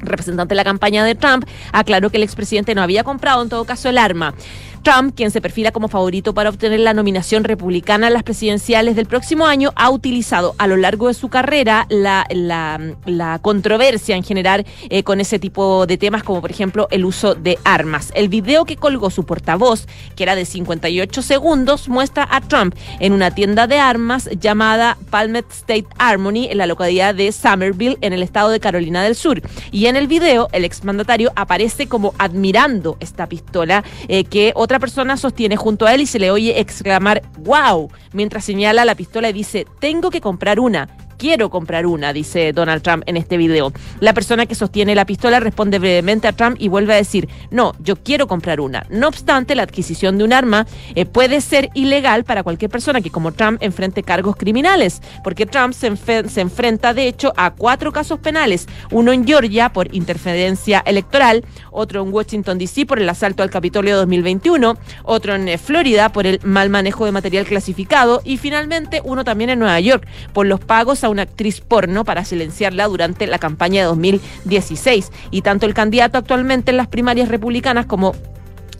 representante 0.00 0.52
de 0.52 0.56
la 0.56 0.64
campaña 0.64 1.04
de 1.04 1.14
Trump, 1.14 1.44
aclaró 1.72 2.10
que 2.10 2.16
el 2.18 2.22
expresidente 2.22 2.74
no 2.74 2.82
había 2.82 3.04
comprado 3.04 3.42
en 3.42 3.48
todo 3.48 3.64
caso 3.64 3.88
el 3.88 3.98
arma. 3.98 4.34
Trump, 4.82 5.14
quien 5.14 5.30
se 5.30 5.40
perfila 5.40 5.72
como 5.72 5.88
favorito 5.88 6.34
para 6.34 6.50
obtener 6.50 6.80
la 6.80 6.94
nominación 6.94 7.44
republicana 7.44 8.08
a 8.08 8.10
las 8.10 8.22
presidenciales 8.22 8.96
del 8.96 9.06
próximo 9.06 9.46
año, 9.46 9.72
ha 9.76 9.90
utilizado 9.90 10.54
a 10.58 10.66
lo 10.66 10.76
largo 10.76 11.08
de 11.08 11.14
su 11.14 11.28
carrera 11.28 11.86
la, 11.88 12.26
la, 12.30 13.38
controversia 13.40 14.16
en 14.16 14.24
general 14.24 14.66
eh, 14.90 15.02
con 15.02 15.20
ese 15.20 15.38
tipo 15.38 15.86
de 15.86 15.96
temas, 15.96 16.22
como 16.22 16.40
por 16.40 16.50
ejemplo 16.50 16.88
el 16.90 17.04
uso 17.04 17.34
de 17.34 17.58
armas. 17.64 18.12
El 18.14 18.28
video 18.28 18.64
que 18.64 18.76
colgó 18.76 19.10
su 19.10 19.24
portavoz, 19.24 19.86
que 20.16 20.22
era 20.22 20.34
de 20.34 20.44
58 20.44 21.22
segundos, 21.22 21.88
muestra 21.88 22.26
a 22.30 22.40
Trump 22.40 22.74
en 23.00 23.12
una 23.12 23.30
tienda 23.30 23.66
de 23.66 23.78
armas 23.78 24.28
llamada 24.38 24.96
Palmet 25.10 25.50
State 25.50 25.86
Harmony 25.98 26.48
en 26.50 26.58
la 26.58 26.66
localidad 26.66 27.14
de 27.14 27.32
Somerville, 27.32 27.98
en 28.00 28.12
el 28.12 28.22
estado 28.22 28.50
de 28.50 28.60
Carolina 28.60 29.02
del 29.02 29.14
Sur. 29.14 29.42
Y 29.70 29.86
en 29.86 29.96
el 29.96 30.06
video, 30.06 30.48
el 30.52 30.64
exmandatario 30.64 31.32
aparece 31.36 31.86
como 31.86 32.14
admirando 32.18 32.96
esta 33.00 33.26
pistola 33.26 33.84
eh, 34.08 34.24
que 34.24 34.52
otra 34.54 34.67
persona 34.78 35.16
sostiene 35.16 35.56
junto 35.56 35.86
a 35.86 35.94
él 35.94 36.02
y 36.02 36.06
se 36.06 36.18
le 36.18 36.30
oye 36.30 36.60
exclamar 36.60 37.22
wow, 37.38 37.90
mientras 38.12 38.44
señala 38.44 38.84
la 38.84 38.94
pistola 38.94 39.30
y 39.30 39.32
dice, 39.32 39.66
tengo 39.80 40.10
que 40.10 40.20
comprar 40.20 40.60
una 40.60 40.88
quiero 41.18 41.50
comprar 41.50 41.84
una, 41.84 42.12
dice 42.12 42.52
Donald 42.52 42.82
Trump 42.82 43.02
en 43.06 43.16
este 43.16 43.36
video. 43.36 43.72
La 44.00 44.14
persona 44.14 44.46
que 44.46 44.54
sostiene 44.54 44.94
la 44.94 45.04
pistola 45.04 45.40
responde 45.40 45.78
brevemente 45.78 46.28
a 46.28 46.32
Trump 46.32 46.56
y 46.58 46.68
vuelve 46.68 46.94
a 46.94 46.96
decir, 46.96 47.28
no, 47.50 47.74
yo 47.80 47.96
quiero 47.96 48.26
comprar 48.26 48.60
una. 48.60 48.86
No 48.88 49.08
obstante, 49.08 49.54
la 49.54 49.64
adquisición 49.64 50.16
de 50.16 50.24
un 50.24 50.32
arma 50.32 50.66
eh, 50.94 51.04
puede 51.04 51.40
ser 51.40 51.68
ilegal 51.74 52.24
para 52.24 52.42
cualquier 52.42 52.70
persona 52.70 53.00
que 53.00 53.10
como 53.10 53.32
Trump 53.32 53.58
enfrente 53.62 54.02
cargos 54.02 54.36
criminales, 54.36 55.02
porque 55.24 55.44
Trump 55.44 55.74
se, 55.74 55.94
se 56.28 56.40
enfrenta 56.40 56.94
de 56.94 57.08
hecho 57.08 57.32
a 57.36 57.50
cuatro 57.50 57.92
casos 57.92 58.20
penales, 58.20 58.66
uno 58.90 59.12
en 59.12 59.26
Georgia 59.26 59.70
por 59.70 59.94
interferencia 59.94 60.82
electoral, 60.86 61.44
otro 61.70 62.02
en 62.02 62.12
Washington 62.12 62.58
DC 62.58 62.86
por 62.86 63.00
el 63.00 63.08
asalto 63.08 63.42
al 63.42 63.50
Capitolio 63.50 63.96
2021, 63.96 64.76
otro 65.02 65.34
en 65.34 65.48
eh, 65.48 65.58
Florida 65.58 66.10
por 66.10 66.26
el 66.26 66.40
mal 66.44 66.70
manejo 66.70 67.04
de 67.04 67.12
material 67.12 67.44
clasificado 67.44 68.22
y 68.24 68.36
finalmente 68.36 69.02
uno 69.04 69.24
también 69.24 69.50
en 69.50 69.58
Nueva 69.58 69.80
York 69.80 70.06
por 70.32 70.46
los 70.46 70.60
pagos 70.60 71.02
a 71.04 71.07
una 71.08 71.22
actriz 71.22 71.60
porno 71.60 72.04
para 72.04 72.24
silenciarla 72.24 72.86
durante 72.86 73.26
la 73.26 73.38
campaña 73.38 73.82
de 73.82 73.88
2016. 73.88 75.10
Y 75.30 75.42
tanto 75.42 75.66
el 75.66 75.74
candidato 75.74 76.18
actualmente 76.18 76.70
en 76.70 76.76
las 76.76 76.88
primarias 76.88 77.28
republicanas 77.28 77.86
como 77.86 78.14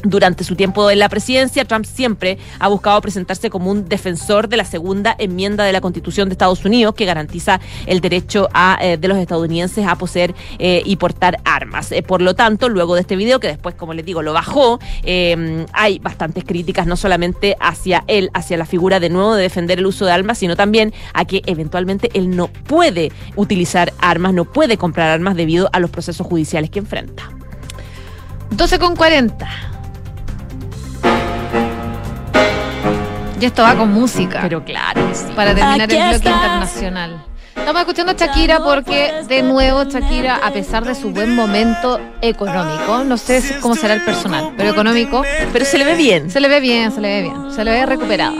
durante 0.02 0.44
su 0.44 0.54
tiempo 0.54 0.90
en 0.90 0.98
la 0.98 1.08
presidencia, 1.08 1.64
Trump 1.64 1.84
siempre 1.84 2.38
ha 2.58 2.68
buscado 2.68 3.00
presentarse 3.00 3.50
como 3.50 3.70
un 3.70 3.88
defensor 3.88 4.48
de 4.48 4.56
la 4.56 4.64
segunda 4.64 5.14
enmienda 5.18 5.64
de 5.64 5.72
la 5.72 5.80
Constitución 5.80 6.28
de 6.28 6.34
Estados 6.34 6.64
Unidos 6.64 6.94
que 6.94 7.04
garantiza 7.04 7.60
el 7.86 8.00
derecho 8.00 8.48
eh, 8.80 8.96
de 8.96 9.08
los 9.08 9.18
estadounidenses 9.18 9.86
a 9.86 9.96
poseer 9.96 10.34
eh, 10.58 10.82
y 10.84 10.96
portar 10.96 11.38
armas. 11.44 11.90
Eh, 11.92 12.02
por 12.02 12.22
lo 12.22 12.34
tanto, 12.34 12.68
luego 12.68 12.94
de 12.94 13.00
este 13.00 13.16
video, 13.16 13.40
que 13.40 13.48
después, 13.48 13.74
como 13.74 13.94
les 13.94 14.04
digo, 14.04 14.22
lo 14.22 14.32
bajó, 14.32 14.78
hay 15.72 15.98
bastantes 15.98 16.44
críticas 16.44 16.86
no 16.86 16.96
solamente 16.96 17.56
hacia 17.60 18.04
él, 18.06 18.30
hacia 18.34 18.56
la 18.56 18.66
figura 18.66 19.00
de 19.00 19.10
nuevo 19.10 19.34
de 19.34 19.42
defender 19.42 19.78
el 19.78 19.86
uso 19.86 20.04
de 20.04 20.12
armas, 20.12 20.38
sino 20.38 20.56
también 20.56 20.92
a 21.12 21.24
que 21.24 21.42
eventualmente 21.46 22.10
él 22.14 22.36
no 22.36 22.48
puede 22.48 23.10
utilizar 23.36 23.92
armas, 24.00 24.34
no 24.34 24.44
puede 24.44 24.76
comprar 24.76 25.10
armas 25.10 25.34
debido 25.34 25.68
a 25.72 25.80
los 25.80 25.90
procesos 25.90 26.26
judiciales 26.26 26.70
que 26.70 26.78
enfrenta. 26.78 27.30
12 28.50 28.78
con 28.78 28.96
40. 28.96 29.77
Y 33.40 33.44
esto 33.44 33.62
va 33.62 33.76
con 33.76 33.92
música. 33.92 34.40
Pero 34.42 34.64
claro, 34.64 35.00
Para 35.36 35.54
terminar 35.54 35.80
el 35.80 35.86
bloque 35.86 36.28
internacional. 36.28 37.27
Estamos 37.58 37.82
escuchando 37.82 38.12
a 38.12 38.14
Shakira 38.14 38.60
porque, 38.60 39.12
de 39.28 39.42
nuevo, 39.42 39.84
Shakira, 39.84 40.36
a 40.36 40.52
pesar 40.52 40.84
de 40.84 40.94
su 40.94 41.10
buen 41.10 41.34
momento 41.34 42.00
económico, 42.22 43.04
no 43.04 43.16
sé 43.16 43.42
cómo 43.60 43.76
será 43.76 43.94
el 43.94 44.04
personal, 44.04 44.52
pero 44.56 44.70
económico. 44.70 45.22
Pero 45.52 45.64
se 45.64 45.78
le 45.78 45.84
ve 45.84 45.94
bien. 45.94 46.30
Se 46.30 46.40
le 46.40 46.48
ve 46.48 46.60
bien, 46.60 46.92
se 46.92 47.00
le 47.00 47.08
ve 47.08 47.22
bien. 47.22 47.52
Se 47.52 47.64
le 47.64 47.70
ve 47.70 47.86
recuperado. 47.86 48.36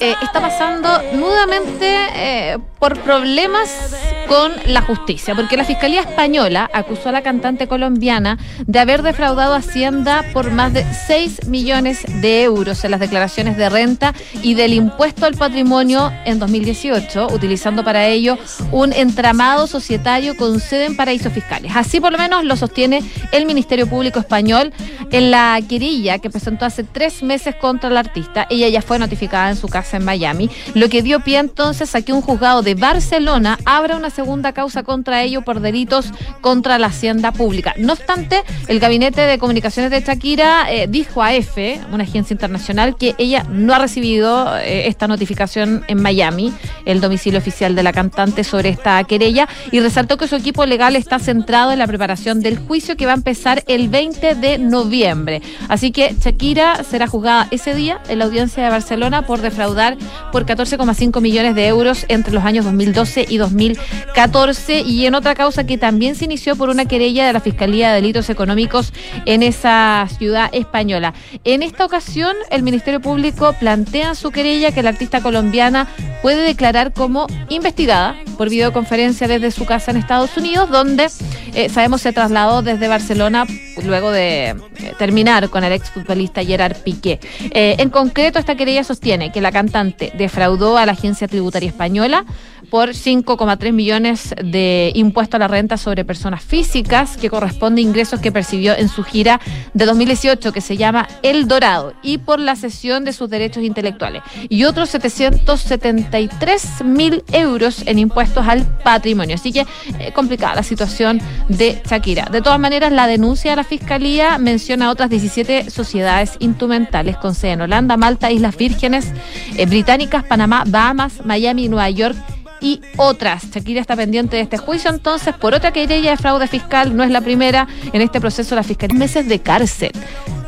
Eh, 0.00 0.14
está 0.22 0.40
pasando 0.40 0.88
nudamente 1.14 1.96
eh, 2.14 2.58
por 2.78 2.98
problemas 3.00 3.94
con 4.28 4.52
la 4.66 4.80
justicia, 4.80 5.34
porque 5.34 5.56
la 5.56 5.64
Fiscalía 5.64 6.00
Española 6.00 6.70
acusó 6.72 7.08
a 7.08 7.12
la 7.12 7.22
cantante 7.22 7.66
colombiana 7.66 8.38
de 8.66 8.78
haber 8.78 9.02
defraudado 9.02 9.54
Hacienda 9.54 10.24
por 10.32 10.50
más 10.50 10.72
de 10.72 10.84
6 11.06 11.48
millones 11.48 12.04
de 12.20 12.44
euros 12.44 12.84
en 12.84 12.92
las 12.92 13.00
declaraciones 13.00 13.56
de 13.56 13.68
renta 13.68 14.14
y 14.42 14.54
del 14.54 14.72
impuesto 14.72 15.26
al 15.26 15.34
patrimonio 15.34 16.12
en 16.24 16.38
2018, 16.38 17.28
utilizando 17.32 17.84
para 17.84 18.06
ello 18.06 18.38
un 18.70 18.92
entramado 18.92 19.66
societario 19.66 20.36
con 20.36 20.60
sede 20.60 20.86
en 20.86 20.96
paraísos 20.96 21.32
fiscales. 21.32 21.72
Así 21.74 22.00
por 22.00 22.12
lo 22.12 22.18
menos 22.18 22.44
lo 22.44 22.56
sostiene 22.56 23.02
el 23.32 23.46
Ministerio 23.46 23.86
Público 23.86 24.18
Español 24.18 24.72
en 25.10 25.30
la 25.30 25.60
querella 25.68 26.18
que 26.18 26.30
presentó 26.30 26.64
hace 26.64 26.84
tres 26.84 27.22
meses 27.22 27.54
contra 27.54 27.90
la 27.90 28.00
artista. 28.00 28.46
Ella 28.50 28.68
ya 28.68 28.82
fue 28.82 28.98
notificada 28.98 29.50
en 29.50 29.56
su 29.56 29.68
casa 29.68 29.96
en 29.96 30.04
Miami, 30.04 30.50
lo 30.74 30.88
que 30.88 31.02
dio 31.02 31.20
pie 31.20 31.38
entonces 31.38 31.94
a 31.94 32.02
que 32.02 32.12
un 32.12 32.22
juzgado 32.22 32.62
de 32.62 32.74
Barcelona 32.74 33.58
abra 33.64 33.96
una 33.96 34.10
segunda 34.10 34.52
causa 34.52 34.82
contra 34.82 35.22
ello 35.22 35.42
por 35.42 35.60
delitos 35.60 36.12
contra 36.40 36.78
la 36.78 36.88
hacienda 36.88 37.32
pública. 37.32 37.74
No 37.76 37.92
obstante, 37.92 38.42
el 38.68 38.80
gabinete 38.80 39.20
de 39.22 39.38
comunicaciones 39.38 39.90
de 39.90 40.00
Shakira 40.00 40.70
eh, 40.70 40.86
dijo 40.88 41.22
a 41.22 41.34
EFE, 41.34 41.80
una 41.92 42.04
agencia 42.04 42.34
internacional, 42.34 42.96
que 42.96 43.14
ella 43.18 43.44
no 43.50 43.74
ha 43.74 43.78
recibido 43.78 44.56
eh, 44.58 44.88
esta 44.88 45.08
notificación 45.08 45.84
en 45.88 46.02
Miami, 46.02 46.52
el 46.84 47.00
domicilio 47.00 47.38
oficial 47.38 47.74
de 47.74 47.82
la 47.82 47.92
cantante 47.92 48.41
sobre 48.44 48.68
esta 48.68 49.02
querella 49.04 49.48
y 49.70 49.80
resaltó 49.80 50.16
que 50.16 50.28
su 50.28 50.36
equipo 50.36 50.66
legal 50.66 50.96
está 50.96 51.18
centrado 51.18 51.72
en 51.72 51.78
la 51.78 51.86
preparación 51.86 52.40
del 52.40 52.58
juicio 52.58 52.96
que 52.96 53.06
va 53.06 53.12
a 53.12 53.16
empezar 53.16 53.64
el 53.66 53.88
20 53.88 54.34
de 54.34 54.58
noviembre. 54.58 55.42
Así 55.68 55.90
que 55.90 56.14
Shakira 56.18 56.84
será 56.84 57.06
juzgada 57.06 57.48
ese 57.50 57.74
día 57.74 58.00
en 58.08 58.18
la 58.18 58.24
audiencia 58.24 58.62
de 58.62 58.70
Barcelona 58.70 59.26
por 59.26 59.40
defraudar 59.40 59.96
por 60.30 60.46
14,5 60.46 61.20
millones 61.20 61.54
de 61.54 61.66
euros 61.66 62.04
entre 62.08 62.32
los 62.32 62.44
años 62.44 62.64
2012 62.64 63.26
y 63.28 63.36
2014 63.38 64.80
y 64.80 65.06
en 65.06 65.14
otra 65.14 65.34
causa 65.34 65.64
que 65.64 65.78
también 65.78 66.14
se 66.14 66.24
inició 66.24 66.56
por 66.56 66.68
una 66.68 66.84
querella 66.84 67.26
de 67.26 67.32
la 67.32 67.40
Fiscalía 67.40 67.88
de 67.88 67.96
Delitos 67.96 68.30
Económicos 68.30 68.92
en 69.26 69.42
esa 69.42 70.06
ciudad 70.18 70.50
española. 70.52 71.14
En 71.44 71.62
esta 71.62 71.84
ocasión, 71.84 72.34
el 72.50 72.62
Ministerio 72.62 73.00
Público 73.00 73.54
plantea 73.58 74.14
su 74.14 74.30
querella 74.30 74.72
que 74.72 74.82
la 74.82 74.90
artista 74.90 75.20
colombiana 75.20 75.88
puede 76.22 76.42
declarar 76.42 76.92
como 76.92 77.26
investigada 77.48 78.16
por 78.36 78.48
videoconferencia 78.48 79.28
desde 79.28 79.50
su 79.50 79.64
casa 79.64 79.90
en 79.90 79.98
Estados 79.98 80.36
Unidos, 80.36 80.70
donde 80.70 81.08
eh, 81.54 81.68
sabemos 81.68 82.02
se 82.02 82.12
trasladó 82.12 82.62
desde 82.62 82.88
Barcelona 82.88 83.46
luego 83.84 84.10
de 84.10 84.50
eh, 84.50 84.56
terminar 84.98 85.48
con 85.48 85.64
el 85.64 85.72
exfutbolista 85.72 86.44
Gerard 86.44 86.76
Piqué. 86.78 87.20
Eh, 87.50 87.76
en 87.78 87.90
concreto, 87.90 88.38
esta 88.38 88.56
querella 88.56 88.84
sostiene 88.84 89.32
que 89.32 89.40
la 89.40 89.52
cantante 89.52 90.12
defraudó 90.16 90.78
a 90.78 90.86
la 90.86 90.92
agencia 90.92 91.28
tributaria 91.28 91.68
española 91.68 92.24
por 92.72 92.94
5,3 92.94 93.70
millones 93.70 94.34
de 94.42 94.92
impuesto 94.94 95.36
a 95.36 95.40
la 95.40 95.46
renta 95.46 95.76
sobre 95.76 96.06
personas 96.06 96.42
físicas, 96.42 97.18
que 97.18 97.28
corresponde 97.28 97.82
a 97.82 97.84
ingresos 97.84 98.18
que 98.18 98.32
percibió 98.32 98.74
en 98.74 98.88
su 98.88 99.04
gira 99.04 99.42
de 99.74 99.84
2018, 99.84 100.52
que 100.54 100.62
se 100.62 100.78
llama 100.78 101.06
El 101.22 101.46
Dorado, 101.48 101.92
y 102.02 102.16
por 102.16 102.40
la 102.40 102.56
cesión 102.56 103.04
de 103.04 103.12
sus 103.12 103.28
derechos 103.28 103.62
intelectuales. 103.62 104.22
Y 104.48 104.64
otros 104.64 104.88
773 104.88 106.82
mil 106.82 107.22
euros 107.30 107.82
en 107.84 107.98
impuestos 107.98 108.48
al 108.48 108.64
patrimonio. 108.82 109.34
Así 109.34 109.52
que 109.52 109.66
eh, 109.98 110.12
complicada 110.14 110.54
la 110.54 110.62
situación 110.62 111.20
de 111.50 111.78
Shakira. 111.86 112.30
De 112.32 112.40
todas 112.40 112.58
maneras, 112.58 112.90
la 112.90 113.06
denuncia 113.06 113.50
de 113.50 113.56
la 113.56 113.64
Fiscalía 113.64 114.38
menciona 114.38 114.90
otras 114.90 115.10
17 115.10 115.68
sociedades 115.68 116.36
instrumentales 116.38 117.18
con 117.18 117.34
sede 117.34 117.52
en 117.52 117.60
Holanda, 117.60 117.98
Malta, 117.98 118.30
Islas 118.30 118.56
Vírgenes, 118.56 119.12
eh, 119.58 119.66
Británicas, 119.66 120.24
Panamá, 120.24 120.64
Bahamas, 120.66 121.20
Miami, 121.26 121.68
Nueva 121.68 121.90
York 121.90 122.16
y 122.62 122.80
otras. 122.96 123.50
Shakira 123.50 123.80
está 123.80 123.96
pendiente 123.96 124.36
de 124.36 124.42
este 124.42 124.56
juicio, 124.56 124.90
entonces, 124.90 125.34
por 125.34 125.52
otra 125.52 125.72
querella 125.72 126.12
de 126.12 126.16
fraude 126.16 126.46
fiscal, 126.46 126.96
no 126.96 127.02
es 127.02 127.10
la 127.10 127.20
primera 127.20 127.66
en 127.92 128.00
este 128.00 128.20
proceso 128.20 128.54
la 128.54 128.62
fiscalía. 128.62 128.96
Meses 128.96 129.28
de 129.28 129.40
cárcel. 129.40 129.92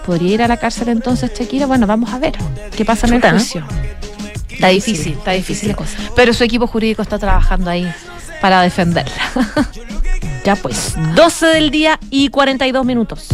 ¿Podría 0.07 0.35
ir 0.35 0.43
a 0.43 0.49
la 0.49 0.59
cárcel 0.59 0.89
entonces 0.89 1.33
Shakira? 1.39 1.67
Bueno, 1.67 1.87
vamos 1.87 2.13
a 2.13 2.19
ver 2.19 2.35
qué 2.77 2.85
pasa 2.85 3.07
en 3.07 3.15
el 3.15 3.23
juicio. 3.23 3.65
Está 4.51 4.69
difícil, 4.69 5.15
está 5.15 5.33
difícil 5.33 5.71
la 5.71 5.75
cosa. 5.75 5.97
Pero 6.15 6.33
su 6.33 6.45
equipo 6.45 6.67
jurídico 6.67 7.03
está 7.03 7.19
trabajando 7.19 7.71
ahí 7.71 7.91
para 8.41 8.63
defenderla. 8.63 9.13
ya 10.45 10.57
pues, 10.57 10.95
12 11.15 11.47
del 11.47 11.71
día 11.71 11.99
y 12.11 12.29
42 12.29 12.85
minutos. 12.85 13.29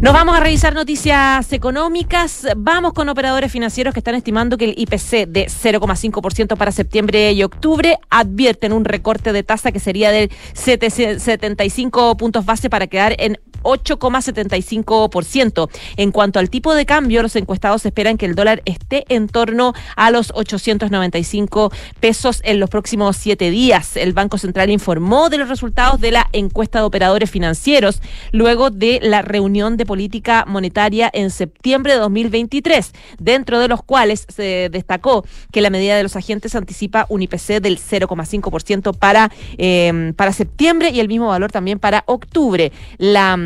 Nos 0.00 0.14
vamos 0.14 0.34
a 0.34 0.40
revisar 0.40 0.72
noticias 0.74 1.52
económicas. 1.52 2.46
Vamos 2.56 2.94
con 2.94 3.10
operadores 3.10 3.52
financieros 3.52 3.92
que 3.92 4.00
están 4.00 4.14
estimando 4.14 4.56
que 4.56 4.64
el 4.64 4.74
IPC 4.78 5.28
de 5.28 5.46
0,5% 5.48 6.56
para 6.56 6.72
septiembre 6.72 7.30
y 7.32 7.42
octubre 7.42 7.98
advierten 8.08 8.72
un 8.72 8.86
recorte 8.86 9.34
de 9.34 9.42
tasa 9.42 9.72
que 9.72 9.78
sería 9.78 10.10
de 10.10 10.30
75 10.54 12.16
puntos 12.16 12.46
base 12.46 12.70
para 12.70 12.86
quedar 12.86 13.14
en 13.18 13.38
8,75%. 13.62 15.68
En 15.96 16.12
cuanto 16.12 16.38
al 16.38 16.50
tipo 16.50 16.74
de 16.74 16.86
cambio, 16.86 17.22
los 17.22 17.36
encuestados 17.36 17.86
esperan 17.86 18.16
que 18.16 18.26
el 18.26 18.34
dólar 18.34 18.62
esté 18.64 19.04
en 19.08 19.28
torno 19.28 19.74
a 19.96 20.10
los 20.10 20.32
895 20.34 21.72
pesos 22.00 22.40
en 22.44 22.60
los 22.60 22.70
próximos 22.70 23.16
siete 23.16 23.50
días. 23.50 23.96
El 23.96 24.12
Banco 24.12 24.38
Central 24.38 24.70
informó 24.70 25.30
de 25.30 25.38
los 25.38 25.48
resultados 25.48 26.00
de 26.00 26.10
la 26.10 26.28
encuesta 26.32 26.80
de 26.80 26.84
operadores 26.84 27.30
financieros 27.30 28.00
luego 28.32 28.70
de 28.70 29.00
la 29.02 29.22
reunión 29.22 29.76
de 29.76 29.86
política 29.86 30.44
monetaria 30.46 31.10
en 31.12 31.30
septiembre 31.30 31.94
de 31.94 31.98
2023, 31.98 32.92
dentro 33.18 33.58
de 33.58 33.68
los 33.68 33.82
cuales 33.82 34.26
se 34.28 34.68
destacó 34.70 35.24
que 35.52 35.60
la 35.60 35.70
medida 35.70 35.96
de 35.96 36.02
los 36.02 36.16
agentes 36.16 36.54
anticipa 36.54 37.06
un 37.08 37.22
IPC 37.22 37.60
del 37.60 37.78
0,5% 37.78 38.96
para, 38.96 39.30
eh, 39.58 40.12
para 40.16 40.32
septiembre 40.32 40.90
y 40.90 41.00
el 41.00 41.08
mismo 41.08 41.28
valor 41.28 41.52
también 41.52 41.78
para 41.78 42.04
octubre. 42.06 42.72
La 42.98 43.36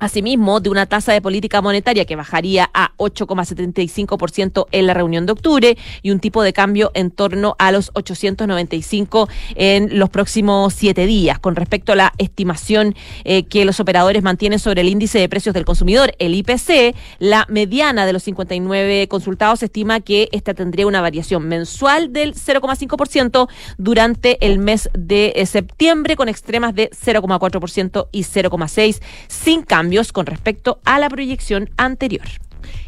Asimismo, 0.00 0.60
de 0.60 0.70
una 0.70 0.86
tasa 0.86 1.12
de 1.12 1.20
política 1.20 1.60
monetaria 1.60 2.04
que 2.04 2.14
bajaría 2.14 2.70
a 2.72 2.92
8,75% 2.98 4.66
en 4.70 4.86
la 4.86 4.94
reunión 4.94 5.26
de 5.26 5.32
octubre 5.32 5.76
y 6.02 6.12
un 6.12 6.20
tipo 6.20 6.44
de 6.44 6.52
cambio 6.52 6.92
en 6.94 7.10
torno 7.10 7.56
a 7.58 7.72
los 7.72 7.90
895 7.94 9.28
en 9.56 9.98
los 9.98 10.08
próximos 10.08 10.72
siete 10.74 11.06
días. 11.06 11.40
Con 11.40 11.56
respecto 11.56 11.92
a 11.92 11.96
la 11.96 12.12
estimación 12.18 12.94
eh, 13.24 13.46
que 13.46 13.64
los 13.64 13.80
operadores 13.80 14.22
mantienen 14.22 14.60
sobre 14.60 14.82
el 14.82 14.88
índice 14.88 15.18
de 15.18 15.28
precios 15.28 15.52
del 15.52 15.64
consumidor, 15.64 16.14
el 16.20 16.32
IPC, 16.34 16.94
la 17.18 17.44
mediana 17.48 18.06
de 18.06 18.12
los 18.12 18.22
59 18.22 19.08
consultados 19.08 19.64
estima 19.64 19.98
que 19.98 20.28
esta 20.30 20.54
tendría 20.54 20.86
una 20.86 21.00
variación 21.00 21.48
mensual 21.48 22.12
del 22.12 22.34
0,5% 22.34 23.48
durante 23.78 24.46
el 24.46 24.60
mes 24.60 24.90
de 24.96 25.42
septiembre, 25.44 26.14
con 26.14 26.28
extremas 26.28 26.72
de 26.76 26.88
0,4% 26.90 28.08
y 28.12 28.20
0,6% 28.22 29.00
sin 29.26 29.62
cambio 29.62 29.87
con 30.12 30.26
respecto 30.26 30.80
a 30.84 30.98
la 30.98 31.08
proyección 31.08 31.70
anterior. 31.76 32.26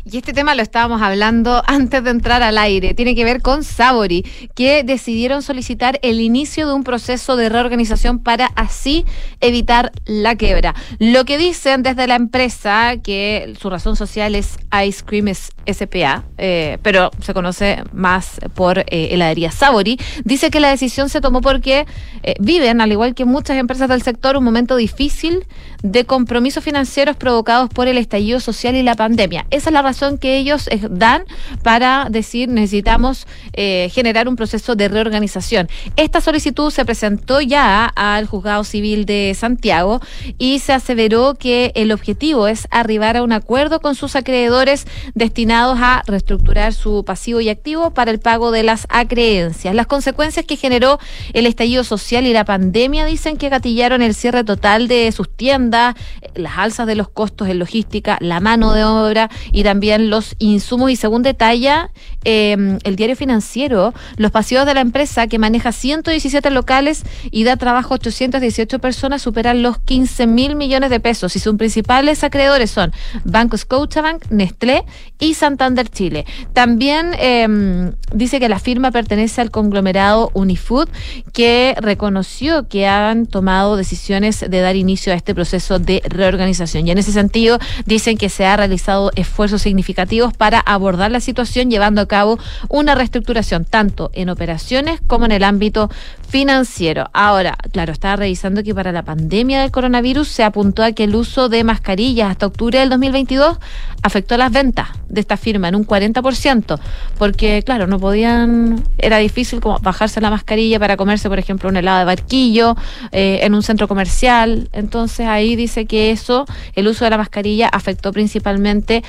Y 0.05 0.18
este 0.18 0.32
tema 0.32 0.55
lo 0.55 0.62
estábamos 0.62 1.03
hablando 1.03 1.62
antes 1.66 2.03
de 2.05 2.11
entrar 2.11 2.42
al 2.42 2.59
aire. 2.59 2.94
Tiene 2.94 3.14
que 3.14 3.24
ver 3.24 3.42
con 3.42 3.64
Sabori, 3.64 4.24
que 4.55 4.84
decidieron 4.84 5.42
solicitar 5.42 5.98
el 6.03 6.20
inicio 6.20 6.66
de 6.66 6.74
un 6.74 6.84
proceso 6.84 7.36
de 7.36 7.48
reorganización 7.48 8.18
para 8.18 8.46
así 8.57 9.05
evitar 9.40 9.92
la 10.05 10.36
quiebra. 10.36 10.74
Lo 10.98 11.24
que 11.24 11.38
dicen 11.38 11.82
desde 11.82 12.07
la 12.07 12.16
empresa, 12.16 12.96
que 13.03 13.55
su 13.61 13.70
razón 13.70 13.96
social 13.96 14.34
es 14.34 14.59
Ice 14.86 15.05
Cream 15.05 15.28
SPA, 15.28 16.24
eh, 16.38 16.78
pero 16.82 17.11
se 17.20 17.34
conoce 17.34 17.82
más 17.92 18.40
por 18.55 18.78
eh, 18.78 18.84
heladería 19.11 19.51
Sabori, 19.51 19.98
dice 20.24 20.51
que 20.51 20.61
la 20.61 20.70
decisión 20.70 21.09
se 21.09 21.20
tomó 21.20 21.40
porque 21.40 21.86
eh, 22.22 22.34
viven, 22.40 22.80
al 22.80 22.92
igual 22.92 23.14
que 23.14 23.24
muchas 23.24 23.57
empresas 23.57 23.88
del 23.88 24.03
sector, 24.03 24.36
un 24.36 24.44
momento 24.44 24.76
difícil 24.76 25.46
de 25.82 26.05
compromisos 26.05 26.62
financieros 26.62 27.16
provocados 27.16 27.68
por 27.70 27.88
el 27.88 27.98
estallido 27.98 28.40
social 28.40 28.74
y 28.76 28.82
la 28.82 28.94
pandemia. 28.94 29.46
Esa 29.51 29.70
es 29.70 29.74
la 29.74 29.82
razón 29.91 30.18
que 30.18 30.36
ellos 30.36 30.68
eh, 30.68 30.80
dan 30.88 31.24
para 31.62 32.07
decir 32.11 32.49
necesitamos 32.49 33.26
eh, 33.53 33.91
generar 33.93 34.28
un 34.28 34.36
proceso 34.36 34.76
de 34.76 34.88
reorganización. 34.88 35.68
Esta 35.97 36.20
solicitud 36.20 36.70
se 36.70 36.84
presentó 36.84 37.41
ya 37.41 37.86
al 37.86 38.26
juzgado 38.26 38.62
civil 38.64 39.05
de 39.05 39.34
Santiago 39.36 40.01
y 40.38 40.61
se 40.61 40.72
aseveró 40.72 41.34
que 41.34 41.72
el 41.74 41.91
objetivo 41.91 42.47
es 42.47 42.68
arribar 42.70 43.16
a 43.16 43.22
un 43.22 43.32
acuerdo 43.32 43.80
con 43.80 43.95
sus 43.95 44.14
acreedores 44.14 44.86
destinados 45.14 45.78
a 45.80 46.03
reestructurar 46.07 46.72
su 46.72 47.05
pasivo 47.05 47.41
y 47.41 47.49
activo 47.49 47.91
para 47.91 48.12
el 48.12 48.20
pago 48.20 48.53
de 48.53 48.62
las 48.62 48.86
acreencias. 48.91 49.74
Las 49.74 49.86
consecuencias 49.88 50.47
que 50.47 50.57
generó 50.57 50.99
el 51.32 51.47
estallido 51.47 51.82
social 51.82 52.26
y 52.26 52.32
la 52.32 52.45
pandemia 52.45 53.05
dicen 53.07 53.36
que 53.36 53.49
gatillaron 53.49 54.03
el 54.03 54.14
cierre 54.14 54.45
total 54.45 54.86
de 54.86 55.11
sus 55.11 55.28
tiendas, 55.34 55.97
las 56.34 56.59
alzas 56.59 56.86
de 56.86 56.95
los 56.95 57.09
costos 57.09 57.49
en 57.49 57.59
logística, 57.59 58.18
la 58.20 58.38
mano 58.38 58.72
de 58.72 58.84
obra 58.84 59.30
y 59.53 59.64
también 59.64 59.80
los 59.81 60.37
insumos. 60.39 60.91
Y 60.91 60.97
según 60.97 61.22
detalla 61.22 61.91
em, 62.24 62.78
el 62.85 62.97
diario 62.97 63.16
financiero, 63.16 63.93
los 64.16 64.31
pasivos 64.31 64.66
de 64.66 64.74
la 64.74 64.81
empresa 64.81 65.26
que 65.26 65.39
maneja 65.39 65.72
117 65.72 66.51
locales 66.51 67.03
y 67.31 67.45
da 67.45 67.57
trabajo 67.57 67.95
a 67.95 67.97
818 67.97 68.78
personas 68.78 69.22
superan 69.22 69.62
los 69.62 69.78
15 69.78 70.26
mil 70.26 70.55
millones 70.55 70.91
de 70.91 71.01
pesos. 71.01 71.35
Y 71.37 71.39
sus 71.39 71.57
principales 71.57 72.24
acreedores 72.24 72.70
son 72.70 72.93
Banco 73.24 73.57
Scotiabank, 73.57 74.31
Nestlé 74.31 74.85
y 75.18 75.35
Santander 75.35 75.89
Chile. 75.89 76.26
También 76.53 77.14
em, 77.18 77.93
dice 78.14 78.41
que 78.41 78.49
la 78.49 78.59
firma 78.59 78.91
pertenece 78.91 79.41
al 79.41 79.51
conglomerado 79.51 80.31
Unifood, 80.35 80.89
que 81.33 81.74
reconoció 81.81 82.68
que 82.68 82.87
han 82.87 83.26
tomado 83.26 83.76
decisiones 83.76 84.45
de 84.49 84.61
dar 84.61 84.76
inicio 84.76 85.12
a 85.12 85.16
este 85.16 85.35
proceso 85.35 85.78
de 85.78 86.03
reorganización. 86.09 86.87
Y 86.87 86.91
en 86.91 86.99
ese 86.99 87.12
sentido, 87.12 87.59
dicen 87.87 88.16
que 88.16 88.28
se 88.28 88.47
ha 88.47 88.57
realizado 88.57 89.11
esfuerzos 89.16 89.66
significativos 89.71 90.35
para 90.35 90.59
abordar 90.59 91.12
la 91.12 91.21
situación, 91.21 91.71
llevando 91.71 92.01
a 92.01 92.07
cabo 92.07 92.41
una 92.68 92.97
reestructuración 92.97 93.64
tanto 93.64 94.11
en 94.14 94.29
operaciones 94.29 95.01
como 95.07 95.27
en 95.27 95.33
el 95.33 95.45
ámbito 95.45 95.91
financiero. 96.29 97.09
Ahora, 97.12 97.57
claro, 97.73 97.93
estaba 97.93 98.16
revisando 98.16 98.64
que 98.64 98.75
para 98.75 98.91
la 98.91 99.05
pandemia 99.05 99.61
del 99.61 99.71
coronavirus 99.71 100.27
se 100.27 100.43
apuntó 100.43 100.83
a 100.83 100.91
que 100.91 101.05
el 101.05 101.14
uso 101.14 101.49
de 101.49 101.62
mascarillas 101.62 102.31
hasta 102.31 102.47
octubre 102.47 102.81
del 102.81 102.89
2022 102.91 103.59
afectó 104.03 104.37
las 104.37 104.51
ventas 104.51 104.89
de 105.09 105.21
esta 105.21 105.37
firma 105.37 105.68
en 105.68 105.75
un 105.75 105.87
40%, 105.87 106.79
porque 107.18 107.62
claro, 107.64 107.87
no 107.87 107.99
podían, 107.99 108.83
era 108.99 109.18
difícil 109.18 109.61
como 109.61 109.79
bajarse 109.81 110.21
la 110.21 110.31
mascarilla 110.31 110.79
para 110.79 110.97
comerse, 110.97 111.29
por 111.29 111.39
ejemplo, 111.39 111.68
un 111.68 111.77
helado 111.77 112.01
de 112.01 112.05
barquillo 112.07 112.77
eh, 113.12 113.41
en 113.43 113.55
un 113.55 113.62
centro 113.62 113.89
comercial. 113.89 114.68
Entonces 114.73 115.27
ahí 115.27 115.57
dice 115.57 115.87
que 115.87 116.11
eso, 116.11 116.47
el 116.75 116.89
uso 116.89 117.05
de 117.05 117.11
la 117.11 117.18
mascarilla 117.18 117.68
afectó 117.68 118.12
principalmente 118.12 119.03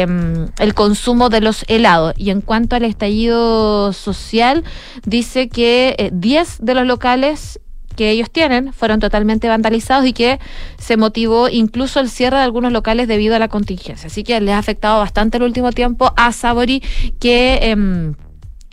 em, 0.00 0.48
el 0.58 0.74
consumo 0.74 1.28
de 1.28 1.40
los 1.40 1.64
helados. 1.68 2.14
Y 2.16 2.30
en 2.30 2.40
cuanto 2.40 2.76
al 2.76 2.84
estallido 2.84 3.92
social, 3.92 4.64
dice 5.04 5.48
que 5.48 6.10
10 6.12 6.48
eh, 6.48 6.56
de 6.60 6.74
los 6.74 6.86
locales 6.86 7.60
que 7.96 8.10
ellos 8.10 8.30
tienen 8.30 8.72
fueron 8.72 9.00
totalmente 9.00 9.48
vandalizados 9.48 10.06
y 10.06 10.12
que 10.12 10.38
se 10.78 10.96
motivó 10.96 11.48
incluso 11.48 11.98
el 11.98 12.08
cierre 12.08 12.36
de 12.36 12.44
algunos 12.44 12.72
locales 12.72 13.08
debido 13.08 13.34
a 13.34 13.40
la 13.40 13.48
contingencia. 13.48 14.06
Así 14.06 14.22
que 14.22 14.40
les 14.40 14.54
ha 14.54 14.58
afectado 14.58 15.00
bastante 15.00 15.38
el 15.38 15.42
último 15.42 15.72
tiempo 15.72 16.12
a 16.16 16.30
Sabori 16.32 16.80
que 17.18 17.58
eh, 17.60 18.14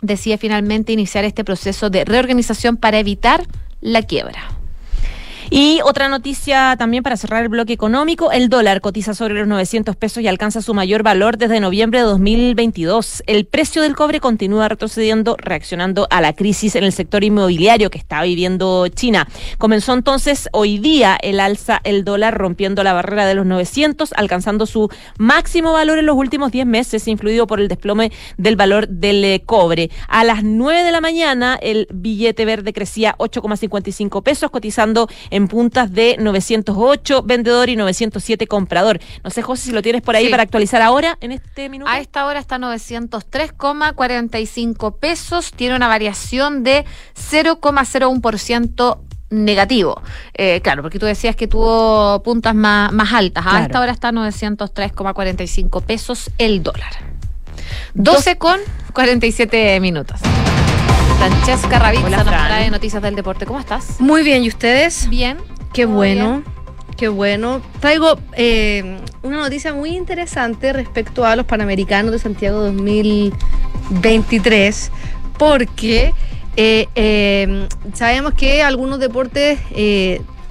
decide 0.00 0.38
finalmente 0.38 0.92
iniciar 0.92 1.24
este 1.24 1.42
proceso 1.42 1.90
de 1.90 2.04
reorganización 2.04 2.76
para 2.76 3.00
evitar 3.00 3.42
la 3.80 4.02
quiebra. 4.02 4.55
Y 5.50 5.80
otra 5.84 6.08
noticia 6.08 6.74
también 6.76 7.04
para 7.04 7.16
cerrar 7.16 7.42
el 7.42 7.48
bloque 7.48 7.72
económico, 7.72 8.32
el 8.32 8.48
dólar 8.48 8.80
cotiza 8.80 9.14
sobre 9.14 9.34
los 9.34 9.46
900 9.46 9.94
pesos 9.94 10.22
y 10.22 10.28
alcanza 10.28 10.60
su 10.60 10.74
mayor 10.74 11.04
valor 11.04 11.38
desde 11.38 11.60
noviembre 11.60 12.00
de 12.00 12.04
2022. 12.04 13.22
El 13.26 13.46
precio 13.46 13.82
del 13.82 13.94
cobre 13.94 14.18
continúa 14.18 14.68
retrocediendo, 14.68 15.36
reaccionando 15.38 16.08
a 16.10 16.20
la 16.20 16.32
crisis 16.32 16.74
en 16.74 16.82
el 16.82 16.92
sector 16.92 17.22
inmobiliario 17.22 17.90
que 17.90 17.98
está 17.98 18.22
viviendo 18.22 18.88
China. 18.88 19.28
Comenzó 19.58 19.94
entonces 19.94 20.48
hoy 20.52 20.78
día 20.78 21.16
el 21.22 21.38
alza 21.38 21.80
el 21.84 22.04
dólar 22.04 22.36
rompiendo 22.36 22.82
la 22.82 22.92
barrera 22.92 23.26
de 23.26 23.34
los 23.34 23.46
900, 23.46 24.14
alcanzando 24.16 24.66
su 24.66 24.88
máximo 25.18 25.72
valor 25.72 25.98
en 25.98 26.06
los 26.06 26.16
últimos 26.16 26.50
10 26.50 26.66
meses, 26.66 27.06
influido 27.06 27.46
por 27.46 27.60
el 27.60 27.68
desplome 27.68 28.10
del 28.36 28.56
valor 28.56 28.88
del 28.88 29.24
eh, 29.24 29.42
cobre. 29.46 29.90
A 30.08 30.24
las 30.24 30.42
9 30.42 30.82
de 30.82 30.90
la 30.90 31.00
mañana 31.00 31.58
el 31.62 31.86
billete 31.92 32.44
verde 32.44 32.72
crecía 32.72 33.14
8,55 33.18 34.22
pesos, 34.22 34.50
cotizando 34.50 35.08
en 35.30 35.35
puntas 35.48 35.92
de 35.92 36.16
908 36.18 37.22
vendedor 37.22 37.68
y 37.68 37.76
907 37.76 38.46
comprador. 38.46 39.00
No 39.22 39.28
sé, 39.30 39.42
José, 39.42 39.66
si 39.66 39.72
lo 39.72 39.82
tienes 39.82 40.00
por 40.02 40.16
ahí 40.16 40.28
para 40.28 40.42
actualizar 40.42 40.82
ahora, 40.82 41.16
en 41.20 41.30
este 41.32 41.68
minuto. 41.68 41.90
A 41.90 42.00
esta 42.00 42.24
hora 42.26 42.40
está 42.40 42.58
903,45 42.58 44.98
pesos. 44.98 45.52
Tiene 45.52 45.76
una 45.76 45.88
variación 45.88 46.62
de 46.62 46.86
0,01% 47.14 48.98
negativo. 49.30 50.02
Eh, 50.34 50.60
claro, 50.62 50.82
porque 50.82 50.98
tú 50.98 51.06
decías 51.06 51.36
que 51.36 51.48
tuvo 51.48 52.22
puntas 52.22 52.54
más, 52.54 52.92
más 52.92 53.12
altas. 53.12 53.44
A 53.46 53.62
esta 53.62 53.80
hora 53.80 53.92
está 53.92 54.12
903,45 54.12 55.82
pesos 55.82 56.30
el 56.38 56.62
dólar. 56.62 56.92
12 57.94 58.36
con 58.36 58.60
47 58.92 59.80
minutos. 59.80 60.20
Francesca 61.28 61.80
Ravizza 61.80 62.08
nos 62.08 62.24
trae 62.24 62.70
noticias 62.70 63.02
del 63.02 63.16
deporte. 63.16 63.46
¿Cómo 63.46 63.58
estás? 63.58 64.00
Muy 64.00 64.22
bien, 64.22 64.44
¿y 64.44 64.48
ustedes? 64.48 65.08
Bien. 65.08 65.38
Qué 65.72 65.84
bueno. 65.84 66.44
Qué 66.96 67.08
bueno. 67.08 67.60
Traigo 67.80 68.16
eh, 68.34 69.00
una 69.24 69.38
noticia 69.38 69.74
muy 69.74 69.96
interesante 69.96 70.72
respecto 70.72 71.26
a 71.26 71.34
los 71.34 71.44
Panamericanos 71.44 72.12
de 72.12 72.20
Santiago 72.20 72.60
2023, 72.60 74.92
porque 75.36 76.14
eh, 76.56 76.86
eh, 76.94 77.66
sabemos 77.92 78.34
que 78.34 78.62
algunos 78.62 79.00
deportes 79.00 79.58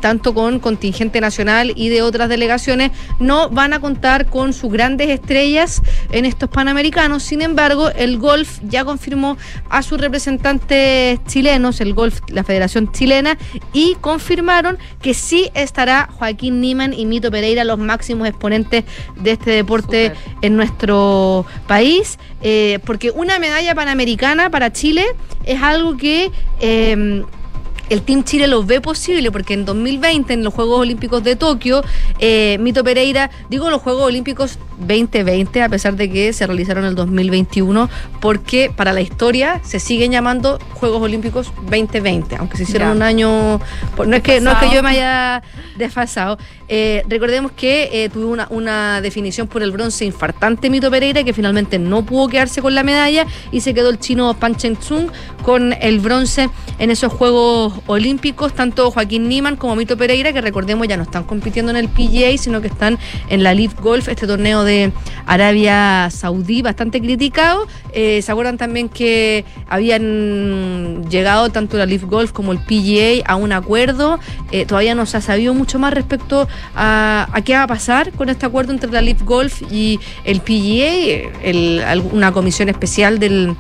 tanto 0.06 0.36
con 0.36 0.60
contingente 0.60 1.20
nacional 1.20 1.74
y 1.76 1.90
de 1.90 2.04
otras 2.04 2.30
delegaciones, 2.30 2.92
no 3.18 3.50
van 3.50 3.74
a 3.74 3.80
contar 3.80 4.28
con 4.28 4.54
sus 4.54 4.72
grandes 4.72 5.10
estrellas 5.10 5.82
en 6.12 6.26
estos 6.26 6.48
Panamericanos. 6.48 7.24
Sin 7.24 7.42
embargo, 7.42 7.90
el 7.90 8.20
golf 8.20 8.60
ya 8.62 8.86
confirmó 8.86 9.36
a 9.68 9.82
sus 9.82 10.00
representantes 10.00 11.20
chilenos, 11.26 11.82
el 11.82 11.96
golf, 11.96 12.20
la 12.28 12.44
Federación 12.44 12.92
Chilena, 12.92 13.36
y 13.74 13.96
confirmaron 14.00 14.78
que 15.02 15.16
sí 15.16 15.50
estará 15.56 16.08
Joaquín 16.20 16.62
Niman 16.62 16.94
y 16.94 17.08
Mito 17.08 17.32
Pereira, 17.32 17.64
los 17.64 17.80
máximos 17.80 18.28
exponentes 18.28 18.84
de 19.16 19.32
este 19.32 19.50
deporte 19.50 20.12
en 20.44 20.56
nuestro 20.56 21.48
país, 21.66 22.20
eh, 22.44 22.78
porque 22.86 23.10
una 23.10 23.40
medalla 23.40 23.74
panamericana 23.74 24.52
para 24.52 24.72
Chile 24.72 25.04
es 25.46 25.64
algo 25.64 25.98
que... 25.98 26.32
Eh, 26.60 27.24
el 27.90 28.02
Team 28.02 28.24
Chile 28.24 28.48
lo 28.48 28.64
ve 28.64 28.82
posible 28.82 29.32
porque 29.32 29.54
en 29.54 29.66
2020, 29.66 30.34
en 30.34 30.44
los 30.44 30.54
Juegos 30.54 30.80
Olímpicos 30.80 31.24
de 31.24 31.36
Tokio, 31.36 31.84
eh, 32.20 32.58
Mito 32.60 32.84
Pereira, 32.84 33.30
digo 33.50 33.70
los 33.70 33.82
Juegos 33.82 34.04
Olímpicos 34.04 34.58
2020, 34.80 35.62
a 35.62 35.70
pesar 35.70 35.96
de 35.96 36.10
que 36.12 36.34
se 36.34 36.46
realizaron 36.48 36.84
en 36.84 36.90
el 36.90 36.96
2021, 36.96 37.90
porque 38.20 38.72
para 38.76 38.92
la 38.94 39.02
historia 39.02 39.62
se 39.64 39.80
siguen 39.80 40.12
llamando 40.12 40.60
Juegos 40.74 41.02
Olímpicos 41.02 41.52
2020, 41.70 42.36
aunque 42.38 42.58
se 42.58 42.64
hicieron 42.64 42.90
Ya. 42.90 42.96
un 42.96 43.02
año. 43.02 43.60
No 44.06 44.16
es 44.16 44.22
que, 44.22 44.42
no 44.42 44.52
es 44.52 44.58
que 44.58 44.74
yo 44.74 44.84
me 44.84 44.90
haya 44.90 45.44
desfasado. 45.78 46.38
Eh, 46.68 47.04
recordemos 47.08 47.52
que 47.52 47.90
eh, 47.94 48.10
tuvo 48.10 48.28
una, 48.28 48.48
una 48.50 49.00
definición 49.02 49.48
por 49.48 49.62
el 49.64 49.72
bronce 49.72 50.04
infartante 50.06 50.70
Mito 50.70 50.90
Pereira, 50.92 51.24
que 51.24 51.34
finalmente 51.34 51.80
no 51.80 52.06
pudo 52.06 52.28
quedarse 52.28 52.62
con 52.62 52.76
la 52.76 52.84
medalla 52.84 53.26
y 53.52 53.62
se 53.62 53.74
quedó 53.74 53.90
el 53.90 54.00
chino 54.00 54.34
Pan 54.34 54.56
Cheng 54.56 54.76
Tsung 54.76 55.10
con 55.44 55.74
el 55.74 56.00
bronce 56.00 56.50
en 56.80 56.92
esos 56.92 57.14
Juegos 57.14 57.74
Olímpicos. 57.88 58.54
Tanto 58.54 58.92
Joaquín 58.92 59.28
Niman 59.30 59.56
como 59.56 59.76
Mito 59.76 59.98
Pereira, 59.98 60.34
que 60.34 60.42
recordemos 60.42 60.88
ya 60.88 60.98
no 60.98 61.04
están 61.04 61.24
compitiendo 61.24 61.72
en 61.72 61.78
el 61.78 61.90
PGA, 61.90 62.38
sino 62.38 62.62
que 62.62 62.68
están 62.68 62.98
en 63.30 63.44
la 63.44 63.54
Leaf 63.54 63.80
Golf, 63.80 64.08
este 64.10 64.28
torneo 64.28 64.64
de 64.64 64.92
Arabia 65.26 66.10
Saudí, 66.12 66.62
bastante 66.62 67.02
criticado. 67.02 67.68
Eh, 67.94 68.22
¿Se 68.22 68.32
acuerdan 68.32 68.58
también 68.58 68.90
que 68.90 69.46
habían 69.70 71.04
llegado 71.10 71.50
tanto 71.50 71.78
la 71.78 71.86
Leaf 71.86 72.04
Golf 72.04 72.32
como 72.32 72.52
el 72.52 72.60
PGA 72.60 73.26
a 73.26 73.36
un 73.36 73.52
acuerdo? 73.52 74.20
Eh, 74.52 74.66
todavía 74.66 74.96
no 74.96 75.06
se 75.06 75.18
ha 75.18 75.22
sabido 75.22 75.54
mucho 75.54 75.80
más 75.80 75.94
respecto 75.94 76.48
a, 76.76 77.28
qué 77.46 77.54
va 77.54 77.64
a 77.64 77.68
pasar 77.68 78.12
con 78.12 78.30
este 78.30 78.46
acuerdo 78.46 78.72
entre 78.74 78.92
la 78.92 79.02
Leaf 79.02 79.22
Golf 79.24 79.62
y 79.72 80.00
el 80.24 80.42
PGA. 80.42 81.86
Al- 81.90 82.02
una 82.12 82.32
comisión 82.32 82.70
especial 82.70 83.20
del 83.20 83.56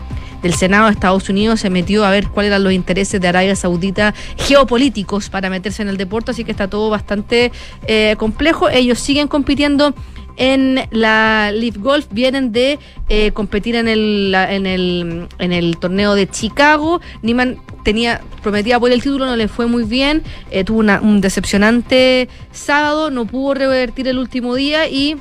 del 0.45 0.53
Senado 0.53 0.85
de 0.85 0.91
Estados 0.91 1.27
Unidos 1.27 1.59
se 1.61 1.71
metió 1.71 2.05
a 2.05 2.11
ver 2.11 2.27
cuáles 2.27 2.49
eran 2.51 2.63
los 2.63 2.71
intereses 2.71 3.19
de 3.19 3.27
Arabia 3.27 3.55
Saudita 3.55 4.13
geopolíticos 4.37 5.27
para 5.31 5.49
meterse 5.49 5.81
en 5.81 5.87
el 5.89 5.97
deporte, 5.97 6.29
así 6.31 6.43
que 6.43 6.51
está 6.51 6.67
todo 6.67 6.91
bastante 6.91 7.51
eh, 7.87 8.13
complejo. 8.19 8.69
Ellos 8.69 8.99
siguen 8.99 9.27
compitiendo 9.27 9.95
en 10.37 10.87
la 10.91 11.51
Leaf 11.51 11.77
Golf, 11.77 12.05
vienen 12.11 12.51
de 12.51 12.77
eh, 13.09 13.31
competir 13.31 13.75
en 13.75 13.87
el, 13.87 14.35
en, 14.35 14.67
el, 14.67 15.27
en 15.39 15.51
el 15.51 15.77
torneo 15.77 16.13
de 16.13 16.29
Chicago. 16.29 17.01
Niman 17.23 17.57
tenía 17.83 18.21
prometía 18.43 18.79
por 18.79 18.91
el 18.91 19.01
título, 19.01 19.25
no 19.25 19.35
le 19.35 19.47
fue 19.47 19.65
muy 19.65 19.83
bien, 19.83 20.21
eh, 20.51 20.63
tuvo 20.63 20.77
una- 20.79 21.01
un 21.01 21.21
decepcionante 21.21 22.29
sábado, 22.51 23.09
no 23.09 23.25
pudo 23.25 23.55
revertir 23.55 24.07
el 24.07 24.19
último 24.19 24.53
día 24.53 24.87
y 24.87 25.15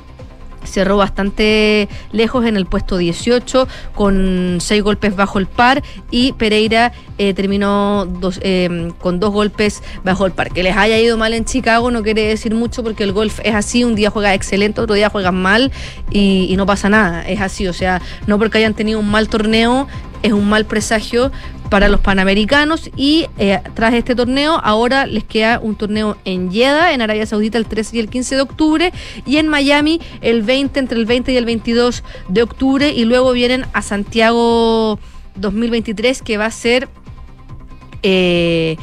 cerró 0.65 0.97
bastante 0.97 1.87
lejos 2.11 2.45
en 2.45 2.55
el 2.57 2.65
puesto 2.65 2.97
18 2.97 3.67
con 3.93 4.57
seis 4.59 4.83
golpes 4.83 5.15
bajo 5.15 5.39
el 5.39 5.47
par 5.47 5.83
y 6.11 6.33
Pereira 6.33 6.91
eh, 7.17 7.33
terminó 7.33 8.05
dos, 8.05 8.39
eh, 8.43 8.91
con 8.99 9.19
dos 9.19 9.31
golpes 9.31 9.81
bajo 10.03 10.25
el 10.25 10.31
par. 10.31 10.51
Que 10.51 10.63
les 10.63 10.75
haya 10.75 10.99
ido 10.99 11.17
mal 11.17 11.33
en 11.33 11.45
Chicago 11.45 11.91
no 11.91 12.03
quiere 12.03 12.23
decir 12.27 12.53
mucho 12.53 12.83
porque 12.83 13.03
el 13.03 13.13
golf 13.13 13.39
es 13.43 13.55
así, 13.55 13.83
un 13.83 13.95
día 13.95 14.09
juega 14.09 14.33
excelente, 14.33 14.81
otro 14.81 14.95
día 14.95 15.09
juegan 15.09 15.41
mal 15.41 15.71
y, 16.11 16.47
y 16.49 16.57
no 16.57 16.65
pasa 16.65 16.89
nada, 16.89 17.27
es 17.27 17.41
así, 17.41 17.67
o 17.67 17.73
sea, 17.73 18.01
no 18.27 18.37
porque 18.37 18.57
hayan 18.57 18.73
tenido 18.73 18.99
un 18.99 19.09
mal 19.09 19.29
torneo 19.29 19.87
es 20.23 20.33
un 20.33 20.47
mal 20.47 20.65
presagio 20.65 21.31
para 21.69 21.89
los 21.89 21.99
panamericanos 21.99 22.89
y 22.95 23.27
eh, 23.37 23.59
tras 23.73 23.93
este 23.93 24.15
torneo 24.15 24.59
ahora 24.63 25.05
les 25.05 25.23
queda 25.23 25.59
un 25.59 25.75
torneo 25.75 26.17
en 26.25 26.51
Jeddah, 26.51 26.93
en 26.93 27.01
Arabia 27.01 27.25
Saudita 27.25 27.57
el 27.57 27.65
13 27.65 27.97
y 27.97 27.99
el 27.99 28.09
15 28.09 28.35
de 28.35 28.41
octubre 28.41 28.93
y 29.25 29.37
en 29.37 29.47
Miami 29.47 29.99
el 30.21 30.43
20, 30.43 30.79
entre 30.79 30.97
el 30.97 31.05
20 31.05 31.31
y 31.33 31.37
el 31.37 31.45
22 31.45 32.03
de 32.29 32.43
octubre 32.43 32.91
y 32.91 33.05
luego 33.05 33.31
vienen 33.31 33.65
a 33.73 33.81
Santiago 33.81 34.99
2023 35.35 36.21
que 36.21 36.37
va 36.37 36.45
a 36.45 36.51
ser 36.51 36.87
eh, 38.03 38.77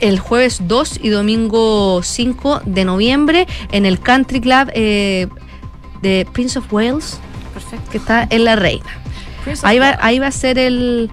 el 0.00 0.18
jueves 0.18 0.60
2 0.68 1.00
y 1.02 1.08
domingo 1.08 2.02
5 2.02 2.60
de 2.66 2.84
noviembre 2.84 3.46
en 3.72 3.86
el 3.86 4.00
Country 4.00 4.40
Club 4.40 4.70
eh, 4.74 5.28
de 6.02 6.26
Prince 6.32 6.58
of 6.58 6.70
Wales, 6.70 7.18
que 7.90 7.96
está 7.96 8.26
en 8.28 8.44
La 8.44 8.56
Reina. 8.56 9.03
Ahí 9.62 9.78
va, 9.78 9.86
Wales. 9.86 9.98
ahí 10.02 10.18
va 10.18 10.26
a 10.28 10.32
ser 10.32 10.58
el, 10.58 11.10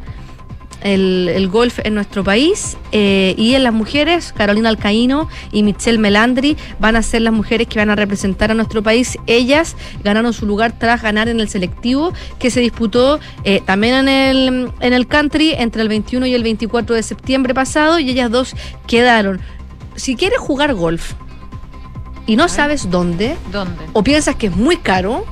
el, 0.83 1.29
el 1.29 1.47
golf 1.47 1.79
en 1.83 1.95
nuestro 1.95 2.23
país 2.23 2.77
eh, 2.91 3.35
y 3.37 3.53
en 3.55 3.63
las 3.63 3.73
mujeres, 3.73 4.33
Carolina 4.35 4.69
Alcaíno 4.69 5.29
y 5.51 5.63
Michelle 5.63 5.97
Melandri 5.97 6.57
van 6.79 6.95
a 6.95 7.03
ser 7.03 7.21
las 7.21 7.33
mujeres 7.33 7.67
que 7.67 7.79
van 7.79 7.89
a 7.89 7.95
representar 7.95 8.51
a 8.51 8.53
nuestro 8.53 8.81
país. 8.83 9.17
Ellas 9.27 9.75
ganaron 10.03 10.33
su 10.33 10.45
lugar 10.45 10.73
tras 10.77 11.01
ganar 11.01 11.29
en 11.29 11.39
el 11.39 11.49
selectivo 11.49 12.13
que 12.39 12.49
se 12.49 12.59
disputó 12.59 13.19
eh, 13.43 13.61
también 13.65 13.93
en 13.95 14.09
el, 14.09 14.71
en 14.79 14.93
el 14.93 15.07
country 15.07 15.53
entre 15.53 15.81
el 15.81 15.89
21 15.89 16.25
y 16.25 16.33
el 16.33 16.43
24 16.43 16.95
de 16.95 17.03
septiembre 17.03 17.53
pasado 17.53 17.99
y 17.99 18.09
ellas 18.09 18.31
dos 18.31 18.55
quedaron. 18.87 19.39
Si 19.95 20.15
quieres 20.15 20.39
jugar 20.39 20.73
golf 20.73 21.13
y 22.25 22.35
no 22.35 22.47
sabes 22.47 22.89
dónde 22.89 23.35
¿Dónde? 23.51 23.83
o 23.93 24.03
piensas 24.03 24.35
que 24.35 24.47
es 24.47 24.55
muy 24.55 24.77
caro, 24.77 25.25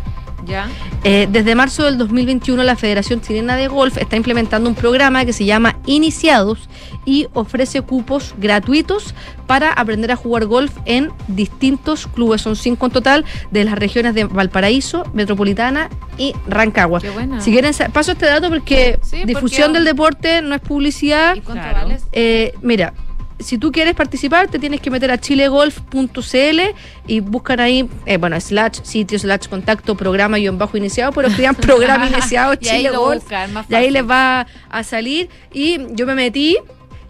¿Ya? 0.46 0.68
eh, 1.04 1.28
desde 1.32 1.56
marzo 1.56 1.84
del 1.86 1.98
2021 1.98 2.64
la 2.64 2.76
Federación 2.76 3.22
Chilena 3.22 3.56
de 3.56 3.68
Golf 3.68 3.98
está 3.98 4.16
implementando 4.16 4.70
un 4.70 4.76
programa 4.76 5.26
que 5.26 5.34
se 5.34 5.46
llama 5.46 5.78
Iniciados 5.86 6.70
y 7.06 7.28
ofrece 7.34 7.82
cupos 7.82 8.34
gratuitos 8.38 9.14
para 9.48 9.72
aprender 9.74 10.12
a 10.12 10.16
jugar 10.16 10.46
golf 10.46 10.72
en 10.86 11.12
distintos 11.28 12.08
clubes. 12.08 12.42
Son 12.42 12.56
cinco 12.56 12.86
en 12.86 12.92
total 12.92 13.26
de 13.52 13.64
las 13.64 13.76
regiones 13.80 14.14
de 14.14 14.26
Valparaíso, 14.26 15.04
Metropolitana 15.14 15.90
y 16.18 16.34
Rancagua. 16.48 17.00
Qué 17.02 17.10
buena. 17.10 17.42
Si 17.42 17.52
quieren, 17.52 17.74
paso 17.92 18.12
este 18.12 18.26
dato 18.28 18.50
porque 18.50 19.00
Sí, 19.02 19.24
difusión 19.26 19.68
porque- 19.70 19.78
del 19.80 19.86
deporte 19.86 20.42
no 20.42 20.54
es 20.56 20.62
publicidad. 20.62 21.36
¿Y 21.36 21.42
cuánto 21.42 21.64
vale? 21.66 21.98
Eh, 22.12 22.54
mira, 22.62 22.94
si 23.40 23.58
tú 23.58 23.72
quieres 23.72 23.96
participar, 23.96 24.50
te 24.50 24.60
tienes 24.60 24.82
que 24.82 24.92
meter 24.92 25.12
a 25.12 25.18
chilegolf.cl 25.18 26.60
y 27.08 27.20
buscan 27.22 27.60
ahí, 27.60 27.90
eh, 28.06 28.18
bueno, 28.18 28.40
slash 28.40 28.80
sitio, 28.84 29.18
slash 29.18 29.48
contacto, 29.48 29.96
programa 29.96 30.38
guion 30.38 30.58
bajo 30.58 30.78
iniciado, 30.78 31.12
pero 31.14 31.30
escriban 31.30 31.56
programa 31.56 32.08
iniciado 32.08 32.54
Y 32.54 32.58
Chile 32.58 32.90
Golf. 32.92 33.24
Y 33.70 33.76
ahí 33.76 33.90
les 33.92 34.08
va 34.08 34.46
a 34.70 34.84
salir. 34.84 35.30
Y 35.54 35.78
yo 35.94 36.06
me 36.06 36.16
metí 36.16 36.58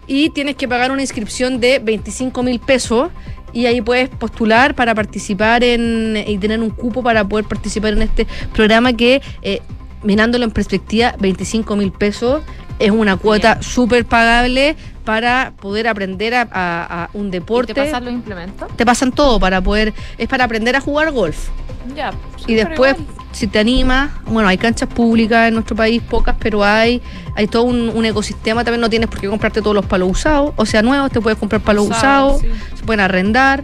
y 0.08 0.30
tienes 0.30 0.56
que 0.56 0.68
pagar 0.68 0.92
una 0.92 1.02
inscripción 1.02 1.60
de 1.60 1.80
25 1.80 2.44
mil 2.44 2.60
pesos. 2.60 3.10
Y 3.52 3.66
ahí 3.66 3.82
puedes 3.82 4.10
postular 4.10 4.76
para 4.76 4.94
participar 4.94 5.64
en 5.64 6.24
y 6.28 6.38
tener 6.38 6.60
un 6.60 6.70
cupo 6.70 7.02
para 7.02 7.28
poder 7.28 7.46
participar 7.46 7.94
en 7.94 8.04
este 8.04 8.28
programa 8.54 8.94
que, 8.94 9.24
eh, 9.42 9.62
mirándolo 10.04 10.46
en 10.46 10.52
perspectiva, 10.52 11.16
25 11.20 11.76
mil 11.76 11.92
pesos 11.92 12.44
es 12.78 12.92
una 12.92 13.18
cuota 13.18 13.62
súper 13.62 14.06
pagable 14.06 14.76
para 15.10 15.54
poder 15.60 15.88
aprender 15.88 16.36
a, 16.36 16.42
a- 16.52 17.04
a 17.06 17.10
un 17.14 17.30
¿Y 17.30 17.32
deporte. 17.32 17.74
¿Te 17.74 17.84
pasan 17.84 18.06
los 18.06 18.14
implementos? 18.14 18.68
Te 18.78 18.86
pasan 18.86 19.12
todo 19.12 19.40
para 19.40 19.60
poder, 19.60 19.92
es 20.20 20.28
para 20.28 20.44
aprender 20.44 20.76
a 20.76 20.82
jugar 20.82 21.12
golf. 21.12 21.50
Ya. 21.96 22.12
Y 22.46 22.54
después, 22.54 22.96
si 23.32 23.48
te 23.48 23.58
animas, 23.58 24.12
bueno, 24.28 24.48
hay 24.48 24.60
canchas 24.60 24.88
públicas 24.88 25.48
en 25.48 25.56
nuestro 25.56 25.76
país, 25.76 26.00
pocas, 26.08 26.36
pero 26.38 26.64
hay, 26.64 27.02
hay 27.36 27.48
todo 27.48 27.64
un, 27.64 27.90
un 27.90 28.06
ecosistema. 28.06 28.64
También 28.64 28.82
no 28.82 28.90
tienes 28.92 29.10
por 29.10 29.20
qué 29.20 29.28
comprarte 29.28 29.64
todos 29.64 29.74
los 29.76 29.88
palos 29.88 30.12
usados, 30.12 30.54
o 30.58 30.66
sea, 30.68 30.84
nuevos, 30.84 31.10
te 31.10 31.20
puedes 31.22 31.40
comprar 31.40 31.60
palos 31.62 31.90
Usados, 31.90 32.42
sí. 32.42 32.48
se 32.76 32.84
pueden 32.84 33.00
arrendar. 33.00 33.64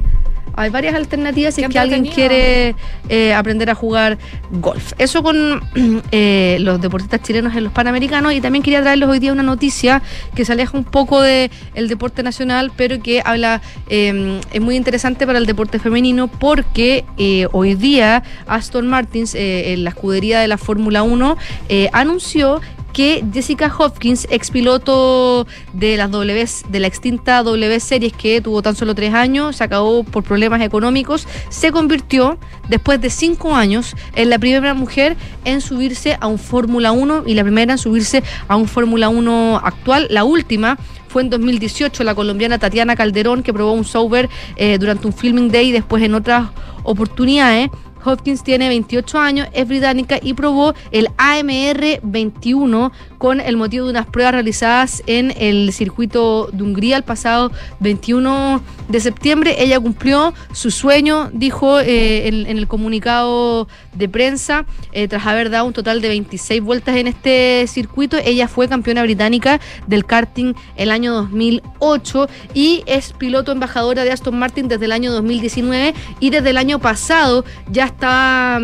Hay 0.56 0.70
varias 0.70 0.95
alternativas 0.95 1.56
si 1.56 1.64
es 1.64 1.70
que 1.70 1.80
alguien 1.80 2.06
quiere 2.06 2.76
eh, 3.10 3.34
aprender 3.34 3.70
a 3.70 3.76
jugar 3.76 4.18
golf. 4.51 4.93
Eso 4.97 5.24
con 5.24 5.62
eh, 6.12 6.58
los 6.62 6.82
deportistas 6.82 7.22
chilenos 7.22 7.56
en 7.56 7.66
los 7.66 7.74
Panamericanos. 7.74 8.34
Y 8.34 8.41
también 8.41 8.64
quería 8.64 8.82
traerles 8.82 9.10
hoy 9.10 9.20
día 9.20 9.32
una 9.32 9.43
noticia 9.43 10.01
que 10.36 10.45
se 10.45 10.53
aleja 10.53 10.78
un 10.78 10.84
poco 10.84 11.22
del 11.22 11.49
deporte 11.88 12.24
nacional, 12.24 12.72
pero 12.76 13.01
que 13.01 13.22
habla, 13.24 13.62
eh, 13.89 14.39
es 14.51 14.62
muy 14.62 14.76
interesante 14.76 15.26
para 15.26 15.39
el 15.39 15.45
deporte 15.45 15.80
femenino 15.80 16.28
porque 16.28 17.06
eh, 17.18 17.47
hoy 17.51 17.76
día 17.76 18.24
Aston 18.47 18.88
Martins, 18.88 19.36
eh, 19.36 19.74
en 19.74 19.84
la 19.84 19.91
escudería 19.91 20.39
de 20.39 20.47
la 20.47 20.58
Fórmula 20.58 21.03
1, 21.03 21.38
eh, 21.70 21.89
anunció 21.93 22.62
que 22.96 23.26
Jessica 23.34 23.70
Hopkins, 23.78 24.26
ex 24.32 24.52
piloto 24.52 25.46
de 25.74 25.98
las 25.98 26.10
W, 26.12 26.46
de 26.70 26.80
la 26.80 26.88
extinta 26.88 27.43
W 27.43 27.80
Series 27.82 28.14
que 28.14 28.39
tuvo 28.39 28.62
tan 28.62 28.74
solo 28.74 28.96
tres 28.96 29.14
años, 29.14 29.58
se 29.58 29.66
acabó 29.66 30.06
por 30.06 30.24
problemas 30.24 30.62
económicos, 30.62 31.28
se 31.50 31.74
convirtió 31.74 32.39
después 32.70 33.02
de 33.02 33.10
cinco 33.10 33.54
años 33.54 33.98
en 34.16 34.30
la 34.30 34.39
primera 34.39 34.74
mujer 34.74 35.18
en 35.43 35.60
subirse 35.60 36.18
a 36.22 36.28
un 36.28 36.39
Fórmula 36.39 36.93
1 36.93 37.24
y 37.28 37.34
la 37.34 37.43
primera 37.43 37.74
en 37.74 37.78
subirse 37.78 38.24
a 38.48 38.56
un 38.56 38.70
Fórmula 38.70 39.10
1 39.10 39.62
actual. 39.62 40.08
La 40.10 40.24
última 40.24 40.78
fue 41.10 41.22
en 41.22 41.30
2018 41.30 42.02
la 42.06 42.16
colombiana 42.16 42.60
Tatiana 42.60 42.96
Calderón 42.96 43.43
que 43.43 43.52
probó 43.52 43.74
un 43.74 43.84
Sauber 43.84 44.30
eh, 44.56 44.78
durante 44.78 45.06
un 45.06 45.12
filming 45.12 45.52
day 45.52 45.68
y 45.68 45.72
después 45.74 46.02
en 46.02 46.16
otras 46.16 46.48
oportunidades. 46.84 47.70
Hopkins 48.06 48.43
tiene 48.43 48.70
28 48.70 49.18
años, 49.18 49.47
es 49.53 49.68
británica 49.68 50.20
y 50.22 50.34
probó 50.34 50.74
el 50.91 51.10
AMR 51.18 51.99
21 52.03 52.91
con 53.18 53.39
el 53.41 53.58
motivo 53.58 53.86
de 53.86 53.91
unas 53.91 54.06
pruebas 54.06 54.34
realizadas 54.34 55.03
en 55.08 55.34
el 55.38 55.74
circuito 55.74 56.49
de 56.51 56.64
Hungría 56.64 56.97
el 56.97 57.03
pasado 57.03 57.51
21 57.80 58.62
de 58.88 58.99
septiembre. 58.99 59.56
Ella 59.58 59.80
cumplió 59.80 60.34
su 60.53 60.72
sueño, 60.72 61.30
dijo 61.34 61.80
eh, 61.80 62.28
en, 62.28 62.45
en 62.45 62.58
el 62.58 62.68
comunicado 62.68 63.68
de 63.96 64.10
prensa 64.10 64.66
eh, 64.91 65.08
tras 65.08 65.26
haber 65.26 65.50
dado 65.50 65.66
un 65.66 65.74
total 65.74 66.02
de 66.02 66.10
26 66.10 66.62
vueltas 66.62 66.96
en 66.98 67.08
este 67.08 67.66
circuito. 67.68 68.18
Ella 68.18 68.48
fue 68.48 68.68
campeona 68.68 69.04
británica 69.04 69.60
del 69.88 70.06
karting 70.06 70.54
el 70.76 70.91
año 70.91 71.14
2008 71.14 72.28
y 72.54 72.84
es 72.86 73.14
piloto 73.14 73.52
embajadora 73.52 74.04
de 74.04 74.12
Aston 74.12 74.38
Martin 74.38 74.68
desde 74.68 74.86
el 74.86 74.91
año 74.91 75.12
2019 75.12 75.93
y 76.20 76.30
desde 76.30 76.50
el 76.50 76.58
año 76.58 76.80
pasado 76.80 77.46
ya 77.72 77.86
está 77.86 78.60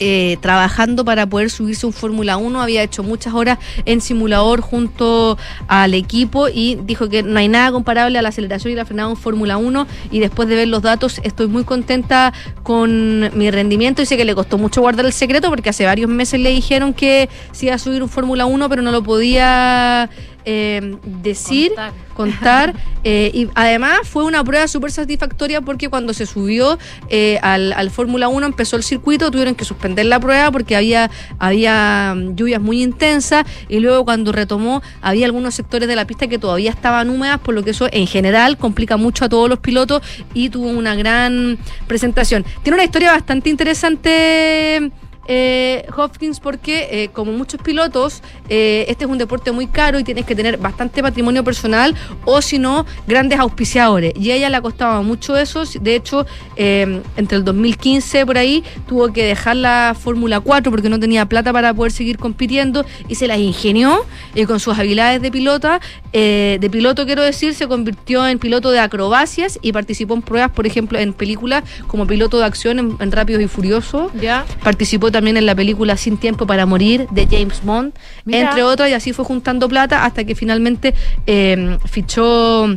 eh, 0.00 0.38
trabajando 0.40 1.04
para 1.04 1.26
poder 1.26 1.50
subirse 1.50 1.86
un 1.86 1.92
Fórmula 1.92 2.38
1, 2.38 2.60
había 2.60 2.82
hecho 2.82 3.02
muchas 3.02 3.34
horas 3.34 3.58
en 3.84 4.00
simulador 4.00 4.62
junto 4.62 5.38
al 5.68 5.94
equipo 5.94 6.48
y 6.48 6.78
dijo 6.84 7.08
que 7.08 7.22
no 7.22 7.38
hay 7.38 7.48
nada 7.48 7.70
comparable 7.70 8.18
a 8.18 8.22
la 8.22 8.30
aceleración 8.30 8.72
y 8.72 8.76
la 8.76 8.86
frenada 8.86 9.10
en 9.10 9.16
Fórmula 9.16 9.58
1 9.58 9.86
y 10.10 10.20
después 10.20 10.48
de 10.48 10.56
ver 10.56 10.68
los 10.68 10.82
datos 10.82 11.20
estoy 11.22 11.48
muy 11.48 11.64
contenta 11.64 12.32
con 12.62 13.30
mi 13.36 13.50
rendimiento. 13.50 14.02
Dice 14.02 14.16
que 14.16 14.24
le 14.24 14.34
costó 14.34 14.58
mucho 14.58 14.80
guardar 14.80 15.04
el 15.06 15.12
secreto 15.12 15.50
porque 15.50 15.70
hace 15.70 15.84
varios 15.84 16.08
meses 16.08 16.40
le 16.40 16.50
dijeron 16.50 16.94
que 16.94 17.28
se 17.52 17.66
iba 17.66 17.74
a 17.74 17.78
subir 17.78 18.02
un 18.02 18.08
Fórmula 18.08 18.46
1 18.46 18.68
pero 18.68 18.82
no 18.82 18.92
lo 18.92 19.02
podía 19.02 20.08
eh, 20.44 20.96
decir, 21.22 21.72
contar. 22.14 22.74
eh, 23.04 23.30
y 23.32 23.48
además 23.54 24.00
fue 24.04 24.24
una 24.24 24.44
prueba 24.44 24.68
súper 24.68 24.90
satisfactoria 24.90 25.60
porque 25.60 25.88
cuando 25.88 26.12
se 26.12 26.26
subió 26.26 26.78
eh, 27.08 27.38
al, 27.42 27.72
al 27.72 27.90
Fórmula 27.90 28.28
1 28.28 28.46
empezó 28.46 28.76
el 28.76 28.82
circuito, 28.82 29.30
tuvieron 29.30 29.54
que 29.54 29.64
suspender 29.64 30.06
la 30.06 30.20
prueba 30.20 30.50
porque 30.50 30.76
había, 30.76 31.10
había 31.38 32.14
mm, 32.16 32.36
lluvias 32.36 32.60
muy 32.60 32.82
intensas 32.82 33.46
y 33.68 33.80
luego 33.80 34.04
cuando 34.04 34.32
retomó 34.32 34.82
había 35.00 35.26
algunos 35.26 35.54
sectores 35.54 35.88
de 35.88 35.96
la 35.96 36.06
pista 36.06 36.26
que 36.26 36.38
todavía 36.38 36.70
estaban 36.70 37.10
húmedas, 37.10 37.40
por 37.40 37.54
lo 37.54 37.62
que 37.62 37.70
eso 37.70 37.88
en 37.90 38.06
general 38.06 38.56
complica 38.56 38.96
mucho 38.96 39.24
a 39.24 39.28
todos 39.28 39.48
los 39.48 39.58
pilotos 39.58 40.02
y 40.34 40.50
tuvo 40.50 40.68
una 40.68 40.94
gran 40.94 41.58
presentación. 41.86 42.44
Tiene 42.62 42.76
una 42.76 42.84
historia 42.84 43.12
bastante 43.12 43.50
interesante 43.50 44.90
eh, 45.32 45.86
Hopkins 45.96 46.40
porque 46.40 46.88
eh, 46.90 47.10
como 47.12 47.30
muchos 47.30 47.62
pilotos 47.62 48.20
eh, 48.48 48.84
este 48.88 49.04
es 49.04 49.10
un 49.10 49.16
deporte 49.16 49.52
muy 49.52 49.68
caro 49.68 50.00
y 50.00 50.04
tienes 50.04 50.26
que 50.26 50.34
tener 50.34 50.58
bastante 50.58 51.00
patrimonio 51.04 51.44
personal 51.44 51.94
o 52.24 52.42
si 52.42 52.58
no 52.58 52.84
grandes 53.06 53.38
auspiciadores. 53.38 54.12
Y 54.16 54.32
a 54.32 54.34
ella 54.34 54.50
le 54.50 54.60
costaba 54.60 55.02
mucho 55.02 55.36
eso. 55.36 55.62
De 55.80 55.94
hecho 55.94 56.26
eh, 56.56 57.00
entre 57.16 57.38
el 57.38 57.44
2015 57.44 58.26
por 58.26 58.38
ahí 58.38 58.64
tuvo 58.88 59.12
que 59.12 59.24
dejar 59.24 59.54
la 59.54 59.94
Fórmula 59.98 60.40
4 60.40 60.72
porque 60.72 60.88
no 60.88 60.98
tenía 60.98 61.26
plata 61.26 61.52
para 61.52 61.72
poder 61.72 61.92
seguir 61.92 62.18
compitiendo 62.18 62.84
y 63.06 63.14
se 63.14 63.28
las 63.28 63.38
ingenió 63.38 64.04
y 64.34 64.46
con 64.46 64.58
sus 64.58 64.76
habilidades 64.76 65.22
de 65.22 65.30
pilota. 65.30 65.80
De 66.12 66.68
piloto 66.72 67.06
quiero 67.06 67.22
decir 67.22 67.54
se 67.54 67.68
convirtió 67.68 68.26
en 68.26 68.40
piloto 68.40 68.72
de 68.72 68.80
acrobacias 68.80 69.60
y 69.62 69.70
participó 69.70 70.14
en 70.14 70.22
pruebas 70.22 70.50
por 70.50 70.66
ejemplo 70.66 70.98
en 70.98 71.12
películas 71.12 71.62
como 71.86 72.04
piloto 72.04 72.38
de 72.38 72.46
acción 72.46 72.80
en, 72.80 72.96
en 72.98 73.12
Rápidos 73.12 73.42
y 73.42 73.46
Furiosos. 73.46 74.10
Ya. 74.20 74.44
Participó 74.64 75.12
también 75.12 75.19
en 75.26 75.46
la 75.46 75.54
película 75.54 75.96
Sin 75.96 76.16
Tiempo 76.18 76.46
para 76.46 76.66
Morir 76.66 77.06
de 77.10 77.26
James 77.30 77.62
Bond, 77.64 77.92
Mira. 78.24 78.48
entre 78.48 78.62
otras, 78.62 78.90
y 78.90 78.94
así 78.94 79.12
fue 79.12 79.24
juntando 79.24 79.68
plata 79.68 80.04
hasta 80.04 80.24
que 80.24 80.34
finalmente 80.34 80.94
eh, 81.26 81.78
fichó 81.86 82.68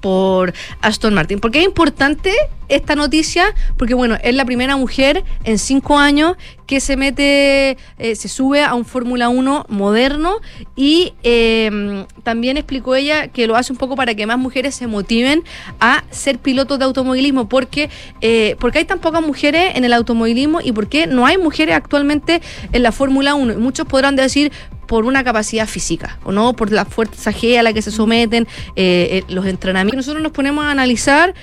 por 0.00 0.52
Aston 0.80 1.14
Martin. 1.14 1.38
¿Por 1.40 1.50
qué 1.50 1.60
es 1.60 1.64
importante 1.64 2.32
esta 2.74 2.94
noticia? 2.94 3.54
Porque, 3.76 3.94
bueno, 3.94 4.16
es 4.22 4.34
la 4.34 4.44
primera 4.44 4.76
mujer 4.76 5.24
en 5.44 5.58
cinco 5.58 5.98
años 5.98 6.36
que 6.66 6.80
se 6.80 6.96
mete, 6.96 7.76
eh, 7.98 8.16
se 8.16 8.28
sube 8.28 8.62
a 8.62 8.74
un 8.74 8.84
Fórmula 8.84 9.28
1 9.28 9.66
moderno 9.68 10.36
y 10.74 11.12
eh, 11.22 12.06
también 12.22 12.56
explicó 12.56 12.94
ella 12.94 13.28
que 13.28 13.46
lo 13.46 13.56
hace 13.56 13.72
un 13.72 13.78
poco 13.78 13.94
para 13.94 14.14
que 14.14 14.26
más 14.26 14.38
mujeres 14.38 14.74
se 14.74 14.86
motiven 14.86 15.42
a 15.80 16.04
ser 16.10 16.38
pilotos 16.38 16.78
de 16.78 16.86
automovilismo, 16.86 17.48
porque, 17.48 17.90
eh, 18.20 18.56
porque 18.58 18.78
hay 18.78 18.84
tan 18.84 19.00
pocas 19.00 19.22
mujeres 19.22 19.76
en 19.76 19.84
el 19.84 19.92
automovilismo 19.92 20.60
y 20.62 20.72
porque 20.72 21.06
no 21.06 21.26
hay 21.26 21.36
mujeres 21.36 21.74
actualmente 21.74 22.40
en 22.72 22.82
la 22.82 22.92
Fórmula 22.92 23.34
1. 23.34 23.52
Y 23.52 23.56
muchos 23.56 23.86
podrán 23.86 24.16
decir, 24.16 24.50
por 24.92 25.06
una 25.06 25.24
capacidad 25.24 25.66
física, 25.66 26.18
o 26.22 26.32
no 26.32 26.52
por 26.52 26.70
la 26.70 26.84
fuerza 26.84 27.32
G 27.32 27.58
a 27.58 27.62
la 27.62 27.72
que 27.72 27.80
se 27.80 27.90
someten 27.90 28.46
eh, 28.76 29.22
eh, 29.26 29.32
los 29.32 29.46
entrenamientos. 29.46 29.96
Nosotros 29.96 30.22
nos 30.22 30.32
ponemos 30.32 30.66
a 30.66 30.70
analizar, 30.70 31.34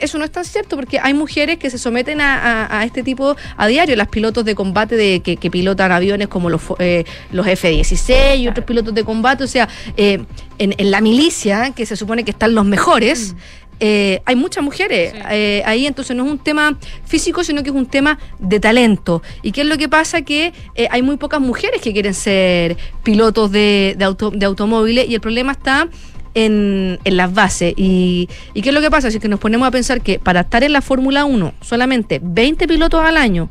eso 0.00 0.18
no 0.18 0.24
es 0.24 0.30
tan 0.32 0.44
cierto, 0.44 0.76
porque 0.76 0.98
hay 0.98 1.14
mujeres 1.14 1.58
que 1.58 1.70
se 1.70 1.78
someten 1.78 2.20
a, 2.20 2.64
a- 2.66 2.80
a 2.80 2.84
este 2.84 3.02
tipo 3.02 3.36
a 3.56 3.66
diario, 3.66 3.96
las 3.96 4.08
pilotos 4.08 4.44
de 4.44 4.54
combate 4.54 4.96
de, 4.96 5.20
que, 5.20 5.36
que 5.36 5.50
pilotan 5.50 5.92
aviones 5.92 6.28
como 6.28 6.50
los, 6.50 6.62
eh, 6.78 7.04
los 7.32 7.46
F-16 7.46 8.38
y 8.38 8.48
otros 8.48 8.64
pilotos 8.66 8.94
de 8.94 9.04
combate, 9.04 9.44
o 9.44 9.48
sea, 9.48 9.68
eh, 9.96 10.24
en, 10.58 10.74
en 10.78 10.90
la 10.90 11.00
milicia, 11.00 11.72
que 11.72 11.84
se 11.86 11.96
supone 11.96 12.24
que 12.24 12.30
están 12.30 12.54
los 12.54 12.64
mejores, 12.64 13.34
eh, 13.80 14.22
hay 14.24 14.36
muchas 14.36 14.62
mujeres 14.62 15.12
eh, 15.30 15.60
ahí, 15.66 15.84
entonces 15.86 16.16
no 16.16 16.24
es 16.24 16.30
un 16.30 16.38
tema 16.38 16.78
físico, 17.04 17.42
sino 17.42 17.62
que 17.64 17.70
es 17.70 17.74
un 17.76 17.86
tema 17.86 18.18
de 18.38 18.60
talento. 18.60 19.20
¿Y 19.42 19.50
qué 19.50 19.62
es 19.62 19.66
lo 19.66 19.76
que 19.76 19.88
pasa? 19.88 20.22
Que 20.22 20.52
eh, 20.76 20.86
hay 20.92 21.02
muy 21.02 21.16
pocas 21.16 21.40
mujeres 21.40 21.82
que 21.82 21.92
quieren 21.92 22.14
ser 22.14 22.76
pilotos 23.02 23.50
de, 23.50 23.96
de, 23.98 24.04
auto- 24.04 24.30
de 24.30 24.46
automóviles 24.46 25.08
y 25.08 25.14
el 25.16 25.20
problema 25.20 25.52
está 25.52 25.88
en, 26.34 26.98
en 27.04 27.16
las 27.16 27.32
bases. 27.32 27.74
Y, 27.76 28.28
¿Y 28.52 28.62
qué 28.62 28.68
es 28.70 28.74
lo 28.74 28.80
que 28.80 28.90
pasa? 28.90 29.10
Si 29.10 29.16
es 29.16 29.22
que 29.22 29.28
nos 29.28 29.40
ponemos 29.40 29.66
a 29.66 29.70
pensar 29.70 30.00
que 30.00 30.18
para 30.18 30.40
estar 30.40 30.62
en 30.62 30.72
la 30.72 30.82
Fórmula 30.82 31.24
1 31.24 31.54
solamente 31.60 32.20
20 32.22 32.66
pilotos 32.68 33.00
al 33.04 33.16
año 33.16 33.50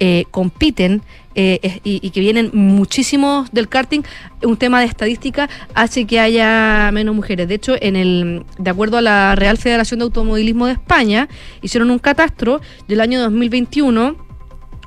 eh, 0.00 0.24
compiten 0.30 1.02
eh, 1.34 1.80
y, 1.84 2.00
y 2.04 2.10
que 2.10 2.20
vienen 2.20 2.50
muchísimos 2.52 3.50
del 3.52 3.68
karting, 3.68 4.02
un 4.42 4.56
tema 4.56 4.80
de 4.80 4.86
estadística 4.86 5.48
hace 5.74 6.04
que 6.04 6.20
haya 6.20 6.90
menos 6.92 7.14
mujeres. 7.14 7.48
De 7.48 7.54
hecho, 7.54 7.74
en 7.80 7.96
el, 7.96 8.44
de 8.58 8.70
acuerdo 8.70 8.98
a 8.98 9.02
la 9.02 9.34
Real 9.34 9.56
Federación 9.56 9.98
de 10.00 10.04
Automovilismo 10.04 10.66
de 10.66 10.72
España, 10.72 11.28
hicieron 11.62 11.90
un 11.90 11.98
catastro 11.98 12.60
del 12.86 13.00
año 13.00 13.20
2021 13.20 14.27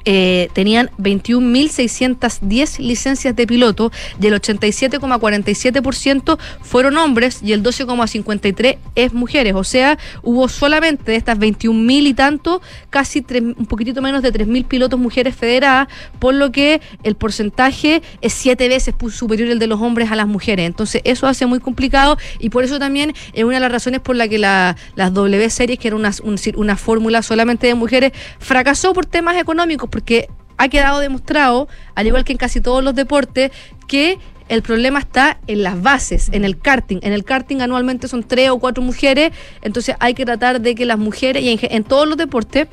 eh, 0.05 0.49
tenían 0.53 0.89
21.610 0.97 2.79
licencias 2.79 3.35
de 3.35 3.47
piloto 3.47 3.91
y 4.21 4.27
el 4.27 4.33
87,47% 4.33 6.37
fueron 6.61 6.97
hombres 6.97 7.39
y 7.43 7.53
el 7.53 7.63
12,53% 7.63 8.77
es 8.95 9.13
mujeres. 9.13 9.53
O 9.55 9.63
sea, 9.63 9.97
hubo 10.23 10.47
solamente 10.49 11.11
de 11.11 11.17
estas 11.17 11.37
21.000 11.37 12.07
y 12.07 12.13
tanto, 12.13 12.61
casi 12.89 13.21
tres- 13.21 13.41
un 13.43 13.65
poquitito 13.65 14.01
menos 14.01 14.21
de 14.21 14.31
3.000 14.31 14.65
pilotos 14.65 14.99
mujeres 14.99 15.35
federadas, 15.35 15.87
por 16.19 16.33
lo 16.33 16.51
que 16.51 16.81
el 17.03 17.15
porcentaje 17.15 18.01
es 18.21 18.33
siete 18.33 18.67
veces 18.67 18.93
superior 19.11 19.49
el 19.49 19.59
de 19.59 19.67
los 19.67 19.79
hombres 19.81 20.11
a 20.11 20.15
las 20.15 20.27
mujeres. 20.27 20.65
Entonces, 20.65 21.01
eso 21.05 21.27
hace 21.27 21.45
muy 21.45 21.59
complicado 21.59 22.17
y 22.39 22.49
por 22.49 22.63
eso 22.63 22.79
también 22.79 23.13
es 23.33 23.43
una 23.43 23.55
de 23.55 23.59
las 23.61 23.71
razones 23.71 23.99
por 24.01 24.15
la 24.15 24.27
que 24.27 24.37
la- 24.37 24.75
las 24.95 25.13
W 25.13 25.49
series, 25.49 25.79
que 25.79 25.87
era 25.87 25.97
una, 25.97 26.11
un 26.23 26.35
una 26.55 26.75
fórmula 26.75 27.21
solamente 27.21 27.67
de 27.67 27.75
mujeres, 27.75 28.11
fracasó 28.39 28.93
por 28.93 29.05
temas 29.05 29.37
económicos, 29.37 29.89
porque 29.91 30.27
ha 30.57 30.69
quedado 30.69 30.99
demostrado, 30.99 31.67
al 31.95 32.07
igual 32.07 32.23
que 32.23 32.31
en 32.31 32.37
casi 32.37 32.61
todos 32.61 32.83
los 32.83 32.95
deportes, 32.95 33.51
que 33.87 34.19
el 34.47 34.61
problema 34.61 34.99
está 34.99 35.39
en 35.47 35.63
las 35.63 35.81
bases, 35.81 36.29
en 36.33 36.43
el 36.43 36.59
karting. 36.59 36.99
En 37.03 37.13
el 37.13 37.23
karting 37.23 37.61
anualmente 37.61 38.09
son 38.09 38.23
tres 38.23 38.49
o 38.49 38.59
cuatro 38.59 38.83
mujeres, 38.83 39.31
entonces 39.61 39.95
hay 39.99 40.13
que 40.13 40.25
tratar 40.25 40.59
de 40.59 40.75
que 40.75 40.85
las 40.85 40.97
mujeres, 40.97 41.41
y 41.41 41.57
en, 41.61 41.83
todos 41.85 42.07
los 42.07 42.17
deportes, 42.17 42.67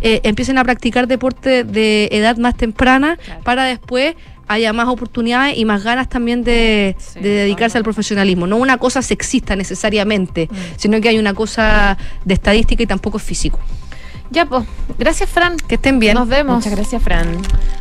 eh, 0.00 0.20
empiecen 0.22 0.58
a 0.58 0.64
practicar 0.64 1.08
deporte 1.08 1.64
de 1.64 2.08
edad 2.12 2.36
más 2.36 2.56
temprana 2.56 3.18
para 3.42 3.64
después 3.64 4.14
haya 4.46 4.72
más 4.72 4.88
oportunidades 4.88 5.58
y 5.58 5.64
más 5.64 5.82
ganas 5.82 6.08
también 6.08 6.44
de, 6.44 6.96
de 7.14 7.28
dedicarse 7.28 7.78
al 7.78 7.84
profesionalismo. 7.84 8.46
No 8.46 8.56
una 8.56 8.78
cosa 8.78 9.02
sexista 9.02 9.56
necesariamente, 9.56 10.48
sino 10.76 11.00
que 11.00 11.08
hay 11.08 11.18
una 11.18 11.34
cosa 11.34 11.98
de 12.24 12.34
estadística 12.34 12.82
y 12.82 12.86
tampoco 12.86 13.18
es 13.18 13.24
físico. 13.24 13.58
Ya, 14.30 14.46
pues. 14.46 14.64
Gracias, 14.98 15.30
Fran. 15.30 15.56
Que 15.56 15.76
estén 15.76 15.98
bien. 15.98 16.14
Nos 16.14 16.28
vemos. 16.28 16.56
Muchas 16.56 16.74
gracias, 16.74 17.02
Fran. 17.02 17.38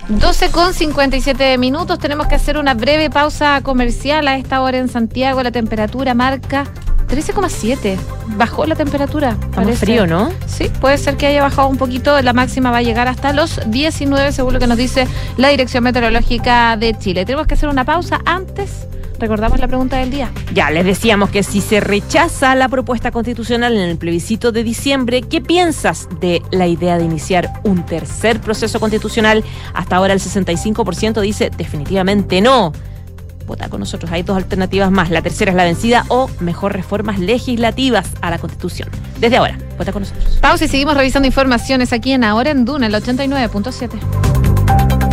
12 0.09 0.51
con 0.51 0.73
57 0.73 1.57
minutos. 1.57 1.99
Tenemos 1.99 2.27
que 2.27 2.35
hacer 2.35 2.57
una 2.57 2.73
breve 2.73 3.09
pausa 3.09 3.61
comercial 3.61 4.27
a 4.27 4.37
esta 4.37 4.61
hora 4.61 4.77
en 4.77 4.89
Santiago. 4.89 5.41
La 5.41 5.51
temperatura 5.51 6.13
marca 6.13 6.65
13,7. 7.07 7.97
Bajó 8.37 8.65
la 8.65 8.75
temperatura. 8.75 9.37
Estamos 9.41 9.77
frío, 9.77 10.07
¿no? 10.07 10.31
Sí, 10.47 10.69
puede 10.81 10.97
ser 10.97 11.15
que 11.17 11.27
haya 11.27 11.41
bajado 11.41 11.67
un 11.67 11.77
poquito. 11.77 12.19
La 12.21 12.33
máxima 12.33 12.71
va 12.71 12.77
a 12.77 12.81
llegar 12.81 13.07
hasta 13.07 13.33
los 13.33 13.59
19, 13.67 14.31
según 14.31 14.53
lo 14.53 14.59
que 14.59 14.67
nos 14.67 14.77
dice 14.77 15.07
la 15.37 15.49
Dirección 15.49 15.83
Meteorológica 15.83 16.75
de 16.77 16.97
Chile. 16.97 17.25
Tenemos 17.25 17.47
que 17.47 17.53
hacer 17.53 17.69
una 17.69 17.85
pausa 17.85 18.21
antes. 18.25 18.87
Recordamos 19.23 19.57
la 19.57 19.69
pregunta 19.69 19.99
del 19.99 20.11
día. 20.11 20.29
Ya 20.53 20.69
les 20.69 20.85
decíamos 20.85 21.29
que 21.29 21.43
si 21.43 21.61
se 21.61 21.79
rechaza 21.79 22.55
la 22.55 22.67
propuesta 22.67 23.09
constitucional 23.09 23.73
en 23.73 23.89
el 23.89 23.97
plebiscito 23.97 24.51
de 24.51 24.65
diciembre, 24.65 25.21
¿qué 25.21 25.39
piensas 25.39 26.09
de 26.19 26.41
la 26.51 26.67
idea 26.67 26.97
de 26.97 27.05
iniciar 27.05 27.49
un 27.63 27.85
tercer 27.85 28.41
proceso 28.41 28.81
constitucional? 28.81 29.41
Hasta 29.73 29.95
ahora 29.95 30.11
el 30.11 30.19
65% 30.19 31.21
dice 31.21 31.51
definitivamente 31.57 32.41
no. 32.41 32.73
Vota 33.47 33.69
con 33.69 33.79
nosotros, 33.79 34.11
hay 34.11 34.23
dos 34.23 34.35
alternativas 34.35 34.91
más. 34.91 35.09
La 35.09 35.21
tercera 35.21 35.51
es 35.51 35.55
la 35.55 35.63
vencida 35.63 36.03
o 36.09 36.29
mejor 36.41 36.73
reformas 36.73 37.17
legislativas 37.17 38.09
a 38.19 38.29
la 38.29 38.39
constitución. 38.39 38.89
Desde 39.21 39.37
ahora, 39.37 39.57
vota 39.77 39.93
con 39.93 40.01
nosotros. 40.01 40.37
Pausa 40.41 40.65
y 40.65 40.67
seguimos 40.67 40.97
revisando 40.97 41.27
informaciones 41.27 41.93
aquí 41.93 42.11
en 42.11 42.25
Ahora 42.25 42.51
en 42.51 42.65
Duna, 42.65 42.87
el 42.87 42.93
89.7. 42.93 45.12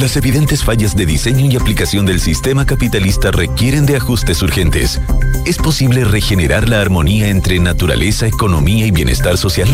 Las 0.00 0.16
evidentes 0.16 0.62
fallas 0.62 0.94
de 0.94 1.06
diseño 1.06 1.50
y 1.50 1.56
aplicación 1.56 2.06
del 2.06 2.20
sistema 2.20 2.64
capitalista 2.64 3.32
requieren 3.32 3.84
de 3.84 3.96
ajustes 3.96 4.40
urgentes. 4.42 5.00
¿Es 5.44 5.56
posible 5.56 6.04
regenerar 6.04 6.68
la 6.68 6.80
armonía 6.80 7.30
entre 7.30 7.58
naturaleza, 7.58 8.28
economía 8.28 8.86
y 8.86 8.92
bienestar 8.92 9.36
social? 9.36 9.68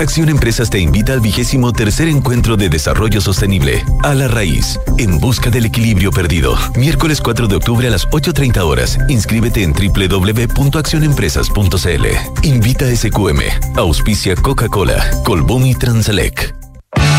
Acción 0.00 0.30
Empresas 0.30 0.68
te 0.68 0.80
invita 0.80 1.12
al 1.12 1.20
vigésimo 1.20 1.72
tercer 1.72 2.08
encuentro 2.08 2.56
de 2.56 2.68
desarrollo 2.68 3.20
sostenible, 3.20 3.84
a 4.02 4.14
la 4.14 4.26
raíz, 4.26 4.80
en 4.98 5.20
busca 5.20 5.48
del 5.48 5.66
equilibrio 5.66 6.10
perdido. 6.10 6.58
Miércoles 6.74 7.20
4 7.20 7.46
de 7.46 7.54
octubre 7.54 7.86
a 7.86 7.90
las 7.90 8.08
8.30 8.08 8.58
horas. 8.62 8.98
Inscríbete 9.08 9.62
en 9.62 9.72
www.accionempresas.cl. 9.72 12.06
Invita 12.42 12.86
a 12.86 12.96
SQM. 12.96 13.42
Auspicia 13.76 14.34
Coca-Cola, 14.34 15.08
Colbún 15.24 15.66
y 15.66 15.76
Transelec. 15.76 16.57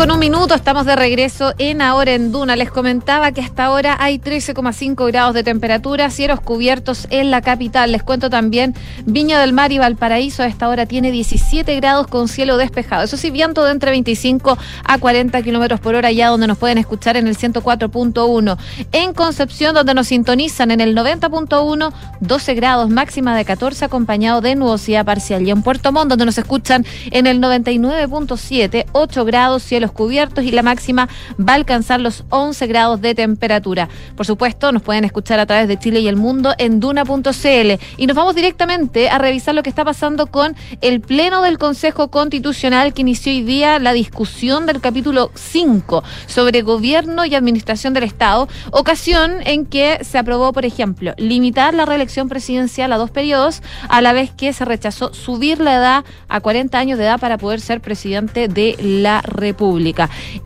Con 0.00 0.10
un 0.10 0.18
minuto, 0.18 0.54
estamos 0.54 0.86
de 0.86 0.96
regreso 0.96 1.52
en 1.58 1.82
Ahora 1.82 2.12
en 2.12 2.32
Duna. 2.32 2.56
Les 2.56 2.70
comentaba 2.70 3.32
que 3.32 3.42
hasta 3.42 3.66
ahora 3.66 3.98
hay 4.00 4.18
13,5 4.18 5.06
grados 5.08 5.34
de 5.34 5.44
temperatura, 5.44 6.08
cielos 6.08 6.40
cubiertos 6.40 7.06
en 7.10 7.30
la 7.30 7.42
capital. 7.42 7.92
Les 7.92 8.02
cuento 8.02 8.30
también, 8.30 8.74
Viña 9.04 9.38
del 9.38 9.52
Mar 9.52 9.72
y 9.72 9.78
Valparaíso 9.78 10.42
a 10.42 10.46
esta 10.46 10.70
hora 10.70 10.86
tiene 10.86 11.10
17 11.10 11.76
grados 11.76 12.06
con 12.06 12.28
cielo 12.28 12.56
despejado. 12.56 13.02
Eso 13.02 13.18
sí, 13.18 13.30
viento 13.30 13.62
de 13.62 13.72
entre 13.72 13.90
25 13.90 14.56
a 14.84 14.98
40 14.98 15.42
kilómetros 15.42 15.80
por 15.80 15.94
hora, 15.94 16.08
allá 16.08 16.28
donde 16.28 16.46
nos 16.46 16.56
pueden 16.56 16.78
escuchar 16.78 17.18
en 17.18 17.26
el 17.26 17.36
104.1. 17.36 18.56
En 18.92 19.12
Concepción, 19.12 19.74
donde 19.74 19.92
nos 19.92 20.06
sintonizan 20.06 20.70
en 20.70 20.80
el 20.80 20.96
90.1, 20.96 21.92
12 22.20 22.54
grados, 22.54 22.88
máxima 22.88 23.36
de 23.36 23.44
14, 23.44 23.84
acompañado 23.84 24.40
de 24.40 24.56
nubosidad 24.56 25.04
parcial. 25.04 25.46
Y 25.46 25.50
en 25.50 25.62
Puerto 25.62 25.92
Montt, 25.92 26.08
donde 26.08 26.24
nos 26.24 26.38
escuchan 26.38 26.86
en 27.10 27.26
el 27.26 27.38
99.7, 27.38 28.86
8 28.92 29.24
grados, 29.26 29.62
cielos 29.62 29.89
cubiertos 29.92 30.44
y 30.44 30.50
la 30.50 30.62
máxima 30.62 31.08
va 31.38 31.52
a 31.52 31.56
alcanzar 31.56 32.00
los 32.00 32.24
11 32.30 32.66
grados 32.66 33.00
de 33.00 33.14
temperatura. 33.14 33.88
Por 34.16 34.26
supuesto, 34.26 34.72
nos 34.72 34.82
pueden 34.82 35.04
escuchar 35.04 35.40
a 35.40 35.46
través 35.46 35.68
de 35.68 35.78
Chile 35.78 36.00
y 36.00 36.08
el 36.08 36.16
mundo 36.16 36.54
en 36.58 36.80
duna.cl. 36.80 37.80
Y 37.96 38.06
nos 38.06 38.16
vamos 38.16 38.34
directamente 38.34 39.08
a 39.08 39.18
revisar 39.18 39.54
lo 39.54 39.62
que 39.62 39.70
está 39.70 39.84
pasando 39.84 40.26
con 40.26 40.56
el 40.80 41.00
Pleno 41.00 41.42
del 41.42 41.58
Consejo 41.58 42.08
Constitucional 42.08 42.92
que 42.94 43.02
inició 43.02 43.32
hoy 43.32 43.42
día 43.42 43.78
la 43.78 43.92
discusión 43.92 44.66
del 44.66 44.80
capítulo 44.80 45.30
5 45.34 46.02
sobre 46.26 46.62
gobierno 46.62 47.24
y 47.24 47.34
administración 47.34 47.94
del 47.94 48.04
Estado, 48.04 48.48
ocasión 48.70 49.38
en 49.44 49.66
que 49.66 49.98
se 50.04 50.18
aprobó, 50.18 50.52
por 50.52 50.64
ejemplo, 50.64 51.14
limitar 51.16 51.74
la 51.74 51.84
reelección 51.84 52.28
presidencial 52.28 52.92
a 52.92 52.98
dos 52.98 53.10
periodos, 53.10 53.62
a 53.88 54.00
la 54.00 54.12
vez 54.12 54.30
que 54.30 54.52
se 54.52 54.64
rechazó 54.64 55.12
subir 55.14 55.60
la 55.60 55.76
edad 55.76 56.04
a 56.28 56.40
40 56.40 56.78
años 56.78 56.98
de 56.98 57.04
edad 57.04 57.20
para 57.20 57.38
poder 57.38 57.60
ser 57.60 57.80
presidente 57.80 58.48
de 58.48 58.76
la 58.80 59.22
República. 59.22 59.79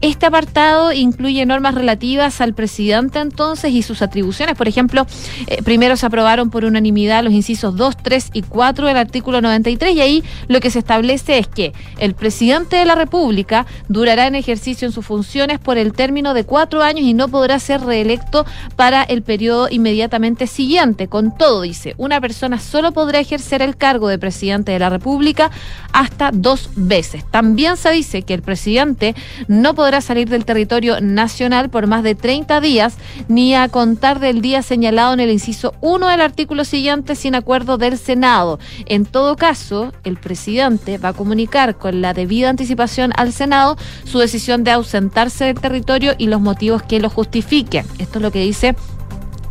Este 0.00 0.26
apartado 0.26 0.92
incluye 0.92 1.44
normas 1.46 1.74
relativas 1.74 2.40
al 2.40 2.54
presidente 2.54 3.18
entonces 3.18 3.72
y 3.72 3.82
sus 3.82 4.02
atribuciones. 4.02 4.56
Por 4.56 4.68
ejemplo, 4.68 5.06
eh, 5.46 5.62
primero 5.62 5.96
se 5.96 6.06
aprobaron 6.06 6.50
por 6.50 6.64
unanimidad 6.64 7.22
los 7.24 7.32
incisos 7.32 7.76
2, 7.76 7.96
3 8.02 8.30
y 8.32 8.42
4 8.42 8.86
del 8.86 8.96
artículo 8.96 9.40
93 9.40 9.94
y 9.94 10.00
ahí 10.00 10.24
lo 10.48 10.60
que 10.60 10.70
se 10.70 10.78
establece 10.78 11.38
es 11.38 11.46
que 11.46 11.72
el 11.98 12.14
presidente 12.14 12.76
de 12.76 12.84
la 12.84 12.94
República 12.94 13.66
durará 13.88 14.26
en 14.26 14.34
ejercicio 14.34 14.86
en 14.86 14.92
sus 14.92 15.04
funciones 15.04 15.58
por 15.58 15.78
el 15.78 15.92
término 15.92 16.34
de 16.34 16.44
cuatro 16.44 16.82
años 16.82 17.04
y 17.04 17.14
no 17.14 17.28
podrá 17.28 17.58
ser 17.58 17.80
reelecto 17.80 18.46
para 18.76 19.02
el 19.02 19.22
periodo 19.22 19.68
inmediatamente 19.70 20.46
siguiente. 20.46 21.08
Con 21.08 21.36
todo, 21.36 21.62
dice, 21.62 21.94
una 21.96 22.20
persona 22.20 22.58
solo 22.58 22.92
podrá 22.92 23.20
ejercer 23.20 23.62
el 23.62 23.76
cargo 23.76 24.08
de 24.08 24.18
presidente 24.18 24.72
de 24.72 24.78
la 24.78 24.90
República 24.90 25.50
hasta 25.92 26.30
dos 26.32 26.70
veces. 26.76 27.24
También 27.30 27.76
se 27.76 27.90
dice 27.90 28.22
que 28.22 28.34
el 28.34 28.42
presidente 28.42 29.14
no 29.48 29.74
podrá 29.74 30.00
salir 30.00 30.28
del 30.28 30.44
territorio 30.44 31.00
nacional 31.00 31.70
por 31.70 31.86
más 31.86 32.02
de 32.02 32.14
30 32.14 32.60
días 32.60 32.96
ni 33.28 33.54
a 33.54 33.68
contar 33.68 34.20
del 34.20 34.40
día 34.40 34.62
señalado 34.62 35.14
en 35.14 35.20
el 35.20 35.30
inciso 35.30 35.74
1 35.80 36.08
del 36.08 36.20
artículo 36.20 36.64
siguiente 36.64 37.14
sin 37.14 37.34
acuerdo 37.34 37.78
del 37.78 37.98
Senado. 37.98 38.58
En 38.86 39.06
todo 39.06 39.36
caso, 39.36 39.92
el 40.04 40.16
presidente 40.16 40.98
va 40.98 41.10
a 41.10 41.12
comunicar 41.12 41.76
con 41.76 42.00
la 42.00 42.14
debida 42.14 42.50
anticipación 42.50 43.12
al 43.16 43.32
Senado 43.32 43.76
su 44.04 44.18
decisión 44.18 44.64
de 44.64 44.72
ausentarse 44.72 45.44
del 45.44 45.60
territorio 45.60 46.14
y 46.18 46.26
los 46.26 46.40
motivos 46.40 46.82
que 46.82 47.00
lo 47.00 47.10
justifiquen. 47.10 47.86
Esto 47.98 48.18
es 48.18 48.22
lo 48.22 48.30
que 48.30 48.40
dice 48.40 48.74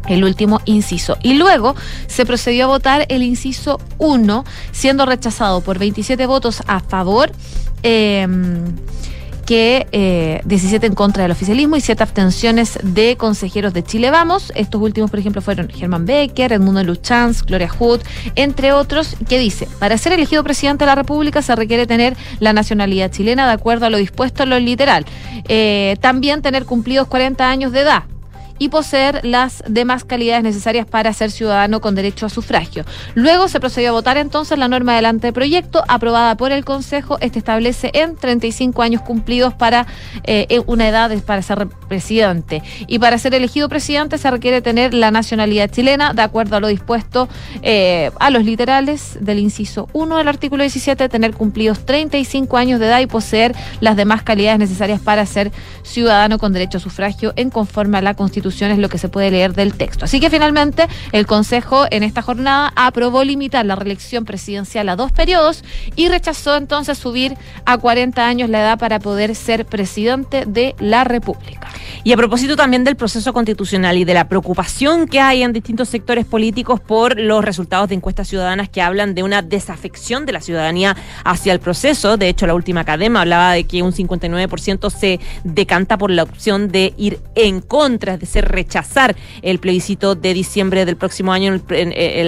el 0.07 0.23
último 0.23 0.61
inciso. 0.65 1.17
Y 1.21 1.35
luego 1.35 1.75
se 2.07 2.25
procedió 2.25 2.65
a 2.65 2.67
votar 2.67 3.05
el 3.09 3.23
inciso 3.23 3.79
1, 3.99 4.43
siendo 4.71 5.05
rechazado 5.05 5.61
por 5.61 5.79
27 5.79 6.25
votos 6.25 6.61
a 6.67 6.79
favor. 6.79 7.31
Eh, 7.83 8.27
que 9.45 9.87
eh, 9.91 10.41
17 10.45 10.87
en 10.87 10.95
contra 10.95 11.23
del 11.23 11.31
oficialismo 11.31 11.75
y 11.75 11.81
7 11.81 12.01
abstenciones 12.03 12.79
de 12.83 13.17
consejeros 13.17 13.73
de 13.73 13.83
Chile 13.83 14.11
Vamos. 14.11 14.51
Estos 14.55 14.81
últimos, 14.81 15.09
por 15.09 15.19
ejemplo, 15.19 15.41
fueron 15.41 15.69
Germán 15.69 16.05
Becker, 16.05 16.53
Edmundo 16.53 16.83
Luchanz, 16.83 17.43
Gloria 17.43 17.69
Hood, 17.69 18.01
entre 18.35 18.71
otros, 18.71 19.15
que 19.27 19.39
dice, 19.39 19.67
para 19.79 19.97
ser 19.97 20.13
elegido 20.13 20.43
presidente 20.43 20.85
de 20.85 20.87
la 20.87 20.95
República 20.95 21.41
se 21.41 21.55
requiere 21.55 21.87
tener 21.87 22.15
la 22.39 22.53
nacionalidad 22.53 23.11
chilena 23.11 23.47
de 23.47 23.53
acuerdo 23.53 23.85
a 23.85 23.89
lo 23.89 23.97
dispuesto 23.97 24.43
en 24.43 24.49
lo 24.49 24.59
literal. 24.59 25.05
Eh, 25.47 25.97
también 26.01 26.41
tener 26.41 26.65
cumplidos 26.65 27.07
40 27.07 27.49
años 27.49 27.71
de 27.71 27.81
edad 27.81 28.03
y 28.63 28.69
poseer 28.69 29.19
las 29.25 29.61
demás 29.67 30.05
calidades 30.05 30.41
necesarias 30.41 30.85
para 30.85 31.11
ser 31.11 31.31
ciudadano 31.31 31.81
con 31.81 31.95
derecho 31.95 32.27
a 32.27 32.29
sufragio. 32.29 32.85
Luego 33.13 33.49
se 33.49 33.59
procedió 33.59 33.89
a 33.89 33.91
votar 33.91 34.15
entonces 34.15 34.57
la 34.57 34.69
norma 34.69 34.95
del 34.95 35.05
anteproyecto 35.05 35.83
aprobada 35.89 36.37
por 36.37 36.53
el 36.53 36.63
Consejo. 36.63 37.17
Este 37.19 37.39
establece 37.39 37.91
en 37.93 38.15
35 38.15 38.81
años 38.81 39.01
cumplidos 39.01 39.53
para 39.53 39.85
eh, 40.23 40.61
una 40.65 40.87
edad 40.87 41.11
para 41.25 41.41
ser 41.41 41.67
presidente. 41.89 42.63
Y 42.87 42.99
para 42.99 43.17
ser 43.17 43.33
elegido 43.33 43.67
presidente 43.67 44.17
se 44.17 44.31
requiere 44.31 44.61
tener 44.61 44.93
la 44.93 45.11
nacionalidad 45.11 45.69
chilena, 45.69 46.13
de 46.13 46.21
acuerdo 46.21 46.55
a 46.55 46.61
lo 46.61 46.67
dispuesto 46.67 47.27
eh, 47.63 48.11
a 48.17 48.29
los 48.29 48.45
literales 48.45 49.17
del 49.19 49.39
inciso 49.39 49.89
1 49.91 50.19
del 50.19 50.29
artículo 50.29 50.63
17, 50.63 51.09
tener 51.09 51.33
cumplidos 51.33 51.85
35 51.85 52.55
años 52.55 52.79
de 52.79 52.85
edad 52.85 53.01
y 53.01 53.07
poseer 53.07 53.53
las 53.81 53.97
demás 53.97 54.23
calidades 54.23 54.59
necesarias 54.59 55.01
para 55.01 55.25
ser 55.25 55.51
ciudadano 55.81 56.37
con 56.37 56.53
derecho 56.53 56.77
a 56.77 56.81
sufragio 56.81 57.33
en 57.35 57.49
conforme 57.49 57.97
a 57.97 58.01
la 58.01 58.13
Constitución 58.13 58.52
es 58.61 58.77
lo 58.77 58.89
que 58.89 58.97
se 58.97 59.09
puede 59.09 59.31
leer 59.31 59.53
del 59.53 59.73
texto. 59.73 60.05
Así 60.05 60.19
que 60.19 60.29
finalmente 60.29 60.87
el 61.11 61.25
Consejo 61.25 61.85
en 61.89 62.03
esta 62.03 62.21
jornada 62.21 62.71
aprobó 62.75 63.23
limitar 63.23 63.65
la 63.65 63.75
reelección 63.75 64.25
presidencial 64.25 64.89
a 64.89 64.95
dos 64.95 65.11
periodos 65.11 65.63
y 65.95 66.09
rechazó 66.09 66.55
entonces 66.55 66.97
subir 66.97 67.35
a 67.65 67.77
40 67.77 68.25
años 68.25 68.49
la 68.49 68.61
edad 68.61 68.79
para 68.79 68.99
poder 68.99 69.35
ser 69.35 69.65
presidente 69.65 70.45
de 70.45 70.75
la 70.79 71.03
República. 71.03 71.69
Y 72.05 72.11
a 72.11 72.17
propósito 72.17 72.57
también 72.57 72.83
del 72.83 72.97
proceso 72.97 73.31
constitucional 73.31 73.97
y 73.97 74.03
de 74.03 74.13
la 74.13 74.27
preocupación 74.27 75.07
que 75.07 75.21
hay 75.21 75.41
en 75.41 75.53
distintos 75.53 75.87
sectores 75.87 76.25
políticos 76.25 76.81
por 76.81 77.17
los 77.17 77.45
resultados 77.45 77.87
de 77.87 77.95
encuestas 77.95 78.27
ciudadanas 78.27 78.67
que 78.67 78.81
hablan 78.81 79.15
de 79.15 79.23
una 79.23 79.41
desafección 79.41 80.25
de 80.25 80.33
la 80.33 80.41
ciudadanía 80.41 80.97
hacia 81.23 81.53
el 81.53 81.61
proceso. 81.61 82.17
De 82.17 82.27
hecho, 82.27 82.45
la 82.45 82.55
última 82.55 82.83
cadena 82.83 83.21
hablaba 83.21 83.53
de 83.53 83.63
que 83.63 83.81
un 83.81 83.93
59% 83.93 84.89
se 84.89 85.21
decanta 85.45 85.97
por 85.97 86.11
la 86.11 86.23
opción 86.23 86.67
de 86.67 86.93
ir 86.97 87.21
en 87.35 87.61
contra, 87.61 88.17
de 88.17 88.25
ser 88.25 88.49
rechazar 88.49 89.15
el 89.41 89.59
plebiscito 89.59 90.15
de 90.15 90.33
diciembre 90.33 90.83
del 90.83 90.97
próximo 90.97 91.31
año 91.31 91.61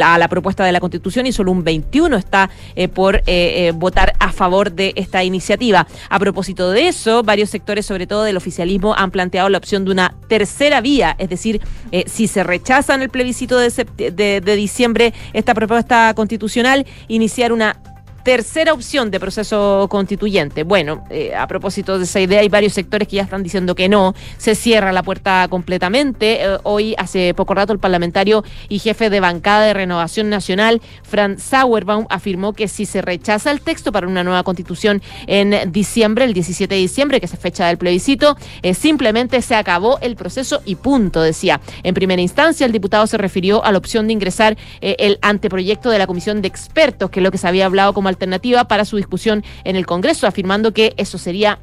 a 0.05 0.17
la 0.17 0.27
propuesta 0.29 0.63
de 0.63 0.71
la 0.71 0.79
Constitución 0.79 1.25
y 1.25 1.33
solo 1.33 1.51
un 1.51 1.65
21 1.65 2.15
está 2.15 2.49
eh, 2.77 2.87
por 2.87 3.17
eh, 3.17 3.23
eh, 3.27 3.73
votar 3.75 4.13
a 4.19 4.31
favor 4.31 4.71
de 4.71 4.93
esta 4.95 5.21
iniciativa. 5.25 5.85
A 6.09 6.17
propósito 6.17 6.71
de 6.71 6.87
eso, 6.87 7.23
varios 7.23 7.49
sectores, 7.49 7.85
sobre 7.85 8.07
todo 8.07 8.23
del 8.23 8.37
oficialismo, 8.37 8.95
han 8.95 9.11
planteado 9.11 9.49
la 9.49 9.57
opción 9.65 9.83
de 9.83 9.91
una 9.91 10.13
tercera 10.27 10.79
vía, 10.79 11.15
es 11.17 11.27
decir, 11.27 11.59
si 12.05 12.27
se 12.27 12.43
rechaza 12.43 12.93
en 12.93 13.01
el 13.01 13.09
plebiscito 13.09 13.57
de, 13.57 14.41
de 14.41 14.55
diciembre 14.55 15.11
esta 15.33 15.55
propuesta 15.55 16.13
constitucional, 16.13 16.85
iniciar 17.07 17.51
una 17.51 17.81
tercera 18.25 18.73
opción 18.73 19.11
de 19.11 19.19
proceso 19.19 19.85
constituyente. 19.87 20.63
Bueno, 20.63 21.03
eh, 21.11 21.35
a 21.35 21.45
propósito 21.45 21.99
de 21.99 22.05
esa 22.05 22.19
idea, 22.19 22.39
hay 22.39 22.49
varios 22.49 22.73
sectores 22.73 23.07
que 23.07 23.17
ya 23.17 23.21
están 23.21 23.43
diciendo 23.43 23.75
que 23.75 23.87
no, 23.87 24.15
se 24.39 24.55
cierra 24.55 24.91
la 24.91 25.03
puerta 25.03 25.47
completamente. 25.47 26.43
Eh, 26.43 26.57
hoy, 26.63 26.95
hace 26.97 27.35
poco 27.35 27.53
rato, 27.53 27.71
el 27.71 27.77
parlamentario 27.77 28.43
y 28.67 28.79
jefe 28.79 29.11
de 29.11 29.19
bancada 29.19 29.67
de 29.67 29.75
Renovación 29.75 30.31
Nacional, 30.31 30.81
Franz 31.03 31.43
Sauerbaum, 31.43 32.07
afirmó 32.09 32.53
que 32.53 32.67
si 32.67 32.87
se 32.87 33.03
rechaza 33.03 33.51
el 33.51 33.61
texto 33.61 33.91
para 33.91 34.07
una 34.07 34.23
nueva 34.23 34.41
constitución 34.41 35.03
en 35.27 35.71
diciembre, 35.71 36.25
el 36.25 36.33
17 36.33 36.73
de 36.73 36.81
diciembre, 36.81 37.19
que 37.19 37.27
es 37.27 37.37
fecha 37.37 37.67
del 37.67 37.77
plebiscito, 37.77 38.37
eh, 38.63 38.73
simplemente 38.73 39.39
se 39.43 39.53
acabó 39.53 39.99
el 40.01 40.15
proceso 40.15 40.63
y 40.65 40.73
punto, 40.73 41.21
decía. 41.21 41.61
En 41.83 41.93
primera 41.93 42.23
instancia, 42.23 42.65
el 42.65 42.71
diputado 42.71 43.05
se 43.05 43.19
refirió 43.19 43.63
a 43.63 43.71
la 43.71 43.77
opción 43.77 44.07
de 44.07 44.13
ingresar 44.13 44.57
el 44.81 45.19
anteproyecto 45.21 45.91
de 45.91 45.99
la 45.99 46.07
comisión 46.07 46.41
de 46.41 46.47
expertos, 46.47 47.11
que 47.11 47.19
es 47.19 47.23
lo 47.23 47.29
que 47.29 47.37
se 47.37 47.47
había 47.47 47.67
hablado 47.67 47.93
como 47.93 48.14
alternativa 48.15 48.67
para 48.67 48.85
su 48.85 48.97
discusión 48.97 49.43
en 49.63 49.75
el 49.75 49.85
Congreso, 49.85 50.25
afirmando 50.25 50.73
que 50.73 50.93
eso 50.97 51.17
sería 51.17 51.59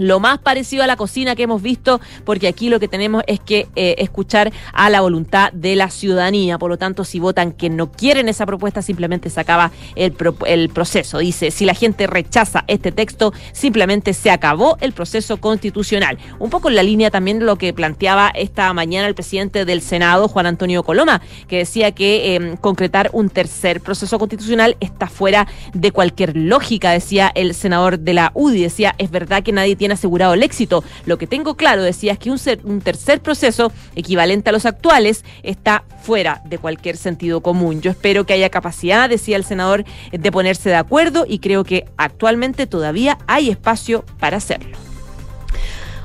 lo 0.00 0.18
más 0.18 0.38
parecido 0.38 0.82
a 0.82 0.86
la 0.86 0.96
cocina 0.96 1.36
que 1.36 1.42
hemos 1.42 1.60
visto, 1.60 2.00
porque 2.24 2.48
aquí 2.48 2.70
lo 2.70 2.80
que 2.80 2.88
tenemos 2.88 3.22
es 3.26 3.38
que 3.38 3.68
eh, 3.76 3.96
escuchar 3.98 4.50
a 4.72 4.88
la 4.88 5.02
voluntad 5.02 5.52
de 5.52 5.76
la 5.76 5.90
ciudadanía. 5.90 6.58
Por 6.58 6.70
lo 6.70 6.78
tanto, 6.78 7.04
si 7.04 7.20
votan 7.20 7.52
que 7.52 7.68
no 7.68 7.92
quieren 7.92 8.28
esa 8.28 8.46
propuesta, 8.46 8.80
simplemente 8.80 9.28
se 9.28 9.40
acaba 9.40 9.70
el, 9.96 10.16
el 10.46 10.70
proceso. 10.70 11.18
Dice, 11.18 11.50
si 11.50 11.66
la 11.66 11.74
gente 11.74 12.06
rechaza 12.06 12.64
este 12.66 12.92
texto, 12.92 13.34
simplemente 13.52 14.14
se 14.14 14.30
acabó 14.30 14.78
el 14.80 14.92
proceso 14.92 15.36
constitucional. 15.36 16.18
Un 16.38 16.48
poco 16.48 16.70
en 16.70 16.76
la 16.76 16.82
línea 16.82 17.10
también 17.10 17.38
de 17.38 17.44
lo 17.44 17.56
que 17.56 17.74
planteaba 17.74 18.30
esta 18.34 18.72
mañana 18.72 19.06
el 19.06 19.14
presidente 19.14 19.66
del 19.66 19.82
Senado, 19.82 20.28
Juan 20.28 20.46
Antonio 20.46 20.82
Coloma, 20.82 21.20
que 21.46 21.58
decía 21.58 21.92
que 21.92 22.36
em, 22.36 22.56
concretar 22.56 23.10
un 23.12 23.28
tercer 23.28 23.82
proceso 23.82 24.18
constitucional 24.18 24.78
está 24.80 25.08
fuera 25.08 25.46
de 25.74 25.92
cualquier 25.92 26.36
lógica, 26.36 26.90
decía 26.90 27.30
el 27.34 27.52
senador 27.54 27.98
de 27.98 28.14
la 28.14 28.32
UDI. 28.34 28.62
Decía, 28.62 28.94
es 28.96 29.10
verdad 29.10 29.42
que 29.42 29.52
nadie 29.52 29.76
tiene 29.76 29.89
asegurado 29.92 30.34
el 30.34 30.42
éxito. 30.42 30.84
Lo 31.06 31.18
que 31.18 31.26
tengo 31.26 31.54
claro, 31.56 31.82
decía, 31.82 32.12
es 32.12 32.18
que 32.18 32.30
un, 32.30 32.80
tercer 32.80 33.20
proceso 33.20 33.72
equivalente 33.94 34.50
a 34.50 34.52
los 34.52 34.66
actuales 34.66 35.24
está 35.42 35.84
fuera 36.02 36.42
de 36.44 36.58
cualquier 36.58 36.96
sentido 36.96 37.40
común. 37.40 37.80
Yo 37.80 37.90
espero 37.90 38.26
que 38.26 38.32
haya 38.32 38.50
capacidad, 38.50 39.08
decía 39.08 39.36
el 39.36 39.44
senador, 39.44 39.84
de 40.12 40.32
ponerse 40.32 40.68
de 40.68 40.76
acuerdo 40.76 41.24
y 41.28 41.38
creo 41.38 41.64
que 41.64 41.86
actualmente 41.96 42.66
todavía 42.66 43.18
hay 43.26 43.50
espacio 43.50 44.04
para 44.18 44.38
hacerlo. 44.38 44.76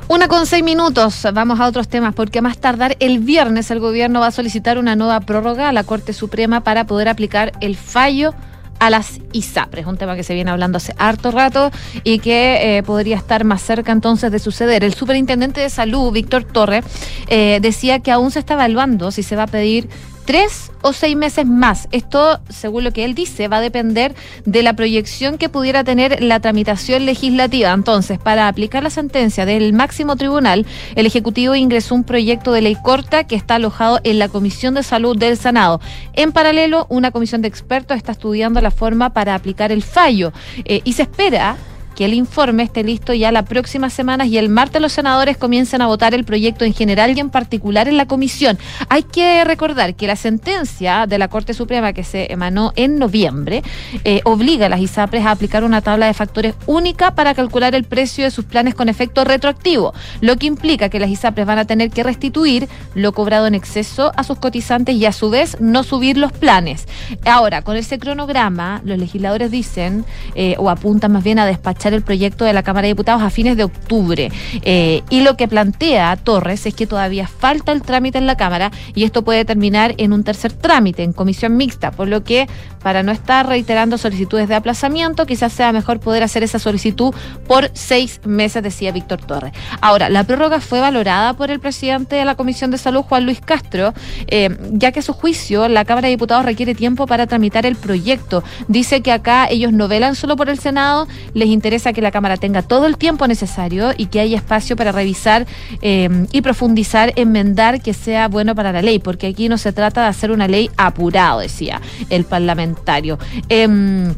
Una 0.08 0.28
con 0.28 0.46
seis 0.46 0.64
minutos, 0.64 1.26
vamos 1.34 1.60
a 1.60 1.66
otros 1.66 1.88
temas, 1.88 2.14
porque 2.14 2.40
más 2.40 2.60
tardar 2.60 2.96
el 3.00 3.18
viernes 3.18 3.72
el 3.72 3.80
gobierno 3.80 4.20
va 4.20 4.28
a 4.28 4.32
solicitar 4.32 4.78
una 4.78 4.96
nueva 4.96 5.20
prórroga 5.22 5.68
a 5.68 5.74
la 5.74 5.84
Corte 5.84 6.14
Suprema 6.14 6.64
para 6.64 6.86
poder 6.86 7.10
aplicar 7.10 7.54
el 7.60 7.76
fallo 7.76 8.36
a 8.80 8.90
las 8.90 9.20
ISAPRES, 9.32 9.86
un 9.86 9.98
tema 9.98 10.16
que 10.16 10.24
se 10.24 10.34
viene 10.34 10.52
hablando 10.52 10.78
hace 10.78 10.94
harto 10.98 11.32
rato 11.32 11.72
y 12.04 12.20
que 12.20 12.78
eh, 12.78 12.84
podría 12.84 13.18
estar 13.18 13.44
más 13.44 13.62
cerca 13.62 13.92
entonces 13.92 14.32
de 14.32 14.40
suceder. 14.40 14.84
El 14.84 14.94
superintendente 14.94 15.62
de 15.62 15.70
salud, 15.70 16.12
Víctor 16.12 16.44
Torre, 16.44 16.84
eh, 17.28 17.60
decía 17.62 18.00
que 18.00 18.12
aún 18.12 18.32
se 18.32 18.40
está 18.40 18.56
evaluando 18.56 19.12
si 19.12 19.24
se 19.24 19.36
va 19.36 19.44
a 19.44 19.48
pedir 19.48 19.90
tres 20.26 20.72
o 20.82 20.94
seis 20.94 21.16
meses 21.16 21.46
más. 21.46 21.88
Esto, 21.92 22.40
según 22.50 22.84
lo 22.84 22.92
que 22.92 23.06
él 23.06 23.16
dice, 23.16 23.48
va 23.48 23.58
a 23.58 23.62
depender 23.62 24.16
de 24.46 24.64
la 24.64 24.74
proyección 24.74 25.38
que 25.38 25.50
pudiera 25.50 25.84
tener 25.84 26.22
la 26.22 26.40
tramitación 26.40 27.06
legislativa. 27.06 27.72
Entonces, 27.72 28.20
para 28.20 28.48
aplicar 28.48 28.84
la 28.84 28.90
sentencia 28.90 29.46
del 29.46 29.74
máximo 29.74 30.16
tribunal, 30.16 30.66
el 30.96 31.06
Ejecutivo 31.06 31.56
ingresó 31.56 31.96
un 31.96 32.04
proyecto 32.04 32.52
de 32.52 32.62
ley 32.62 32.76
corta 32.76 33.26
que 33.26 33.36
está 33.36 33.56
alojado 33.56 34.00
en 34.04 34.20
la 34.20 34.30
Comisión 34.30 34.74
de 34.74 34.84
Salud 34.84 35.18
del 35.18 35.38
Senado. 35.38 35.80
En 36.14 36.32
paralelo, 36.32 36.88
una 36.90 37.12
comisión 37.12 37.42
de 37.42 37.48
expertos 37.48 37.98
está 37.98 38.12
estudiando 38.12 38.62
la 38.62 38.72
forma 38.72 39.12
para 39.12 39.36
aplicar 39.36 39.72
el 39.72 39.84
fallo 39.84 40.34
eh, 40.66 40.82
y 40.84 40.94
se 40.94 41.04
espera 41.04 41.58
que 41.96 42.06
el 42.06 42.14
informe 42.14 42.64
esté 42.64 42.84
listo 42.84 43.14
ya 43.14 43.32
la 43.32 43.46
próxima 43.46 43.90
semana 43.90 44.26
y 44.26 44.38
el 44.38 44.50
martes 44.50 44.82
los 44.82 44.92
senadores 44.92 45.38
comiencen 45.38 45.82
a 45.82 45.88
votar 45.88 46.14
el 46.14 46.26
proyecto 46.26 46.66
en 46.66 46.74
general 46.74 47.16
y 47.16 47.20
en 47.20 47.30
particular 47.30 47.88
en 47.88 47.98
la 47.98 48.06
comisión. 48.06 48.60
Hay 48.90 49.04
que 49.04 49.44
recordar 49.46 49.96
que 49.96 50.06
la 50.06 50.16
sentencia 50.16 51.08
de 51.08 51.18
la 51.18 51.30
Corte 51.30 51.54
Suprema 51.54 51.94
que 51.94 52.04
se 52.04 52.32
emanó 52.32 52.74
en 52.76 53.00
noviembre 53.00 53.64
eh, 54.04 54.22
obliga 54.26 54.66
a 54.66 54.70
las 54.70 54.82
ISAPRES 54.82 55.26
a 55.26 55.32
aplicar 55.32 55.64
una 55.64 55.82
tabla 55.82 56.08
de 56.08 56.14
factores 56.14 56.54
única 56.68 57.16
para 57.16 57.34
calcular 57.34 57.74
el 57.76 57.86
precio 57.86 58.26
de 58.26 58.32
sus 58.32 58.46
planes 58.46 58.76
con 58.76 58.90
efecto 58.90 59.24
retroactivo, 59.24 59.94
lo 60.22 60.36
que 60.36 60.48
implica 60.48 60.90
que 60.90 61.00
las 61.00 61.10
ISAPRES 61.10 61.46
van 61.46 61.60
a 61.60 61.66
tener 61.66 61.90
que 61.90 62.04
restituir 62.04 62.68
lo 62.94 63.14
cobrado 63.14 63.48
en 63.48 63.56
exceso 63.56 64.12
a 64.16 64.24
sus 64.24 64.38
cotizantes 64.38 64.96
y 64.96 65.06
a 65.06 65.14
su 65.14 65.30
vez 65.30 65.58
no 65.62 65.84
subir 65.84 66.18
los 66.18 66.34
planes. 66.34 66.88
Ahora, 67.26 67.62
con 67.62 67.78
ese 67.78 68.00
cronograma, 68.00 68.82
los 68.84 68.98
legisladores 68.98 69.50
dicen 69.50 70.06
eh, 70.36 70.56
o 70.58 70.70
apuntan 70.70 71.14
más 71.14 71.24
bien 71.24 71.40
a 71.40 71.46
despachar 71.46 71.85
el 71.94 72.02
proyecto 72.02 72.46
de 72.46 72.54
la 72.54 72.64
Cámara 72.64 72.84
de 72.84 72.94
Diputados 72.94 73.22
a 73.22 73.30
fines 73.30 73.58
de 73.58 73.64
octubre. 73.64 74.32
Eh, 74.62 75.04
y 75.10 75.22
lo 75.22 75.38
que 75.38 75.48
plantea 75.48 76.16
Torres 76.16 76.66
es 76.66 76.74
que 76.74 76.88
todavía 76.88 77.28
falta 77.28 77.72
el 77.72 77.82
trámite 77.82 78.18
en 78.18 78.28
la 78.28 78.38
Cámara 78.38 78.72
y 78.94 79.04
esto 79.04 79.24
puede 79.24 79.46
terminar 79.46 79.96
en 79.98 80.14
un 80.14 80.24
tercer 80.24 80.54
trámite, 80.54 81.04
en 81.04 81.14
comisión 81.14 81.58
mixta, 81.58 81.92
por 81.92 82.08
lo 82.08 82.24
que 82.24 82.48
para 82.82 83.02
no 83.02 83.12
estar 83.12 83.48
reiterando 83.48 83.98
solicitudes 83.98 84.48
de 84.48 84.54
aplazamiento, 84.54 85.26
quizás 85.26 85.52
sea 85.52 85.72
mejor 85.72 86.00
poder 86.00 86.22
hacer 86.22 86.44
esa 86.44 86.60
solicitud 86.60 87.16
por 87.48 87.72
seis 87.74 88.22
meses, 88.26 88.62
decía 88.62 88.92
Víctor 88.92 89.22
Torres. 89.26 89.54
Ahora, 89.82 90.08
la 90.10 90.24
prórroga 90.24 90.60
fue 90.60 90.80
valorada 90.80 91.34
por 91.34 91.50
el 91.50 91.60
presidente 91.60 92.16
de 92.16 92.26
la 92.26 92.36
Comisión 92.36 92.70
de 92.70 92.78
Salud, 92.78 93.02
Juan 93.02 93.26
Luis 93.26 93.42
Castro, 93.42 93.94
eh, 94.28 94.56
ya 94.72 94.92
que 94.92 95.00
a 95.00 95.02
su 95.02 95.14
juicio 95.14 95.68
la 95.68 95.84
Cámara 95.84 96.08
de 96.08 96.12
Diputados 96.12 96.46
requiere 96.46 96.76
tiempo 96.76 97.08
para 97.08 97.26
tramitar 97.26 97.66
el 97.66 97.76
proyecto. 97.76 98.44
Dice 98.68 99.02
que 99.02 99.12
acá 99.12 99.48
ellos 99.50 99.74
no 99.74 99.88
velan 99.88 100.16
solo 100.16 100.36
por 100.36 100.50
el 100.50 100.60
Senado, 100.60 101.08
les 101.34 101.48
interesa 101.48 101.75
interesa 101.76 101.92
que 101.92 102.02
la 102.02 102.12
Cámara 102.12 102.38
tenga 102.38 102.62
todo 102.62 102.86
el 102.86 102.98
tiempo 102.98 103.28
necesario 103.28 103.92
y 103.98 104.06
que 104.06 104.22
haya 104.22 104.38
espacio 104.38 104.78
para 104.78 104.94
revisar 104.94 105.46
eh, 105.82 106.26
y 106.32 106.42
profundizar, 106.42 107.12
enmendar 107.18 107.82
que 107.82 107.94
sea 107.94 108.30
bueno 108.30 108.56
para 108.56 108.72
la 108.72 108.82
ley, 108.82 109.00
porque 109.00 109.28
aquí 109.28 109.50
no 109.50 109.58
se 109.58 109.74
trata 109.74 110.04
de 110.04 110.08
hacer 110.08 110.32
una 110.32 110.48
ley 110.48 110.70
apurado, 110.78 111.42
decía 111.42 111.82
el 112.10 112.24
parlamentario. 112.24 113.20
Em, 113.50 114.14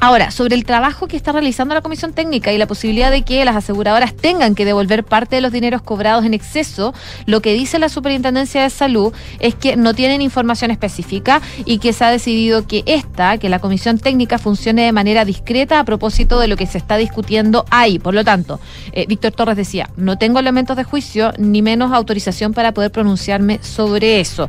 Ahora, 0.00 0.30
sobre 0.30 0.54
el 0.54 0.64
trabajo 0.64 1.08
que 1.08 1.16
está 1.16 1.32
realizando 1.32 1.74
la 1.74 1.80
Comisión 1.80 2.12
Técnica 2.12 2.52
y 2.52 2.58
la 2.58 2.68
posibilidad 2.68 3.10
de 3.10 3.22
que 3.22 3.44
las 3.44 3.56
aseguradoras 3.56 4.14
tengan 4.14 4.54
que 4.54 4.64
devolver 4.64 5.02
parte 5.02 5.34
de 5.34 5.42
los 5.42 5.50
dineros 5.50 5.82
cobrados 5.82 6.24
en 6.24 6.34
exceso, 6.34 6.94
lo 7.26 7.42
que 7.42 7.52
dice 7.52 7.80
la 7.80 7.88
Superintendencia 7.88 8.62
de 8.62 8.70
Salud 8.70 9.12
es 9.40 9.56
que 9.56 9.76
no 9.76 9.94
tienen 9.94 10.22
información 10.22 10.70
específica 10.70 11.42
y 11.64 11.78
que 11.78 11.92
se 11.92 12.04
ha 12.04 12.12
decidido 12.12 12.64
que 12.64 12.84
esta, 12.86 13.38
que 13.38 13.48
la 13.48 13.58
Comisión 13.58 13.98
Técnica 13.98 14.38
funcione 14.38 14.82
de 14.82 14.92
manera 14.92 15.24
discreta 15.24 15.80
a 15.80 15.84
propósito 15.84 16.38
de 16.38 16.46
lo 16.46 16.56
que 16.56 16.66
se 16.66 16.78
está 16.78 16.96
discutiendo 16.96 17.64
ahí. 17.68 17.98
Por 17.98 18.14
lo 18.14 18.24
tanto, 18.24 18.60
eh, 18.92 19.04
Víctor 19.08 19.32
Torres 19.32 19.56
decía, 19.56 19.90
no 19.96 20.16
tengo 20.16 20.38
elementos 20.38 20.76
de 20.76 20.84
juicio 20.84 21.32
ni 21.38 21.60
menos 21.60 21.90
autorización 21.90 22.54
para 22.54 22.70
poder 22.70 22.92
pronunciarme 22.92 23.58
sobre 23.64 24.20
eso. 24.20 24.48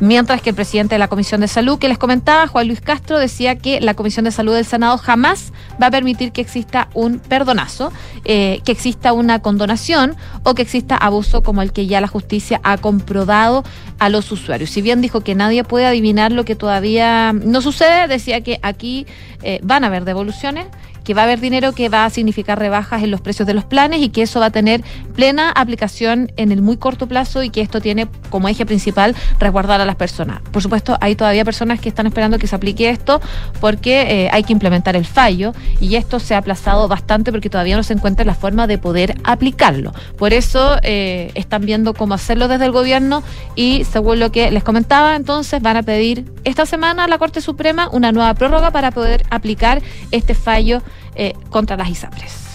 Mientras 0.00 0.42
que 0.42 0.50
el 0.50 0.56
presidente 0.56 0.94
de 0.94 0.98
la 0.98 1.08
Comisión 1.08 1.40
de 1.40 1.48
Salud, 1.48 1.78
que 1.78 1.88
les 1.88 1.96
comentaba, 1.96 2.46
Juan 2.46 2.66
Luis 2.66 2.82
Castro, 2.82 3.18
decía 3.18 3.56
que 3.56 3.80
la 3.80 3.94
Comisión 3.94 4.26
de 4.26 4.30
Salud 4.30 4.54
del 4.54 4.66
Senado 4.66 4.85
jamás 4.98 5.52
va 5.80 5.88
a 5.88 5.90
permitir 5.90 6.32
que 6.32 6.40
exista 6.40 6.88
un 6.94 7.18
perdonazo, 7.18 7.92
eh, 8.24 8.60
que 8.64 8.72
exista 8.72 9.12
una 9.12 9.40
condonación 9.40 10.16
o 10.42 10.54
que 10.54 10.62
exista 10.62 10.96
abuso 10.96 11.42
como 11.42 11.62
el 11.62 11.72
que 11.72 11.86
ya 11.86 12.00
la 12.00 12.08
justicia 12.08 12.60
ha 12.62 12.78
comprobado 12.78 13.64
a 13.98 14.08
los 14.08 14.30
usuarios. 14.32 14.70
Si 14.70 14.82
bien 14.82 15.00
dijo 15.00 15.20
que 15.20 15.34
nadie 15.34 15.64
puede 15.64 15.86
adivinar 15.86 16.32
lo 16.32 16.44
que 16.44 16.54
todavía 16.54 17.32
no 17.32 17.60
sucede, 17.60 18.08
decía 18.08 18.42
que 18.42 18.58
aquí 18.62 19.06
eh, 19.42 19.60
van 19.62 19.84
a 19.84 19.88
haber 19.88 20.04
devoluciones 20.04 20.66
que 21.06 21.14
va 21.14 21.22
a 21.22 21.24
haber 21.24 21.38
dinero 21.38 21.72
que 21.72 21.88
va 21.88 22.04
a 22.04 22.10
significar 22.10 22.58
rebajas 22.58 23.04
en 23.04 23.12
los 23.12 23.20
precios 23.20 23.46
de 23.46 23.54
los 23.54 23.64
planes 23.64 24.00
y 24.02 24.08
que 24.08 24.22
eso 24.22 24.40
va 24.40 24.46
a 24.46 24.50
tener 24.50 24.82
plena 25.14 25.50
aplicación 25.52 26.32
en 26.36 26.50
el 26.50 26.62
muy 26.62 26.78
corto 26.78 27.06
plazo 27.06 27.44
y 27.44 27.50
que 27.50 27.60
esto 27.60 27.80
tiene 27.80 28.08
como 28.28 28.48
eje 28.48 28.66
principal 28.66 29.14
resguardar 29.38 29.80
a 29.80 29.84
las 29.84 29.94
personas. 29.94 30.40
Por 30.50 30.62
supuesto, 30.62 30.98
hay 31.00 31.14
todavía 31.14 31.44
personas 31.44 31.78
que 31.78 31.88
están 31.88 32.08
esperando 32.08 32.40
que 32.40 32.48
se 32.48 32.56
aplique 32.56 32.90
esto 32.90 33.20
porque 33.60 34.24
eh, 34.24 34.30
hay 34.32 34.42
que 34.42 34.52
implementar 34.52 34.96
el 34.96 35.04
fallo 35.04 35.52
y 35.80 35.94
esto 35.94 36.18
se 36.18 36.34
ha 36.34 36.38
aplazado 36.38 36.88
bastante 36.88 37.30
porque 37.30 37.48
todavía 37.48 37.76
no 37.76 37.84
se 37.84 37.92
encuentra 37.92 38.24
la 38.24 38.34
forma 38.34 38.66
de 38.66 38.76
poder 38.76 39.14
aplicarlo. 39.22 39.92
Por 40.18 40.32
eso 40.32 40.76
eh, 40.82 41.30
están 41.34 41.64
viendo 41.64 41.94
cómo 41.94 42.14
hacerlo 42.14 42.48
desde 42.48 42.64
el 42.64 42.72
gobierno 42.72 43.22
y 43.54 43.84
según 43.84 44.18
lo 44.18 44.32
que 44.32 44.50
les 44.50 44.64
comentaba, 44.64 45.14
entonces 45.14 45.62
van 45.62 45.76
a 45.76 45.84
pedir 45.84 46.24
esta 46.42 46.66
semana 46.66 47.04
a 47.04 47.06
la 47.06 47.18
Corte 47.18 47.40
Suprema 47.40 47.88
una 47.92 48.10
nueva 48.10 48.34
prórroga 48.34 48.72
para 48.72 48.90
poder 48.90 49.22
aplicar 49.30 49.82
este 50.10 50.34
fallo 50.34 50.82
eh, 51.14 51.34
contra 51.50 51.76
las 51.76 51.88
ISAPRES. 51.88 52.46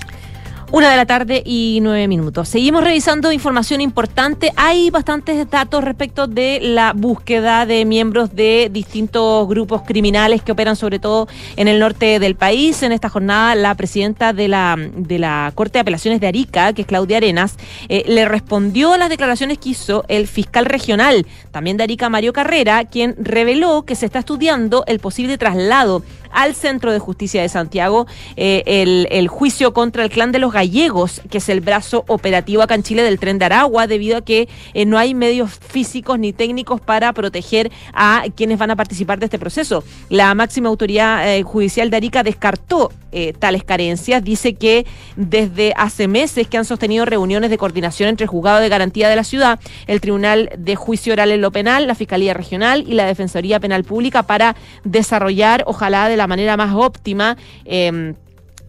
Una 0.73 0.89
de 0.89 0.95
la 0.95 1.05
tarde 1.05 1.43
y 1.45 1.79
nueve 1.81 2.07
minutos. 2.07 2.47
Seguimos 2.47 2.81
revisando 2.81 3.33
información 3.33 3.81
importante. 3.81 4.53
Hay 4.55 4.89
bastantes 4.89 5.49
datos 5.49 5.83
respecto 5.83 6.27
de 6.27 6.61
la 6.61 6.93
búsqueda 6.93 7.65
de 7.65 7.83
miembros 7.83 8.33
de 8.33 8.69
distintos 8.71 9.49
grupos 9.49 9.81
criminales 9.81 10.41
que 10.41 10.53
operan 10.53 10.77
sobre 10.77 10.97
todo 10.97 11.27
en 11.57 11.67
el 11.67 11.77
norte 11.77 12.19
del 12.19 12.35
país. 12.35 12.83
En 12.83 12.93
esta 12.93 13.09
jornada, 13.09 13.53
la 13.55 13.75
presidenta 13.75 14.31
de 14.31 14.47
la, 14.47 14.77
de 14.95 15.19
la 15.19 15.51
Corte 15.55 15.73
de 15.73 15.81
Apelaciones 15.81 16.21
de 16.21 16.27
Arica, 16.27 16.71
que 16.71 16.83
es 16.83 16.87
Claudia 16.87 17.17
Arenas, 17.17 17.57
eh, 17.89 18.05
le 18.07 18.23
respondió 18.23 18.93
a 18.93 18.97
las 18.97 19.09
declaraciones 19.09 19.57
que 19.57 19.71
hizo 19.71 20.05
el 20.07 20.25
fiscal 20.25 20.63
regional, 20.63 21.27
también 21.51 21.75
de 21.75 21.83
Arica, 21.83 22.07
Mario 22.07 22.31
Carrera, 22.31 22.85
quien 22.85 23.17
reveló 23.19 23.83
que 23.83 23.95
se 23.95 24.05
está 24.05 24.19
estudiando 24.19 24.85
el 24.87 24.99
posible 24.99 25.37
traslado 25.37 26.01
al 26.31 26.55
Centro 26.55 26.91
de 26.91 26.99
Justicia 26.99 27.41
de 27.41 27.49
Santiago 27.49 28.07
eh, 28.35 29.07
el, 29.11 29.27
juicio 29.27 29.73
contra 29.73 30.03
el 30.03 30.09
clan 30.09 30.31
de 30.31 30.39
los 30.39 30.51
gallegos, 30.51 31.21
que 31.29 31.37
es 31.37 31.49
el 31.49 31.61
brazo 31.61 32.03
operativo 32.07 32.61
acá 32.61 32.75
en 32.75 32.83
Chile 32.83 33.03
del 33.03 33.19
tren 33.19 33.39
de 33.39 33.45
Aragua, 33.45 33.87
debido 33.87 34.17
a 34.17 34.21
que 34.21 34.49
eh, 34.73 34.85
no 34.85 34.97
hay 34.97 35.13
medios 35.13 35.51
físicos 35.51 36.19
ni 36.19 36.33
técnicos 36.33 36.81
para 36.81 37.13
proteger 37.13 37.71
a 37.93 38.23
quienes 38.35 38.57
van 38.57 38.71
a 38.71 38.75
participar 38.75 39.19
de 39.19 39.25
este 39.25 39.39
proceso. 39.39 39.83
La 40.09 40.33
máxima 40.35 40.69
autoridad 40.69 41.35
eh, 41.35 41.43
judicial 41.43 41.89
de 41.89 41.97
Arica 41.97 42.23
descartó 42.23 42.91
tales 43.39 43.65
carencias, 43.65 44.23
dice 44.23 44.53
que 44.53 44.85
desde 45.17 45.73
hace 45.75 46.07
meses 46.07 46.47
que 46.47 46.57
han 46.57 46.63
sostenido 46.63 47.03
reuniones 47.03 47.49
de 47.49 47.57
coordinación 47.57 48.07
entre 48.07 48.23
el 48.23 48.29
juzgado 48.29 48.61
de 48.61 48.69
garantía 48.69 49.09
de 49.09 49.17
la 49.17 49.25
ciudad, 49.25 49.59
el 49.87 49.99
Tribunal 49.99 50.49
de 50.57 50.77
Juicio 50.77 51.11
Oral 51.11 51.31
en 51.31 51.41
lo 51.41 51.51
Penal, 51.51 51.87
la 51.87 51.95
Fiscalía 51.95 52.33
Regional 52.33 52.85
y 52.87 52.93
la 52.93 53.05
Defensoría 53.05 53.59
Penal 53.59 53.83
Pública 53.83 54.23
para 54.23 54.55
desarrollar, 54.85 55.65
ojalá 55.67 56.07
de 56.07 56.20
la 56.21 56.27
manera 56.27 56.57
más 56.57 56.73
óptima. 56.75 57.37
Eh, 57.65 58.13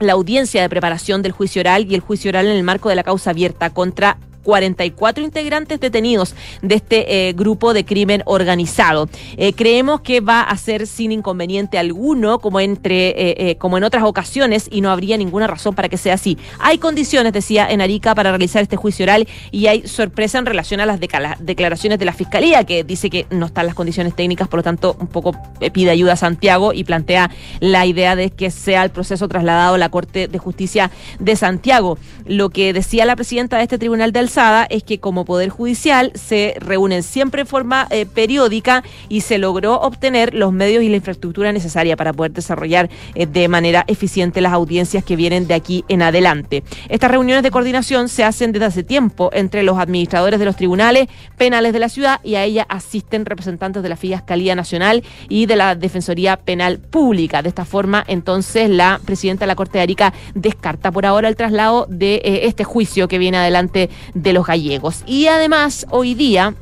la 0.01 0.15
audiencia 0.15 0.63
de 0.63 0.69
preparación 0.69 1.23
del 1.23 1.33
juicio 1.33 1.61
oral 1.61 1.87
y 1.89 1.95
el 1.95 2.01
juicio 2.01 2.31
oral 2.31 2.47
en 2.47 2.57
el 2.57 2.65
marco 2.65 2.89
de 2.89 2.97
la 2.97 3.05
causa 3.05 3.31
abierta 3.31 3.71
contra 3.71 4.19
44 4.43 5.25
integrantes 5.25 5.81
detenidos 5.81 6.35
de 6.63 6.75
este 6.77 7.29
eh, 7.29 7.33
grupo 7.33 7.75
de 7.75 7.85
crimen 7.85 8.23
organizado. 8.27 9.09
Eh, 9.37 9.53
creemos 9.53 10.01
que 10.01 10.21
va 10.21 10.43
a 10.43 10.57
ser 10.57 10.87
sin 10.87 11.13
inconveniente 11.13 11.79
alguno, 11.79 12.39
como 12.39 12.61
entre 12.61 13.51
eh, 13.51 13.57
como 13.57 13.79
en 13.79 13.85
otras 13.85 14.05
ocasiones, 14.05 14.69
y 14.71 14.81
no 14.81 14.91
habría 14.91 15.17
ninguna 15.17 15.47
razón 15.47 15.75
para 15.75 15.89
que 15.89 15.97
sea 15.97 16.15
así. 16.15 16.39
Hay 16.59 16.79
condiciones, 16.79 17.33
decía 17.33 17.69
en 17.71 17.81
Arica, 17.81 18.15
para 18.15 18.31
realizar 18.31 18.63
este 18.63 18.77
juicio 18.77 19.05
oral 19.05 19.29
y 19.51 19.67
hay 19.67 19.87
sorpresa 19.87 20.39
en 20.39 20.47
relación 20.47 20.81
a 20.81 20.87
las 20.87 21.01
declaraciones 21.01 21.99
de 21.99 22.05
la 22.05 22.13
fiscalía, 22.13 22.65
que 22.65 22.85
dice 22.85 23.11
que 23.11 23.27
no 23.31 23.47
están 23.47 23.67
las 23.67 23.75
condiciones 23.75 24.15
técnicas, 24.15 24.49
por 24.49 24.59
lo 24.59 24.63
tanto, 24.63 24.97
un 24.99 25.07
poco 25.07 25.37
pide 25.73 25.91
ayuda 25.91 26.15
a 26.15 26.17
Santiago 26.17 26.73
y 26.73 26.85
plantea 26.85 27.31
la 27.61 27.87
idea 27.87 28.17
de 28.17 28.31
que 28.31 28.51
sea 28.51 28.83
el 28.85 28.91
proceso 28.91 29.29
trasladado 29.29 29.75
a 29.75 29.79
la 29.79 29.89
Corte 29.89 30.29
de 30.29 30.39
Justicia 30.39 30.91
de 31.19 31.37
Santiago. 31.37 31.99
Lo 32.27 32.51
que 32.51 32.73
decía 32.73 33.05
la 33.05 33.17
presidenta 33.17 33.57
de 33.57 33.65
este 33.65 33.79
tribunal 33.79 34.13
del 34.13 34.29
es 34.71 34.83
que 34.83 34.99
como 34.99 35.27
Poder 35.27 35.51
Judicial 35.51 36.11
se 36.15 36.55
reúnen 36.59 37.03
siempre 37.03 37.43
en 37.43 37.47
forma 37.47 37.87
eh, 37.91 38.07
periódica 38.07 38.83
y 39.11 39.21
se 39.21 39.37
logró 39.37 39.75
obtener 39.75 40.33
los 40.33 40.55
medios 40.55 40.83
y 40.83 40.89
la 40.89 40.97
infraestructura 40.97 41.53
necesaria 41.53 41.97
para 41.97 42.15
poder 42.15 42.33
desarrollar 42.33 42.89
eh, 43.15 43.27
de 43.27 43.49
manera 43.49 43.85
eficiente 43.89 44.41
las 44.41 44.55
audiencias 44.55 45.05
que 45.05 45.17
vienen 45.17 45.47
de 45.49 45.55
aquí 45.55 45.85
en 45.89 46.01
adelante. 46.01 46.65
Estas 46.89 47.11
reuniones 47.11 47.43
de 47.43 47.51
coordinación 47.51 48.09
se 48.09 48.25
hacen 48.25 48.53
desde 48.53 48.67
hace 48.67 48.83
tiempo 48.83 49.29
entre 49.35 49.63
los 49.63 49.79
administradores 49.79 50.39
de 50.39 50.47
los 50.47 50.57
tribunales 50.57 51.09
penales 51.37 51.75
de 51.75 51.79
la 51.79 51.91
ciudad 51.91 52.19
y 52.25 52.37
a 52.37 52.45
ella 52.45 52.65
asisten 52.71 53.27
representantes 53.27 53.83
de 53.83 53.89
la 53.91 53.97
Fiscalía 53.97 54.55
Nacional 54.55 55.03
y 55.29 55.45
de 55.45 55.57
la 55.57 55.75
Defensoría 55.75 56.39
Penal 56.39 56.79
Pública. 56.79 57.43
De 57.43 57.51
esta 57.51 57.67
forma, 57.67 58.03
entonces, 58.09 58.71
la 58.71 58.99
presidenta 59.05 59.45
de 59.45 59.49
la 59.49 59.57
Corte 59.57 59.77
de 59.77 59.83
Arica 59.83 60.15
descarta 60.35 60.91
por 60.91 61.05
ahora 61.05 61.29
el 61.29 61.37
traslado 61.37 61.87
de 61.91 62.15
eh, 62.25 62.47
este 62.47 62.65
juicio 62.65 63.09
que 63.09 63.19
viene 63.19 63.37
adelante 63.37 63.91
de 64.15 64.22
los 64.33 64.47
gallegos. 64.47 65.03
Y 65.07 65.27
además, 65.27 65.87
hoy 65.91 66.15
día 66.15 66.55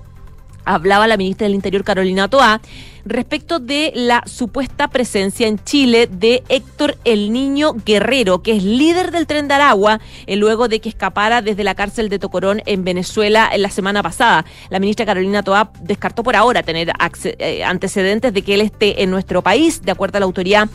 hablaba 0.65 1.07
la 1.07 1.17
ministra 1.17 1.47
del 1.47 1.55
Interior, 1.55 1.85
Carolina 1.85 2.29
Toá, 2.29 2.61
respecto 3.05 3.59
de 3.59 3.93
la 3.95 4.23
supuesta 4.27 4.89
presencia 4.89 5.47
en 5.47 5.59
Chile 5.59 6.07
de 6.07 6.43
Héctor 6.49 6.97
el 7.05 7.33
Niño 7.33 7.75
Guerrero, 7.85 8.43
que 8.43 8.57
es 8.57 8.63
líder 8.63 9.11
del 9.11 9.27
tren 9.27 9.49
de 9.49 9.55
Aragua, 9.55 10.01
eh, 10.27 10.37
luego 10.37 10.69
de 10.69 10.81
que 10.81 10.89
escapara 10.89 11.43
desde 11.43 11.65
la 11.65 11.75
cárcel 11.75 12.09
de 12.09 12.19
Tocorón 12.19 12.63
en 12.67 12.85
Venezuela 12.85 13.49
en 13.53 13.63
la 13.63 13.71
semana 13.71 14.03
pasada. 14.03 14.45
La 14.69 14.81
ministra 14.81 15.07
Carolina 15.07 15.43
Toá 15.43 15.71
descartó 15.81 16.23
por 16.23 16.37
ahora 16.37 16.63
tener 16.63 16.93
eh, 17.25 17.65
antecedentes 17.65 18.33
de 18.33 18.43
que 18.43 18.55
él 18.55 18.61
esté 18.61 19.03
en 19.03 19.11
nuestro 19.11 19.43
país, 19.43 19.83
de 19.83 19.93
acuerdo 19.93 20.19
a 20.19 20.21
la 20.21 20.27
autoridad 20.27 20.69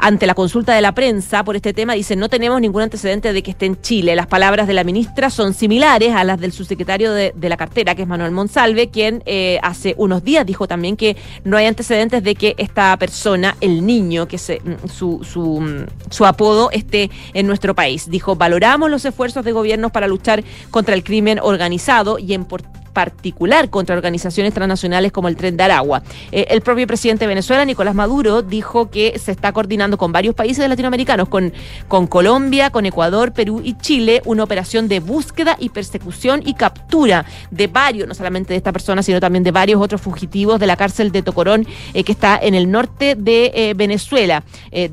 ante 0.00 0.26
la 0.26 0.34
consulta 0.34 0.74
de 0.74 0.80
la 0.80 0.92
prensa 0.92 1.44
por 1.44 1.56
este 1.56 1.72
tema, 1.72 1.94
dice, 1.94 2.16
no 2.16 2.28
tenemos 2.28 2.60
ningún 2.60 2.82
antecedente 2.82 3.32
de 3.32 3.42
que 3.42 3.50
esté 3.50 3.66
en 3.66 3.80
Chile. 3.80 4.16
Las 4.16 4.26
palabras 4.26 4.66
de 4.66 4.74
la 4.74 4.84
ministra 4.84 5.30
son 5.30 5.54
similares 5.54 6.14
a 6.14 6.24
las 6.24 6.40
del 6.40 6.52
subsecretario 6.52 7.12
de, 7.12 7.32
la 7.50 7.56
cartera, 7.56 7.94
que 7.94 8.02
es 8.02 8.08
Manuel 8.08 8.30
Monsalve, 8.30 8.88
quien 8.88 9.22
eh, 9.26 9.58
hace 9.62 9.94
unos 9.98 10.22
días 10.22 10.46
dijo 10.46 10.68
también 10.68 10.96
que 10.96 11.16
no 11.44 11.56
hay 11.56 11.66
antecedentes 11.66 12.22
de 12.22 12.34
que 12.34 12.54
esta 12.58 12.96
persona, 12.96 13.56
el 13.60 13.84
niño, 13.84 14.26
que 14.28 14.38
se, 14.38 14.60
mm, 14.60 14.88
su, 14.88 15.60
mm, 15.60 16.10
su 16.10 16.26
apodo, 16.26 16.70
esté 16.70 17.10
en 17.34 17.46
nuestro 17.46 17.74
país. 17.74 18.08
Dijo, 18.08 18.36
valoramos 18.36 18.90
los 18.90 19.04
esfuerzos 19.04 19.44
de 19.44 19.52
gobiernos 19.52 19.90
para 19.90 20.06
luchar 20.06 20.44
contra 20.70 20.94
el 20.94 21.04
crimen 21.04 21.38
organizado 21.42 22.18
y 22.18 22.34
en 22.34 22.44
particular 22.92 23.70
contra 23.70 23.96
organizaciones 23.96 24.54
transnacionales 24.54 25.12
como 25.12 25.28
el 25.28 25.36
Tren 25.36 25.56
de 25.56 25.64
Aragua. 25.64 26.02
Eh, 26.32 26.46
el 26.50 26.60
propio 26.60 26.86
presidente 26.86 27.24
de 27.24 27.28
Venezuela, 27.28 27.64
Nicolás 27.64 27.94
Maduro, 27.94 28.42
dijo 28.42 28.90
que 28.90 29.18
se 29.18 29.32
está 29.32 29.52
coordinando 29.52 29.98
con 29.98 30.12
varios 30.12 30.34
países 30.34 30.68
latinoamericanos, 30.68 31.28
con, 31.28 31.52
con 31.88 32.06
Colombia, 32.06 32.70
con 32.70 32.86
Ecuador, 32.86 33.32
Perú 33.32 33.60
y 33.64 33.76
Chile, 33.78 34.22
una 34.24 34.44
operación 34.44 34.88
de 34.88 35.00
búsqueda 35.00 35.56
y 35.58 35.70
persecución 35.70 36.42
y 36.44 36.54
captura 36.54 37.24
de 37.50 37.66
varios, 37.66 38.08
no 38.08 38.14
solamente 38.14 38.52
de 38.52 38.56
esta 38.56 38.72
persona, 38.72 39.02
sino 39.02 39.20
también 39.20 39.44
de 39.44 39.52
varios 39.52 39.80
otros 39.80 40.00
fugitivos 40.00 40.60
de 40.60 40.66
la 40.66 40.76
cárcel 40.76 41.12
de 41.12 41.22
Tocorón, 41.22 41.66
eh, 41.94 42.04
que 42.04 42.12
está 42.12 42.38
en 42.40 42.54
el 42.54 42.70
norte 42.70 43.14
de 43.14 43.52
eh, 43.54 43.74
Venezuela. 43.74 44.42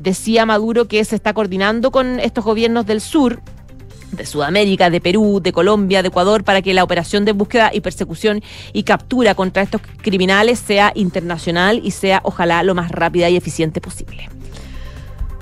decía 0.00 0.46
Maduro 0.46 0.88
que 0.88 1.04
se 1.04 1.16
está 1.16 1.32
coordinando 1.32 1.90
con 1.90 2.20
estos 2.20 2.44
gobiernos 2.44 2.86
del 2.86 3.00
sur 3.00 3.40
de 4.12 4.26
Sudamérica, 4.26 4.90
de 4.90 5.00
Perú, 5.00 5.40
de 5.42 5.52
Colombia, 5.52 6.02
de 6.02 6.08
Ecuador, 6.08 6.44
para 6.44 6.62
que 6.62 6.74
la 6.74 6.84
operación 6.84 7.24
de 7.24 7.32
búsqueda 7.32 7.70
y 7.72 7.80
persecución 7.80 8.42
y 8.72 8.82
captura 8.82 9.34
contra 9.34 9.62
estos 9.62 9.80
criminales 10.02 10.58
sea 10.58 10.92
internacional 10.94 11.80
y 11.82 11.90
sea, 11.90 12.20
ojalá, 12.24 12.62
lo 12.62 12.74
más 12.74 12.90
rápida 12.90 13.28
y 13.28 13.36
eficiente 13.36 13.80
posible. 13.80 14.28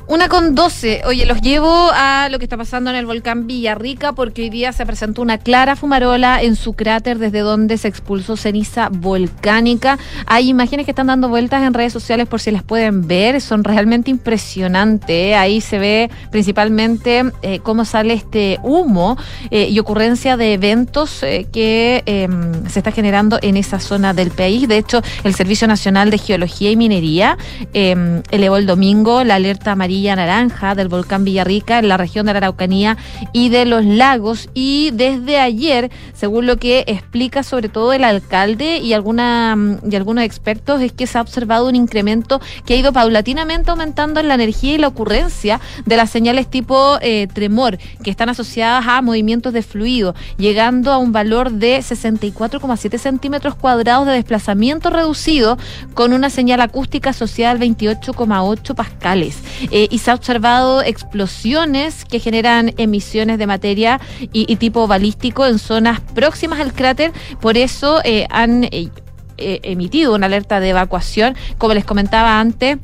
Una 0.09 0.29
con 0.29 0.55
12. 0.55 1.03
Oye, 1.07 1.27
los 1.27 1.41
llevo 1.41 1.91
a 1.93 2.29
lo 2.31 2.39
que 2.39 2.45
está 2.45 2.57
pasando 2.57 2.91
en 2.91 2.97
el 2.97 3.07
volcán 3.07 3.49
Villarrica 3.49 4.13
porque 4.13 4.43
hoy 4.43 4.51
día 4.51 4.73
se 4.73 4.87
presentó 4.87 5.21
una 5.21 5.39
clara 5.39 5.75
fumarola 5.75 6.41
en 6.43 6.55
su 6.55 6.75
cráter 6.75 7.19
desde 7.19 7.41
donde 7.41 7.77
se 7.77 7.89
expulsó 7.89 8.37
ceniza 8.37 8.89
volcánica. 8.89 9.99
Hay 10.27 10.49
imágenes 10.49 10.85
que 10.87 10.93
están 10.93 11.09
dando 11.09 11.29
vueltas 11.29 11.65
en 11.65 11.75
redes 11.75 11.93
sociales 11.93 12.29
por 12.29 12.39
si 12.39 12.53
las 12.53 12.63
pueden 12.63 13.09
ver. 13.09 13.41
Son 13.41 13.65
realmente 13.65 14.09
impresionantes. 14.13 15.09
¿eh? 15.09 15.35
Ahí 15.35 15.61
se 15.61 15.81
ve 15.81 16.09
principalmente 16.31 17.25
eh, 17.43 17.59
cómo 17.65 17.85
sale 17.85 18.15
este 18.15 18.61
humo 18.63 19.19
eh, 19.51 19.69
y 19.69 19.81
ocurrencia 19.81 20.37
de 20.37 20.53
eventos 20.53 21.19
que 21.53 22.05
em, 22.07 22.65
se 22.69 22.79
está 22.79 22.93
generando 22.93 23.41
en 23.43 23.57
esa 23.57 23.81
zona 23.81 24.15
del 24.15 24.31
país. 24.31 24.69
De 24.69 24.79
hecho, 24.79 25.03
el 25.25 25.35
Servicio 25.35 25.67
Nacional 25.67 26.11
de 26.11 26.19
Geología 26.19 26.71
y 26.71 26.77
Minería 26.77 27.37
em, 27.73 28.23
elevó 28.31 28.57
el 28.57 28.67
domingo 28.67 29.25
la 29.25 29.35
alerta 29.35 29.73
amarilla 29.73 29.96
naranja 30.05 30.75
del 30.75 30.89
volcán 30.89 31.25
Villarrica 31.25 31.79
en 31.79 31.89
la 31.89 31.97
región 31.97 32.27
de 32.27 32.33
la 32.33 32.39
Araucanía 32.39 32.97
y 33.33 33.49
de 33.49 33.65
los 33.65 33.85
lagos. 33.85 34.49
Y 34.55 34.91
desde 34.93 35.39
ayer, 35.39 35.91
según 36.15 36.47
lo 36.47 36.59
que 36.59 36.85
explica 36.87 37.43
sobre 37.43 37.69
todo 37.69 37.93
el 37.93 38.05
alcalde 38.05 38.79
y, 38.79 38.93
alguna, 38.93 39.57
y 39.89 39.97
algunos 39.97 40.25
expertos, 40.25 40.81
es 40.81 40.93
que 40.93 41.07
se 41.07 41.19
ha 41.19 41.21
observado 41.21 41.69
un 41.69 41.77
incremento 41.77 42.41
que 42.65 42.75
ha 42.75 42.77
ido 42.77 42.93
paulatinamente 42.93 43.71
aumentando 43.71 44.21
en 44.21 44.29
la 44.29 44.35
energía 44.35 44.75
y 44.75 44.79
la 44.79 44.89
ocurrencia 44.89 45.61
de 45.85 45.97
las 45.97 46.11
señales 46.11 46.49
tipo 46.49 46.99
eh, 47.01 47.29
tremor, 47.33 47.79
que 48.03 48.11
están 48.11 48.29
asociadas 48.29 48.85
a 48.87 49.03
movimientos 49.03 49.53
de 49.53 49.63
fluido, 49.63 50.15
llegando 50.37 50.93
a 50.93 50.99
un 50.99 51.13
valor 51.13 51.53
de 51.53 51.79
64,7 51.79 52.99
centímetros 52.99 53.55
cuadrados 53.55 54.07
de 54.07 54.13
desplazamiento 54.13 54.91
reducido 54.91 55.59
con 55.95 56.13
una 56.13 56.31
señal 56.31 56.61
acústica 56.61 57.11
asociada 57.11 57.53
al 57.53 57.61
28,8 57.61 58.75
pascales. 58.75 59.39
Eh, 59.71 59.86
y 59.91 59.99
se 59.99 60.11
ha 60.11 60.15
observado 60.15 60.83
explosiones 60.83 62.05
que 62.05 62.21
generan 62.21 62.73
emisiones 62.77 63.39
de 63.39 63.47
materia 63.47 64.01
y, 64.33 64.57
tipo 64.57 64.87
balístico 64.87 65.47
en 65.47 65.59
zonas 65.59 66.01
próximas 66.01 66.61
al 66.61 66.73
cráter. 66.73 67.13
Por 67.41 67.57
eso 67.57 68.01
eh, 68.05 68.27
han 68.31 68.65
eh, 68.65 68.91
eh, 69.39 69.61
emitido 69.65 70.15
una 70.15 70.27
alerta 70.27 70.61
de 70.61 70.71
evacuación, 70.71 71.37
como 71.59 71.75
les 71.75 71.85
comentaba 71.85 72.41
antes. 72.41 72.79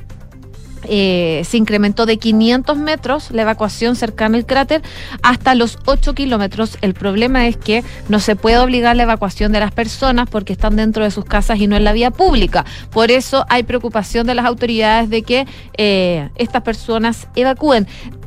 Eh, 0.89 1.43
se 1.49 1.57
incrementó 1.57 2.07
de 2.07 2.19
500 2.19 2.77
metros 2.77 3.31
la 3.31 3.43
evacuación 3.43 3.97
cercana 3.97 4.37
al 4.37 4.47
cráter 4.47 4.83
hasta 5.23 5.55
los 5.55 5.79
8 5.87 6.15
kilómetros. 6.15 6.79
El 6.81 6.95
problema 6.95 7.47
es 7.47 7.57
que 7.57 7.85
no 8.09 8.21
se 8.21 8.37
puede 8.37 8.59
obligar 8.59 8.97
la 8.97 9.05
evacuación 9.05 9.53
de 9.53 9.61
las 9.61 9.73
personas 9.73 10.29
porque 10.29 10.53
están 10.53 10.77
dentro 10.77 11.05
de 11.05 11.11
sus 11.11 11.25
casas 11.25 11.59
y 11.61 11.67
no 11.67 11.77
en 11.77 11.85
la 11.85 11.93
vía 11.93 12.11
pública. 12.11 12.65
Por 12.91 13.11
eso 13.11 13.45
hay 13.49 13.63
preocupación 13.63 14.27
de 14.27 14.35
las 14.35 14.47
autoridades 14.47 15.11
de 15.11 15.23
que 15.23 15.47
eh, 15.77 16.29
estas 16.37 16.63
personas 16.63 17.29
evacúen. 17.35 17.87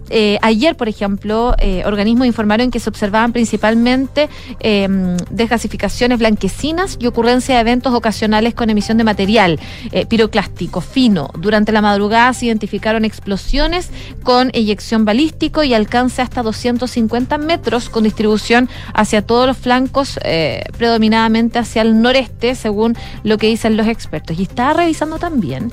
Eh, 0.09 0.37
ayer, 0.41 0.75
por 0.75 0.89
ejemplo, 0.89 1.55
eh, 1.59 1.83
organismos 1.85 2.27
informaron 2.27 2.71
que 2.71 2.79
se 2.79 2.89
observaban 2.89 3.33
principalmente 3.33 4.29
eh, 4.59 4.87
desgasificaciones 5.29 6.19
blanquecinas 6.19 6.97
y 6.99 7.07
ocurrencia 7.07 7.55
de 7.55 7.61
eventos 7.61 7.93
ocasionales 7.93 8.53
con 8.53 8.69
emisión 8.69 8.97
de 8.97 9.03
material 9.03 9.59
eh, 9.91 10.05
piroclástico 10.05 10.81
fino. 10.81 11.29
Durante 11.37 11.71
la 11.71 11.81
madrugada 11.81 12.33
se 12.33 12.47
identificaron 12.47 13.05
explosiones 13.05 13.89
con 14.23 14.49
eyección 14.53 15.05
balístico 15.05 15.63
y 15.63 15.73
alcance 15.73 16.21
hasta 16.21 16.43
250 16.43 17.37
metros 17.37 17.89
con 17.89 18.03
distribución 18.03 18.69
hacia 18.93 19.21
todos 19.21 19.47
los 19.47 19.57
flancos, 19.57 20.19
predominadamente 20.77 21.59
hacia 21.59 21.81
el 21.81 22.01
noreste, 22.01 22.55
según 22.55 22.95
lo 23.23 23.37
que 23.37 23.47
dicen 23.47 23.77
los 23.77 23.87
expertos. 23.87 24.39
Y 24.39 24.43
estaba 24.43 24.73
revisando 24.73 25.17
también 25.19 25.71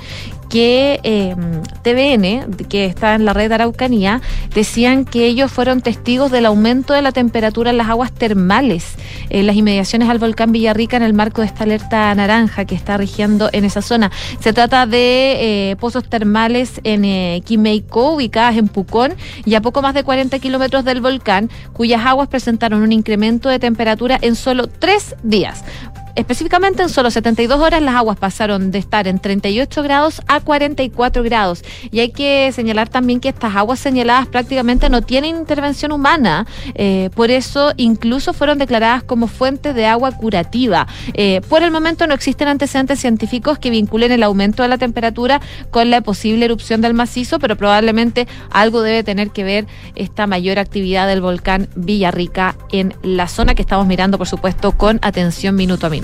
que 0.52 1.00
eh, 1.02 1.34
TVN, 1.82 2.52
que 2.68 2.84
está 2.84 3.14
en 3.14 3.24
la 3.24 3.32
red 3.32 3.50
Araucanía, 3.50 4.20
decían 4.54 5.06
que 5.06 5.24
ellos 5.24 5.50
fueron 5.50 5.80
testigos 5.80 6.30
del 6.30 6.44
aumento 6.44 6.92
de 6.92 7.00
la 7.00 7.10
temperatura 7.10 7.70
en 7.70 7.78
las 7.78 7.88
aguas 7.88 8.12
termales 8.12 8.96
en 9.30 9.46
las 9.46 9.56
inmediaciones 9.56 10.10
al 10.10 10.18
volcán 10.18 10.52
Villarrica 10.52 10.98
en 10.98 11.04
el 11.04 11.14
marco 11.14 11.40
de 11.40 11.46
esta 11.46 11.64
alerta 11.64 12.14
naranja 12.14 12.66
que 12.66 12.74
está 12.74 12.98
rigiendo 12.98 13.48
en 13.54 13.64
esa 13.64 13.80
zona. 13.80 14.10
Se 14.40 14.52
trata 14.52 14.84
de 14.84 15.70
eh, 15.70 15.76
pozos 15.76 16.06
termales 16.06 16.82
en 16.84 17.06
eh, 17.06 17.40
Quimeico, 17.46 18.12
ubicadas 18.12 18.58
en 18.58 18.68
Pucón 18.68 19.14
y 19.46 19.54
a 19.54 19.62
poco 19.62 19.80
más 19.80 19.94
de 19.94 20.04
40 20.04 20.38
kilómetros 20.38 20.84
del 20.84 21.00
volcán, 21.00 21.48
cuyas 21.72 22.04
aguas 22.04 22.28
presentaron 22.28 22.82
un 22.82 22.92
incremento 22.92 23.48
de 23.48 23.58
temperatura 23.58 24.18
en 24.20 24.36
solo 24.36 24.66
tres 24.66 25.16
días. 25.22 25.64
Específicamente 26.14 26.82
en 26.82 26.90
solo 26.90 27.10
72 27.10 27.58
horas 27.58 27.80
las 27.80 27.94
aguas 27.94 28.18
pasaron 28.18 28.70
de 28.70 28.78
estar 28.78 29.08
en 29.08 29.18
38 29.18 29.82
grados 29.82 30.20
a 30.26 30.40
44 30.40 31.22
grados. 31.22 31.64
Y 31.90 32.00
hay 32.00 32.10
que 32.10 32.52
señalar 32.52 32.90
también 32.90 33.18
que 33.18 33.30
estas 33.30 33.56
aguas 33.56 33.80
señaladas 33.80 34.26
prácticamente 34.26 34.90
no 34.90 35.00
tienen 35.00 35.36
intervención 35.36 35.90
humana. 35.90 36.46
Eh, 36.74 37.08
por 37.14 37.30
eso 37.30 37.72
incluso 37.78 38.34
fueron 38.34 38.58
declaradas 38.58 39.02
como 39.02 39.26
fuentes 39.26 39.74
de 39.74 39.86
agua 39.86 40.12
curativa. 40.12 40.86
Eh, 41.14 41.40
por 41.48 41.62
el 41.62 41.70
momento 41.70 42.06
no 42.06 42.12
existen 42.12 42.48
antecedentes 42.48 43.00
científicos 43.00 43.58
que 43.58 43.70
vinculen 43.70 44.12
el 44.12 44.22
aumento 44.22 44.62
de 44.62 44.68
la 44.68 44.76
temperatura 44.76 45.40
con 45.70 45.88
la 45.88 46.02
posible 46.02 46.44
erupción 46.44 46.82
del 46.82 46.92
macizo, 46.92 47.38
pero 47.38 47.56
probablemente 47.56 48.28
algo 48.50 48.82
debe 48.82 49.02
tener 49.02 49.30
que 49.30 49.44
ver 49.44 49.66
esta 49.94 50.26
mayor 50.26 50.58
actividad 50.58 51.06
del 51.08 51.22
volcán 51.22 51.68
Villarrica 51.74 52.54
en 52.70 52.94
la 53.02 53.28
zona 53.28 53.54
que 53.54 53.62
estamos 53.62 53.86
mirando, 53.86 54.18
por 54.18 54.28
supuesto, 54.28 54.72
con 54.72 54.98
atención 55.02 55.56
minuto 55.56 55.86
a 55.86 55.90
minuto. 55.90 56.01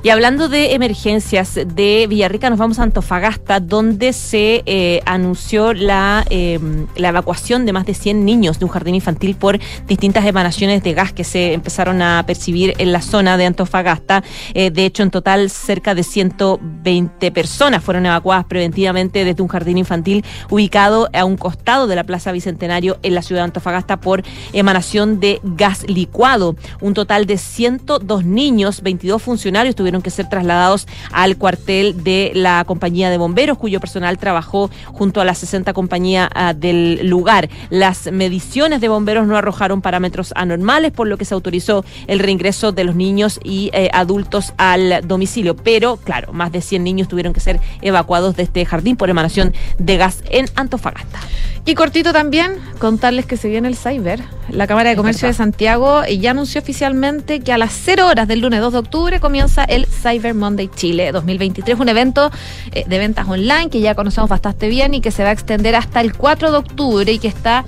Y 0.00 0.10
hablando 0.10 0.48
de 0.48 0.74
emergencias 0.74 1.54
de 1.54 2.06
Villarrica, 2.08 2.50
nos 2.50 2.58
vamos 2.58 2.78
a 2.78 2.84
Antofagasta, 2.84 3.58
donde 3.58 4.12
se 4.12 4.62
eh, 4.64 5.00
anunció 5.06 5.72
la, 5.72 6.24
eh, 6.30 6.60
la 6.94 7.08
evacuación 7.08 7.66
de 7.66 7.72
más 7.72 7.84
de 7.84 7.94
100 7.94 8.24
niños 8.24 8.60
de 8.60 8.64
un 8.64 8.70
jardín 8.70 8.94
infantil 8.94 9.34
por 9.34 9.58
distintas 9.88 10.24
emanaciones 10.24 10.84
de 10.84 10.94
gas 10.94 11.12
que 11.12 11.24
se 11.24 11.52
empezaron 11.52 12.00
a 12.00 12.22
percibir 12.26 12.74
en 12.78 12.92
la 12.92 13.02
zona 13.02 13.36
de 13.36 13.46
Antofagasta. 13.46 14.22
Eh, 14.54 14.70
de 14.70 14.86
hecho, 14.86 15.02
en 15.02 15.10
total, 15.10 15.50
cerca 15.50 15.96
de 15.96 16.04
120 16.04 17.32
personas 17.32 17.82
fueron 17.82 18.06
evacuadas 18.06 18.44
preventivamente 18.44 19.24
desde 19.24 19.42
un 19.42 19.48
jardín 19.48 19.78
infantil 19.78 20.24
ubicado 20.48 21.08
a 21.12 21.24
un 21.24 21.36
costado 21.36 21.88
de 21.88 21.96
la 21.96 22.04
Plaza 22.04 22.30
Bicentenario 22.30 22.98
en 23.02 23.16
la 23.16 23.22
ciudad 23.22 23.40
de 23.40 23.46
Antofagasta 23.46 24.00
por 24.00 24.22
emanación 24.52 25.18
de 25.18 25.40
gas 25.42 25.84
licuado. 25.88 26.54
Un 26.80 26.94
total 26.94 27.26
de 27.26 27.36
102 27.36 28.24
niños, 28.24 28.82
22 28.82 29.20
funcionarios 29.20 29.37
tuvieron 29.74 30.02
que 30.02 30.10
ser 30.10 30.28
trasladados 30.28 30.86
al 31.12 31.36
cuartel 31.36 32.02
de 32.04 32.32
la 32.34 32.64
compañía 32.64 33.10
de 33.10 33.18
bomberos, 33.18 33.58
cuyo 33.58 33.80
personal 33.80 34.18
trabajó 34.18 34.70
junto 34.86 35.20
a 35.20 35.24
la 35.24 35.34
60 35.34 35.72
compañía 35.72 36.30
uh, 36.34 36.54
del 36.54 37.08
lugar. 37.08 37.48
Las 37.70 38.10
mediciones 38.12 38.80
de 38.80 38.88
bomberos 38.88 39.26
no 39.26 39.36
arrojaron 39.36 39.82
parámetros 39.82 40.32
anormales, 40.36 40.92
por 40.92 41.06
lo 41.06 41.16
que 41.16 41.24
se 41.24 41.34
autorizó 41.34 41.84
el 42.06 42.18
reingreso 42.18 42.72
de 42.72 42.84
los 42.84 42.94
niños 42.94 43.40
y 43.42 43.70
eh, 43.72 43.90
adultos 43.92 44.52
al 44.56 45.06
domicilio. 45.06 45.56
Pero, 45.56 45.96
claro, 45.96 46.32
más 46.32 46.52
de 46.52 46.60
100 46.60 46.84
niños 46.84 47.08
tuvieron 47.08 47.32
que 47.32 47.40
ser 47.40 47.60
evacuados 47.82 48.36
de 48.36 48.42
este 48.44 48.64
jardín 48.64 48.96
por 48.96 49.10
emanación 49.10 49.52
de 49.78 49.96
gas 49.96 50.22
en 50.30 50.46
Antofagasta. 50.54 51.20
Y 51.64 51.74
cortito 51.74 52.14
también, 52.14 52.52
contarles 52.78 53.26
que 53.26 53.36
se 53.36 53.48
viene 53.48 53.68
el 53.68 53.76
Cyber. 53.76 54.22
La 54.48 54.66
Cámara 54.66 54.88
de 54.88 54.96
Comercio 54.96 55.28
de 55.28 55.34
Santiago 55.34 56.02
ya 56.06 56.30
anunció 56.30 56.62
oficialmente 56.62 57.40
que 57.40 57.52
a 57.52 57.58
las 57.58 57.72
0 57.84 58.06
horas 58.06 58.26
del 58.26 58.40
lunes 58.40 58.60
2 58.60 58.72
de 58.72 58.78
octubre 58.78 59.20
comienza 59.28 59.64
el 59.64 59.84
Cyber 59.84 60.32
Monday 60.32 60.70
Chile 60.74 61.12
2023, 61.12 61.78
un 61.78 61.90
evento 61.90 62.30
eh, 62.72 62.86
de 62.88 62.98
ventas 62.98 63.28
online 63.28 63.68
que 63.68 63.78
ya 63.78 63.94
conocemos 63.94 64.30
bastante 64.30 64.68
bien 64.68 64.94
y 64.94 65.02
que 65.02 65.10
se 65.10 65.22
va 65.22 65.28
a 65.28 65.32
extender 65.32 65.76
hasta 65.76 66.00
el 66.00 66.14
4 66.16 66.50
de 66.50 66.56
octubre 66.56 67.12
y 67.12 67.18
que 67.18 67.28
está 67.28 67.66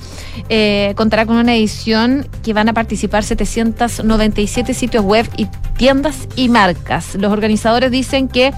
eh, 0.48 0.94
contará 0.96 1.26
con 1.26 1.36
una 1.36 1.54
edición 1.54 2.26
que 2.42 2.54
van 2.54 2.70
a 2.70 2.72
participar 2.72 3.24
797 3.24 4.72
sitios 4.72 5.04
web 5.04 5.28
y 5.36 5.48
tiendas 5.76 6.28
y 6.34 6.48
marcas. 6.48 7.14
Los 7.16 7.30
organizadores 7.30 7.90
dicen 7.90 8.28
que 8.28 8.54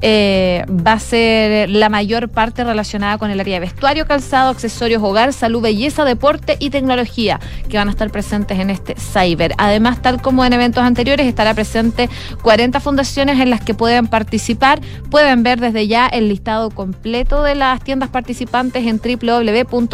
eh, 0.00 0.64
va 0.68 0.92
a 0.92 0.98
ser 0.98 1.68
la 1.70 1.88
mayor 1.88 2.28
parte 2.28 2.64
relacionada 2.64 3.18
con 3.18 3.30
el 3.30 3.40
área 3.40 3.54
de 3.54 3.60
vestuario, 3.60 4.06
calzado, 4.06 4.50
accesorios, 4.50 5.02
hogar, 5.02 5.32
salud, 5.32 5.62
belleza, 5.62 6.04
deporte 6.04 6.56
y 6.58 6.70
tecnología 6.70 7.40
que 7.68 7.76
van 7.76 7.88
a 7.88 7.90
estar 7.90 8.10
presentes 8.10 8.58
en 8.58 8.70
este 8.70 8.94
Cyber. 8.94 9.54
Además, 9.58 10.02
tal 10.02 10.20
como 10.20 10.44
en 10.44 10.52
eventos 10.52 10.82
anteriores, 10.82 11.26
estará 11.26 11.54
presente 11.54 12.08
40 12.42 12.80
fundaciones 12.80 13.40
en 13.40 13.50
las 13.50 13.60
que 13.60 13.74
pueden 13.74 14.06
participar. 14.06 14.80
Pueden 15.10 15.42
ver 15.42 15.60
desde 15.60 15.86
ya 15.86 16.06
el 16.06 16.28
listado 16.28 16.70
completo 16.70 17.42
de 17.42 17.54
las 17.54 17.82
tiendas 17.82 18.10
participantes 18.10 18.86
en 18.86 18.98
www.cyber.cl. 18.98 19.84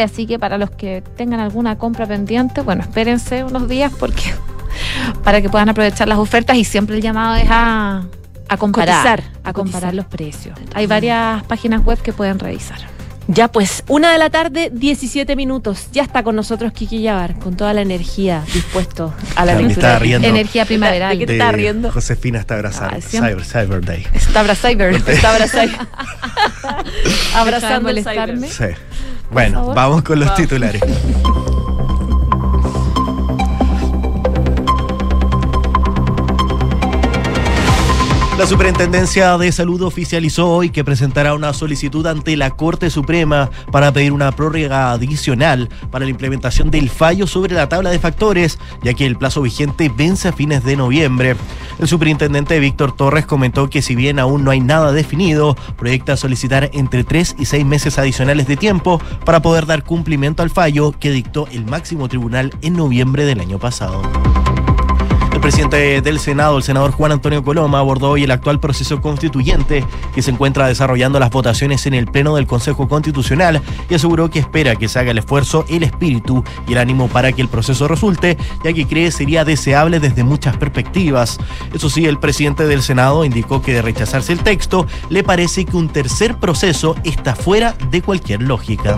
Así 0.00 0.26
que 0.26 0.38
para 0.38 0.58
los 0.58 0.70
que 0.70 1.02
tengan 1.16 1.40
alguna 1.40 1.78
compra 1.78 2.06
pendiente, 2.06 2.60
bueno, 2.60 2.82
espérense 2.82 3.44
unos 3.44 3.68
días 3.68 3.92
porque 3.98 4.22
para 5.24 5.40
que 5.42 5.48
puedan 5.48 5.68
aprovechar 5.68 6.08
las 6.08 6.18
ofertas 6.18 6.56
y 6.56 6.64
siempre 6.64 6.96
el 6.96 7.02
llamado 7.02 7.36
es 7.36 7.48
a, 7.48 8.02
a 8.48 8.56
comparar, 8.56 8.96
Cotizar, 8.96 9.22
a 9.44 9.52
comparar 9.52 9.94
los 9.94 10.06
precios. 10.06 10.58
Hay 10.74 10.86
varias 10.86 11.42
páginas 11.44 11.84
web 11.84 12.00
que 12.00 12.12
pueden 12.12 12.38
revisar. 12.38 12.78
Ya 13.32 13.46
pues, 13.46 13.84
una 13.86 14.10
de 14.10 14.18
la 14.18 14.28
tarde, 14.28 14.70
17 14.72 15.36
minutos. 15.36 15.86
Ya 15.92 16.02
está 16.02 16.24
con 16.24 16.34
nosotros 16.34 16.72
Kiki 16.72 17.00
Yavar, 17.00 17.38
con 17.38 17.56
toda 17.56 17.72
la 17.72 17.80
energía 17.80 18.42
dispuesto 18.52 19.14
a 19.36 19.44
la 19.44 19.56
riendo. 19.56 20.26
Energía 20.26 20.64
primaveral. 20.64 21.16
¿De 21.16 21.26
qué 21.26 21.32
estás 21.34 21.54
riendo? 21.54 21.92
Josefina 21.92 22.40
está 22.40 22.56
abrazando. 22.56 22.96
Ah. 22.96 23.00
Cyber, 23.00 23.44
Cyber 23.44 23.84
Day. 23.84 24.04
Está 24.14 24.54
Cyber. 24.56 24.94
Está 24.94 25.30
abrazando, 25.32 25.78
abrazando 27.36 27.88
el 27.90 28.02
cyber. 28.02 28.38
Sí. 28.48 28.64
Bueno, 29.30 29.74
vamos 29.74 30.02
con 30.02 30.18
los 30.18 30.26
Vamos. 30.26 30.40
titulares. 30.40 30.82
La 38.40 38.46
Superintendencia 38.46 39.36
de 39.36 39.52
Salud 39.52 39.82
oficializó 39.82 40.48
hoy 40.48 40.70
que 40.70 40.82
presentará 40.82 41.34
una 41.34 41.52
solicitud 41.52 42.06
ante 42.06 42.38
la 42.38 42.48
Corte 42.48 42.88
Suprema 42.88 43.50
para 43.70 43.92
pedir 43.92 44.12
una 44.12 44.32
prórroga 44.32 44.92
adicional 44.92 45.68
para 45.90 46.06
la 46.06 46.10
implementación 46.10 46.70
del 46.70 46.88
fallo 46.88 47.26
sobre 47.26 47.54
la 47.54 47.68
tabla 47.68 47.90
de 47.90 47.98
factores, 47.98 48.58
ya 48.82 48.94
que 48.94 49.04
el 49.04 49.18
plazo 49.18 49.42
vigente 49.42 49.92
vence 49.94 50.28
a 50.28 50.32
fines 50.32 50.64
de 50.64 50.74
noviembre. 50.74 51.36
El 51.78 51.86
superintendente 51.86 52.58
Víctor 52.60 52.96
Torres 52.96 53.26
comentó 53.26 53.68
que 53.68 53.82
si 53.82 53.94
bien 53.94 54.18
aún 54.18 54.42
no 54.42 54.52
hay 54.52 54.60
nada 54.60 54.90
definido, 54.92 55.54
proyecta 55.76 56.16
solicitar 56.16 56.70
entre 56.72 57.04
tres 57.04 57.36
y 57.38 57.44
seis 57.44 57.66
meses 57.66 57.98
adicionales 57.98 58.46
de 58.46 58.56
tiempo 58.56 59.02
para 59.26 59.42
poder 59.42 59.66
dar 59.66 59.84
cumplimiento 59.84 60.42
al 60.42 60.48
fallo 60.48 60.92
que 60.98 61.10
dictó 61.10 61.46
el 61.52 61.66
máximo 61.66 62.08
tribunal 62.08 62.54
en 62.62 62.72
noviembre 62.72 63.26
del 63.26 63.40
año 63.40 63.58
pasado. 63.58 64.00
Presidente 65.50 66.00
del 66.00 66.20
Senado, 66.20 66.58
el 66.58 66.62
senador 66.62 66.92
Juan 66.92 67.10
Antonio 67.10 67.42
Coloma, 67.42 67.80
abordó 67.80 68.10
hoy 68.10 68.22
el 68.22 68.30
actual 68.30 68.60
proceso 68.60 69.00
constituyente 69.00 69.84
que 70.14 70.22
se 70.22 70.30
encuentra 70.30 70.68
desarrollando 70.68 71.18
las 71.18 71.30
votaciones 71.30 71.86
en 71.86 71.94
el 71.94 72.06
Pleno 72.06 72.36
del 72.36 72.46
Consejo 72.46 72.86
Constitucional 72.86 73.60
y 73.88 73.94
aseguró 73.94 74.30
que 74.30 74.38
espera 74.38 74.76
que 74.76 74.86
se 74.86 75.00
haga 75.00 75.10
el 75.10 75.18
esfuerzo, 75.18 75.64
el 75.68 75.82
espíritu 75.82 76.44
y 76.68 76.74
el 76.74 76.78
ánimo 76.78 77.08
para 77.08 77.32
que 77.32 77.42
el 77.42 77.48
proceso 77.48 77.88
resulte, 77.88 78.38
ya 78.62 78.72
que 78.72 78.86
cree 78.86 79.10
sería 79.10 79.44
deseable 79.44 79.98
desde 79.98 80.22
muchas 80.22 80.56
perspectivas. 80.56 81.36
Eso 81.74 81.90
sí, 81.90 82.06
el 82.06 82.20
presidente 82.20 82.68
del 82.68 82.80
Senado 82.80 83.24
indicó 83.24 83.60
que 83.60 83.74
de 83.74 83.82
rechazarse 83.82 84.32
el 84.32 84.44
texto, 84.44 84.86
le 85.08 85.24
parece 85.24 85.64
que 85.64 85.76
un 85.76 85.88
tercer 85.88 86.36
proceso 86.36 86.94
está 87.02 87.34
fuera 87.34 87.74
de 87.90 88.02
cualquier 88.02 88.42
lógica. 88.42 88.96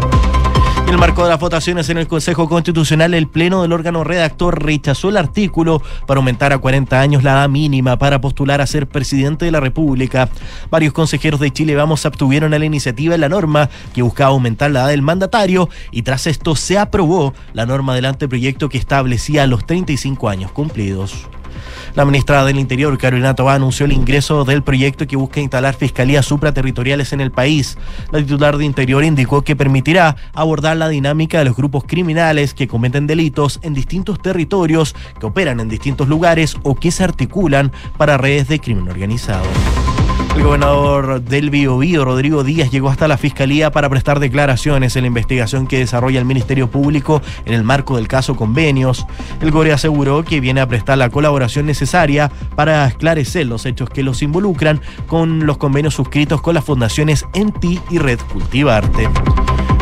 En 0.93 0.97
el 0.97 1.01
marco 1.01 1.25
de 1.25 1.31
las 1.31 1.41
votaciones 1.41 1.89
en 1.89 1.97
el 1.97 2.07
Consejo 2.07 2.51
Constitucional, 2.51 3.15
el 3.15 3.27
Pleno 3.27 3.63
del 3.63 3.73
órgano 3.73 4.05
redactor 4.05 4.63
rechazó 4.63 5.09
el 5.09 5.17
artículo 5.17 5.81
para 6.07 6.19
aumentar 6.19 6.53
a 6.53 6.59
40 6.59 7.01
años 7.01 7.23
la 7.23 7.31
edad 7.31 7.49
mínima 7.49 7.97
para 7.97 8.21
postular 8.21 8.61
a 8.61 8.67
ser 8.67 8.87
presidente 8.87 9.47
de 9.47 9.53
la 9.53 9.61
República. 9.61 10.29
Varios 10.71 10.93
consejeros 10.93 11.41
de 11.41 11.51
Chile 11.51 11.77
Vamos 11.77 12.03
se 12.03 12.09
abstuvieron 12.09 12.53
a 12.53 12.59
la 12.59 12.67
iniciativa 12.67 13.15
en 13.15 13.23
la 13.23 13.31
norma 13.31 13.71
que 13.95 14.03
buscaba 14.03 14.33
aumentar 14.33 14.71
la 14.71 14.81
edad 14.81 14.89
del 14.89 15.01
mandatario 15.01 15.71
y 15.93 16.03
tras 16.03 16.27
esto 16.27 16.57
se 16.57 16.77
aprobó 16.77 17.33
la 17.55 17.65
norma 17.65 17.95
del 17.95 18.05
anteproyecto 18.05 18.69
que 18.69 18.77
establecía 18.77 19.47
los 19.47 19.65
35 19.65 20.29
años 20.29 20.53
cumplidos. 20.53 21.27
La 21.95 22.05
ministra 22.05 22.45
del 22.45 22.59
Interior, 22.59 22.97
Carolina 22.97 23.35
Tobá, 23.35 23.55
anunció 23.55 23.87
el 23.87 23.93
ingreso 23.93 24.45
del 24.45 24.63
proyecto 24.63 25.07
que 25.07 25.17
busca 25.17 25.41
instalar 25.41 25.75
fiscalías 25.75 26.25
supraterritoriales 26.25 27.13
en 27.13 27.21
el 27.21 27.31
país. 27.31 27.77
La 28.11 28.19
titular 28.21 28.57
de 28.57 28.65
Interior 28.65 29.05
indicó 29.05 29.43
que 29.43 29.57
permitirá 29.57 30.17
abordar 30.33 30.77
la 30.77 30.89
dinámica 30.89 31.39
de 31.39 31.45
los 31.45 31.57
grupos 31.57 31.85
criminales 31.85 32.55
que 32.55 32.69
cometen 32.69 33.07
delitos 33.07 33.61
en 33.63 33.75
distintos 33.75 34.21
territorios, 34.21 34.95
que 35.21 35.27
operan 35.27 35.61
en 35.61 35.69
distintos 35.69 36.09
lugares 36.09 36.57
o 36.63 36.75
que 36.75 36.91
se 36.91 37.05
articulan 37.05 37.73
para 37.97 38.17
redes 38.17 38.49
de 38.49 38.59
crimen 38.59 38.89
organizado. 38.89 39.45
El 40.35 40.45
gobernador 40.45 41.21
del 41.21 41.51
Biobío, 41.51 42.05
Rodrigo 42.05 42.43
Díaz, 42.43 42.71
llegó 42.71 42.89
hasta 42.89 43.07
la 43.07 43.19
Fiscalía 43.19 43.71
para 43.71 43.91
prestar 43.91 44.19
declaraciones 44.19 44.97
en 44.97 45.03
la 45.03 45.09
investigación 45.09 45.67
que 45.67 45.79
desarrolla 45.79 46.19
el 46.19 46.25
Ministerio 46.25 46.71
Público 46.71 47.21
en 47.45 47.53
el 47.53 47.65
marco 47.65 47.97
del 47.97 48.09
caso 48.09 48.35
Convenios. 48.35 49.07
El 49.43 49.51
GORE 49.51 49.73
aseguró 49.73 50.25
que 50.25 50.41
viene 50.41 50.63
a 50.63 50.69
prestar 50.69 50.97
la 50.97 51.11
colaboración 51.11 51.67
necesaria 51.67 52.31
para 52.57 52.87
esclarecer 52.87 53.47
los 53.47 53.67
hechos 53.67 53.91
que 53.91 54.03
los 54.03 54.23
involucran 54.23 54.81
con 55.07 55.47
los 55.47 55.59
convenios 55.59 55.95
suscritos 55.95 56.41
con 56.41 56.55
las 56.55 56.65
fundaciones 56.65 57.27
Enti 57.35 57.79
y 57.91 57.99
Red 57.99 58.21
Cultivarte. 58.33 59.09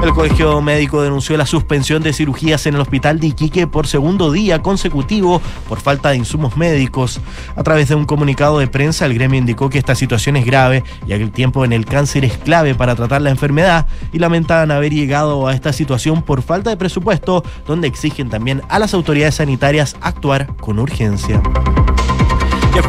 El 0.02 0.14
Colegio 0.14 0.62
Médico 0.62 1.02
denunció 1.02 1.36
la 1.36 1.44
suspensión 1.44 2.02
de 2.02 2.14
cirugías 2.14 2.64
en 2.64 2.74
el 2.74 2.80
hospital 2.80 3.20
de 3.20 3.26
Iquique 3.28 3.66
por 3.66 3.86
segundo 3.86 4.32
día 4.32 4.62
consecutivo 4.62 5.42
por 5.68 5.78
falta 5.80 6.08
de 6.08 6.16
insumos 6.16 6.56
médicos. 6.56 7.20
A 7.54 7.62
través 7.62 7.90
de 7.90 7.96
un 7.96 8.06
comunicado 8.06 8.58
de 8.58 8.66
prensa, 8.66 9.04
el 9.04 9.12
gremio 9.12 9.38
indicó 9.38 9.68
que 9.68 9.78
esta 9.78 9.94
situación 9.94 10.36
es 10.36 10.46
grave, 10.46 10.84
ya 11.06 11.18
que 11.18 11.22
el 11.22 11.32
tiempo 11.32 11.66
en 11.66 11.74
el 11.74 11.84
cáncer 11.84 12.24
es 12.24 12.38
clave 12.38 12.74
para 12.74 12.96
tratar 12.96 13.20
la 13.20 13.30
enfermedad 13.30 13.86
y 14.10 14.18
lamentan 14.18 14.70
haber 14.70 14.94
llegado 14.94 15.46
a 15.46 15.54
esta 15.54 15.72
situación 15.72 16.22
por 16.22 16.40
falta 16.40 16.70
de 16.70 16.78
presupuesto, 16.78 17.44
donde 17.66 17.86
exigen 17.86 18.30
también 18.30 18.62
a 18.70 18.78
las 18.78 18.94
autoridades 18.94 19.34
sanitarias 19.34 19.96
actuar 20.00 20.56
con 20.56 20.78
urgencia. 20.78 21.42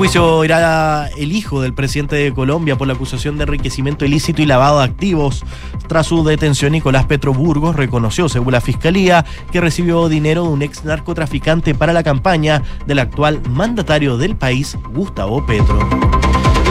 Juicio 0.02 0.44
irá 0.44 1.10
el 1.16 1.32
hijo 1.32 1.62
del 1.62 1.76
presidente 1.76 2.16
de 2.16 2.34
Colombia 2.34 2.76
por 2.76 2.88
la 2.88 2.94
acusación 2.94 3.38
de 3.38 3.44
enriquecimiento 3.44 4.04
ilícito 4.04 4.42
y 4.42 4.48
lavado 4.48 4.80
de 4.80 4.86
activos. 4.86 5.44
Tras 5.86 6.08
su 6.08 6.24
detención, 6.24 6.72
Nicolás 6.72 7.06
Petro 7.06 7.36
Burgos 7.36 7.76
reconoció, 7.76 8.28
según 8.28 8.54
la 8.54 8.62
fiscalía, 8.62 9.24
que 9.52 9.62
recibió 9.62 10.10
dinero 10.10 10.42
de 10.42 10.50
un 10.50 10.64
ex 10.64 10.84
narcotraficante 10.86 11.76
para 11.76 11.94
la 11.94 12.02
campaña 12.02 12.64
del 12.88 12.98
actual 12.98 13.44
mandatario 13.48 14.18
del 14.18 14.36
país, 14.36 14.76
Gustavo 14.92 15.46
Petro. 15.46 16.21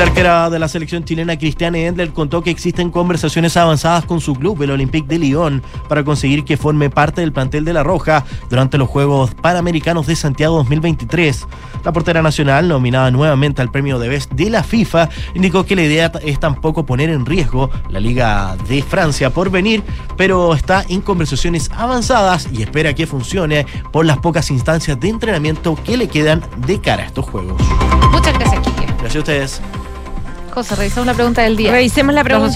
La 0.01 0.06
arquera 0.06 0.48
de 0.48 0.59
la 0.59 0.66
selección 0.66 1.05
chilena 1.05 1.39
Cristiane 1.39 1.86
Endler 1.86 2.14
contó 2.14 2.43
que 2.43 2.48
existen 2.48 2.90
conversaciones 2.90 3.55
avanzadas 3.59 4.06
con 4.06 4.22
su 4.22 4.32
club, 4.32 4.62
el 4.62 4.70
Olympique 4.70 5.06
de 5.06 5.18
Lyon, 5.18 5.62
para 5.90 6.05
conseguir 6.05 6.43
que 6.43 6.56
forme 6.56 6.89
parte 6.89 7.20
del 7.20 7.35
plantel 7.35 7.66
de 7.66 7.74
La 7.74 7.82
Roja 7.82 8.24
durante 8.48 8.78
los 8.78 8.89
Juegos 8.89 9.35
Panamericanos 9.35 10.06
de 10.06 10.16
Santiago 10.16 10.56
2023. 10.56 11.47
La 11.85 11.93
portera 11.93 12.22
nacional, 12.22 12.66
nominada 12.66 13.10
nuevamente 13.10 13.60
al 13.60 13.70
premio 13.70 13.98
de 13.98 14.09
Best 14.09 14.32
de 14.32 14.48
la 14.48 14.62
FIFA, 14.62 15.10
indicó 15.35 15.66
que 15.66 15.77
la 15.77 15.82
idea 15.82 16.10
es 16.24 16.40
tampoco 16.40 16.86
poner 16.86 17.10
en 17.10 17.27
riesgo 17.27 17.68
la 17.90 18.01
Liga 18.01 18.56
de 18.70 18.82
Francia 18.82 19.28
por 19.28 19.51
venir, 19.51 19.82
pero 20.16 20.55
está 20.55 20.82
en 20.89 21.02
conversaciones 21.02 21.70
avanzadas 21.77 22.48
y 22.51 22.62
espera 22.62 22.94
que 22.94 23.06
funcione 23.06 23.66
por 23.93 24.06
las 24.06 24.16
pocas 24.16 24.51
instancias 24.51 24.98
de 24.98 25.10
entrenamiento 25.10 25.77
que 25.85 25.98
le 25.98 26.09
quedan 26.09 26.43
de 26.66 26.81
cara 26.81 27.02
a 27.02 27.06
estos 27.06 27.27
Juegos. 27.27 27.60
Muchas 28.10 28.32
gracias, 28.39 28.66
Kike. 28.66 28.86
Gracias 28.98 29.16
a 29.16 29.18
ustedes. 29.18 29.62
José, 30.51 30.74
revisamos 30.77 31.06
la 31.06 31.14
pregunta 31.14 31.43
del 31.43 31.56
día. 31.56 31.72
Revisemos 31.72 32.14
la 32.14 32.22
Los 32.22 32.28
pregunta. 32.28 32.48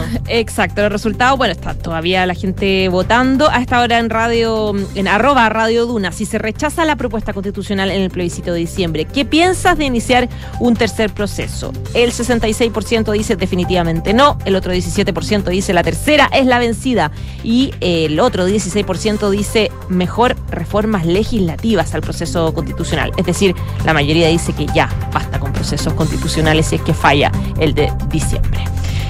resultados. 0.00 0.06
Exacto, 0.28 0.82
los 0.82 0.92
resultados. 0.92 1.38
Bueno, 1.38 1.52
está 1.52 1.74
todavía 1.74 2.26
la 2.26 2.34
gente 2.34 2.88
votando. 2.88 3.48
A 3.50 3.60
esta 3.60 3.80
hora 3.80 3.98
en 3.98 4.10
radio, 4.10 4.74
en 4.94 5.08
arroba 5.08 5.48
Radio 5.48 5.86
Duna, 5.86 6.12
si 6.12 6.24
se 6.26 6.38
rechaza 6.38 6.84
la 6.84 6.96
propuesta 6.96 7.32
constitucional 7.32 7.90
en 7.90 8.02
el 8.02 8.10
plebiscito 8.10 8.52
de 8.52 8.60
diciembre, 8.60 9.04
¿qué 9.04 9.24
piensas 9.24 9.78
de 9.78 9.84
iniciar 9.84 10.28
un 10.60 10.74
tercer 10.74 11.12
proceso? 11.12 11.72
El 11.94 12.12
66% 12.12 13.12
dice 13.12 13.36
definitivamente 13.36 14.14
no, 14.14 14.38
el 14.44 14.56
otro 14.56 14.72
17% 14.72 15.44
dice 15.44 15.72
la 15.72 15.82
tercera 15.82 16.28
es 16.32 16.46
la 16.46 16.58
vencida 16.58 17.10
y 17.44 17.74
el 17.80 18.18
otro 18.20 18.48
16% 18.48 19.30
dice 19.30 19.70
mejor 19.88 20.36
reformas 20.50 21.06
legislativas 21.06 21.94
al 21.94 22.00
proceso 22.00 22.52
constitucional. 22.54 23.12
Es 23.16 23.26
decir, 23.26 23.54
la 23.84 23.92
mayoría 23.92 24.28
dice 24.28 24.52
que 24.52 24.66
ya 24.74 24.88
basta 25.12 25.38
con 25.38 25.52
procesos 25.52 25.92
constitucionales 25.94 26.66
si 26.66 26.76
es 26.76 26.82
que 26.82 26.94
falla 26.94 27.30
el 27.58 27.74
de 27.74 27.92
diciembre. 28.08 28.64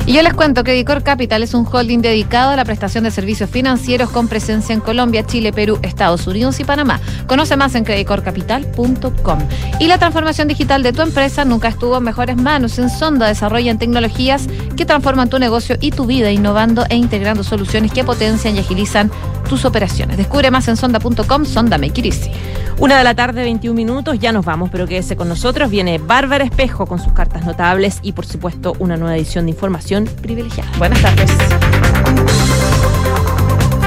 Y 0.04 0.14
yo 0.14 0.22
les 0.22 0.34
cuento 0.34 0.64
que 0.64 0.72
Dicor 0.72 1.04
Capital 1.04 1.44
es 1.44 1.54
un 1.54 1.64
holding 1.70 2.00
dedicado 2.00 2.50
a 2.50 2.56
la 2.56 2.64
prestación 2.64 3.04
de 3.04 3.12
servicios 3.12 3.48
financieros 3.48 4.10
con 4.10 4.26
presencia 4.26 4.72
en 4.72 4.80
Colombia, 4.80 5.24
Chile, 5.24 5.52
Perú, 5.52 5.78
Estados 5.82 6.26
Unidos 6.26 6.58
y 6.58 6.64
Panamá. 6.64 7.00
Conoce 7.28 7.56
más 7.56 7.76
en 7.76 7.84
credicorcapital.com. 7.84 9.38
Y 9.78 9.86
la 9.86 9.98
transformación 9.98 10.48
digital 10.48 10.82
de 10.82 10.92
tu 10.92 11.02
empresa 11.02 11.44
nunca 11.44 11.68
estuvo 11.68 11.98
en 11.98 12.02
mejores 12.02 12.36
manos. 12.36 12.80
En 12.80 12.90
Sonda 12.90 13.28
desarrollan 13.28 13.78
tecnologías 13.78 14.48
que 14.76 14.84
transforman 14.84 15.30
tu 15.30 15.38
negocio 15.38 15.76
y 15.80 15.92
tu 15.92 16.04
vida, 16.04 16.32
innovando 16.32 16.84
e 16.88 16.96
integrando 16.96 17.44
soluciones 17.44 17.92
que 17.92 18.02
potencian 18.02 18.56
y 18.56 18.58
agilizan 18.58 19.08
tus 19.48 19.64
operaciones. 19.64 20.16
Descubre 20.16 20.50
más 20.50 20.66
en 20.66 20.76
sonda.com, 20.76 21.44
Sonda 21.44 21.78
Make 21.78 22.00
It 22.00 22.06
Easy. 22.06 22.30
Una 22.78 22.98
de 22.98 23.04
la 23.04 23.14
tarde, 23.14 23.42
21 23.42 23.76
minutos, 23.76 24.18
ya 24.18 24.32
nos 24.32 24.44
vamos, 24.44 24.70
pero 24.70 24.88
quédese 24.88 25.14
con 25.14 25.28
nosotros. 25.28 25.70
Viene 25.70 25.98
Bárbara 25.98 26.42
Espejo 26.42 26.86
con 26.86 26.98
sus 26.98 27.12
cartas 27.12 27.44
notables 27.44 28.00
y, 28.02 28.12
por 28.22 28.30
supuesto, 28.30 28.76
una 28.78 28.96
nueva 28.96 29.16
edición 29.16 29.46
de 29.46 29.50
Información 29.50 30.04
Privilegiada. 30.04 30.70
Buenas 30.78 31.02
tardes. 31.02 32.61